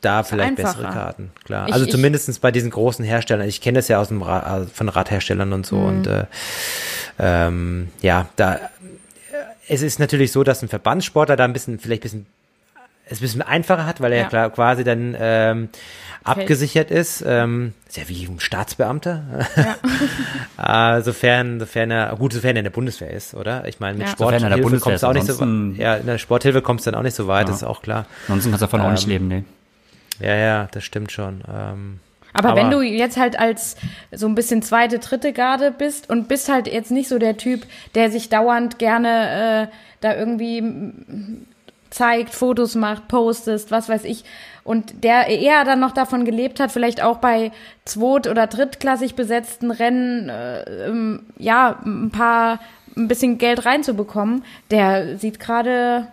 da 0.00 0.22
vielleicht 0.22 0.50
einfacher. 0.58 0.74
bessere 0.78 0.92
Karten, 0.92 1.30
klar. 1.44 1.68
Ich- 1.68 1.74
also 1.74 1.86
zumindestens 1.86 2.38
bei 2.38 2.50
diesen 2.50 2.70
großen 2.70 3.04
Herstellern. 3.04 3.48
Ich 3.48 3.60
kenne 3.60 3.78
das 3.78 3.88
ja 3.88 3.98
aus 4.00 4.08
dem 4.08 4.22
Ra 4.22 4.40
also 4.40 4.68
von 4.72 4.88
Radherstellern 4.88 5.52
und 5.52 5.64
so 5.66 5.76
Mhm. 5.76 5.86
und 5.86 6.06
äh, 6.06 6.24
ähm, 7.18 7.88
ja, 8.02 8.28
da 8.36 8.54
äh, 8.54 8.58
es 9.68 9.82
ist 9.82 9.98
natürlich 9.98 10.32
so, 10.32 10.44
dass 10.44 10.62
ein 10.62 10.68
Verbandssportler 10.68 11.36
da 11.36 11.44
ein 11.44 11.52
bisschen 11.52 11.78
vielleicht 11.78 12.02
ein 12.02 12.04
bisschen 12.04 12.26
es 13.10 13.18
ein 13.18 13.22
bisschen 13.22 13.40
einfacher 13.42 13.86
hat, 13.86 14.02
weil 14.02 14.12
er 14.12 14.18
ja, 14.18 14.24
Ja. 14.24 14.28
klar 14.28 14.50
quasi 14.50 14.84
dann 14.84 15.16
ähm, 15.18 15.70
abgesichert 16.24 16.90
ist. 16.90 17.24
Ähm, 17.26 17.72
ist 17.88 17.96
ja 17.96 18.06
wie 18.08 18.26
ein 18.26 18.38
Staatsbeamter. 18.38 19.22
Ja. 20.58 21.00
sofern, 21.02 21.58
sofern 21.58 21.90
er, 21.90 22.14
gut, 22.16 22.34
sofern 22.34 22.56
er 22.56 22.60
in 22.60 22.64
der 22.64 22.70
Bundeswehr 22.70 23.10
ist, 23.10 23.32
oder? 23.32 23.66
Ich 23.66 23.80
meine, 23.80 23.96
mit 23.96 24.08
Ja. 24.08 24.14
Sofern 24.14 24.42
in 24.42 24.50
der 24.50 24.58
Sporthilfe 24.58 24.80
kommst 24.80 25.02
du 25.02 25.06
auch 25.06 25.12
nicht 25.14 25.26
so 25.26 25.40
weit. 25.40 25.78
Ja, 25.78 25.94
in 25.96 26.06
der 26.06 26.18
Sporthilfe 26.18 26.60
kommst 26.60 26.86
du 26.86 26.90
dann 26.90 27.00
auch 27.00 27.02
nicht 27.04 27.16
so 27.16 27.26
weit, 27.28 27.46
Ja. 27.46 27.52
das 27.52 27.56
ist 27.62 27.64
auch 27.66 27.80
klar. 27.80 28.04
Ansonsten 28.26 28.50
kannst 28.50 28.60
du 28.62 28.66
davon 28.66 28.80
auch 28.82 28.90
nicht 28.90 29.04
Ähm, 29.04 29.10
leben, 29.10 29.28
nee. 29.28 29.44
Ja, 30.20 30.34
ja, 30.34 30.68
das 30.72 30.84
stimmt 30.84 31.12
schon. 31.12 31.42
Ähm, 31.52 32.00
Aber, 32.32 32.50
Aber- 32.50 32.60
wenn 32.60 32.70
du 32.70 32.82
jetzt 32.82 33.16
halt 33.16 33.38
als 33.38 33.76
so 34.12 34.26
ein 34.26 34.34
bisschen 34.34 34.62
zweite, 34.62 34.98
dritte 34.98 35.32
Garde 35.32 35.70
bist 35.70 36.10
und 36.10 36.28
bist 36.28 36.48
halt 36.48 36.66
jetzt 36.66 36.90
nicht 36.90 37.08
so 37.08 37.18
der 37.18 37.36
Typ, 37.36 37.62
der 37.94 38.10
sich 38.10 38.28
dauernd 38.28 38.78
gerne 38.78 39.68
äh, 39.70 39.74
da 40.00 40.14
irgendwie 40.14 40.62
zeigt, 41.90 42.34
Fotos 42.34 42.74
macht, 42.74 43.08
postest, 43.08 43.70
was 43.70 43.88
weiß 43.88 44.04
ich, 44.04 44.24
und 44.62 45.02
der 45.04 45.28
eher 45.28 45.64
dann 45.64 45.80
noch 45.80 45.92
davon 45.92 46.26
gelebt 46.26 46.60
hat, 46.60 46.70
vielleicht 46.70 47.02
auch 47.02 47.16
bei 47.18 47.50
zweit- 47.86 48.28
oder 48.28 48.46
drittklassig 48.46 49.14
besetzten 49.14 49.70
Rennen, 49.70 50.28
äh, 50.28 50.86
ähm, 50.86 51.20
ja, 51.38 51.78
ein 51.86 52.10
paar, 52.10 52.60
ein 52.94 53.08
bisschen 53.08 53.38
Geld 53.38 53.64
reinzubekommen, 53.64 54.44
der 54.70 55.16
sieht 55.16 55.40
gerade 55.40 56.08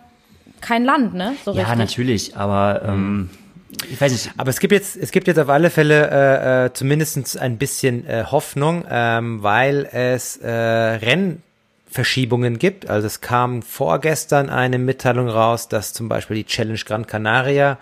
kein 0.62 0.84
Land, 0.84 1.12
ne? 1.12 1.34
So 1.44 1.52
Ja, 1.52 1.62
richtig. 1.64 1.78
natürlich, 1.78 2.36
aber 2.36 2.80
ähm, 2.86 3.28
ich 3.68 4.00
weiß 4.00 4.12
nicht. 4.12 4.30
Aber 4.36 4.50
es 4.50 4.60
gibt 4.60 4.72
jetzt, 4.72 4.96
es 4.96 5.10
gibt 5.10 5.26
jetzt 5.26 5.38
auf 5.38 5.48
alle 5.48 5.70
Fälle 5.70 6.10
äh, 6.10 6.66
äh, 6.66 6.72
zumindest 6.72 7.38
ein 7.38 7.58
bisschen 7.58 8.06
äh, 8.06 8.24
Hoffnung, 8.30 8.84
ähm, 8.88 9.42
weil 9.42 9.88
es 9.90 10.36
äh, 10.36 10.50
Rennverschiebungen 10.50 12.58
gibt. 12.58 12.88
Also 12.88 13.06
es 13.06 13.20
kam 13.20 13.62
vorgestern 13.62 14.50
eine 14.50 14.78
Mitteilung 14.78 15.28
raus, 15.28 15.68
dass 15.68 15.92
zum 15.92 16.08
Beispiel 16.08 16.36
die 16.36 16.46
Challenge 16.46 16.78
Gran 16.78 17.06
Canaria, 17.06 17.78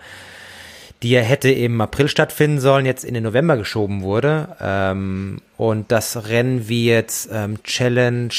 die 1.03 1.11
ja 1.11 1.21
hätte 1.21 1.51
im 1.51 1.79
April 1.79 2.07
stattfinden 2.07 2.59
sollen, 2.59 2.87
jetzt 2.87 3.03
in 3.03 3.13
den 3.13 3.23
November 3.23 3.57
geschoben 3.57 4.01
wurde. 4.01 4.55
Ähm, 4.59 5.39
und 5.57 5.91
das 5.91 6.27
Rennen 6.27 6.67
wie 6.67 6.87
jetzt 6.87 7.29
ähm, 7.31 7.61
Challenge, 7.63 8.33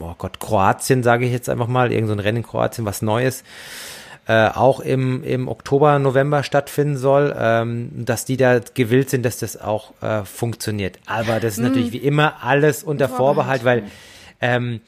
oh 0.00 0.14
Gott, 0.18 0.40
Kroatien, 0.40 1.04
sage 1.04 1.26
ich 1.26 1.32
jetzt 1.32 1.48
einfach 1.48 1.68
mal, 1.68 1.92
irgend 1.92 2.08
so 2.08 2.14
Rennen 2.14 2.38
in 2.38 2.42
Kroatien, 2.42 2.84
was 2.84 3.02
Neues, 3.02 3.44
äh, 4.28 4.48
auch 4.48 4.80
im, 4.80 5.22
im 5.22 5.46
Oktober, 5.48 5.98
November 5.98 6.42
stattfinden 6.42 6.96
soll, 6.96 7.34
ähm, 7.38 7.90
dass 8.04 8.24
die 8.24 8.36
da 8.36 8.58
gewillt 8.58 9.10
sind, 9.10 9.24
dass 9.24 9.38
das 9.38 9.60
auch 9.60 9.92
äh, 10.02 10.24
funktioniert. 10.24 10.98
Aber 11.06 11.38
das 11.38 11.54
ist 11.54 11.60
natürlich 11.60 11.92
wie 11.92 11.98
immer 11.98 12.42
alles 12.42 12.82
unter 12.82 13.08
Vorbehalt, 13.08 13.64
weil 13.64 13.84
ähm, 14.40 14.80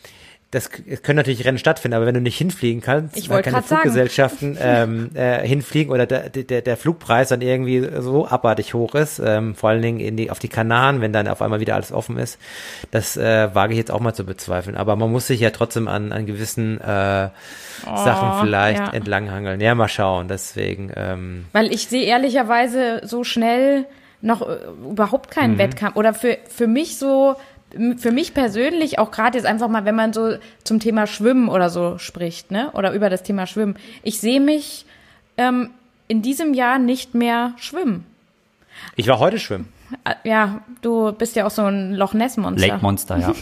das 0.51 0.70
können 0.70 1.16
natürlich 1.16 1.44
Rennen 1.44 1.59
stattfinden, 1.59 1.94
aber 1.94 2.07
wenn 2.07 2.14
du 2.14 2.22
nicht 2.22 2.38
hinfliegen 2.38 2.80
kannst, 2.80 3.16
Ich 3.18 3.28
weil 3.28 3.36
wollt 3.36 3.44
keine. 3.44 3.62
Fluggesellschaften 3.62 4.57
ähm, 4.62 5.11
äh, 5.14 5.46
hinfliegen 5.46 5.92
oder 5.92 6.07
der, 6.07 6.30
der, 6.30 6.62
der 6.62 6.76
Flugpreis 6.78 7.28
dann 7.28 7.42
irgendwie 7.42 7.86
so 8.01 8.26
abartig 8.26 8.72
hoch 8.72 8.94
ist, 8.94 9.20
ähm, 9.22 9.55
vor 9.55 9.68
allen 9.70 9.82
Dingen 9.82 10.01
in 10.01 10.16
die, 10.16 10.30
auf 10.30 10.38
die 10.38 10.49
Kanaren, 10.49 11.03
wenn 11.03 11.12
dann 11.12 11.28
auf 11.28 11.42
einmal 11.42 11.61
wieder 11.61 11.74
alles 11.74 11.92
offen 11.92 12.16
ist, 12.16 12.38
das 12.90 13.18
äh, 13.18 13.55
wage 13.55 13.74
ich 13.74 13.78
jetzt 13.78 13.90
auch 13.90 14.01
mal 14.01 14.14
zu 14.14 14.24
bezweifeln. 14.24 14.74
Aber 14.76 14.96
man 14.96 15.12
muss 15.12 15.26
sich 15.26 15.40
ja 15.40 15.51
trotzdem 15.51 15.86
an, 15.86 16.12
an 16.12 16.24
gewissen 16.24 16.80
äh, 16.80 17.28
Sachen 17.84 18.40
vielleicht 18.46 18.80
Oh, 18.80 18.84
ja. 18.86 18.92
entlanghangeln. 18.92 19.61
Ja, 19.61 19.74
mal 19.74 19.88
schauen. 19.88 20.28
Deswegen, 20.28 20.90
ähm, 20.96 21.44
Weil 21.53 21.72
ich 21.72 21.88
sehe 21.88 22.05
ehrlicherweise 22.05 23.01
so 23.05 23.22
schnell 23.24 23.84
noch 24.20 24.42
äh, 24.42 24.57
überhaupt 24.90 25.30
keinen 25.30 25.55
Mhm. 25.55 25.59
Wettkampf. 25.59 25.96
Oder 25.96 26.14
für, 26.14 26.38
für 26.49 26.66
mich 26.66 26.99
so, 26.99 27.36
für 27.99 28.12
mich 28.12 28.33
persönlich, 28.35 28.99
auch 28.99 29.11
gerade 29.11 29.37
jetzt 29.37 29.47
einfach 29.47 29.69
mal, 29.69 29.85
wenn 29.85 29.95
man 29.95 30.12
so 30.12 30.37
zum 30.64 30.81
Thema 30.81 31.07
Schwimmen 31.07 31.49
oder 31.49 31.69
so 31.71 31.99
spricht, 31.99 32.51
ne? 32.51 32.71
Oder 32.73 32.93
über 32.93 33.11
das 33.11 33.23
Thema 33.23 33.47
Schwimmen. 33.47 33.77
Ich 34.03 34.21
sehe 34.21 34.41
mich 34.41 34.87
ähm, 35.37 35.71
in 36.09 36.23
diesem 36.23 36.55
Jahr 36.55 36.79
nicht 36.79 37.14
mehr 37.14 37.53
schwimmen. 37.59 38.05
ich 38.97 39.07
war 39.09 39.19
heute 39.19 39.39
schwimmen. 39.39 39.69
Äh, 40.05 40.14
Ja, 40.29 40.62
du 40.83 41.12
bist 41.12 41.37
ja 41.37 41.47
auch 41.47 41.51
so 41.51 41.62
ein 41.64 41.95
Loch 41.95 42.14
Ness-Monster. 42.14 42.66
Lake 42.66 42.83
Monster, 42.83 43.19
ja. 43.19 43.35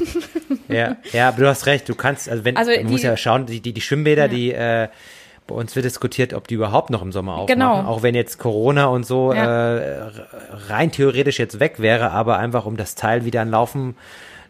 Ja, 0.69 0.97
ja, 1.13 1.29
aber 1.29 1.39
du 1.43 1.49
hast 1.49 1.67
recht. 1.67 1.89
Du 1.89 1.95
kannst, 1.95 2.29
also 2.29 2.45
wenn, 2.45 2.57
Also 2.57 2.73
man 2.73 2.87
muss 2.91 3.01
die- 3.03 3.07
ja 3.07 3.17
schauen, 3.17 3.47
die, 3.47 3.61
die, 3.61 3.73
die 3.73 3.81
Schwimmbäder, 3.81 4.27
die, 4.29 4.53
äh, 4.53 4.89
bei 5.47 5.55
uns 5.55 5.75
wird 5.77 5.85
diskutiert, 5.85 6.35
ob 6.35 6.49
die 6.49 6.55
überhaupt 6.55 6.91
noch 6.91 7.03
im 7.03 7.13
Sommer 7.13 7.35
aufmachen. 7.35 7.59
Genau. 7.59 7.83
Auch 7.83 8.03
wenn 8.03 8.15
jetzt 8.15 8.39
Corona 8.39 8.87
und 8.87 9.07
so 9.07 9.33
Ja. 9.33 9.77
äh, 9.77 10.11
rein 10.69 10.91
theoretisch 10.93 11.39
jetzt 11.39 11.61
weg 11.61 11.75
wäre, 11.81 12.11
aber 12.11 12.39
einfach 12.39 12.67
um 12.67 12.77
das 12.77 12.95
Teil 12.95 13.25
wieder 13.25 13.43
an 13.43 13.51
Laufen 13.51 13.97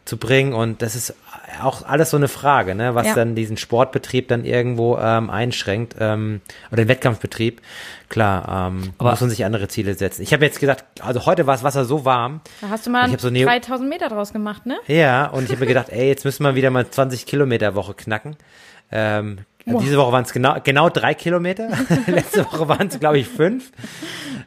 zu 0.04 0.18
bringen 0.18 0.52
und 0.52 0.82
das 0.82 0.94
ist 0.94 1.14
auch 1.62 1.84
alles 1.84 2.10
so 2.10 2.16
eine 2.16 2.28
Frage, 2.28 2.76
ne, 2.76 2.94
was 2.94 3.08
Ja. 3.08 3.14
dann 3.14 3.34
diesen 3.34 3.56
Sportbetrieb 3.56 4.28
dann 4.28 4.44
irgendwo 4.44 4.96
ähm, 4.98 5.30
einschränkt 5.30 5.96
ähm, 5.98 6.40
oder 6.70 6.84
den 6.84 6.88
Wettkampfbetrieb. 6.88 7.60
Klar, 8.08 8.68
ähm, 8.70 8.92
Aber- 8.98 9.10
muss 9.10 9.20
man 9.20 9.30
sich 9.30 9.44
andere 9.44 9.66
Ziele 9.66 9.94
setzen. 9.94 10.22
Ich 10.22 10.32
habe 10.32 10.44
jetzt 10.44 10.60
gesagt, 10.60 10.84
also 11.02 11.26
heute 11.26 11.46
war 11.48 11.54
das 11.54 11.64
Wasser 11.64 11.84
so 11.84 12.04
warm, 12.04 12.40
Da 12.60 12.68
hast 12.68 12.86
du 12.86 12.90
mal 12.90 13.06
Ich 13.08 13.14
hab 13.14 13.20
so 13.20 13.30
Neo- 13.30 13.46
3000 13.48 13.88
Meter 13.88 14.08
draus 14.08 14.32
gemacht, 14.32 14.64
ne? 14.64 14.76
ja, 14.86 15.26
und 15.26 15.44
ich 15.44 15.50
habe 15.50 15.60
mir 15.60 15.66
gedacht, 15.66 15.88
ey, 15.90 16.06
jetzt 16.06 16.24
müssen 16.24 16.44
wir 16.44 16.54
wieder 16.54 16.70
mal 16.70 16.88
20 16.88 17.26
Kilometer 17.26 17.74
Woche 17.74 17.94
knacken. 17.94 18.36
Ähm, 18.92 19.38
diese 19.66 19.98
Woche 19.98 20.12
waren 20.12 20.24
es 20.24 20.32
genau, 20.32 20.56
genau 20.62 20.88
drei 20.88 21.14
Kilometer. 21.14 21.68
Letzte 22.06 22.44
Woche 22.44 22.68
waren 22.68 22.86
es, 22.86 23.00
glaube 23.00 23.18
ich, 23.18 23.26
fünf. 23.26 23.72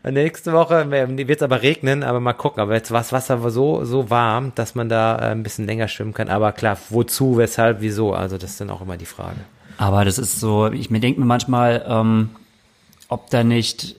Nächste 0.04 0.54
Woche 0.54 0.90
wird 0.90 1.30
es 1.30 1.42
aber 1.42 1.62
regnen, 1.62 2.04
aber 2.04 2.22
mal 2.22 2.34
gucken. 2.34 2.62
Aber 2.62 2.74
jetzt 2.74 2.92
war 2.92 3.02
das 3.02 3.12
Wasser 3.12 3.50
so, 3.50 3.84
so 3.84 4.10
warm, 4.10 4.54
dass 4.56 4.76
man 4.76 4.88
da 4.88 5.18
äh, 5.18 5.32
ein 5.32 5.44
bisschen 5.44 5.66
länger 5.66 5.90
schwimmen 5.90 6.14
kann. 6.14 6.30
Aber 6.30 6.54
klar, 6.54 6.78
wozu, 6.90 7.38
weshalb, 7.38 7.82
wieso? 7.82 8.14
Also 8.14 8.38
das 8.38 8.52
ist 8.52 8.62
dann 8.62 8.70
auch 8.70 8.82
immer 8.82 8.96
die 8.96 9.06
Frage. 9.06 9.42
Aber 9.78 10.06
das 10.06 10.18
ist 10.18 10.40
so, 10.40 10.68
ich 10.68 10.90
mir 10.90 11.02
denke 11.02 11.20
mir 11.20 11.26
manchmal, 11.26 11.86
ähm, 11.88 12.30
ob 13.10 13.30
da 13.30 13.44
nicht, 13.44 13.98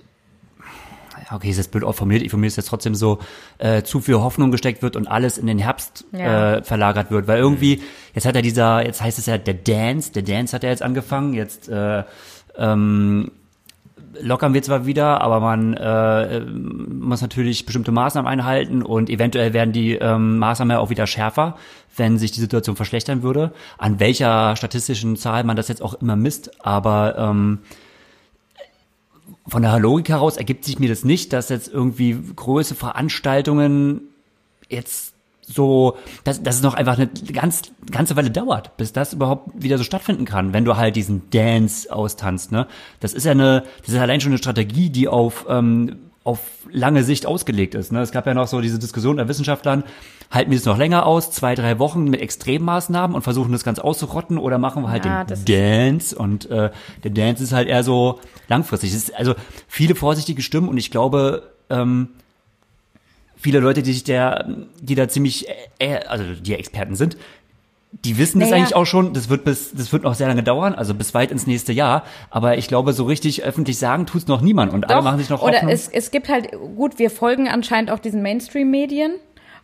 okay, 1.36 1.50
ist 1.50 1.56
jetzt 1.58 1.70
blöd 1.70 1.84
auch 1.84 1.94
formuliert, 1.94 2.22
ich 2.22 2.30
formuliere 2.30 2.50
es 2.50 2.56
jetzt 2.56 2.68
trotzdem 2.68 2.94
so, 2.94 3.18
äh, 3.58 3.82
zu 3.82 4.00
viel 4.00 4.16
Hoffnung 4.16 4.50
gesteckt 4.50 4.82
wird 4.82 4.96
und 4.96 5.08
alles 5.08 5.38
in 5.38 5.46
den 5.46 5.58
Herbst 5.58 6.04
Ja. 6.12 6.56
äh, 6.56 6.62
verlagert 6.62 7.10
wird. 7.10 7.26
Weil 7.28 7.38
irgendwie, 7.38 7.82
jetzt 8.14 8.26
hat 8.26 8.36
er 8.36 8.42
dieser, 8.42 8.84
jetzt 8.84 9.00
heißt 9.02 9.18
es 9.18 9.26
ja 9.26 9.38
der 9.38 9.54
Dance, 9.54 10.12
der 10.12 10.22
Dance 10.22 10.54
hat 10.54 10.64
er 10.64 10.70
jetzt 10.70 10.82
angefangen, 10.82 11.34
jetzt 11.34 11.68
äh, 11.68 12.02
ähm, 12.56 13.30
lockern 14.20 14.54
wir 14.54 14.62
zwar 14.62 14.86
wieder, 14.86 15.20
aber 15.20 15.40
man 15.40 15.74
äh, 15.74 16.40
muss 16.40 17.22
natürlich 17.22 17.64
bestimmte 17.64 17.92
Maßnahmen 17.92 18.30
einhalten 18.30 18.82
und 18.82 19.08
eventuell 19.08 19.52
werden 19.52 19.72
die 19.72 19.94
ähm, 19.94 20.38
Maßnahmen 20.38 20.72
ja 20.74 20.78
auch 20.80 20.90
wieder 20.90 21.06
schärfer, 21.06 21.56
wenn 21.96 22.18
sich 22.18 22.32
die 22.32 22.40
Situation 22.40 22.76
verschlechtern 22.76 23.22
würde. 23.22 23.52
An 23.78 24.00
welcher 24.00 24.56
statistischen 24.56 25.16
Zahl 25.16 25.44
man 25.44 25.56
das 25.56 25.68
jetzt 25.68 25.82
auch 25.82 25.94
immer 25.94 26.16
misst, 26.16 26.64
aber 26.64 27.16
ähm, 27.18 27.58
von 29.50 29.62
der 29.62 29.78
Logik 29.78 30.08
heraus 30.08 30.36
ergibt 30.36 30.64
sich 30.64 30.78
mir 30.78 30.88
das 30.88 31.04
nicht, 31.04 31.32
dass 31.32 31.48
jetzt 31.48 31.68
irgendwie 31.68 32.16
große 32.36 32.74
Veranstaltungen 32.74 34.02
jetzt 34.68 35.14
so, 35.42 35.96
dass, 36.22 36.42
dass 36.42 36.56
es 36.56 36.62
noch 36.62 36.74
einfach 36.74 36.96
eine 36.96 37.08
ganz, 37.32 37.62
ganze 37.90 38.14
Weile 38.14 38.30
dauert, 38.30 38.76
bis 38.76 38.92
das 38.92 39.12
überhaupt 39.12 39.50
wieder 39.60 39.78
so 39.78 39.84
stattfinden 39.84 40.24
kann, 40.24 40.52
wenn 40.52 40.64
du 40.64 40.76
halt 40.76 40.94
diesen 40.94 41.28
Dance 41.30 41.92
austanzt, 41.92 42.52
ne? 42.52 42.68
Das 43.00 43.12
ist 43.12 43.24
ja 43.24 43.32
eine, 43.32 43.64
das 43.80 43.94
ist 43.94 44.00
allein 44.00 44.20
schon 44.20 44.30
eine 44.30 44.38
Strategie, 44.38 44.90
die 44.90 45.08
auf, 45.08 45.46
ähm, 45.48 46.09
auf 46.22 46.40
lange 46.70 47.02
Sicht 47.02 47.24
ausgelegt 47.24 47.74
ist. 47.74 47.92
Ne? 47.92 48.00
Es 48.00 48.12
gab 48.12 48.26
ja 48.26 48.34
noch 48.34 48.46
so 48.46 48.60
diese 48.60 48.78
Diskussion 48.78 49.16
der 49.16 49.28
Wissenschaftlern, 49.28 49.84
halten 50.30 50.50
wir 50.50 50.58
es 50.58 50.66
noch 50.66 50.76
länger 50.76 51.06
aus, 51.06 51.30
zwei, 51.30 51.54
drei 51.54 51.78
Wochen 51.78 52.04
mit 52.04 52.20
Extremmaßnahmen 52.20 53.16
und 53.16 53.22
versuchen 53.22 53.52
das 53.52 53.64
ganz 53.64 53.78
auszurotten 53.78 54.36
oder 54.36 54.58
machen 54.58 54.82
wir 54.82 54.90
halt 54.90 55.06
Ja, 55.06 55.24
den 55.24 55.44
Dance 55.44 56.16
und 56.16 56.50
äh, 56.50 56.70
der 57.04 57.10
Dance 57.10 57.42
ist 57.42 57.52
halt 57.52 57.68
eher 57.68 57.82
so 57.82 58.20
langfristig. 58.48 58.90
Es 58.90 58.96
ist 58.96 59.14
also 59.14 59.34
viele 59.66 59.94
vorsichtige 59.94 60.42
Stimmen 60.42 60.68
und 60.68 60.76
ich 60.76 60.90
glaube, 60.90 61.54
ähm, 61.70 62.10
viele 63.36 63.60
Leute, 63.60 63.82
die 63.82 63.94
sich 63.94 64.04
der, 64.04 64.46
die 64.80 64.94
da 64.94 65.08
ziemlich, 65.08 65.46
äh, 65.78 66.00
also 66.06 66.24
die 66.34 66.54
Experten 66.54 66.96
sind, 66.96 67.16
die 67.92 68.18
wissen 68.18 68.40
das 68.40 68.50
Naja. 68.50 68.62
eigentlich 68.62 68.76
auch 68.76 68.86
schon. 68.86 69.12
Das 69.12 69.28
wird 69.28 69.44
bis, 69.44 69.72
das 69.74 69.92
wird 69.92 70.04
noch 70.04 70.14
sehr 70.14 70.28
lange 70.28 70.42
dauern, 70.42 70.74
also 70.74 70.94
bis 70.94 71.12
weit 71.12 71.30
ins 71.32 71.46
nächste 71.46 71.72
Jahr. 71.72 72.04
Aber 72.30 72.56
ich 72.56 72.68
glaube, 72.68 72.92
so 72.92 73.04
richtig 73.04 73.42
öffentlich 73.42 73.78
sagen 73.78 74.06
tut's 74.06 74.28
noch 74.28 74.40
niemand 74.40 74.72
und 74.72 74.88
alle 74.88 74.98
Doch, 74.98 75.04
machen 75.04 75.18
sich 75.18 75.28
noch 75.28 75.42
Oder 75.42 75.54
Hoffnung. 75.54 75.72
es, 75.72 75.88
es 75.88 76.10
gibt 76.10 76.28
halt, 76.28 76.52
gut, 76.76 76.98
wir 76.98 77.10
folgen 77.10 77.48
anscheinend 77.48 77.90
auch 77.90 77.98
diesen 77.98 78.22
Mainstream-Medien. 78.22 79.14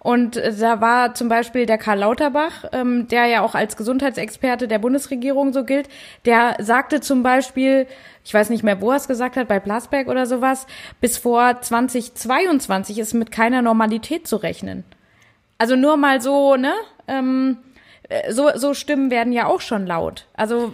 Und 0.00 0.36
äh, 0.36 0.54
da 0.56 0.80
war 0.80 1.14
zum 1.14 1.28
Beispiel 1.28 1.66
der 1.66 1.78
Karl 1.78 1.98
Lauterbach, 2.00 2.64
ähm, 2.72 3.08
der 3.08 3.26
ja 3.26 3.42
auch 3.42 3.54
als 3.54 3.76
Gesundheitsexperte 3.76 4.68
der 4.68 4.78
Bundesregierung 4.78 5.52
so 5.52 5.64
gilt, 5.64 5.88
der 6.26 6.56
sagte 6.60 7.00
zum 7.00 7.22
Beispiel, 7.22 7.86
ich 8.24 8.32
weiß 8.34 8.50
nicht 8.50 8.62
mehr, 8.62 8.80
wo 8.80 8.90
er 8.90 8.96
es 8.98 9.08
gesagt 9.08 9.36
hat, 9.36 9.48
bei 9.48 9.58
Blasberg 9.60 10.08
oder 10.08 10.26
sowas, 10.26 10.66
bis 11.00 11.16
vor 11.18 11.60
2022 11.60 12.98
ist 12.98 13.14
mit 13.14 13.30
keiner 13.32 13.62
Normalität 13.62 14.26
zu 14.26 14.36
rechnen. 14.36 14.84
Also 15.58 15.74
nur 15.76 15.96
mal 15.96 16.20
so, 16.20 16.56
ne? 16.56 16.72
Ähm, 17.08 17.58
äh, 17.58 17.65
so, 18.30 18.50
so 18.54 18.74
Stimmen 18.74 19.10
werden 19.10 19.32
ja 19.32 19.46
auch 19.46 19.60
schon 19.60 19.86
laut. 19.86 20.26
Also 20.34 20.72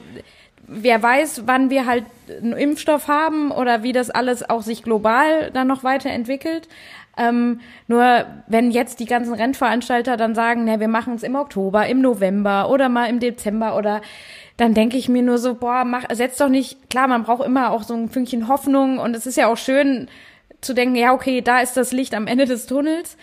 wer 0.66 1.02
weiß, 1.02 1.42
wann 1.46 1.70
wir 1.70 1.86
halt 1.86 2.04
einen 2.28 2.52
Impfstoff 2.52 3.08
haben 3.08 3.50
oder 3.50 3.82
wie 3.82 3.92
das 3.92 4.10
alles 4.10 4.48
auch 4.48 4.62
sich 4.62 4.82
global 4.82 5.50
dann 5.52 5.66
noch 5.66 5.84
weiterentwickelt. 5.84 6.68
Ähm, 7.16 7.60
nur 7.88 8.24
wenn 8.46 8.70
jetzt 8.70 9.00
die 9.00 9.04
ganzen 9.04 9.34
Rennveranstalter 9.34 10.16
dann 10.16 10.34
sagen, 10.34 10.64
ne, 10.64 10.80
wir 10.80 10.88
machen 10.88 11.14
es 11.14 11.22
im 11.22 11.36
Oktober, 11.36 11.86
im 11.86 12.00
November 12.00 12.70
oder 12.70 12.88
mal 12.88 13.06
im 13.06 13.20
Dezember 13.20 13.76
oder 13.76 14.00
dann 14.56 14.72
denke 14.72 14.96
ich 14.96 15.08
mir 15.08 15.22
nur 15.22 15.38
so, 15.38 15.54
boah, 15.54 15.84
mach, 15.84 16.04
setz 16.12 16.38
doch 16.38 16.48
nicht, 16.48 16.88
klar, 16.88 17.08
man 17.08 17.24
braucht 17.24 17.44
immer 17.44 17.70
auch 17.70 17.82
so 17.82 17.94
ein 17.94 18.08
Fünkchen 18.08 18.48
Hoffnung 18.48 18.98
und 18.98 19.14
es 19.14 19.26
ist 19.26 19.36
ja 19.36 19.48
auch 19.48 19.56
schön 19.56 20.08
zu 20.62 20.74
denken, 20.74 20.94
ja, 20.94 21.12
okay, 21.12 21.42
da 21.42 21.60
ist 21.60 21.76
das 21.76 21.92
Licht 21.92 22.14
am 22.14 22.26
Ende 22.26 22.46
des 22.46 22.66
Tunnels. 22.66 23.16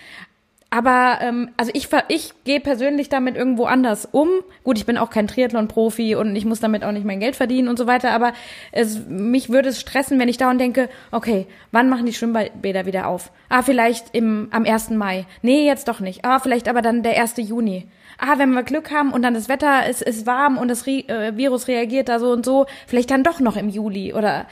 Aber 0.72 1.18
ähm, 1.22 1.50
also 1.58 1.72
ich 1.74 1.90
ich 2.10 2.34
gehe 2.44 2.60
persönlich 2.60 3.10
damit 3.10 3.36
irgendwo 3.36 3.66
anders 3.66 4.08
um. 4.12 4.30
Gut, 4.64 4.78
ich 4.78 4.86
bin 4.86 4.98
auch 4.98 5.10
kein 5.10 5.28
Triathlon-Profi 5.28 6.16
und 6.16 6.36
ich 6.36 6.46
muss 6.46 6.60
damit 6.60 6.84
auch 6.84 6.92
nicht 6.92 7.06
mein 7.06 7.20
Geld 7.20 7.36
verdienen 7.36 7.68
und 7.68 7.80
so 7.80 7.88
weiter. 7.88 8.12
Aber 8.12 8.34
es, 8.72 9.00
mich 9.08 9.50
würde 9.50 9.70
es 9.70 9.80
stressen, 9.80 10.20
wenn 10.20 10.30
ich 10.30 10.38
dauernd 10.38 10.62
denke, 10.62 10.90
okay, 11.12 11.48
wann 11.72 11.90
machen 11.90 12.06
die 12.06 12.14
Schwimmbäder 12.14 12.86
wieder 12.86 13.08
auf? 13.08 13.32
Ah, 13.50 13.64
vielleicht 13.64 14.14
im 14.16 14.50
am 14.52 14.64
1. 14.64 14.92
Mai. 14.92 15.26
Nee, 15.42 15.66
jetzt 15.66 15.88
doch 15.88 16.02
nicht. 16.02 16.24
Ah, 16.24 16.38
vielleicht 16.38 16.68
aber 16.68 16.84
dann 16.84 17.02
der 17.02 17.20
1. 17.20 17.38
Juni. 17.38 17.88
Ah, 18.20 18.38
wenn 18.38 18.52
wir 18.52 18.64
Glück 18.64 18.92
haben 18.92 19.12
und 19.12 19.24
dann 19.24 19.34
das 19.34 19.50
Wetter 19.50 19.88
ist, 19.88 20.04
ist 20.04 20.28
warm 20.28 20.58
und 20.58 20.68
das 20.68 20.86
Re 20.86 21.08
äh, 21.08 21.36
Virus 21.36 21.68
reagiert 21.68 22.10
da 22.10 22.20
so 22.20 22.32
und 22.32 22.46
so, 22.46 22.68
vielleicht 22.86 23.10
dann 23.10 23.24
doch 23.24 23.40
noch 23.40 23.56
im 23.56 23.70
Juli 23.70 24.14
oder 24.14 24.46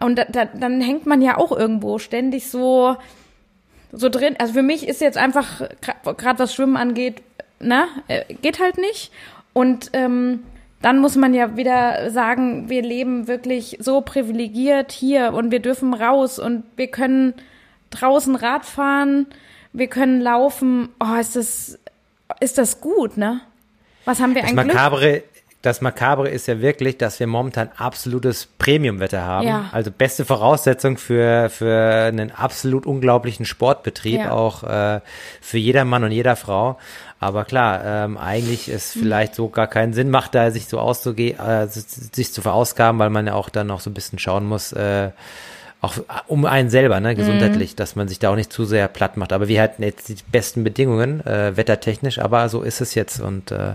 und 0.00 0.16
da, 0.16 0.24
da, 0.24 0.44
dann 0.46 0.80
hängt 0.80 1.06
man 1.06 1.20
ja 1.20 1.36
auch 1.36 1.52
irgendwo 1.52 1.98
ständig 1.98 2.48
so 2.48 2.96
so 3.92 4.08
drin. 4.08 4.36
Also 4.38 4.52
für 4.52 4.62
mich 4.62 4.86
ist 4.86 5.00
jetzt 5.00 5.18
einfach 5.18 5.62
gerade 6.16 6.38
was 6.38 6.54
Schwimmen 6.54 6.76
angeht, 6.76 7.22
na, 7.58 7.88
äh, 8.08 8.32
geht 8.34 8.60
halt 8.60 8.78
nicht. 8.78 9.12
Und 9.52 9.90
ähm, 9.92 10.44
dann 10.82 10.98
muss 10.98 11.16
man 11.16 11.34
ja 11.34 11.56
wieder 11.56 12.10
sagen, 12.10 12.68
wir 12.68 12.82
leben 12.82 13.28
wirklich 13.28 13.76
so 13.80 14.00
privilegiert 14.00 14.92
hier 14.92 15.32
und 15.34 15.50
wir 15.50 15.60
dürfen 15.60 15.92
raus 15.92 16.38
und 16.38 16.64
wir 16.76 16.86
können 16.86 17.34
draußen 17.90 18.34
Rad 18.36 18.64
fahren, 18.64 19.26
wir 19.72 19.88
können 19.88 20.20
laufen. 20.20 20.88
Oh, 21.00 21.18
ist 21.20 21.36
das 21.36 21.78
ist 22.38 22.58
das 22.58 22.80
gut, 22.80 23.16
ne? 23.16 23.40
Was 24.04 24.20
haben 24.20 24.34
wir 24.34 24.42
Das 24.42 24.50
ein 24.50 24.56
Glück? 24.56 24.68
Makabre, 24.68 25.22
das 25.62 25.82
Makabre 25.82 26.28
ist 26.30 26.46
ja 26.48 26.60
wirklich, 26.62 26.96
dass 26.96 27.20
wir 27.20 27.26
momentan 27.26 27.68
absolutes 27.76 28.46
Premiumwetter 28.58 29.22
haben. 29.22 29.46
Ja. 29.46 29.64
Also 29.72 29.90
beste 29.90 30.24
Voraussetzung 30.24 30.96
für, 30.96 31.50
für 31.50 32.04
einen 32.06 32.30
absolut 32.30 32.86
unglaublichen 32.86 33.44
Sportbetrieb, 33.44 34.20
Ja. 34.20 34.30
auch 34.32 34.62
äh, 34.64 35.00
für 35.42 35.58
jeder 35.58 35.84
Mann 35.84 36.02
und 36.04 36.12
jeder 36.12 36.36
Frau. 36.36 36.78
Aber 37.18 37.44
klar, 37.44 37.82
ähm, 37.84 38.16
eigentlich 38.16 38.70
ist 38.70 38.94
Hm. 38.94 39.02
vielleicht 39.02 39.34
so 39.34 39.50
gar 39.50 39.66
keinen 39.66 39.92
Sinn 39.92 40.08
macht, 40.08 40.34
da 40.34 40.50
sich 40.50 40.66
so 40.66 40.78
auszugehen, 40.80 41.38
äh, 41.38 41.66
sich 41.68 42.32
zu 42.32 42.40
verausgaben, 42.40 42.98
weil 42.98 43.10
man 43.10 43.26
ja 43.26 43.34
auch 43.34 43.50
dann 43.50 43.66
noch 43.66 43.80
so 43.80 43.90
ein 43.90 43.94
bisschen 43.94 44.18
schauen 44.18 44.46
muss, 44.46 44.72
äh, 44.72 45.10
auch 45.82 45.94
um 46.26 46.44
einen 46.44 46.68
selber, 46.68 47.00
ne, 47.00 47.14
gesundheitlich, 47.14 47.74
dass 47.74 47.96
man 47.96 48.06
sich 48.06 48.18
da 48.18 48.30
auch 48.30 48.36
nicht 48.36 48.52
zu 48.52 48.66
sehr 48.66 48.86
platt 48.86 49.16
macht. 49.16 49.32
Aber 49.32 49.48
wir 49.48 49.62
hatten 49.62 49.82
jetzt 49.82 50.10
die 50.10 50.16
besten 50.30 50.62
Bedingungen, 50.62 51.24
äh, 51.24 51.56
wettertechnisch, 51.56 52.18
aber 52.18 52.50
so 52.50 52.60
ist 52.62 52.82
es 52.82 52.94
jetzt. 52.94 53.18
Und 53.20 53.50
äh, 53.50 53.74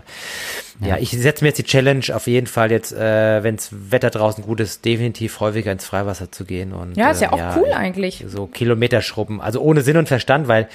ja. 0.82 0.98
ich 1.00 1.10
setze 1.12 1.44
mir 1.44 1.50
jetzt 1.50 1.58
die 1.58 1.64
Challenge 1.64 2.04
auf 2.14 2.28
jeden 2.28 2.46
Fall 2.46 2.72
jetzt, 2.72 2.94
äh, 2.94 3.44
wenns 3.44 3.70
Wetter 3.72 4.12
draußen 4.12 4.44
gut 4.44 4.60
ist, 4.60 4.86
definitiv 4.86 5.40
häufiger 5.40 5.72
ins 5.72 5.86
Freiwasser 5.86 6.32
zu 6.32 6.46
gehen. 6.46 6.74
Und, 6.74 6.96
ja, 6.96 7.10
ist 7.10 7.22
ja 7.22 7.30
äh, 7.30 7.42
auch 7.42 7.58
cool 7.58 7.74
eigentlich. 7.74 8.24
So 8.28 8.46
Kilometer 8.46 9.02
schrubben. 9.02 9.42
Also 9.42 9.60
ohne 9.62 9.82
Sinn 9.82 9.98
und 9.98 10.08
Verstand, 10.08 10.48
weil 10.48 10.68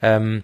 ähm, 0.00 0.42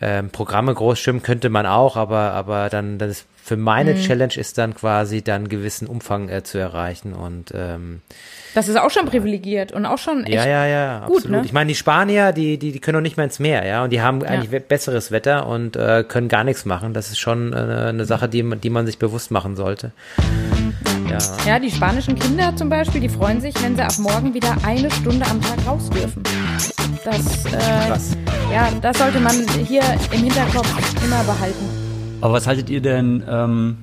ähm, 0.00 0.30
Programme 0.30 0.72
groß 0.72 1.00
schwimmen 1.00 1.24
könnte 1.24 1.50
man 1.50 1.66
auch, 1.66 1.96
aber, 1.96 2.32
aber 2.32 2.68
dann, 2.68 2.98
das 2.98 3.10
ist 3.10 3.26
für 3.42 3.56
meine 3.56 3.94
Mhm. 3.94 4.02
Challenge 4.02 4.34
ist 4.36 4.56
dann 4.58 4.74
quasi 4.74 5.22
dann 5.22 5.36
einen 5.36 5.48
gewissen 5.48 5.88
Umfang 5.88 6.28
äh, 6.28 6.44
zu 6.44 6.58
erreichen 6.58 7.12
und 7.12 7.52
ähm, 7.54 8.02
Das 8.54 8.68
ist 8.68 8.76
auch 8.78 8.90
schon 8.90 9.06
privilegiert 9.06 9.72
und 9.72 9.86
auch 9.86 9.98
schon 9.98 10.24
echt 10.24 10.34
ja, 10.34 10.46
ja, 10.46 10.66
ja, 10.66 10.98
gut, 11.06 11.18
absolut. 11.18 11.38
ne? 11.38 11.42
Ich 11.46 11.52
meine, 11.52 11.68
die 11.68 11.74
Spanier, 11.74 12.32
die, 12.32 12.58
die, 12.58 12.72
die 12.72 12.80
können 12.80 12.96
noch 12.96 13.02
nicht 13.02 13.16
mehr 13.16 13.24
ins 13.24 13.38
Meer, 13.38 13.64
ja, 13.64 13.84
und 13.84 13.90
die 13.90 14.00
haben 14.02 14.22
eigentlich 14.24 14.50
we- 14.50 14.60
besseres 14.60 15.10
Wetter 15.12 15.46
und 15.46 15.76
äh, 15.76 16.04
können 16.06 16.28
gar 16.28 16.42
nichts 16.44 16.64
machen. 16.64 16.92
Das 16.92 17.10
ist 17.10 17.18
schon 17.20 17.52
äh, 17.52 17.56
eine 17.56 18.04
Sache, 18.06 18.28
die, 18.28 18.42
man- 18.42 18.60
die 18.60 18.70
man 18.70 18.86
sich 18.86 18.98
bewusst 18.98 19.30
machen 19.30 19.54
sollte. 19.56 19.92
Ja. 21.08 21.18
Ja, 21.46 21.58
die 21.58 21.70
spanischen 21.70 22.16
Kinder 22.18 22.54
zum 22.56 22.68
Beispiel, 22.68 23.00
die 23.00 23.08
freuen 23.08 23.40
sich, 23.40 23.54
wenn 23.62 23.74
sie 23.76 23.82
ab 23.82 23.92
morgen 23.98 24.32
wieder 24.34 24.56
eine 24.64 24.90
Stunde 24.90 25.26
am 25.26 25.40
Tag 25.40 25.58
raus 25.66 25.90
dürfen. 25.90 26.22
Das, 27.04 27.44
äh, 27.46 27.88
Krass. 27.88 28.16
ja, 28.52 28.68
das 28.80 28.98
sollte 28.98 29.18
man 29.20 29.34
hier 29.66 29.82
im 30.12 30.20
Hinterkopf 30.22 30.68
immer 31.04 31.22
behalten. 31.24 31.64
Aber 32.20 32.34
was 32.34 32.46
haltet 32.46 32.68
ihr 32.70 32.80
denn 32.80 33.24
ähm, 33.28 33.78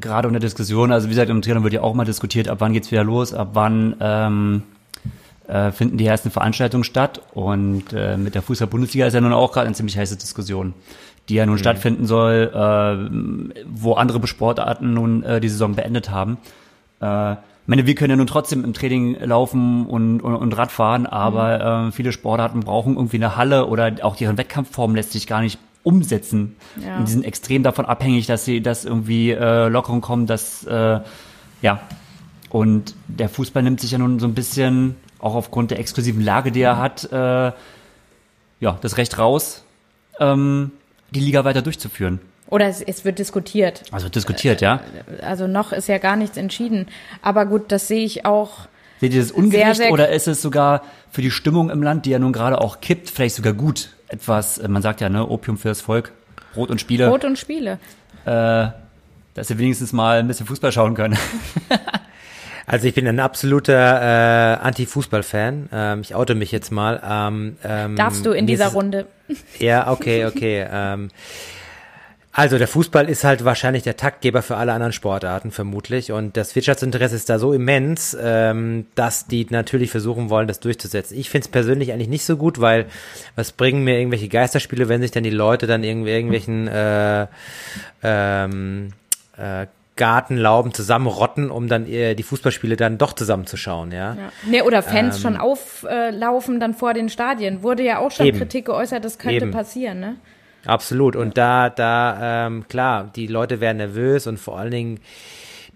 gerade 0.00 0.28
unter 0.28 0.40
Diskussion? 0.40 0.92
Also 0.92 1.06
wie 1.06 1.10
gesagt, 1.10 1.30
im 1.30 1.42
Triathlon 1.42 1.64
wird 1.64 1.74
ja 1.74 1.82
auch 1.82 1.94
mal 1.94 2.04
diskutiert, 2.04 2.48
ab 2.48 2.58
wann 2.60 2.72
geht's 2.72 2.90
wieder 2.90 3.04
los, 3.04 3.34
ab 3.34 3.50
wann 3.52 3.96
ähm, 4.00 4.62
äh, 5.46 5.70
finden 5.72 5.98
die 5.98 6.06
ersten 6.06 6.30
Veranstaltungen 6.30 6.84
statt. 6.84 7.20
Und 7.32 7.92
äh, 7.92 8.16
mit 8.16 8.34
der 8.34 8.42
Fußball-Bundesliga 8.42 9.06
ist 9.06 9.14
ja 9.14 9.20
nun 9.20 9.32
auch 9.32 9.52
gerade 9.52 9.66
eine 9.66 9.74
ziemlich 9.74 9.98
heiße 9.98 10.16
Diskussion. 10.16 10.74
die 11.28 11.34
ja 11.34 11.46
nun 11.46 11.58
stattfinden 11.58 12.06
soll, 12.06 12.50
äh, 12.52 13.64
wo 13.68 13.94
andere 13.94 14.26
Sportarten 14.26 14.94
nun 14.94 15.22
äh, 15.22 15.40
die 15.40 15.48
Saison 15.48 15.74
beendet 15.76 16.10
haben. 16.10 16.38
Äh, 17.00 17.32
ich 17.32 17.68
meine, 17.68 17.86
wir 17.86 17.94
können 17.94 18.10
ja 18.10 18.16
nun 18.16 18.26
trotzdem 18.26 18.64
im 18.64 18.74
Training 18.74 19.16
laufen 19.20 19.86
und, 19.86 20.22
und, 20.22 20.34
und 20.34 20.56
Radfahren, 20.56 21.06
aber 21.06 21.86
äh, 21.88 21.92
viele 21.92 22.10
Sportarten 22.10 22.60
brauchen 22.60 22.96
irgendwie 22.96 23.18
eine 23.18 23.36
Halle 23.36 23.66
oder 23.66 23.92
auch 24.02 24.16
deren 24.16 24.38
Wettkampfform 24.38 24.96
lässt 24.96 25.12
sich 25.12 25.28
gar 25.28 25.40
nicht 25.40 25.60
umsetzen. 25.82 26.56
Ja. 26.84 26.98
Und 26.98 27.08
die 27.08 27.12
sind 27.12 27.24
extrem 27.24 27.62
davon 27.62 27.86
abhängig, 27.86 28.26
dass 28.26 28.44
sie 28.44 28.60
dass 28.60 28.84
irgendwie 28.84 29.30
äh, 29.30 29.68
Lockerungen 29.68 30.02
kommen, 30.02 30.26
dass 30.26 30.64
äh, 30.64 31.00
ja 31.62 31.80
und 32.50 32.94
der 33.06 33.28
Fußball 33.28 33.62
nimmt 33.62 33.80
sich 33.80 33.92
ja 33.92 33.98
nun 33.98 34.18
so 34.18 34.26
ein 34.26 34.34
bisschen 34.34 34.96
auch 35.20 35.34
aufgrund 35.34 35.70
der 35.70 35.78
exklusiven 35.78 36.22
Lage, 36.22 36.50
die 36.50 36.62
er 36.62 36.78
hat, 36.78 37.10
äh, 37.12 37.52
ja 38.60 38.78
das 38.80 38.96
Recht 38.96 39.18
raus, 39.18 39.64
ähm, 40.18 40.72
die 41.10 41.20
Liga 41.20 41.44
weiter 41.44 41.62
durchzuführen. 41.62 42.20
Oder 42.48 42.66
es, 42.66 42.82
es 42.82 43.04
wird 43.04 43.18
diskutiert. 43.20 43.84
Also 43.92 44.08
diskutiert, 44.08 44.60
ja. 44.60 44.80
Also 45.22 45.46
noch 45.46 45.72
ist 45.72 45.88
ja 45.88 45.98
gar 45.98 46.16
nichts 46.16 46.36
entschieden. 46.36 46.88
Aber 47.22 47.46
gut, 47.46 47.70
das 47.70 47.86
sehe 47.86 48.04
ich 48.04 48.26
auch. 48.26 48.66
Seht 49.00 49.14
ihr 49.14 49.20
das 49.20 49.30
ungerecht 49.30 49.76
sehr- 49.76 49.92
oder 49.92 50.10
ist 50.10 50.26
es 50.26 50.42
sogar 50.42 50.82
für 51.10 51.22
die 51.22 51.30
Stimmung 51.30 51.70
im 51.70 51.82
Land, 51.82 52.06
die 52.06 52.10
ja 52.10 52.18
nun 52.18 52.32
gerade 52.32 52.60
auch 52.60 52.80
kippt, 52.80 53.08
vielleicht 53.08 53.36
sogar 53.36 53.52
gut? 53.52 53.90
Etwas, 54.10 54.58
äh, 54.58 54.68
man 54.68 54.82
sagt 54.82 55.00
ja, 55.00 55.08
ne, 55.08 55.26
Opium 55.26 55.56
fürs 55.56 55.80
Volk, 55.80 56.12
Brot 56.54 56.70
und 56.70 56.80
Spiele, 56.80 57.08
Brot 57.08 57.24
und 57.24 57.38
Spiele. 57.38 57.78
äh, 58.26 58.66
dass 59.34 59.48
wir 59.48 59.58
wenigstens 59.58 59.92
mal 59.92 60.18
ein 60.18 60.28
bisschen 60.28 60.46
Fußball 60.46 60.72
schauen 60.72 60.94
können. 60.94 61.16
Also 62.66 62.86
ich 62.86 62.94
bin 62.94 63.04
ein 63.08 63.18
absoluter 63.18 63.72
äh, 64.54 64.56
Anti-Fußball-Fan. 64.62 65.70
Ähm, 65.72 66.00
ich 66.02 66.14
oute 66.14 66.36
mich 66.36 66.52
jetzt 66.52 66.70
mal. 66.70 67.02
Ähm, 67.04 67.56
ähm, 67.64 67.96
Darfst 67.96 68.24
du 68.24 68.30
in 68.30 68.46
dieser 68.46 68.68
es- 68.68 68.74
Runde. 68.74 69.06
Ja, 69.58 69.90
okay, 69.90 70.26
okay. 70.26 70.64
ähm, 70.70 71.08
also 72.32 72.58
der 72.58 72.68
Fußball 72.68 73.08
ist 73.08 73.24
halt 73.24 73.44
wahrscheinlich 73.44 73.82
der 73.82 73.96
Taktgeber 73.96 74.42
für 74.42 74.56
alle 74.56 74.72
anderen 74.72 74.92
Sportarten 74.92 75.50
vermutlich 75.50 76.12
und 76.12 76.36
das 76.36 76.54
Wirtschaftsinteresse 76.54 77.16
ist 77.16 77.28
da 77.28 77.40
so 77.40 77.52
immens, 77.52 78.16
ähm, 78.20 78.86
dass 78.94 79.26
die 79.26 79.46
natürlich 79.50 79.90
versuchen 79.90 80.30
wollen, 80.30 80.46
das 80.46 80.60
durchzusetzen. 80.60 81.18
Ich 81.18 81.28
finde 81.28 81.46
es 81.46 81.50
persönlich 81.50 81.92
eigentlich 81.92 82.08
nicht 82.08 82.24
so 82.24 82.36
gut, 82.36 82.60
weil 82.60 82.86
was 83.34 83.50
bringen 83.50 83.82
mir 83.82 83.98
irgendwelche 83.98 84.28
Geisterspiele, 84.28 84.88
wenn 84.88 85.00
sich 85.00 85.10
dann 85.10 85.24
die 85.24 85.30
Leute 85.30 85.66
dann 85.66 85.82
irgendwie 85.82 86.10
irgendwelchen 86.10 86.68
äh, 86.68 87.26
ähm, 88.04 88.92
äh, 89.36 89.66
Gartenlauben 89.96 90.72
zusammenrotten, 90.72 91.50
um 91.50 91.68
dann 91.68 91.84
die 91.84 92.22
Fußballspiele 92.22 92.76
dann 92.76 92.96
doch 92.96 93.12
zusammenzuschauen, 93.12 93.92
ja. 93.92 94.14
Ja. 94.14 94.32
Nee, 94.46 94.62
oder 94.62 94.82
Fans 94.82 95.16
Ähm, 95.16 95.22
schon 95.22 95.36
auflaufen 95.36 96.58
dann 96.58 96.72
vor 96.72 96.94
den 96.94 97.10
Stadien. 97.10 97.62
Wurde 97.62 97.82
ja 97.82 97.98
auch 97.98 98.10
schon 98.10 98.24
Eben. 98.24 98.38
Kritik 98.38 98.64
geäußert, 98.66 99.04
das 99.04 99.18
könnte 99.18 99.44
Eben. 99.44 99.50
passieren, 99.50 100.00
ne? 100.00 100.16
Absolut. 100.66 101.16
Und 101.16 101.38
da, 101.38 101.70
da, 101.70 102.46
ähm, 102.46 102.66
klar, 102.68 103.10
die 103.14 103.26
Leute 103.26 103.60
werden 103.60 103.78
nervös 103.78 104.26
und 104.26 104.38
vor 104.38 104.58
allen 104.58 104.70
Dingen 104.70 105.00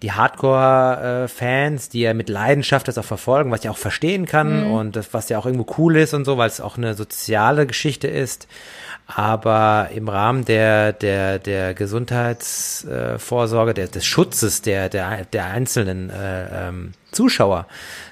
die 0.02 0.12
Hardcore-Fans, 0.12 1.88
die 1.88 2.00
ja 2.00 2.12
mit 2.12 2.28
Leidenschaft 2.28 2.88
das 2.88 2.98
auch 2.98 3.04
verfolgen, 3.04 3.50
was 3.50 3.64
ich 3.64 3.70
auch 3.70 3.78
verstehen 3.78 4.26
kann 4.26 4.66
und 4.66 4.96
das, 4.96 5.14
was 5.14 5.30
ja 5.30 5.38
auch 5.38 5.46
irgendwo 5.46 5.66
cool 5.78 5.96
ist 5.96 6.12
und 6.12 6.26
so, 6.26 6.36
weil 6.36 6.48
es 6.48 6.60
auch 6.60 6.76
eine 6.76 6.94
soziale 6.94 7.66
Geschichte 7.66 8.08
ist. 8.08 8.46
Aber 9.06 9.90
im 9.94 10.08
Rahmen 10.08 10.44
der, 10.46 10.92
der, 10.94 11.38
der 11.38 11.74
Gesundheitsvorsorge, 11.74 13.74
der, 13.74 13.88
des 13.88 14.04
Schutzes 14.06 14.62
der, 14.62 14.88
der, 14.88 15.26
der 15.26 15.46
einzelnen 15.46 16.08
äh, 16.10 16.68
ähm, 16.68 16.92
Zuschauer, 17.12 17.66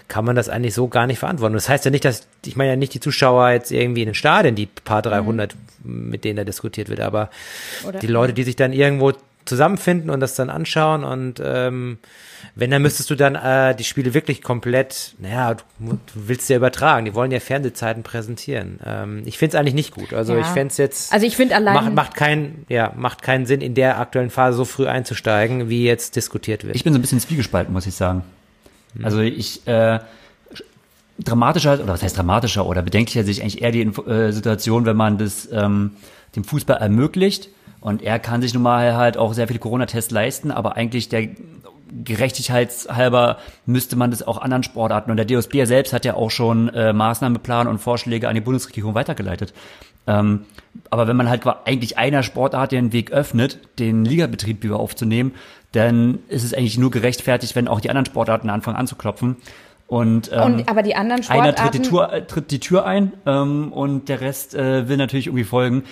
kann 0.08 0.26
man 0.26 0.36
das 0.36 0.50
eigentlich 0.50 0.74
so 0.74 0.88
gar 0.88 1.06
nicht 1.06 1.18
verantworten. 1.18 1.54
Das 1.54 1.70
heißt 1.70 1.86
ja 1.86 1.90
nicht, 1.90 2.04
dass, 2.04 2.26
ich 2.44 2.56
meine 2.56 2.70
ja 2.70 2.76
nicht 2.76 2.92
die 2.92 3.00
Zuschauer 3.00 3.48
jetzt 3.50 3.72
irgendwie 3.72 4.02
in 4.02 4.08
den 4.08 4.14
Stadien, 4.14 4.54
die 4.54 4.66
paar 4.66 5.00
300, 5.00 5.56
mit 5.82 6.24
denen 6.24 6.36
da 6.36 6.44
diskutiert 6.44 6.90
wird, 6.90 7.00
aber 7.00 7.30
Oder- 7.88 7.98
die 7.98 8.06
Leute, 8.06 8.34
die 8.34 8.44
sich 8.44 8.56
dann 8.56 8.74
irgendwo 8.74 9.12
zusammenfinden 9.44 10.10
und 10.10 10.20
das 10.20 10.34
dann 10.34 10.50
anschauen 10.50 11.04
und 11.04 11.40
ähm, 11.44 11.98
wenn, 12.54 12.70
dann 12.70 12.82
müsstest 12.82 13.08
du 13.08 13.14
dann 13.14 13.34
äh, 13.34 13.74
die 13.74 13.84
Spiele 13.84 14.14
wirklich 14.14 14.42
komplett, 14.42 15.14
naja, 15.18 15.54
du, 15.54 15.64
du 15.78 15.98
willst 16.14 16.50
ja 16.50 16.56
übertragen, 16.56 17.04
die 17.06 17.14
wollen 17.14 17.30
ja 17.30 17.40
Fernsehzeiten 17.40 18.02
präsentieren. 18.02 18.78
Ähm, 18.84 19.22
ich 19.24 19.38
finde 19.38 19.56
es 19.56 19.60
eigentlich 19.60 19.74
nicht 19.74 19.94
gut. 19.94 20.12
Also 20.12 20.34
Ja. 20.34 20.40
ich 20.40 20.46
fände 20.48 20.70
es 20.72 20.76
jetzt, 20.76 21.12
Also 21.12 21.24
ich 21.26 21.36
finde 21.36 21.54
allein. 21.56 21.74
macht, 21.74 21.94
macht, 21.94 22.14
kein, 22.14 22.64
ja, 22.68 22.92
macht 22.96 23.22
keinen 23.22 23.46
Sinn, 23.46 23.60
in 23.60 23.74
der 23.74 23.98
aktuellen 24.00 24.30
Phase 24.30 24.56
so 24.56 24.64
früh 24.64 24.86
einzusteigen, 24.86 25.68
wie 25.68 25.84
jetzt 25.84 26.16
diskutiert 26.16 26.64
wird. 26.64 26.74
Ich 26.76 26.84
bin 26.84 26.92
so 26.92 26.98
ein 26.98 27.02
bisschen 27.02 27.20
zwiegespalten, 27.20 27.72
muss 27.72 27.86
ich 27.86 27.94
sagen. 27.94 28.22
Also 29.02 29.20
ich, 29.20 29.66
äh, 29.66 30.00
dramatischer, 31.18 31.74
oder 31.74 31.88
was 31.88 32.02
heißt 32.02 32.16
dramatischer 32.16 32.66
oder 32.66 32.82
bedenklicher 32.82 33.22
sehe 33.24 33.32
ich 33.32 33.42
eigentlich 33.42 33.62
eher 33.62 33.70
die 33.72 33.82
Info- 33.82 34.06
äh, 34.06 34.32
Situation, 34.32 34.84
wenn 34.86 34.96
man 34.96 35.18
das 35.18 35.48
ähm, 35.52 35.92
dem 36.36 36.44
Fußball 36.44 36.78
ermöglicht 36.78 37.48
und 37.82 38.00
er 38.00 38.18
kann 38.18 38.40
sich 38.40 38.54
nun 38.54 38.62
mal 38.62 38.94
halt 38.94 39.16
auch 39.16 39.34
sehr 39.34 39.48
viele 39.48 39.58
Corona-Tests 39.58 40.12
leisten, 40.12 40.50
aber 40.50 40.76
eigentlich 40.76 41.08
der 41.08 41.28
gerechtigkeitshalber 42.04 43.38
müsste 43.66 43.96
man 43.96 44.10
das 44.10 44.26
auch 44.26 44.40
anderen 44.40 44.62
Sportarten 44.62 45.10
und 45.10 45.18
der 45.18 45.26
DOSB 45.26 45.56
ja 45.56 45.66
selbst 45.66 45.92
hat 45.92 46.04
ja 46.06 46.14
auch 46.14 46.30
schon 46.30 46.70
äh, 46.70 46.92
Maßnahmeplan 46.92 47.66
und 47.66 47.78
Vorschläge 47.80 48.28
an 48.28 48.34
die 48.34 48.40
Bundesregierung 48.40 48.94
weitergeleitet. 48.94 49.52
Ähm, 50.06 50.46
aber 50.90 51.06
wenn 51.06 51.16
man 51.16 51.28
halt 51.28 51.42
eigentlich 51.64 51.98
einer 51.98 52.22
Sportart 52.22 52.72
den 52.72 52.92
Weg 52.92 53.10
öffnet, 53.12 53.58
den 53.78 54.04
Ligabetrieb 54.04 54.62
wieder 54.62 54.80
aufzunehmen, 54.80 55.34
dann 55.72 56.20
ist 56.28 56.44
es 56.44 56.54
eigentlich 56.54 56.78
nur 56.78 56.90
gerechtfertigt, 56.90 57.54
wenn 57.56 57.68
auch 57.68 57.80
die 57.80 57.90
anderen 57.90 58.06
Sportarten 58.06 58.48
anfangen 58.48 58.76
anzuklopfen. 58.76 59.36
Und, 59.86 60.30
ähm, 60.32 60.42
und, 60.42 60.68
aber 60.68 60.82
die 60.82 60.94
anderen 60.94 61.22
einer 61.28 61.52
Sportarten. 61.52 61.62
tritt 61.62 61.74
die, 61.74 61.88
Tür, 61.88 62.12
äh, 62.12 62.26
tritt 62.26 62.50
die 62.50 62.60
Tür 62.60 62.86
ein 62.86 63.12
ähm, 63.26 63.72
und 63.72 64.08
der 64.08 64.20
Rest 64.20 64.54
äh, 64.54 64.88
will 64.88 64.96
natürlich 64.96 65.26
irgendwie 65.26 65.44
folgen. 65.44 65.84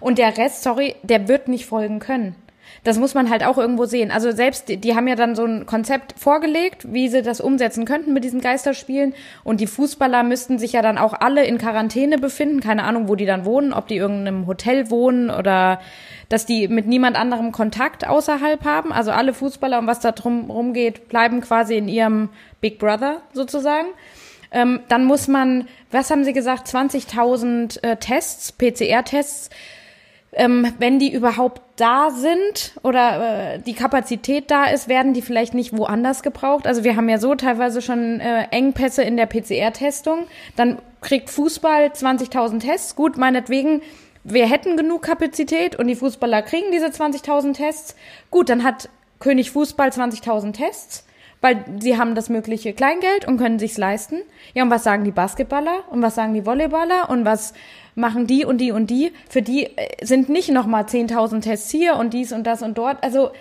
Und 0.00 0.18
der 0.18 0.36
Rest, 0.36 0.62
sorry, 0.62 0.96
der 1.02 1.28
wird 1.28 1.48
nicht 1.48 1.66
folgen 1.66 1.98
können. 1.98 2.36
Das 2.84 2.98
muss 2.98 3.14
man 3.14 3.30
halt 3.30 3.44
auch 3.44 3.58
irgendwo 3.58 3.84
sehen. 3.84 4.10
Also 4.12 4.30
selbst, 4.30 4.68
die, 4.68 4.76
die 4.76 4.94
haben 4.94 5.08
ja 5.08 5.16
dann 5.16 5.34
so 5.34 5.44
ein 5.44 5.66
Konzept 5.66 6.14
vorgelegt, 6.18 6.92
wie 6.92 7.08
sie 7.08 7.22
das 7.22 7.40
umsetzen 7.40 7.84
könnten 7.84 8.12
mit 8.12 8.22
diesen 8.22 8.40
Geisterspielen. 8.40 9.14
Und 9.42 9.60
die 9.60 9.66
Fußballer 9.66 10.22
müssten 10.22 10.58
sich 10.58 10.72
ja 10.72 10.82
dann 10.82 10.98
auch 10.98 11.12
alle 11.12 11.44
in 11.44 11.58
Quarantäne 11.58 12.18
befinden. 12.18 12.60
Keine 12.60 12.84
Ahnung, 12.84 13.08
wo 13.08 13.16
die 13.16 13.26
dann 13.26 13.44
wohnen, 13.44 13.72
ob 13.72 13.88
die 13.88 13.96
irgendeinem 13.96 14.46
Hotel 14.46 14.90
wohnen 14.90 15.30
oder 15.30 15.80
dass 16.28 16.46
die 16.46 16.68
mit 16.68 16.86
niemand 16.86 17.16
anderem 17.16 17.50
Kontakt 17.50 18.06
außerhalb 18.06 18.64
haben. 18.64 18.92
Also 18.92 19.10
alle 19.10 19.34
Fußballer, 19.34 19.80
um 19.80 19.86
was 19.86 20.00
da 20.00 20.12
drum 20.12 20.50
rumgeht, 20.50 21.08
bleiben 21.08 21.40
quasi 21.40 21.76
in 21.76 21.88
ihrem 21.88 22.28
Big 22.60 22.78
Brother 22.78 23.22
sozusagen. 23.32 23.88
Ähm, 24.52 24.80
dann 24.88 25.04
muss 25.04 25.26
man, 25.26 25.66
was 25.90 26.10
haben 26.10 26.24
Sie 26.24 26.32
gesagt, 26.32 26.68
20.000 26.68 27.82
äh, 27.82 27.96
Tests, 27.96 28.52
PCR-Tests, 28.52 29.50
ähm, 30.36 30.72
wenn 30.78 30.98
die 30.98 31.12
überhaupt 31.12 31.62
da 31.76 32.10
sind 32.10 32.74
oder 32.82 33.54
äh, 33.54 33.58
die 33.58 33.72
Kapazität 33.72 34.50
da 34.50 34.66
ist, 34.66 34.86
werden 34.88 35.14
die 35.14 35.22
vielleicht 35.22 35.54
nicht 35.54 35.76
woanders 35.76 36.22
gebraucht. 36.22 36.66
Also 36.66 36.84
wir 36.84 36.94
haben 36.94 37.08
ja 37.08 37.18
so 37.18 37.34
teilweise 37.34 37.80
schon 37.80 38.20
äh, 38.20 38.44
Engpässe 38.50 39.02
in 39.02 39.16
der 39.16 39.26
PCR-Testung. 39.26 40.26
Dann 40.54 40.78
kriegt 41.00 41.30
Fußball 41.30 41.86
20.000 41.86 42.60
Tests. 42.60 42.96
Gut, 42.96 43.16
meinetwegen, 43.16 43.80
wir 44.24 44.46
hätten 44.46 44.76
genug 44.76 45.02
Kapazität 45.02 45.76
und 45.76 45.86
die 45.86 45.96
Fußballer 45.96 46.42
kriegen 46.42 46.70
diese 46.70 46.88
20.000 46.88 47.54
Tests. 47.54 47.96
Gut, 48.30 48.50
dann 48.50 48.62
hat 48.62 48.90
König 49.18 49.50
Fußball 49.50 49.88
20.000 49.88 50.52
Tests 50.52 51.06
weil 51.42 51.64
sie 51.80 51.98
haben 51.98 52.14
das 52.14 52.28
mögliche 52.28 52.72
Kleingeld 52.72 53.26
und 53.28 53.36
können 53.36 53.58
sich's 53.58 53.76
leisten. 53.76 54.22
Ja, 54.54 54.62
und 54.62 54.70
was 54.70 54.84
sagen 54.84 55.04
die 55.04 55.12
Basketballer 55.12 55.84
und 55.90 56.02
was 56.02 56.14
sagen 56.14 56.34
die 56.34 56.46
Volleyballer 56.46 57.10
und 57.10 57.24
was 57.24 57.52
machen 57.96 58.28
die 58.28 58.44
und 58.44 58.58
die 58.58 58.70
und 58.70 58.88
die? 58.88 59.12
Für 59.28 59.42
die 59.42 59.64
äh, 59.64 60.04
sind 60.04 60.28
nicht 60.28 60.50
nochmal 60.50 60.84
10.000 60.84 61.40
Tests 61.40 61.70
hier 61.70 61.96
und 61.96 62.14
dies 62.14 62.32
und 62.32 62.44
das 62.44 62.62
und 62.62 62.78
dort. 62.78 63.02
Also 63.02 63.32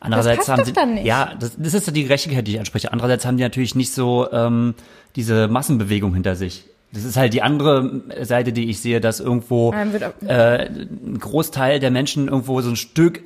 Andererseits 0.00 0.46
passt 0.46 0.48
haben 0.48 0.64
sie, 0.64 0.72
dann 0.72 0.94
nicht. 0.94 1.04
ja, 1.04 1.34
das, 1.38 1.52
das 1.58 1.74
ist 1.74 1.94
die 1.94 2.04
Gerechtigkeit, 2.04 2.46
die 2.46 2.52
ich 2.52 2.58
anspreche. 2.58 2.90
Andererseits 2.92 3.26
haben 3.26 3.36
die 3.36 3.42
natürlich 3.42 3.74
nicht 3.74 3.92
so 3.92 4.32
ähm, 4.32 4.74
diese 5.14 5.48
Massenbewegung 5.48 6.14
hinter 6.14 6.36
sich. 6.36 6.64
Das 6.92 7.04
ist 7.04 7.16
halt 7.16 7.34
die 7.34 7.42
andere 7.42 8.02
Seite, 8.22 8.52
die 8.52 8.70
ich 8.70 8.80
sehe, 8.80 9.00
dass 9.00 9.20
irgendwo 9.20 9.72
äh, 9.72 10.66
ein 10.66 11.18
Großteil 11.20 11.78
der 11.78 11.90
Menschen 11.90 12.28
irgendwo 12.28 12.60
so 12.62 12.70
ein 12.70 12.76
Stück 12.76 13.22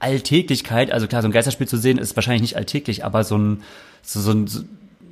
Alltäglichkeit, 0.00 0.90
also 0.90 1.06
klar, 1.06 1.22
so 1.22 1.28
ein 1.28 1.32
Geisterspiel 1.32 1.68
zu 1.68 1.76
sehen, 1.76 1.98
ist 1.98 2.16
wahrscheinlich 2.16 2.42
nicht 2.42 2.56
alltäglich, 2.56 3.04
aber 3.04 3.22
so 3.22 3.36
ein, 3.36 3.62
so, 4.02 4.20
so 4.20 4.32
ein 4.32 4.48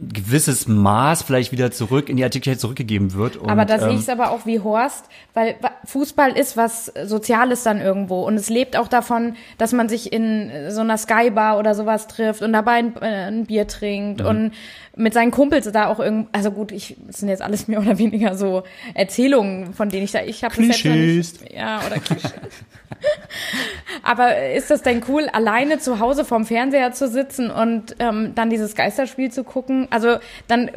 gewisses 0.01 0.69
Maß 0.69 1.23
vielleicht 1.23 1.51
wieder 1.51 1.71
zurück 1.71 2.09
in 2.09 2.17
die 2.17 2.23
Alltäglichkeit 2.23 2.61
zurückgegeben 2.61 3.15
wird. 3.15 3.37
Und, 3.37 3.51
Aber 3.51 3.65
da 3.65 3.79
sehe 3.79 3.89
ähm, 3.89 3.95
ich 3.95 4.03
es 4.03 4.09
aber 4.09 4.31
auch 4.31 4.47
wie 4.47 4.61
Horst, 4.61 5.07
weil 5.35 5.57
Fußball 5.85 6.33
ist 6.37 6.57
was 6.57 6.93
Soziales 7.05 7.65
dann 7.65 7.81
irgendwo 7.81 8.23
und 8.23 8.35
es 8.35 8.49
lebt 8.49 8.77
auch 8.77 8.89
davon, 8.89 9.35
dass 9.59 9.73
man 9.73 9.89
sich 9.89 10.13
in 10.13 10.51
so 10.69 10.83
einer 10.83 10.99
Skybar 10.99 11.59
oder 11.59 11.75
sowas 11.75 12.07
trifft 12.07 12.43
und 12.43 12.53
dabei 12.53 12.75
ein, 12.75 12.97
äh, 13.01 13.29
ein 13.29 13.47
Bier 13.47 13.67
trinkt 13.67 14.21
und 14.21 14.53
mit 14.99 15.15
seinen 15.15 15.31
Kumpels 15.31 15.71
da 15.73 15.87
auch 15.87 16.01
irgendwie, 16.01 16.29
also 16.33 16.51
gut, 16.51 16.73
ich 16.73 16.97
das 17.07 17.19
sind 17.19 17.29
jetzt 17.29 17.43
alles 17.43 17.69
mehr 17.69 17.81
oder 17.81 17.99
weniger 17.99 18.37
so 18.37 18.65
Erzählungen, 18.95 19.73
von 19.73 19.89
denen 19.89 20.05
ich 20.05 20.13
da, 20.13 20.23
ich 20.23 20.45
habe 20.45 20.55
Klischees. 20.55 21.35
ja 21.51 21.81
oder 21.87 21.99
Klischees. 21.99 22.33
Aber 24.03 24.51
ist 24.51 24.71
das 24.71 24.83
denn 24.83 25.03
cool, 25.09 25.29
alleine 25.33 25.79
zu 25.79 26.01
Hause 26.01 26.25
vorm 26.25 26.45
Fernseher 26.45 26.93
zu 26.93 27.09
sitzen 27.09 27.51
und 27.51 27.97
ähm, 27.99 28.33
dann 28.35 28.51
dieses 28.51 28.75
Geisterspiel 28.75 29.31
zu 29.31 29.45
gucken? 29.45 29.87
Also 29.91 30.17
dann 30.49 30.71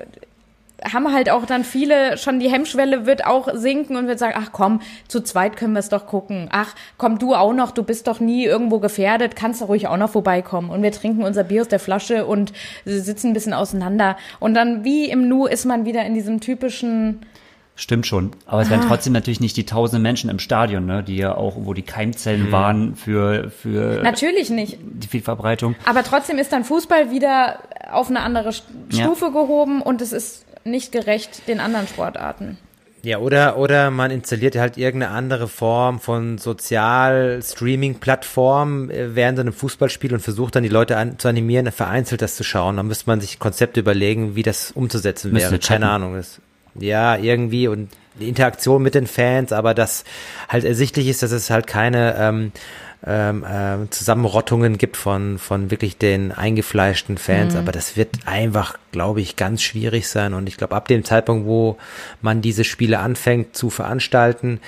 haben 0.92 1.14
halt 1.14 1.30
auch 1.30 1.46
dann 1.46 1.64
viele 1.64 2.18
schon 2.18 2.40
die 2.40 2.50
Hemmschwelle 2.50 3.06
wird 3.06 3.26
auch 3.26 3.50
sinken 3.54 3.96
und 3.96 4.08
wird 4.08 4.20
sagen, 4.20 4.34
ach 4.38 4.50
komm, 4.52 4.82
zu 5.08 5.22
zweit 5.22 5.56
können 5.56 5.74
wir 5.74 5.80
es 5.80 5.90
doch 5.90 6.08
gucken. 6.08 6.50
Ach, 6.52 6.74
komm 6.98 7.20
du 7.20 7.36
auch 7.36 7.54
noch, 7.54 7.72
du 7.72 7.84
bist 7.84 8.08
doch 8.08 8.20
nie 8.20 8.46
irgendwo 8.46 8.80
gefährdet, 8.80 9.36
kannst 9.36 9.62
du 9.62 9.66
ruhig 9.66 9.88
auch 9.88 9.98
noch 9.98 10.10
vorbeikommen. 10.10 10.70
Und 10.70 10.82
wir 10.84 10.92
trinken 10.92 11.24
unser 11.24 11.44
Bier 11.44 11.62
aus 11.62 11.68
der 11.68 11.80
Flasche 11.80 12.26
und 12.26 12.52
sitzen 12.86 13.28
ein 13.28 13.34
bisschen 13.34 13.54
auseinander. 13.54 14.18
Und 14.40 14.54
dann 14.54 14.84
wie 14.84 15.10
im 15.10 15.28
Nu 15.28 15.46
ist 15.46 15.66
man 15.66 15.86
wieder 15.86 16.04
in 16.06 16.14
diesem 16.14 16.40
typischen 16.40 17.22
Stimmt 17.76 18.06
schon. 18.06 18.32
Aber 18.46 18.62
es 18.62 18.70
wären 18.70 18.82
trotzdem 18.82 19.14
natürlich 19.14 19.40
nicht 19.40 19.56
die 19.58 19.66
tausende 19.66 20.02
Menschen 20.04 20.30
im 20.30 20.40
Stadion, 20.40 20.86
ne, 20.86 21.04
die 21.04 21.16
ja 21.16 21.36
auch, 21.36 21.54
wo 21.58 21.74
die 21.74 21.82
Keimzellen 21.82 22.52
waren 22.52 22.96
für, 22.96 23.50
für 23.50 24.04
Natürlich 24.04 24.50
nicht. 24.50 24.78
die 24.82 25.08
Vielverbreitung. 25.08 25.76
Aber 25.86 26.04
trotzdem 26.04 26.38
ist 26.38 26.52
dann 26.52 26.64
Fußball 26.66 27.12
wieder 27.12 27.60
auf 27.92 28.10
eine 28.10 28.20
andere 28.20 28.50
St- 28.50 28.64
Ja. 28.92 29.06
Stufe 29.06 29.32
gehoben 29.32 29.82
und 29.82 30.02
es 30.02 30.12
ist 30.12 30.46
nicht 30.64 30.92
gerecht 30.92 31.48
den 31.48 31.60
anderen 31.60 31.88
Sportarten. 31.88 32.58
Ja, 33.04 33.18
oder, 33.18 33.58
oder 33.58 33.90
man 33.90 34.12
installiert 34.12 34.56
halt 34.56 34.78
irgendeine 34.78 35.12
andere 35.14 35.48
Form 35.48 36.00
von 36.00 36.38
Sozial-Streaming-Plattform 36.38 38.92
äh, 38.92 39.16
während 39.16 39.38
so 39.38 39.42
einem 39.42 39.54
Fußballspiel 39.54 40.14
und 40.14 40.20
versucht 40.20 40.56
dann 40.56 40.62
die 40.62 40.70
Leute 40.70 40.98
an, 40.98 41.18
zu 41.18 41.28
animieren, 41.28 41.72
vereinzelt 41.72 42.22
das 42.22 42.36
zu 42.36 42.44
schauen. 42.44 42.78
Dann 42.78 42.86
müsste 42.86 43.08
man 43.08 43.20
sich 43.20 43.40
Konzepte 43.40 43.80
überlegen, 43.80 44.36
wie 44.36 44.44
das 44.44 44.70
umzusetzen 44.72 45.32
Müsste 45.32 45.50
wäre. 45.52 45.60
Keine 45.60 45.90
Ahnung. 45.90 46.14
Das, 46.14 46.40
ja, 46.76 47.18
irgendwie 47.18 47.68
und 47.68 47.90
die 48.20 48.30
Interaktion 48.30 48.84
mit 48.84 48.94
den 48.94 49.08
Fans, 49.08 49.52
aber 49.52 49.74
das 49.74 50.04
halt 50.48 50.64
ersichtlich 50.64 51.08
ist, 51.08 51.24
dass 51.24 51.32
es 51.32 51.50
halt 51.50 51.66
keine 51.66 52.16
ähm, 52.20 52.52
ähm, 53.06 53.46
ähm, 53.50 53.90
Zusammenrottungen 53.90 54.78
gibt 54.78 54.96
von, 54.96 55.40
von 55.40 55.72
wirklich 55.72 55.98
den 55.98 56.32
eingefleischten 56.32 57.18
Fans, 57.18 57.56
aber 57.56 57.72
das 57.72 57.98
wird 57.98 58.10
einfach, 58.26 58.78
glaube 58.92 59.22
ich, 59.22 59.36
ganz 59.36 59.64
schwierig 59.64 60.08
sein 60.08 60.34
und 60.34 60.48
ich 60.48 60.58
glaube, 60.58 60.76
ab 60.76 60.88
dem 60.88 61.04
Zeitpunkt, 61.04 61.48
wo 61.48 61.78
man 62.22 62.42
diese 62.42 62.64
Spiele 62.64 63.00
anfängt 63.00 63.56
zu 63.56 63.72
veranstalten, 63.72 64.60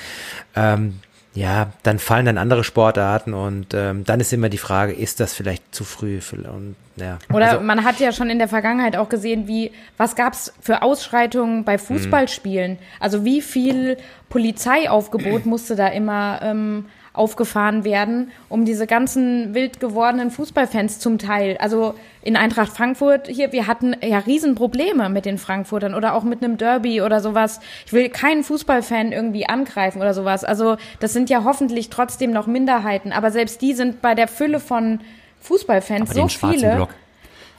ähm, 0.55 0.99
ja, 1.35 1.71
dann 1.81 1.97
fallen 1.97 2.27
dann 2.27 2.37
andere 2.37 2.63
Sportarten 2.63 3.33
und 3.33 3.73
ähm, 3.73 4.03
dann 4.03 4.19
ist 4.19 4.31
immer 4.33 4.49
die 4.49 4.59
Frage, 4.59 4.93
ist 4.93 5.19
das 5.19 5.33
vielleicht 5.33 5.73
zu 5.73 5.83
früh? 5.83 6.19
Und, 6.31 6.75
ja. 6.95 7.17
Oder 7.33 7.51
Also, 7.51 7.61
man 7.61 7.83
hat 7.83 7.99
ja 7.99 8.11
schon 8.11 8.29
in 8.29 8.37
der 8.37 8.47
Vergangenheit 8.47 8.95
auch 8.95 9.09
gesehen, 9.09 9.47
wie 9.47 9.71
was 9.97 10.15
gab's 10.15 10.53
für 10.61 10.83
Ausschreitungen 10.83 11.63
bei 11.63 11.79
Fußballspielen? 11.79 12.77
Also 12.99 13.25
wie 13.25 13.41
viel 13.41 13.97
Polizeiaufgebot 14.29 15.45
musste 15.47 15.75
da 15.75 15.87
immer 15.87 16.39
ähm, 16.43 16.85
aufgefahren 17.13 17.83
werden, 17.83 18.31
um 18.49 18.65
diese 18.65 18.87
ganzen 18.87 19.53
wild 19.53 19.79
gewordenen 19.79 20.31
Fußballfans 20.31 20.97
zum 20.97 21.19
Teil. 21.19 21.57
Also 21.59 21.93
in 22.23 22.35
Eintracht 22.35 22.75
Frankfurt 22.75 23.27
hier, 23.27 23.51
wir 23.51 23.67
hatten 23.67 23.95
ja 24.03 24.17
Riesenprobleme 24.17 25.09
mit 25.09 25.25
den 25.25 25.37
Frankfurtern 25.37 25.93
oder 25.93 26.15
auch 26.15 26.23
mit 26.23 26.43
einem 26.43 26.57
Derby 26.57 27.01
oder 27.03 27.19
sowas. 27.21 27.59
Ich 27.85 27.93
will 27.93 28.09
keinen 28.09 28.43
Fußballfan 28.43 29.11
irgendwie 29.11 29.47
angreifen 29.47 29.99
oder 30.01 30.15
sowas. 30.15 30.43
Also 30.43 30.77
das 30.99 31.13
sind 31.13 31.29
ja 31.29 31.43
hoffentlich 31.43 31.91
trotzdem 31.91 32.31
noch 32.31 32.47
Minderheiten, 32.47 33.11
aber 33.11 33.29
selbst 33.29 33.61
die 33.61 33.73
sind 33.73 34.01
bei 34.01 34.15
der 34.15 34.27
Fülle 34.27 34.59
von 34.59 34.99
Fußballfans 35.41 36.09
Aber 36.09 36.13
so 36.13 36.19
den 36.21 36.29
schwarzen 36.29 36.59
viele. 36.59 36.75
Block. 36.77 36.89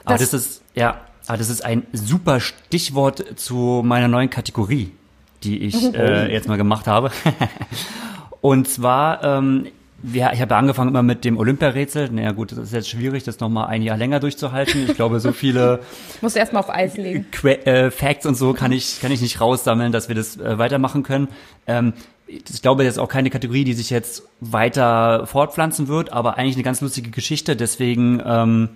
Aber 0.03 0.17
das- 0.17 0.31
das, 0.31 0.41
ist, 0.45 0.63
ja, 0.73 0.99
aber 1.27 1.37
das 1.37 1.49
ist 1.49 1.63
ein 1.63 1.83
super 1.93 2.41
Stichwort 2.41 3.39
zu 3.39 3.81
meiner 3.85 4.09
neuen 4.09 4.29
Kategorie, 4.29 4.91
die 5.43 5.59
ich 5.59 5.81
äh, 5.95 6.29
jetzt 6.29 6.49
mal 6.49 6.57
gemacht 6.57 6.87
habe. 6.87 7.09
Und 8.45 8.67
zwar, 8.67 9.23
ähm, 9.23 9.65
wir, 10.03 10.29
ich 10.31 10.39
habe 10.39 10.51
ja 10.51 10.59
angefangen 10.59 10.89
immer 10.91 11.01
mit 11.01 11.25
dem 11.25 11.39
Olympiarätsel. 11.39 12.11
Naja 12.11 12.31
gut, 12.31 12.51
das 12.51 12.59
ist 12.59 12.73
jetzt 12.73 12.87
schwierig, 12.87 13.23
das 13.23 13.39
nochmal 13.39 13.69
ein 13.69 13.81
Jahr 13.81 13.97
länger 13.97 14.19
durchzuhalten. 14.19 14.85
Ich 14.87 14.93
glaube, 14.93 15.19
so 15.19 15.31
viele 15.31 15.79
Muss 16.21 16.35
erstmal 16.35 16.61
auf 16.61 16.69
Eis 16.69 16.95
legen. 16.95 17.25
Que 17.31 17.65
äh, 17.65 17.89
Facts 17.89 18.27
und 18.27 18.35
so 18.35 18.53
kann 18.53 18.71
ich, 18.71 19.01
kann 19.01 19.11
ich 19.11 19.19
nicht 19.21 19.41
raussammeln, 19.41 19.91
dass 19.91 20.09
wir 20.09 20.15
das 20.15 20.37
äh, 20.37 20.59
weitermachen 20.59 21.01
können. 21.01 21.29
Ähm, 21.65 21.93
ich 22.27 22.61
glaube, 22.61 22.83
das 22.83 22.93
ist 22.93 22.99
auch 22.99 23.09
keine 23.09 23.31
Kategorie, 23.31 23.63
die 23.63 23.73
sich 23.73 23.89
jetzt 23.89 24.21
weiter 24.41 25.25
fortpflanzen 25.25 25.87
wird, 25.87 26.13
aber 26.13 26.37
eigentlich 26.37 26.55
eine 26.55 26.63
ganz 26.63 26.81
lustige 26.81 27.09
Geschichte. 27.09 27.55
Deswegen, 27.55 28.21
ähm, 28.23 28.69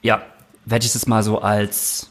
ja, 0.00 0.22
werde 0.64 0.86
ich 0.86 0.94
das 0.94 1.06
mal 1.06 1.22
so 1.22 1.42
als 1.42 2.09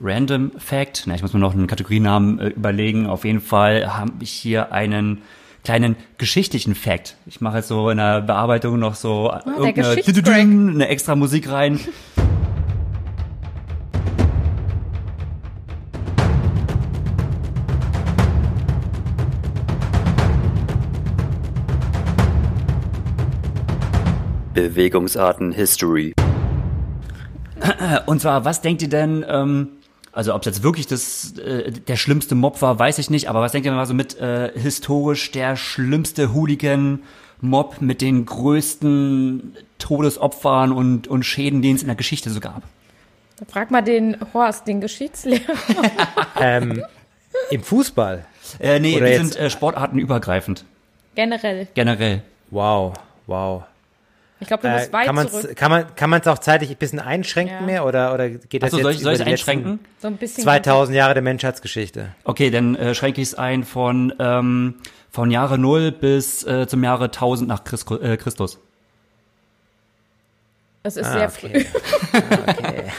Random 0.00 0.52
Fact, 0.58 1.04
na, 1.06 1.14
ich 1.14 1.22
muss 1.22 1.32
mir 1.32 1.40
noch 1.40 1.54
einen 1.54 1.66
Kategorienamen 1.66 2.38
äh, 2.38 2.48
überlegen. 2.48 3.06
Auf 3.06 3.24
jeden 3.24 3.40
Fall 3.40 3.96
habe 3.96 4.12
ich 4.20 4.30
hier 4.30 4.72
einen 4.72 5.22
kleinen 5.64 5.96
geschichtlichen 6.18 6.74
Fact. 6.76 7.16
Ich 7.26 7.40
mache 7.40 7.56
jetzt 7.56 7.68
so 7.68 7.90
in 7.90 7.98
der 7.98 8.20
Bearbeitung 8.20 8.78
noch 8.78 8.94
so 8.94 9.32
irgendeine 9.44 9.96
Geschichtscrack. 9.96 10.36
eine 10.36 10.88
extra 10.88 11.16
Musik 11.16 11.50
rein. 11.50 11.80
Bewegungsarten 24.54 25.52
History. 25.52 26.14
Und 28.06 28.20
zwar, 28.20 28.44
was 28.44 28.60
denkt 28.60 28.82
ihr 28.82 28.88
denn, 28.88 29.24
ähm, 29.28 29.68
also 30.12 30.34
ob 30.34 30.42
es 30.42 30.46
jetzt 30.46 30.62
wirklich 30.62 30.86
das, 30.86 31.36
äh, 31.38 31.70
der 31.72 31.96
schlimmste 31.96 32.34
Mob 32.34 32.60
war, 32.62 32.78
weiß 32.78 32.98
ich 32.98 33.10
nicht, 33.10 33.28
aber 33.28 33.40
was 33.40 33.52
denkt 33.52 33.66
ihr 33.66 33.72
mal 33.72 33.86
so 33.86 33.94
mit 33.94 34.18
äh, 34.18 34.50
historisch 34.58 35.30
der 35.30 35.56
schlimmste 35.56 36.32
Hooligan-Mob 36.34 37.80
mit 37.80 38.00
den 38.00 38.26
größten 38.26 39.56
Todesopfern 39.78 40.72
und, 40.72 41.08
und 41.08 41.22
Schäden, 41.24 41.62
den 41.62 41.76
es 41.76 41.82
in 41.82 41.88
der 41.88 41.96
Geschichte 41.96 42.30
so 42.30 42.40
gab? 42.40 42.62
Frag 43.50 43.70
mal 43.70 43.82
den 43.82 44.16
Horst, 44.34 44.66
den 44.66 44.80
Geschichtslehrer. 44.80 45.42
ähm, 46.40 46.82
Im 47.50 47.62
Fußball. 47.62 48.24
Äh, 48.58 48.80
nee, 48.80 48.96
Oder 48.96 49.06
die 49.06 49.12
jetzt- 49.12 49.32
sind 49.34 49.36
äh, 49.36 49.50
sportartenübergreifend, 49.50 50.64
Generell. 51.14 51.68
generell. 51.74 52.22
Wow, 52.50 52.94
wow. 53.26 53.62
Ich 54.40 54.46
glaube, 54.46 54.62
du 54.62 54.68
Äh, 54.68 54.76
bist 54.78 54.92
weit 54.92 55.06
kann 55.06 55.14
man 55.16 55.28
zurück. 55.28 55.56
kann 55.56 55.70
man 55.70 55.94
kann 55.96 56.10
man 56.10 56.20
es 56.20 56.26
auch 56.28 56.38
zeitlich 56.38 56.70
ein 56.70 56.76
bisschen 56.76 57.00
einschränken 57.00 57.54
Ja. 57.56 57.60
mehr 57.66 57.84
oder 57.86 58.14
oder 58.14 58.28
geht 58.30 58.62
das 58.62 58.68
Achso, 58.72 58.76
jetzt 58.76 58.82
soll 58.84 58.92
ich, 58.92 59.00
soll 59.00 59.14
über 59.14 59.22
ich 59.24 59.28
einschränken? 59.32 59.80
So 60.00 60.06
ein 60.08 60.16
bisschen. 60.16 60.44
2000 60.44 60.96
Jahre 60.96 61.14
der 61.14 61.22
Menschheitsgeschichte. 61.24 62.14
Okay, 62.24 62.50
dann 62.50 62.76
äh, 62.76 62.94
schränke 62.94 63.20
ich 63.20 63.28
es 63.28 63.34
ein 63.34 63.64
von, 63.64 64.12
ähm, 64.20 64.76
von 65.10 65.30
Jahre 65.32 65.58
Null 65.58 65.90
bis 65.92 66.44
äh, 66.44 66.66
zum 66.68 66.84
Jahre 66.84 67.06
1000 67.06 67.48
nach 67.48 67.64
Christ, 67.64 67.90
äh, 67.90 68.16
Christus. 68.16 68.58
Es 70.84 70.96
ist 70.96 71.06
Ah, 71.06 71.12
sehr 71.12 71.28
okay. 71.28 71.64
früh. 72.12 72.20
Okay. 72.46 72.84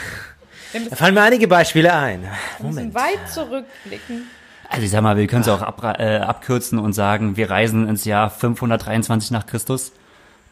Da 0.88 0.94
fallen 0.94 1.14
mir 1.14 1.22
einige 1.22 1.48
Beispiele 1.48 1.92
ein. 1.92 2.22
Wir 2.60 2.66
müssen 2.68 2.94
weit 2.94 3.28
zurückblicken. 3.28 4.28
Also 4.68 4.84
ich 4.84 4.90
sag 4.92 5.02
mal, 5.02 5.16
wir 5.16 5.26
können 5.26 5.42
es 5.42 5.48
auch 5.48 5.62
abra- 5.62 5.98
äh, 5.98 6.18
abkürzen 6.18 6.78
und 6.78 6.92
sagen, 6.92 7.36
wir 7.36 7.50
reisen 7.50 7.88
ins 7.88 8.04
Jahr 8.04 8.30
523 8.30 9.32
nach 9.32 9.46
Christus. 9.46 9.90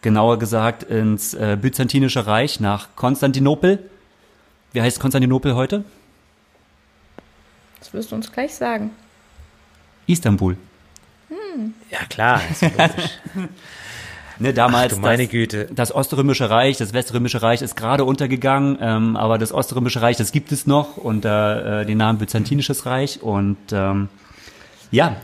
Genauer 0.02 0.38
gesagt 0.38 0.84
ins 0.84 1.34
äh, 1.34 1.56
Byzantinische 1.60 2.26
Reich 2.26 2.60
nach 2.60 2.88
Konstantinopel. 2.96 3.90
Wie 4.72 4.82
heißt 4.82 5.00
Konstantinopel 5.00 5.54
heute? 5.54 5.84
Das 7.80 7.92
wirst 7.92 8.12
du 8.12 8.16
uns 8.16 8.30
gleich 8.30 8.54
sagen. 8.54 8.90
Istanbul. 10.06 10.56
Ja 11.90 12.04
klar. 12.08 12.40
ist 12.50 12.62
logisch. 12.62 13.18
Ne, 14.40 14.54
damals 14.54 14.94
Ach 14.94 14.98
meine 14.98 15.24
das, 15.24 15.32
Güte. 15.32 15.68
das 15.74 15.92
Oströmische 15.92 16.48
Reich, 16.48 16.76
das 16.76 16.92
Weströmische 16.92 17.42
Reich 17.42 17.60
ist 17.60 17.74
gerade 17.74 18.04
untergegangen, 18.04 18.78
ähm, 18.80 19.16
aber 19.16 19.36
das 19.36 19.50
Oströmische 19.50 20.00
Reich, 20.00 20.16
das 20.16 20.30
gibt 20.30 20.52
es 20.52 20.64
noch 20.64 20.96
unter 20.96 21.80
äh, 21.80 21.86
den 21.86 21.98
Namen 21.98 22.20
Byzantinisches 22.20 22.86
Reich. 22.86 23.20
Und 23.20 23.56
ähm, 23.72 24.08
ja, 24.92 25.16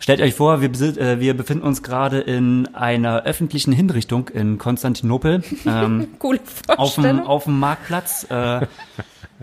stellt 0.00 0.20
euch 0.20 0.34
vor, 0.34 0.60
wir, 0.60 0.70
äh, 0.70 1.20
wir 1.20 1.36
befinden 1.36 1.64
uns 1.64 1.82
gerade 1.82 2.18
in 2.18 2.74
einer 2.74 3.22
öffentlichen 3.22 3.72
Hinrichtung 3.72 4.28
in 4.28 4.58
Konstantinopel. 4.58 5.42
Ähm, 5.66 6.08
Coole 6.18 6.40
auf 6.66 6.94
dem, 6.94 7.04
Vorstellung. 7.04 7.26
auf 7.26 7.44
dem 7.44 7.60
Marktplatz. 7.60 8.26
Äh, 8.30 8.66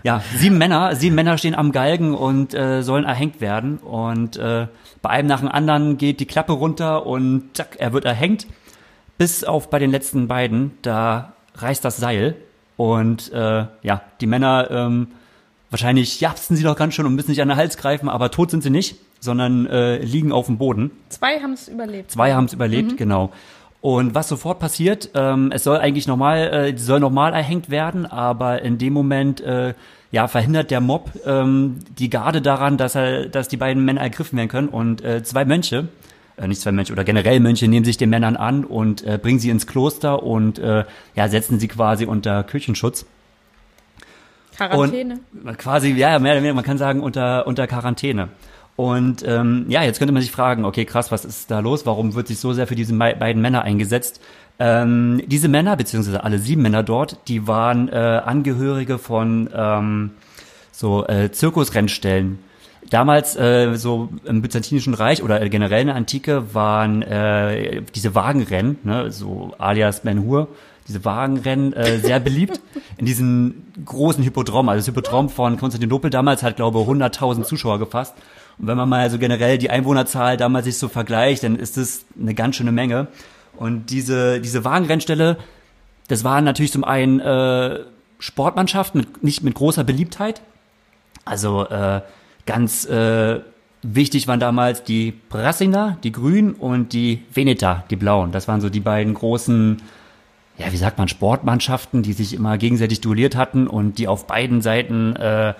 ja, 0.02 0.22
sieben 0.36 0.58
Männer, 0.58 0.94
sieben 0.96 1.14
Männer 1.14 1.38
stehen 1.38 1.54
am 1.54 1.72
Galgen 1.72 2.14
und 2.14 2.54
äh, 2.54 2.82
sollen 2.82 3.04
erhängt 3.04 3.40
werden. 3.40 3.78
Und 3.78 4.36
äh, 4.36 4.66
bei 5.00 5.10
einem 5.10 5.28
nach 5.28 5.40
dem 5.40 5.48
anderen 5.48 5.96
geht 5.96 6.20
die 6.20 6.26
Klappe 6.26 6.52
runter 6.52 7.06
und 7.06 7.56
zack, 7.56 7.76
er 7.78 7.92
wird 7.92 8.04
erhängt. 8.04 8.46
Bis 9.16 9.44
auf 9.44 9.70
bei 9.70 9.78
den 9.78 9.90
letzten 9.90 10.28
beiden, 10.28 10.72
da 10.82 11.34
reißt 11.54 11.84
das 11.84 11.96
Seil. 11.96 12.36
Und 12.76 13.32
äh, 13.32 13.66
ja, 13.82 14.02
die 14.20 14.26
Männer, 14.26 14.68
ähm, 14.70 15.08
wahrscheinlich 15.70 16.20
japsen 16.20 16.56
sie 16.56 16.62
doch 16.62 16.76
ganz 16.76 16.94
schön 16.94 17.06
und 17.06 17.14
müssen 17.14 17.28
sich 17.28 17.42
an 17.42 17.48
den 17.48 17.56
Hals 17.56 17.76
greifen, 17.76 18.08
aber 18.08 18.30
tot 18.30 18.50
sind 18.50 18.62
sie 18.62 18.70
nicht, 18.70 18.96
sondern 19.20 19.66
äh, 19.66 19.98
liegen 19.98 20.32
auf 20.32 20.46
dem 20.46 20.58
Boden. 20.58 20.90
Zwei 21.08 21.40
haben 21.40 21.52
es 21.52 21.68
überlebt. 21.68 22.10
Zwei 22.10 22.34
haben 22.34 22.44
es 22.44 22.52
überlebt, 22.52 22.96
genau. 22.96 23.32
Und 23.80 24.14
was 24.14 24.28
sofort 24.28 24.58
passiert, 24.58 25.10
ähm, 25.14 25.52
es 25.52 25.64
soll 25.64 25.78
eigentlich 25.78 26.08
nochmal, 26.08 26.38
äh, 26.52 26.76
soll 26.76 26.98
nochmal 26.98 27.32
erhängt 27.32 27.70
werden, 27.70 28.06
aber 28.06 28.62
in 28.62 28.78
dem 28.78 28.92
Moment, 28.92 29.40
äh, 29.40 29.74
ja, 30.10 30.26
verhindert 30.26 30.70
der 30.70 30.80
Mob 30.80 31.10
ähm, 31.26 31.78
die 31.98 32.10
Garde 32.10 32.42
daran, 32.42 32.76
dass 32.76 32.94
er, 32.94 33.28
dass 33.28 33.46
die 33.48 33.56
beiden 33.56 33.84
Männer 33.84 34.00
ergriffen 34.00 34.36
werden 34.36 34.48
können 34.48 34.68
und 34.68 35.04
äh, 35.04 35.22
zwei 35.22 35.44
Mönche, 35.44 35.88
äh, 36.36 36.48
nicht 36.48 36.60
zwei 36.60 36.72
Mönche 36.72 36.92
oder 36.92 37.04
generell 37.04 37.40
Mönche 37.40 37.68
nehmen 37.68 37.84
sich 37.84 37.98
den 37.98 38.10
Männern 38.10 38.36
an 38.36 38.64
und 38.64 39.04
äh, 39.04 39.18
bringen 39.20 39.38
sie 39.38 39.50
ins 39.50 39.66
Kloster 39.66 40.22
und 40.22 40.58
äh, 40.58 40.84
ja, 41.14 41.28
setzen 41.28 41.60
sie 41.60 41.68
quasi 41.68 42.06
unter 42.06 42.42
Kirchenschutz. 42.42 43.06
Quarantäne. 44.56 45.20
Und 45.44 45.58
quasi, 45.58 45.92
ja, 45.92 46.18
mehr 46.18 46.32
oder 46.32 46.40
weniger, 46.40 46.54
man 46.54 46.64
kann 46.64 46.78
sagen, 46.78 47.00
unter, 47.00 47.46
unter 47.46 47.66
Quarantäne. 47.68 48.28
Und 48.78 49.24
ähm, 49.26 49.66
ja, 49.68 49.82
jetzt 49.82 49.98
könnte 49.98 50.12
man 50.12 50.22
sich 50.22 50.30
fragen, 50.30 50.64
okay, 50.64 50.84
krass, 50.84 51.10
was 51.10 51.24
ist 51.24 51.50
da 51.50 51.58
los? 51.58 51.84
Warum 51.84 52.14
wird 52.14 52.28
sich 52.28 52.38
so 52.38 52.52
sehr 52.52 52.68
für 52.68 52.76
diese 52.76 52.94
beiden 52.94 53.42
Männer 53.42 53.62
eingesetzt? 53.62 54.20
Ähm, 54.60 55.20
diese 55.26 55.48
Männer, 55.48 55.74
beziehungsweise 55.76 56.22
alle 56.22 56.38
sieben 56.38 56.62
Männer 56.62 56.84
dort, 56.84 57.18
die 57.26 57.48
waren 57.48 57.88
äh, 57.88 57.96
Angehörige 58.24 58.98
von 58.98 59.50
ähm, 59.52 60.10
so 60.70 61.04
äh, 61.08 61.32
Zirkusrennstellen. 61.32 62.38
Damals, 62.88 63.34
äh, 63.34 63.74
so 63.74 64.10
im 64.24 64.42
Byzantinischen 64.42 64.94
Reich 64.94 65.24
oder 65.24 65.48
generell 65.48 65.80
in 65.80 65.86
der 65.88 65.96
Antike, 65.96 66.54
waren 66.54 67.02
äh, 67.02 67.82
diese 67.96 68.14
Wagenrennen, 68.14 68.78
ne, 68.84 69.10
so 69.10 69.54
alias 69.58 70.02
Ben 70.02 70.22
Hur, 70.22 70.46
diese 70.88 71.04
Wagenrennen 71.04 71.72
äh, 71.74 71.98
sehr 71.98 72.18
beliebt 72.18 72.60
in 72.96 73.06
diesen 73.06 73.72
großen 73.84 74.24
Hippodrom. 74.24 74.68
Also 74.68 74.78
das 74.78 74.86
Hippodrom 74.86 75.28
von 75.28 75.58
Konstantinopel 75.58 76.10
damals 76.10 76.42
hat, 76.42 76.56
glaube 76.56 76.80
ich, 76.80 76.86
100.000 76.86 77.44
Zuschauer 77.44 77.78
gefasst. 77.78 78.14
Und 78.58 78.66
wenn 78.66 78.76
man 78.76 78.88
mal 78.88 79.08
so 79.10 79.18
generell 79.18 79.58
die 79.58 79.70
Einwohnerzahl 79.70 80.36
damals 80.36 80.64
sich 80.64 80.78
so 80.78 80.88
vergleicht, 80.88 81.44
dann 81.44 81.56
ist 81.56 81.76
das 81.76 82.04
eine 82.20 82.34
ganz 82.34 82.56
schöne 82.56 82.72
Menge. 82.72 83.08
Und 83.56 83.90
diese, 83.90 84.40
diese 84.40 84.64
Wagenrennstelle, 84.64 85.36
das 86.08 86.24
waren 86.24 86.44
natürlich 86.44 86.72
zum 86.72 86.84
einen 86.84 87.20
äh, 87.20 87.80
Sportmannschaften 88.18 89.00
mit, 89.00 89.22
nicht 89.22 89.42
mit 89.42 89.54
großer 89.54 89.84
Beliebtheit. 89.84 90.42
Also 91.24 91.66
äh, 91.68 92.00
ganz 92.46 92.86
äh, 92.86 93.40
wichtig 93.82 94.26
waren 94.26 94.40
damals 94.40 94.82
die 94.82 95.12
Brassina, 95.12 95.98
die 96.02 96.12
Grünen 96.12 96.54
und 96.54 96.92
die 96.92 97.22
Veneta, 97.32 97.84
die 97.90 97.96
Blauen. 97.96 98.32
Das 98.32 98.48
waren 98.48 98.60
so 98.60 98.70
die 98.70 98.80
beiden 98.80 99.14
großen, 99.14 99.82
ja, 100.58 100.72
wie 100.72 100.76
sagt 100.76 100.98
man, 100.98 101.08
Sportmannschaften, 101.08 102.02
die 102.02 102.12
sich 102.12 102.34
immer 102.34 102.58
gegenseitig 102.58 103.00
duelliert 103.00 103.36
hatten 103.36 103.68
und 103.68 103.98
die 103.98 104.08
auf 104.08 104.26
beiden 104.26 104.60
Seiten 104.60 105.14
äh, 105.16 105.54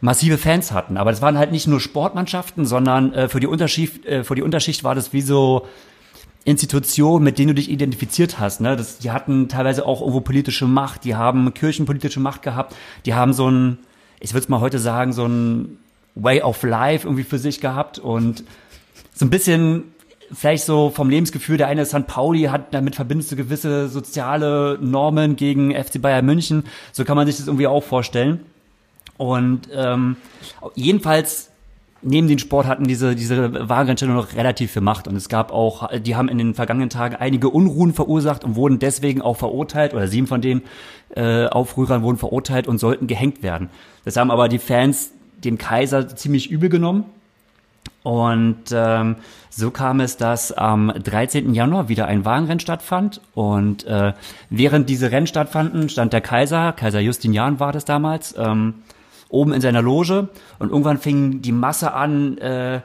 massive 0.00 0.38
Fans 0.38 0.70
hatten. 0.70 0.96
Aber 0.96 1.10
das 1.10 1.20
waren 1.20 1.36
halt 1.36 1.50
nicht 1.50 1.66
nur 1.66 1.80
Sportmannschaften, 1.80 2.64
sondern 2.64 3.12
äh, 3.12 3.28
für 3.28 3.40
die 3.40 3.48
Unterschicht, 3.48 4.06
äh, 4.06 4.22
für 4.22 4.36
die 4.36 4.42
Unterschicht 4.42 4.84
war 4.84 4.94
das 4.94 5.12
wie 5.12 5.22
so 5.22 5.66
Institutionen, 6.44 7.24
mit 7.24 7.38
denen 7.38 7.48
du 7.48 7.54
dich 7.54 7.68
identifiziert 7.68 8.38
hast. 8.38 8.60
Ne? 8.60 8.76
Das, 8.76 8.98
die 8.98 9.10
hatten 9.10 9.48
teilweise 9.48 9.84
auch 9.84 10.00
irgendwo 10.00 10.20
politische 10.20 10.66
Macht, 10.66 11.04
die 11.04 11.16
haben 11.16 11.52
kirchenpolitische 11.52 12.20
Macht 12.20 12.42
gehabt, 12.42 12.76
die 13.06 13.14
haben 13.14 13.32
so 13.32 13.50
ein, 13.50 13.78
ich 14.20 14.32
würde 14.32 14.44
es 14.44 14.48
mal 14.48 14.60
heute 14.60 14.78
sagen, 14.78 15.12
so 15.12 15.26
ein 15.26 15.78
Way 16.14 16.42
of 16.42 16.62
Life 16.62 17.06
irgendwie 17.06 17.24
für 17.24 17.38
sich 17.38 17.60
gehabt 17.60 17.98
und 17.98 18.44
so 19.14 19.26
ein 19.26 19.30
bisschen 19.30 19.84
vielleicht 20.32 20.64
so 20.64 20.90
vom 20.90 21.10
Lebensgefühl, 21.10 21.56
der 21.56 21.68
eine 21.68 21.86
St. 21.86 22.06
Pauli 22.06 22.44
hat, 22.44 22.74
damit 22.74 22.94
verbindest 22.96 23.32
du 23.32 23.36
gewisse 23.36 23.88
soziale 23.88 24.78
Normen 24.80 25.36
gegen 25.36 25.72
FC 25.72 26.00
Bayern 26.00 26.26
München. 26.26 26.64
So 26.92 27.04
kann 27.04 27.16
man 27.16 27.26
sich 27.26 27.36
das 27.36 27.46
irgendwie 27.46 27.66
auch 27.66 27.82
vorstellen. 27.82 28.40
Und 29.16 29.68
ähm, 29.74 30.16
jedenfalls 30.74 31.50
neben 32.02 32.28
den 32.28 32.38
Sport 32.38 32.66
hatten 32.66 32.84
diese, 32.84 33.14
diese 33.14 33.68
Wagenrennstelle 33.68 34.12
noch 34.12 34.34
relativ 34.34 34.72
viel 34.72 34.82
Macht. 34.82 35.08
Und 35.08 35.16
es 35.16 35.28
gab 35.28 35.52
auch, 35.52 35.90
die 36.00 36.16
haben 36.16 36.28
in 36.28 36.38
den 36.38 36.54
vergangenen 36.54 36.90
Tagen 36.90 37.16
einige 37.16 37.48
Unruhen 37.48 37.92
verursacht 37.92 38.44
und 38.44 38.54
wurden 38.56 38.78
deswegen 38.78 39.20
auch 39.20 39.36
verurteilt, 39.36 39.94
oder 39.94 40.06
sieben 40.06 40.26
von 40.26 40.40
den 40.40 40.62
äh, 41.14 41.46
Aufrührern 41.46 42.02
wurden 42.02 42.18
verurteilt 42.18 42.68
und 42.68 42.78
sollten 42.78 43.06
gehängt 43.06 43.42
werden. 43.42 43.70
Das 44.04 44.16
haben 44.16 44.30
aber 44.30 44.48
die 44.48 44.58
Fans 44.58 45.12
dem 45.44 45.58
Kaiser 45.58 46.08
ziemlich 46.08 46.50
übel 46.50 46.68
genommen. 46.68 47.04
Und 48.02 48.64
ähm, 48.72 49.16
so 49.50 49.70
kam 49.70 50.00
es, 50.00 50.16
dass 50.16 50.52
am 50.52 50.92
13. 50.92 51.52
Januar 51.52 51.88
wieder 51.88 52.06
ein 52.06 52.24
Wagenrennen 52.24 52.60
stattfand. 52.60 53.20
Und 53.34 53.84
äh, 53.86 54.12
während 54.50 54.88
diese 54.88 55.10
Rennen 55.10 55.26
stattfanden, 55.26 55.88
stand 55.88 56.12
der 56.12 56.20
Kaiser, 56.20 56.72
Kaiser 56.72 57.00
Justinian 57.00 57.60
war 57.60 57.72
das 57.72 57.84
damals, 57.84 58.34
ähm, 58.38 58.74
oben 59.28 59.52
in 59.52 59.60
seiner 59.60 59.82
Loge 59.82 60.28
und 60.58 60.70
irgendwann 60.70 60.98
fing 60.98 61.42
die 61.42 61.52
Masse 61.52 61.92
an, 61.92 62.38
äh, 62.38 62.80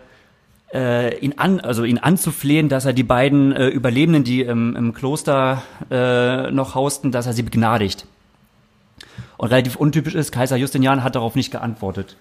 äh, 0.73 1.17
ihn 1.19 1.35
an, 1.38 1.59
also 1.59 1.84
ihn 1.84 1.99
anzuflehen, 1.99 2.67
dass 2.67 2.85
er 2.85 2.93
die 2.93 3.03
beiden 3.03 3.53
äh, 3.53 3.67
Überlebenden, 3.67 4.23
die 4.23 4.41
im, 4.41 4.75
im 4.75 4.93
Kloster 4.93 5.61
äh, 5.89 6.51
noch 6.51 6.75
hausten, 6.75 7.11
dass 7.11 7.27
er 7.27 7.34
sie 7.34 7.43
begnadigt. 7.43 8.07
Und 9.38 9.49
relativ 9.51 9.75
untypisch 9.75 10.15
ist, 10.15 10.31
Kaiser 10.31 10.55
Justinian 10.57 11.03
hat 11.03 11.15
darauf 11.15 11.35
nicht 11.35 11.51
geantwortet. 11.51 12.15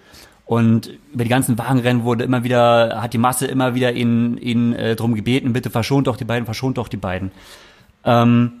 Und 0.45 0.91
über 1.13 1.23
die 1.23 1.29
ganzen 1.29 1.57
Wagenrennen 1.57 2.03
wurde 2.03 2.23
immer 2.25 2.43
wieder, 2.43 3.01
hat 3.01 3.13
die 3.13 3.17
Masse 3.17 3.47
immer 3.47 3.75
wieder 3.75 3.93
ihn, 3.93 4.37
ihn 4.37 4.73
äh, 4.73 4.95
drum 4.95 5.15
gebeten, 5.15 5.53
bitte 5.53 5.69
verschont 5.69 6.07
doch 6.07 6.17
die 6.17 6.25
beiden, 6.25 6.45
verschont 6.45 6.77
doch 6.77 6.89
die 6.89 6.97
beiden. 6.97 7.31
Ähm, 8.03 8.51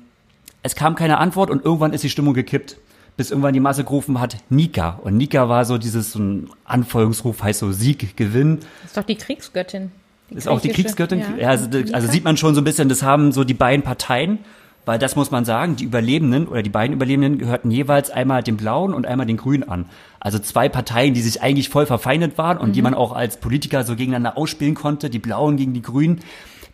es 0.61 0.75
kam 0.75 0.95
keine 0.95 1.17
Antwort 1.17 1.49
und 1.49 1.65
irgendwann 1.65 1.91
ist 1.91 2.03
die 2.03 2.09
Stimmung 2.09 2.33
gekippt 2.33 2.77
bis 3.15 3.29
irgendwann 3.29 3.53
die 3.53 3.59
Masse 3.59 3.83
gerufen 3.83 4.19
hat, 4.19 4.37
Nika. 4.49 4.99
Und 5.03 5.17
Nika 5.17 5.47
war 5.49 5.65
so 5.65 5.77
dieses 5.77 6.13
so 6.13 6.19
ein 6.19 6.49
Anfolgungsruf, 6.65 7.43
heißt 7.43 7.59
so 7.59 7.71
Sieg, 7.71 8.17
Gewinn. 8.17 8.59
Das 8.81 8.91
ist 8.91 8.97
doch 8.97 9.03
die 9.03 9.15
Kriegsgöttin. 9.15 9.91
Die 10.29 10.35
ist 10.35 10.47
auch 10.47 10.61
die 10.61 10.69
Kriegsgöttin. 10.69 11.19
Ja. 11.19 11.27
ja 11.37 11.49
also, 11.49 11.69
also, 11.91 12.07
sieht 12.07 12.23
man 12.23 12.37
schon 12.37 12.55
so 12.55 12.61
ein 12.61 12.63
bisschen, 12.63 12.89
das 12.89 13.03
haben 13.03 13.31
so 13.31 13.43
die 13.43 13.53
beiden 13.53 13.83
Parteien, 13.83 14.39
weil 14.85 14.99
das 14.99 15.15
muss 15.15 15.31
man 15.31 15.45
sagen, 15.45 15.75
die 15.75 15.85
Überlebenden 15.85 16.47
oder 16.47 16.61
die 16.61 16.69
beiden 16.69 16.93
Überlebenden 16.93 17.37
gehörten 17.37 17.71
jeweils 17.71 18.09
einmal 18.09 18.43
den 18.43 18.57
Blauen 18.57 18.93
und 18.93 19.05
einmal 19.05 19.25
den 19.25 19.37
Grünen 19.37 19.67
an. 19.67 19.85
Also 20.19 20.39
zwei 20.39 20.69
Parteien, 20.69 21.13
die 21.13 21.21
sich 21.21 21.41
eigentlich 21.41 21.69
voll 21.69 21.85
verfeindet 21.85 22.37
waren 22.37 22.57
und 22.57 22.69
mhm. 22.69 22.73
die 22.73 22.81
man 22.81 22.93
auch 22.93 23.13
als 23.13 23.37
Politiker 23.37 23.83
so 23.83 23.95
gegeneinander 23.95 24.37
ausspielen 24.37 24.75
konnte, 24.75 25.09
die 25.09 25.19
Blauen 25.19 25.57
gegen 25.57 25.73
die 25.73 25.81
Grünen. 25.81 26.19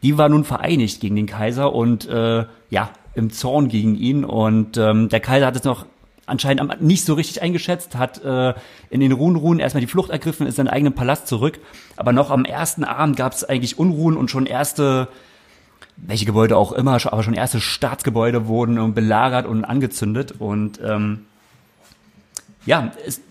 Die 0.01 0.17
war 0.17 0.29
nun 0.29 0.43
vereinigt 0.43 1.01
gegen 1.01 1.15
den 1.15 1.25
Kaiser 1.25 1.73
und 1.73 2.07
äh, 2.07 2.45
ja, 2.69 2.89
im 3.15 3.31
Zorn 3.31 3.67
gegen 3.67 3.95
ihn. 3.95 4.23
Und 4.23 4.77
ähm, 4.77 5.09
der 5.09 5.19
Kaiser 5.19 5.45
hat 5.45 5.55
es 5.55 5.63
noch 5.63 5.85
anscheinend 6.25 6.81
nicht 6.81 7.05
so 7.05 7.15
richtig 7.15 7.41
eingeschätzt, 7.41 7.95
hat 7.95 8.23
äh, 8.23 8.53
in 8.89 8.99
den 8.99 9.11
Ruhenruhen 9.11 9.59
erstmal 9.59 9.81
die 9.81 9.87
Flucht 9.87 10.11
ergriffen, 10.11 10.47
ist 10.47 10.53
in 10.53 10.67
seinen 10.67 10.73
eigenen 10.73 10.93
Palast 10.93 11.27
zurück. 11.27 11.59
Aber 11.97 12.13
noch 12.13 12.31
am 12.31 12.45
ersten 12.45 12.83
Abend 12.83 13.17
gab 13.17 13.33
es 13.33 13.43
eigentlich 13.43 13.77
Unruhen 13.77 14.15
und 14.15 14.31
schon 14.31 14.45
erste, 14.45 15.09
welche 16.05 16.25
Gebäude 16.25 16.57
auch 16.57 16.71
immer, 16.71 16.97
aber 17.05 17.23
schon 17.23 17.33
erste 17.33 17.59
Staatsgebäude 17.59 18.47
wurden 18.47 18.93
belagert 18.93 19.45
und 19.45 19.65
angezündet. 19.65 20.35
Und 20.39 20.79
ähm, 20.83 21.25
ja, 22.65 22.91
es, 23.05 23.21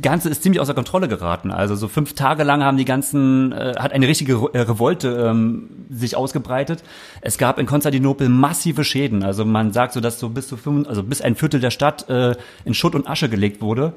Ganze 0.00 0.30
ist 0.30 0.42
ziemlich 0.42 0.60
außer 0.60 0.72
Kontrolle 0.72 1.06
geraten. 1.06 1.50
Also 1.50 1.74
so 1.74 1.86
fünf 1.86 2.14
Tage 2.14 2.44
lang 2.44 2.62
haben 2.62 2.78
die 2.78 2.86
ganzen, 2.86 3.52
äh, 3.52 3.74
hat 3.78 3.92
eine 3.92 4.08
richtige 4.08 4.48
äh, 4.54 4.60
Revolte 4.60 5.28
ähm, 5.30 5.68
sich 5.90 6.16
ausgebreitet. 6.16 6.82
Es 7.20 7.36
gab 7.36 7.58
in 7.58 7.66
Konstantinopel 7.66 8.30
massive 8.30 8.84
Schäden. 8.84 9.22
Also 9.22 9.44
man 9.44 9.72
sagt 9.72 9.92
so, 9.92 10.00
dass 10.00 10.18
so 10.18 10.30
bis 10.30 10.48
zu 10.48 10.56
fünf, 10.56 10.88
also 10.88 11.02
bis 11.02 11.20
ein 11.20 11.36
Viertel 11.36 11.60
der 11.60 11.70
Stadt 11.70 12.08
äh, 12.08 12.34
in 12.64 12.72
Schutt 12.72 12.94
und 12.94 13.06
Asche 13.06 13.28
gelegt 13.28 13.60
wurde. 13.60 13.92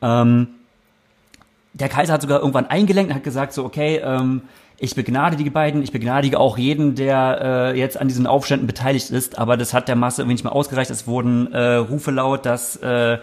Ähm, 0.00 0.46
der 1.72 1.88
Kaiser 1.88 2.12
hat 2.12 2.22
sogar 2.22 2.38
irgendwann 2.38 2.66
eingelenkt 2.66 3.10
und 3.10 3.16
hat 3.16 3.24
gesagt 3.24 3.52
so, 3.52 3.64
okay, 3.64 4.00
ähm, 4.04 4.42
ich 4.82 4.96
begnadige 4.96 5.44
die 5.44 5.50
beiden, 5.50 5.80
ich 5.84 5.92
begnadige 5.92 6.40
auch 6.40 6.58
jeden, 6.58 6.96
der 6.96 7.72
äh, 7.72 7.78
jetzt 7.78 8.00
an 8.00 8.08
diesen 8.08 8.26
Aufständen 8.26 8.66
beteiligt 8.66 9.10
ist, 9.10 9.38
aber 9.38 9.56
das 9.56 9.72
hat 9.72 9.86
der 9.86 9.94
Masse 9.94 10.22
irgendwie 10.22 10.34
nicht 10.34 10.42
mehr 10.42 10.52
ausgereicht. 10.52 10.90
Es 10.90 11.06
wurden 11.06 11.52
äh, 11.52 11.74
Rufe 11.74 12.10
laut, 12.10 12.44
dass 12.44 12.74
äh, 12.78 13.18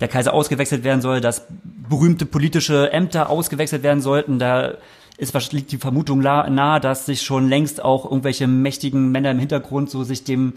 der 0.00 0.08
Kaiser 0.08 0.34
ausgewechselt 0.34 0.84
werden 0.84 1.00
soll, 1.00 1.22
dass 1.22 1.46
berühmte 1.88 2.26
politische 2.26 2.92
Ämter 2.92 3.30
ausgewechselt 3.30 3.82
werden 3.82 4.02
sollten. 4.02 4.38
Da 4.38 4.74
ist 5.16 5.52
liegt 5.52 5.72
die 5.72 5.78
Vermutung 5.78 6.18
nahe, 6.18 6.78
dass 6.78 7.06
sich 7.06 7.22
schon 7.22 7.48
längst 7.48 7.82
auch 7.82 8.04
irgendwelche 8.04 8.46
mächtigen 8.46 9.10
Männer 9.10 9.30
im 9.30 9.38
Hintergrund 9.38 9.88
so 9.88 10.04
sich 10.04 10.24
dem 10.24 10.52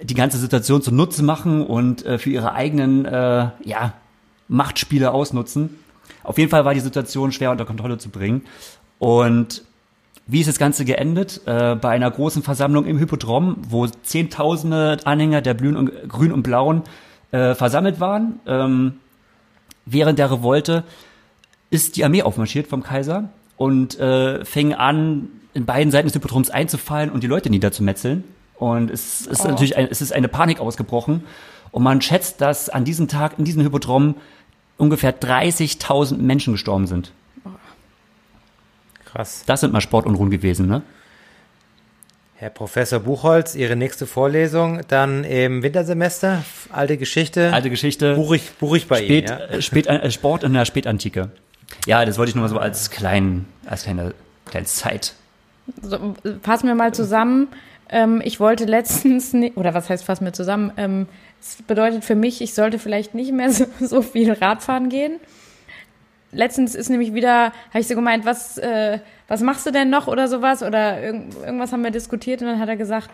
die 0.00 0.14
ganze 0.14 0.38
Situation 0.38 0.80
zunutze 0.80 1.24
machen 1.24 1.66
und 1.66 2.06
äh, 2.06 2.18
für 2.18 2.30
ihre 2.30 2.52
eigenen 2.52 3.04
äh, 3.04 3.48
ja, 3.64 3.94
Machtspiele 4.46 5.10
ausnutzen. 5.10 5.80
Auf 6.22 6.38
jeden 6.38 6.50
Fall 6.50 6.64
war 6.64 6.74
die 6.74 6.80
Situation 6.80 7.32
schwer 7.32 7.50
unter 7.52 7.64
Kontrolle 7.64 7.98
zu 7.98 8.10
bringen. 8.10 8.42
Und 8.98 9.62
wie 10.26 10.40
ist 10.40 10.48
das 10.48 10.58
Ganze 10.58 10.84
geendet? 10.84 11.40
Äh, 11.46 11.76
bei 11.76 11.90
einer 11.90 12.10
großen 12.10 12.42
Versammlung 12.42 12.86
im 12.86 12.98
Hippodrom, 12.98 13.56
wo 13.68 13.86
Zehntausende 13.86 14.98
Anhänger 15.04 15.40
der 15.40 15.54
Blühen 15.54 15.76
und, 15.76 16.08
Grün 16.08 16.32
und 16.32 16.42
Blauen 16.42 16.82
äh, 17.30 17.54
versammelt 17.54 18.00
waren. 18.00 18.40
Ähm, 18.46 18.94
während 19.84 20.18
der 20.18 20.30
Revolte 20.30 20.84
ist 21.70 21.96
die 21.96 22.04
Armee 22.04 22.22
aufmarschiert 22.22 22.66
vom 22.66 22.82
Kaiser 22.82 23.28
und 23.56 23.98
äh, 23.98 24.44
fing 24.44 24.74
an, 24.74 25.28
in 25.54 25.64
beiden 25.64 25.90
Seiten 25.90 26.06
des 26.06 26.14
Hippodroms 26.14 26.50
einzufallen 26.50 27.10
und 27.10 27.22
die 27.22 27.28
Leute 27.28 27.50
niederzumetzeln. 27.50 28.24
Und 28.56 28.90
es 28.90 29.26
ist 29.26 29.44
oh. 29.44 29.48
natürlich 29.48 29.76
ein, 29.76 29.88
es 29.90 30.00
ist 30.00 30.12
eine 30.12 30.28
Panik 30.28 30.60
ausgebrochen. 30.60 31.24
Und 31.70 31.82
man 31.82 32.00
schätzt, 32.00 32.40
dass 32.40 32.68
an 32.68 32.84
diesem 32.84 33.08
Tag 33.08 33.38
in 33.38 33.44
diesem 33.44 33.62
Hippodrom 33.62 34.16
ungefähr 34.76 35.18
30.000 35.18 36.18
Menschen 36.18 36.52
gestorben 36.52 36.86
sind. 36.86 37.12
Krass. 39.16 39.44
Das 39.46 39.60
sind 39.62 39.72
mal 39.72 39.80
Sportunruhen 39.80 40.30
gewesen, 40.30 40.68
ne? 40.68 40.82
Herr 42.34 42.50
Professor 42.50 43.00
Buchholz, 43.00 43.54
Ihre 43.54 43.74
nächste 43.74 44.06
Vorlesung 44.06 44.82
dann 44.88 45.24
im 45.24 45.62
Wintersemester. 45.62 46.44
Alte 46.70 46.98
Geschichte. 46.98 47.50
Alte 47.50 47.70
Geschichte. 47.70 48.14
Buch 48.14 48.34
ich, 48.34 48.50
buch 48.52 48.76
ich 48.76 48.86
bei 48.86 48.98
Spät, 48.98 49.30
Ihnen. 49.30 49.38
Ja? 49.38 49.46
Äh, 49.46 49.62
Spät, 49.62 49.86
äh, 49.86 50.10
Sport 50.10 50.44
in 50.44 50.52
der 50.52 50.66
Spätantike. 50.66 51.30
Ja, 51.86 52.04
das 52.04 52.18
wollte 52.18 52.28
ich 52.28 52.34
nur 52.34 52.42
mal 52.42 52.50
so 52.50 52.58
als 52.58 52.90
kleinen, 52.90 53.46
als 53.64 53.84
kleine, 53.84 54.12
kleine 54.44 54.66
Zeit. 54.66 55.14
So, 55.80 56.14
fassen 56.42 56.66
wir 56.66 56.74
mal 56.74 56.92
zusammen. 56.92 57.48
Ähm, 57.88 58.20
ich 58.22 58.38
wollte 58.38 58.66
letztens, 58.66 59.32
ni- 59.32 59.52
oder 59.54 59.72
was 59.72 59.88
heißt 59.88 60.04
fast 60.04 60.20
mit 60.20 60.36
zusammen, 60.36 60.72
ähm, 60.76 61.06
es 61.40 61.62
bedeutet 61.62 62.04
für 62.04 62.16
mich, 62.16 62.42
ich 62.42 62.52
sollte 62.52 62.78
vielleicht 62.78 63.14
nicht 63.14 63.32
mehr 63.32 63.50
so, 63.50 63.64
so 63.80 64.02
viel 64.02 64.32
Radfahren 64.32 64.90
gehen. 64.90 65.20
Letztens 66.36 66.74
ist 66.74 66.88
nämlich 66.90 67.14
wieder, 67.14 67.46
habe 67.70 67.80
ich 67.80 67.88
so 67.88 67.94
gemeint, 67.94 68.24
was, 68.24 68.58
äh, 68.58 68.98
was 69.28 69.40
machst 69.40 69.66
du 69.66 69.70
denn 69.72 69.90
noch 69.90 70.06
oder 70.06 70.28
sowas? 70.28 70.62
Oder 70.62 71.02
irgend, 71.02 71.34
irgendwas 71.34 71.72
haben 71.72 71.82
wir 71.82 71.90
diskutiert 71.90 72.42
und 72.42 72.48
dann 72.48 72.60
hat 72.60 72.68
er 72.68 72.76
gesagt, 72.76 73.10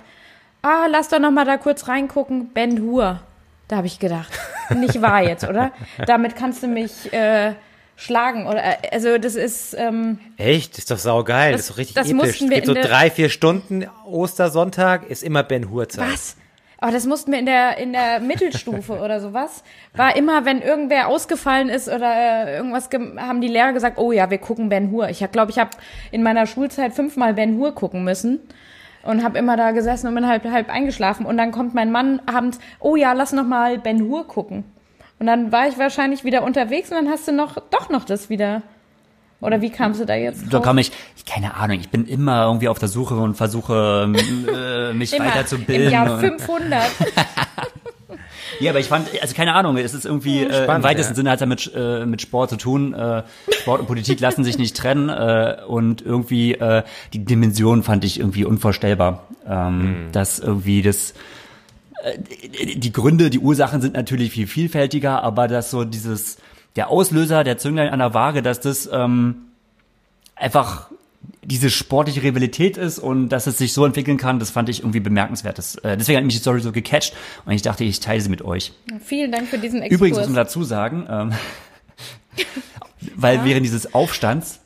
ah, 0.63 0.87
lass 0.91 1.09
doch 1.09 1.19
noch 1.21 1.31
mal 1.31 1.45
da 1.45 1.57
kurz 1.57 1.89
reingucken, 1.89 2.49
Ben 2.53 2.81
Hur. 2.83 3.21
Da 3.69 3.77
habe 3.77 3.87
ich 3.87 3.99
gedacht, 3.99 4.31
nicht 4.75 5.01
wahr 5.01 5.23
jetzt, 5.23 5.45
oder? 5.49 5.73
Damit 6.07 6.37
kannst 6.37 6.63
du 6.63 6.67
mich 6.67 7.13
äh, 7.13 7.53
schlagen 7.97 8.47
oder 8.47 8.63
äh, 8.63 8.77
also 8.93 9.17
das 9.19 9.35
ist 9.37 9.75
ähm, 9.79 10.19
Echt? 10.37 10.77
Ist 10.79 10.91
doch 10.91 10.99
saugeil. 10.99 11.53
Das, 11.53 11.61
Das- 11.61 11.65
ist 11.69 11.71
doch 11.71 11.79
richtig 11.79 11.95
das 11.95 12.11
episch. 12.11 12.43
Es 12.43 12.51
geht 12.51 12.67
so 12.67 12.75
drei, 12.75 13.11
vier 13.11 13.29
Stunden. 13.31 13.87
Ostersonntag 14.05 15.09
ist 15.09 15.23
immer 15.23 15.43
Ben 15.43 15.71
Hur 15.71 15.89
Zeit. 15.89 16.13
Was? 16.13 16.37
Aber 16.83 16.91
das 16.91 17.07
mussten 17.07 17.31
wir 17.31 17.39
in 17.39 17.47
der, 17.47 17.79
in 17.79 17.93
der 17.93 18.19
Mittelstufe 18.19 18.99
oder 18.99 19.21
sowas. 19.21 19.63
War 19.95 20.17
immer, 20.17 20.45
wenn 20.45 20.61
irgendwer 20.61 21.07
ausgefallen 21.07 21.69
ist 21.69 21.89
oder 21.89 22.13
äh, 22.13 22.57
irgendwas, 22.57 22.91
haben 23.19 23.41
die 23.41 23.47
Lehrer 23.47 23.73
gesagt, 23.73 23.99
oh 23.99 24.11
ja, 24.11 24.31
wir 24.31 24.39
gucken 24.39 24.69
Ben 24.69 24.91
Hur. 24.91 25.09
Ich 25.09 25.25
glaube, 25.31 25.53
ich 25.53 25.61
habe 25.61 25.71
in 26.11 26.25
meiner 26.25 26.45
Schulzeit 26.45 26.93
fünfmal 26.93 27.35
Ben 27.35 27.57
Hur 27.57 27.73
gucken 27.73 28.03
müssen 28.03 28.41
und 29.05 29.23
habe 29.23 29.39
immer 29.39 29.57
da 29.57 29.71
gesessen 29.71 30.09
und 30.09 30.17
bin 30.17 30.27
halb, 30.27 30.45
halb 30.45 30.71
eingeschlafen. 30.71 31.25
Und 31.25 31.37
dann 31.37 31.53
kommt 31.53 31.73
mein 31.73 31.93
Mann 31.93 32.21
abends, 32.27 32.59
oh 32.81 32.97
ja, 32.97 33.13
lass 33.13 33.33
noch 33.33 33.47
mal 33.47 33.79
Ben 33.79 34.03
Hur 34.03 34.27
gucken. 34.27 34.65
Und 35.21 35.29
dann 35.29 35.53
war 35.53 35.69
ich 35.69 35.79
wahrscheinlich 35.79 36.25
wieder 36.25 36.43
unterwegs 36.43 36.91
und 36.91 36.97
dann 36.97 37.11
hast 37.11 37.29
du 37.29 37.33
noch, 37.33 37.63
doch 37.71 37.91
noch 37.91 38.05
das 38.05 38.29
wieder. 38.29 38.63
Oder 39.43 39.61
wie 39.61 39.71
kamst 39.71 40.01
du 40.01 40.07
da 40.07 40.15
jetzt 40.15 40.45
Da 40.47 40.57
drauf? 40.59 40.63
kam 40.65 40.79
ich, 40.79 40.93
ich, 41.17 41.25
keine 41.27 41.55
Ahnung, 41.57 41.79
ich 41.81 41.91
bin 41.91 42.07
immer 42.07 42.45
irgendwie 42.47 42.69
auf 42.69 42.79
der 42.79 42.89
Suche 42.89 43.17
und 43.17 43.35
versuche, 43.35 44.05
ähm, 44.05 44.15
äh, 44.49 44.93
mich 44.95 45.13
Immer 45.17 45.27
weiterzubilden. 45.27 45.87
Im 45.87 45.93
Jahr 45.93 46.15
und- 46.15 46.21
500. 46.21 46.83
Ja, 48.61 48.71
aber 48.71 48.81
ich 48.81 48.87
fand, 48.87 49.09
also 49.21 49.35
keine 49.35 49.55
Ahnung, 49.55 49.77
es 49.79 49.95
ist 49.95 50.05
irgendwie 50.05 50.41
äh, 50.41 50.45
im 50.45 50.53
Spannend, 50.65 50.85
weitesten 50.85 51.13
ja. 51.13 51.17
Sinne 51.17 51.31
hat 51.31 51.37
es 51.37 51.41
ja 51.41 51.47
mit, 51.47 51.73
äh, 51.75 52.07
mit 52.07 52.21
Sport 52.21 52.51
zu 52.51 52.57
tun. 52.57 52.93
Äh, 52.95 53.23
Sport 53.51 53.81
und 53.81 53.87
Politik 53.87 54.21
lassen 54.21 54.45
sich 54.45 54.59
nicht 54.59 54.77
trennen 54.77 55.09
äh, 55.09 55.57
und 55.67 56.03
irgendwie 56.03 56.53
äh, 56.55 56.83
die 57.13 57.25
Dimension 57.25 57.83
fand 57.83 58.05
ich 58.05 58.21
irgendwie 58.21 58.45
unvorstellbar. 58.45 59.27
Ähm, 59.49 60.09
Dass 60.13 60.39
irgendwie 60.39 60.83
das 60.83 61.15
äh, 62.05 62.19
die 62.77 62.93
Gründe, 62.93 63.31
die 63.31 63.39
Ursachen 63.41 63.81
sind 63.81 63.95
natürlich 63.95 64.31
viel 64.33 64.47
vielfältiger, 64.47 65.23
aber 65.25 65.49
dass 65.49 65.71
so 65.71 65.85
dieses 65.85 66.37
der 66.77 66.89
Auslöser, 66.89 67.45
der 67.45 67.59
Zünglein 67.59 67.91
an 67.91 67.99
der 67.99 68.15
Waage, 68.15 68.43
dass 68.43 68.61
das 68.61 68.89
ähm, 68.93 69.47
einfach 70.37 70.89
diese 71.45 71.71
sportliche 71.71 72.23
Rivalität 72.23 72.77
ist 72.77 72.99
und 72.99 73.29
dass 73.29 73.47
es 73.47 73.59
sich 73.59 73.73
so 73.73 73.85
entwickeln 73.85 74.17
kann, 74.17 74.39
das 74.39 74.51
fand 74.51 74.69
ich 74.69 74.81
irgendwie 74.81 75.01
bemerkenswert. 75.01 75.59
Das, 75.59 75.75
äh, 75.77 75.97
deswegen 75.97 76.19
hat 76.19 76.25
mich 76.25 76.35
die 76.35 76.41
Story 76.41 76.61
so 76.61 76.73
gecatcht 76.73 77.15
und 77.45 77.53
ich 77.53 77.63
dachte, 77.63 77.85
ich 77.85 78.01
teile 78.01 78.21
sie 78.21 78.29
mit 78.29 78.43
euch. 78.43 78.73
Vielen 79.05 79.33
Dank 79.33 79.49
für 79.49 79.59
diesen 79.59 79.83
Exkurs. 79.83 79.99
Übrigens 79.99 80.19
muss 80.19 80.27
man 80.27 80.37
dazu 80.37 80.63
sagen, 80.63 81.07
ähm, 81.11 81.33
weil 83.17 83.45
während 83.45 83.67
dieses 83.67 83.95
Aufstands 83.95 84.61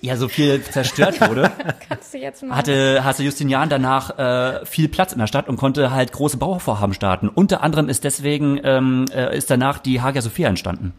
ja 0.00 0.16
so 0.16 0.28
viel 0.28 0.62
zerstört 0.62 1.20
wurde, 1.20 1.50
hatte, 2.50 3.04
hatte 3.04 3.22
Justinian 3.22 3.68
danach 3.68 4.18
äh, 4.18 4.66
viel 4.66 4.88
Platz 4.88 5.12
in 5.12 5.18
der 5.18 5.26
Stadt 5.26 5.48
und 5.48 5.56
konnte 5.56 5.90
halt 5.90 6.12
große 6.12 6.36
Bauvorhaben 6.36 6.94
starten. 6.94 7.28
Unter 7.28 7.62
anderem 7.62 7.88
ist 7.88 8.04
deswegen 8.04 8.60
ähm, 8.62 9.06
äh, 9.12 9.36
ist 9.36 9.50
danach 9.50 9.78
die 9.78 10.00
Hagia 10.00 10.22
Sophia 10.22 10.48
entstanden. 10.48 10.92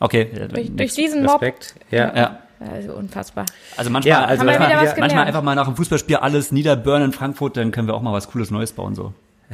Okay. 0.00 0.28
durch, 0.52 0.70
durch 0.74 0.94
diesen 0.94 1.22
Mob. 1.24 1.42
Respekt. 1.42 1.74
Ja. 1.90 2.14
Ja. 2.16 2.38
Also 2.60 2.92
unfassbar. 2.94 3.46
Also 3.76 3.88
manchmal, 3.90 4.10
Ja, 4.10 4.24
also 4.24 4.40
Haben 4.40 4.46
wir 4.48 4.52
wenn 4.54 4.60
man 4.60 4.68
wieder 4.70 4.76
was 4.78 4.82
hier- 4.86 4.94
gelernt? 4.94 4.98
manchmal 5.12 5.26
einfach 5.26 5.42
mal 5.42 5.54
nach 5.54 5.66
dem 5.66 5.76
Fußballspiel 5.76 6.16
alles 6.16 6.50
niederburnen 6.50 7.06
in 7.06 7.12
Frankfurt, 7.12 7.56
dann 7.56 7.70
können 7.70 7.86
wir 7.86 7.94
auch 7.94 8.02
mal 8.02 8.12
was 8.12 8.28
Cooles 8.30 8.50
Neues 8.50 8.72
bauen 8.72 8.94
so. 8.96 9.12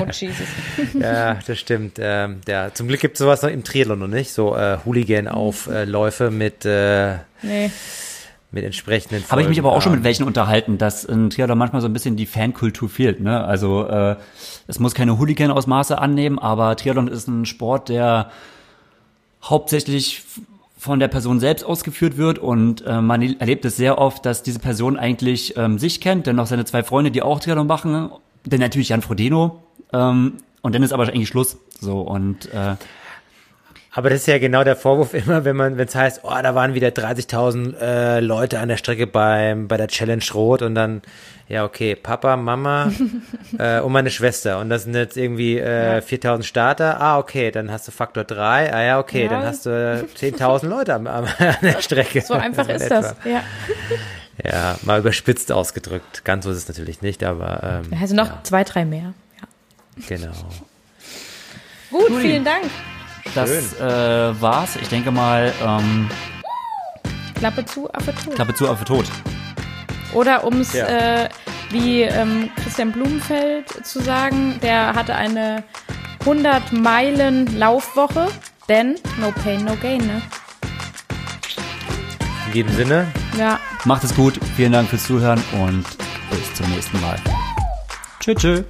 Oh, 0.00 0.06
Jesus. 0.10 0.46
Ja, 0.94 1.38
das 1.46 1.58
stimmt. 1.58 1.98
Ähm, 2.00 2.40
ja, 2.48 2.72
zum 2.72 2.88
Glück 2.88 3.00
gibt 3.00 3.14
es 3.14 3.18
sowas 3.18 3.42
noch 3.42 3.50
im 3.50 3.64
Triathlon 3.64 3.98
noch 3.98 4.06
nicht. 4.08 4.32
So 4.32 4.56
äh, 4.56 4.78
Hooligan-Aufläufe 4.84 6.30
mit, 6.30 6.64
äh, 6.64 7.14
Nee. 7.42 7.70
mit 8.50 8.64
entsprechenden 8.64 9.24
Habe 9.30 9.42
ich 9.42 9.48
mich 9.48 9.58
aber 9.58 9.72
auch 9.72 9.82
schon 9.82 9.92
mit 9.92 9.98
Folgen. 9.98 10.04
welchen 10.04 10.24
unterhalten, 10.24 10.78
dass 10.78 11.04
in 11.04 11.30
Triathlon 11.30 11.58
manchmal 11.58 11.80
so 11.82 11.88
ein 11.88 11.92
bisschen 11.92 12.16
die 12.16 12.26
Fankultur 12.26 12.88
fehlt. 12.88 13.20
Ne? 13.20 13.42
Also 13.44 13.86
äh, 13.88 14.16
es 14.66 14.78
muss 14.80 14.94
keine 14.94 15.18
Hooligan-Ausmaße 15.18 15.98
annehmen, 15.98 16.38
aber 16.38 16.76
Triathlon 16.76 17.08
ist 17.08 17.26
ein 17.28 17.46
Sport, 17.46 17.88
der 17.88 18.30
hauptsächlich 19.44 20.22
von 20.76 21.00
der 21.00 21.08
Person 21.08 21.40
selbst 21.40 21.64
ausgeführt 21.64 22.16
wird 22.16 22.38
und 22.38 22.84
äh, 22.84 23.00
man 23.00 23.22
erlebt 23.38 23.64
es 23.64 23.76
sehr 23.76 23.98
oft, 23.98 24.26
dass 24.26 24.42
diese 24.42 24.58
Person 24.58 24.98
eigentlich 24.98 25.56
ähm, 25.56 25.78
sich 25.78 26.00
kennt, 26.00 26.26
dann 26.26 26.36
noch 26.36 26.46
seine 26.46 26.64
zwei 26.66 26.82
Freunde, 26.82 27.10
die 27.10 27.22
auch 27.22 27.40
Triathlon 27.40 27.66
machen, 27.66 28.10
dann 28.44 28.60
natürlich 28.60 28.90
Jan 28.90 29.00
Frodeno 29.00 29.62
ähm, 29.92 30.34
und 30.60 30.74
dann 30.74 30.82
ist 30.82 30.92
aber 30.92 31.04
eigentlich 31.04 31.28
Schluss. 31.28 31.56
So 31.80 32.00
und 32.00 32.52
äh, 32.52 32.76
Aber 33.96 34.10
das 34.10 34.20
ist 34.22 34.26
ja 34.26 34.38
genau 34.38 34.64
der 34.64 34.74
Vorwurf 34.74 35.14
immer, 35.14 35.44
wenn 35.44 35.54
man, 35.56 35.78
wenn 35.78 35.86
es 35.86 35.94
heißt, 35.94 36.20
oh, 36.24 36.32
da 36.42 36.54
waren 36.56 36.74
wieder 36.74 36.88
30.000 36.88 37.78
äh, 37.80 38.20
Leute 38.20 38.58
an 38.58 38.68
der 38.68 38.76
Strecke 38.76 39.06
beim 39.06 39.68
bei 39.68 39.76
der 39.76 39.86
Challenge 39.86 40.24
Rot 40.34 40.62
und 40.62 40.74
dann, 40.74 41.00
ja 41.48 41.64
okay, 41.64 41.94
Papa, 41.94 42.36
Mama 42.36 42.90
äh, 43.58 43.78
und 43.80 43.92
meine 43.92 44.10
Schwester 44.10 44.58
und 44.58 44.68
das 44.68 44.82
sind 44.82 44.94
jetzt 44.94 45.16
irgendwie 45.16 45.58
äh, 45.58 46.00
4.000 46.00 46.42
Starter. 46.42 47.00
Ah 47.00 47.18
okay, 47.18 47.52
dann 47.52 47.70
hast 47.70 47.86
du 47.86 47.92
Faktor 47.92 48.24
3. 48.24 48.72
Ah 48.74 48.82
ja 48.82 48.98
okay, 48.98 49.24
Ja. 49.24 49.28
dann 49.30 49.44
hast 49.44 49.64
du 49.66 49.70
äh, 49.70 50.04
10.000 50.18 50.66
Leute 50.66 50.92
am, 50.94 51.06
am, 51.06 51.24
an 51.38 51.56
der 51.62 51.80
Strecke. 51.80 52.20
So 52.20 52.34
einfach 52.34 52.68
in 52.68 52.74
ist 52.76 52.82
etwa. 52.82 52.94
das. 53.00 53.14
Ja. 53.24 53.42
Ja, 54.44 54.76
mal 54.82 54.98
überspitzt 54.98 55.52
ausgedrückt. 55.52 56.24
Ganz 56.24 56.44
so 56.44 56.50
ist 56.50 56.56
es 56.56 56.66
natürlich 56.68 57.00
nicht, 57.02 57.22
aber 57.22 57.82
ähm, 57.86 57.96
Also 58.00 58.16
noch 58.16 58.26
ja, 58.26 58.40
zwei, 58.42 58.64
drei 58.64 58.84
mehr. 58.84 59.14
Ja. 59.40 60.06
genau. 60.08 60.32
Gut, 61.92 62.20
vielen 62.20 62.44
Dank. 62.44 62.64
Das 63.34 63.78
äh, 63.80 64.40
war's. 64.40 64.76
Ich 64.76 64.88
denke 64.88 65.10
mal, 65.10 65.52
ähm, 65.64 66.08
Klappe 67.38 67.64
zu, 67.64 67.92
Affe 67.92 68.14
zu. 68.14 68.30
Klappe 68.30 68.54
zu, 68.54 68.68
Affe 68.68 68.84
tot. 68.84 69.06
Oder 70.12 70.44
um 70.44 70.60
es 70.60 70.72
Ja. 70.72 70.86
äh, 71.24 71.28
wie 71.70 72.02
ähm, 72.02 72.50
Christian 72.62 72.92
Blumenfeld 72.92 73.84
zu 73.86 74.00
sagen, 74.00 74.58
der 74.62 74.94
hatte 74.94 75.14
eine 75.14 75.64
100 76.20 76.72
Meilen 76.72 77.58
Laufwoche, 77.58 78.28
denn 78.68 78.94
no 79.20 79.32
pain, 79.42 79.64
no 79.64 79.74
gain, 79.76 79.98
ne? 80.06 80.22
In 82.46 82.52
diesem 82.52 82.72
Sinne, 82.76 83.06
Ja. 83.36 83.58
Macht 83.84 84.04
es 84.04 84.14
gut, 84.14 84.38
vielen 84.56 84.72
Dank 84.72 84.88
fürs 84.88 85.04
Zuhören 85.06 85.42
und 85.60 85.84
bis 86.30 86.54
zum 86.54 86.70
nächsten 86.70 87.00
Mal. 87.00 87.16
Tschüss. 88.20 88.36
tschüss. 88.36 88.64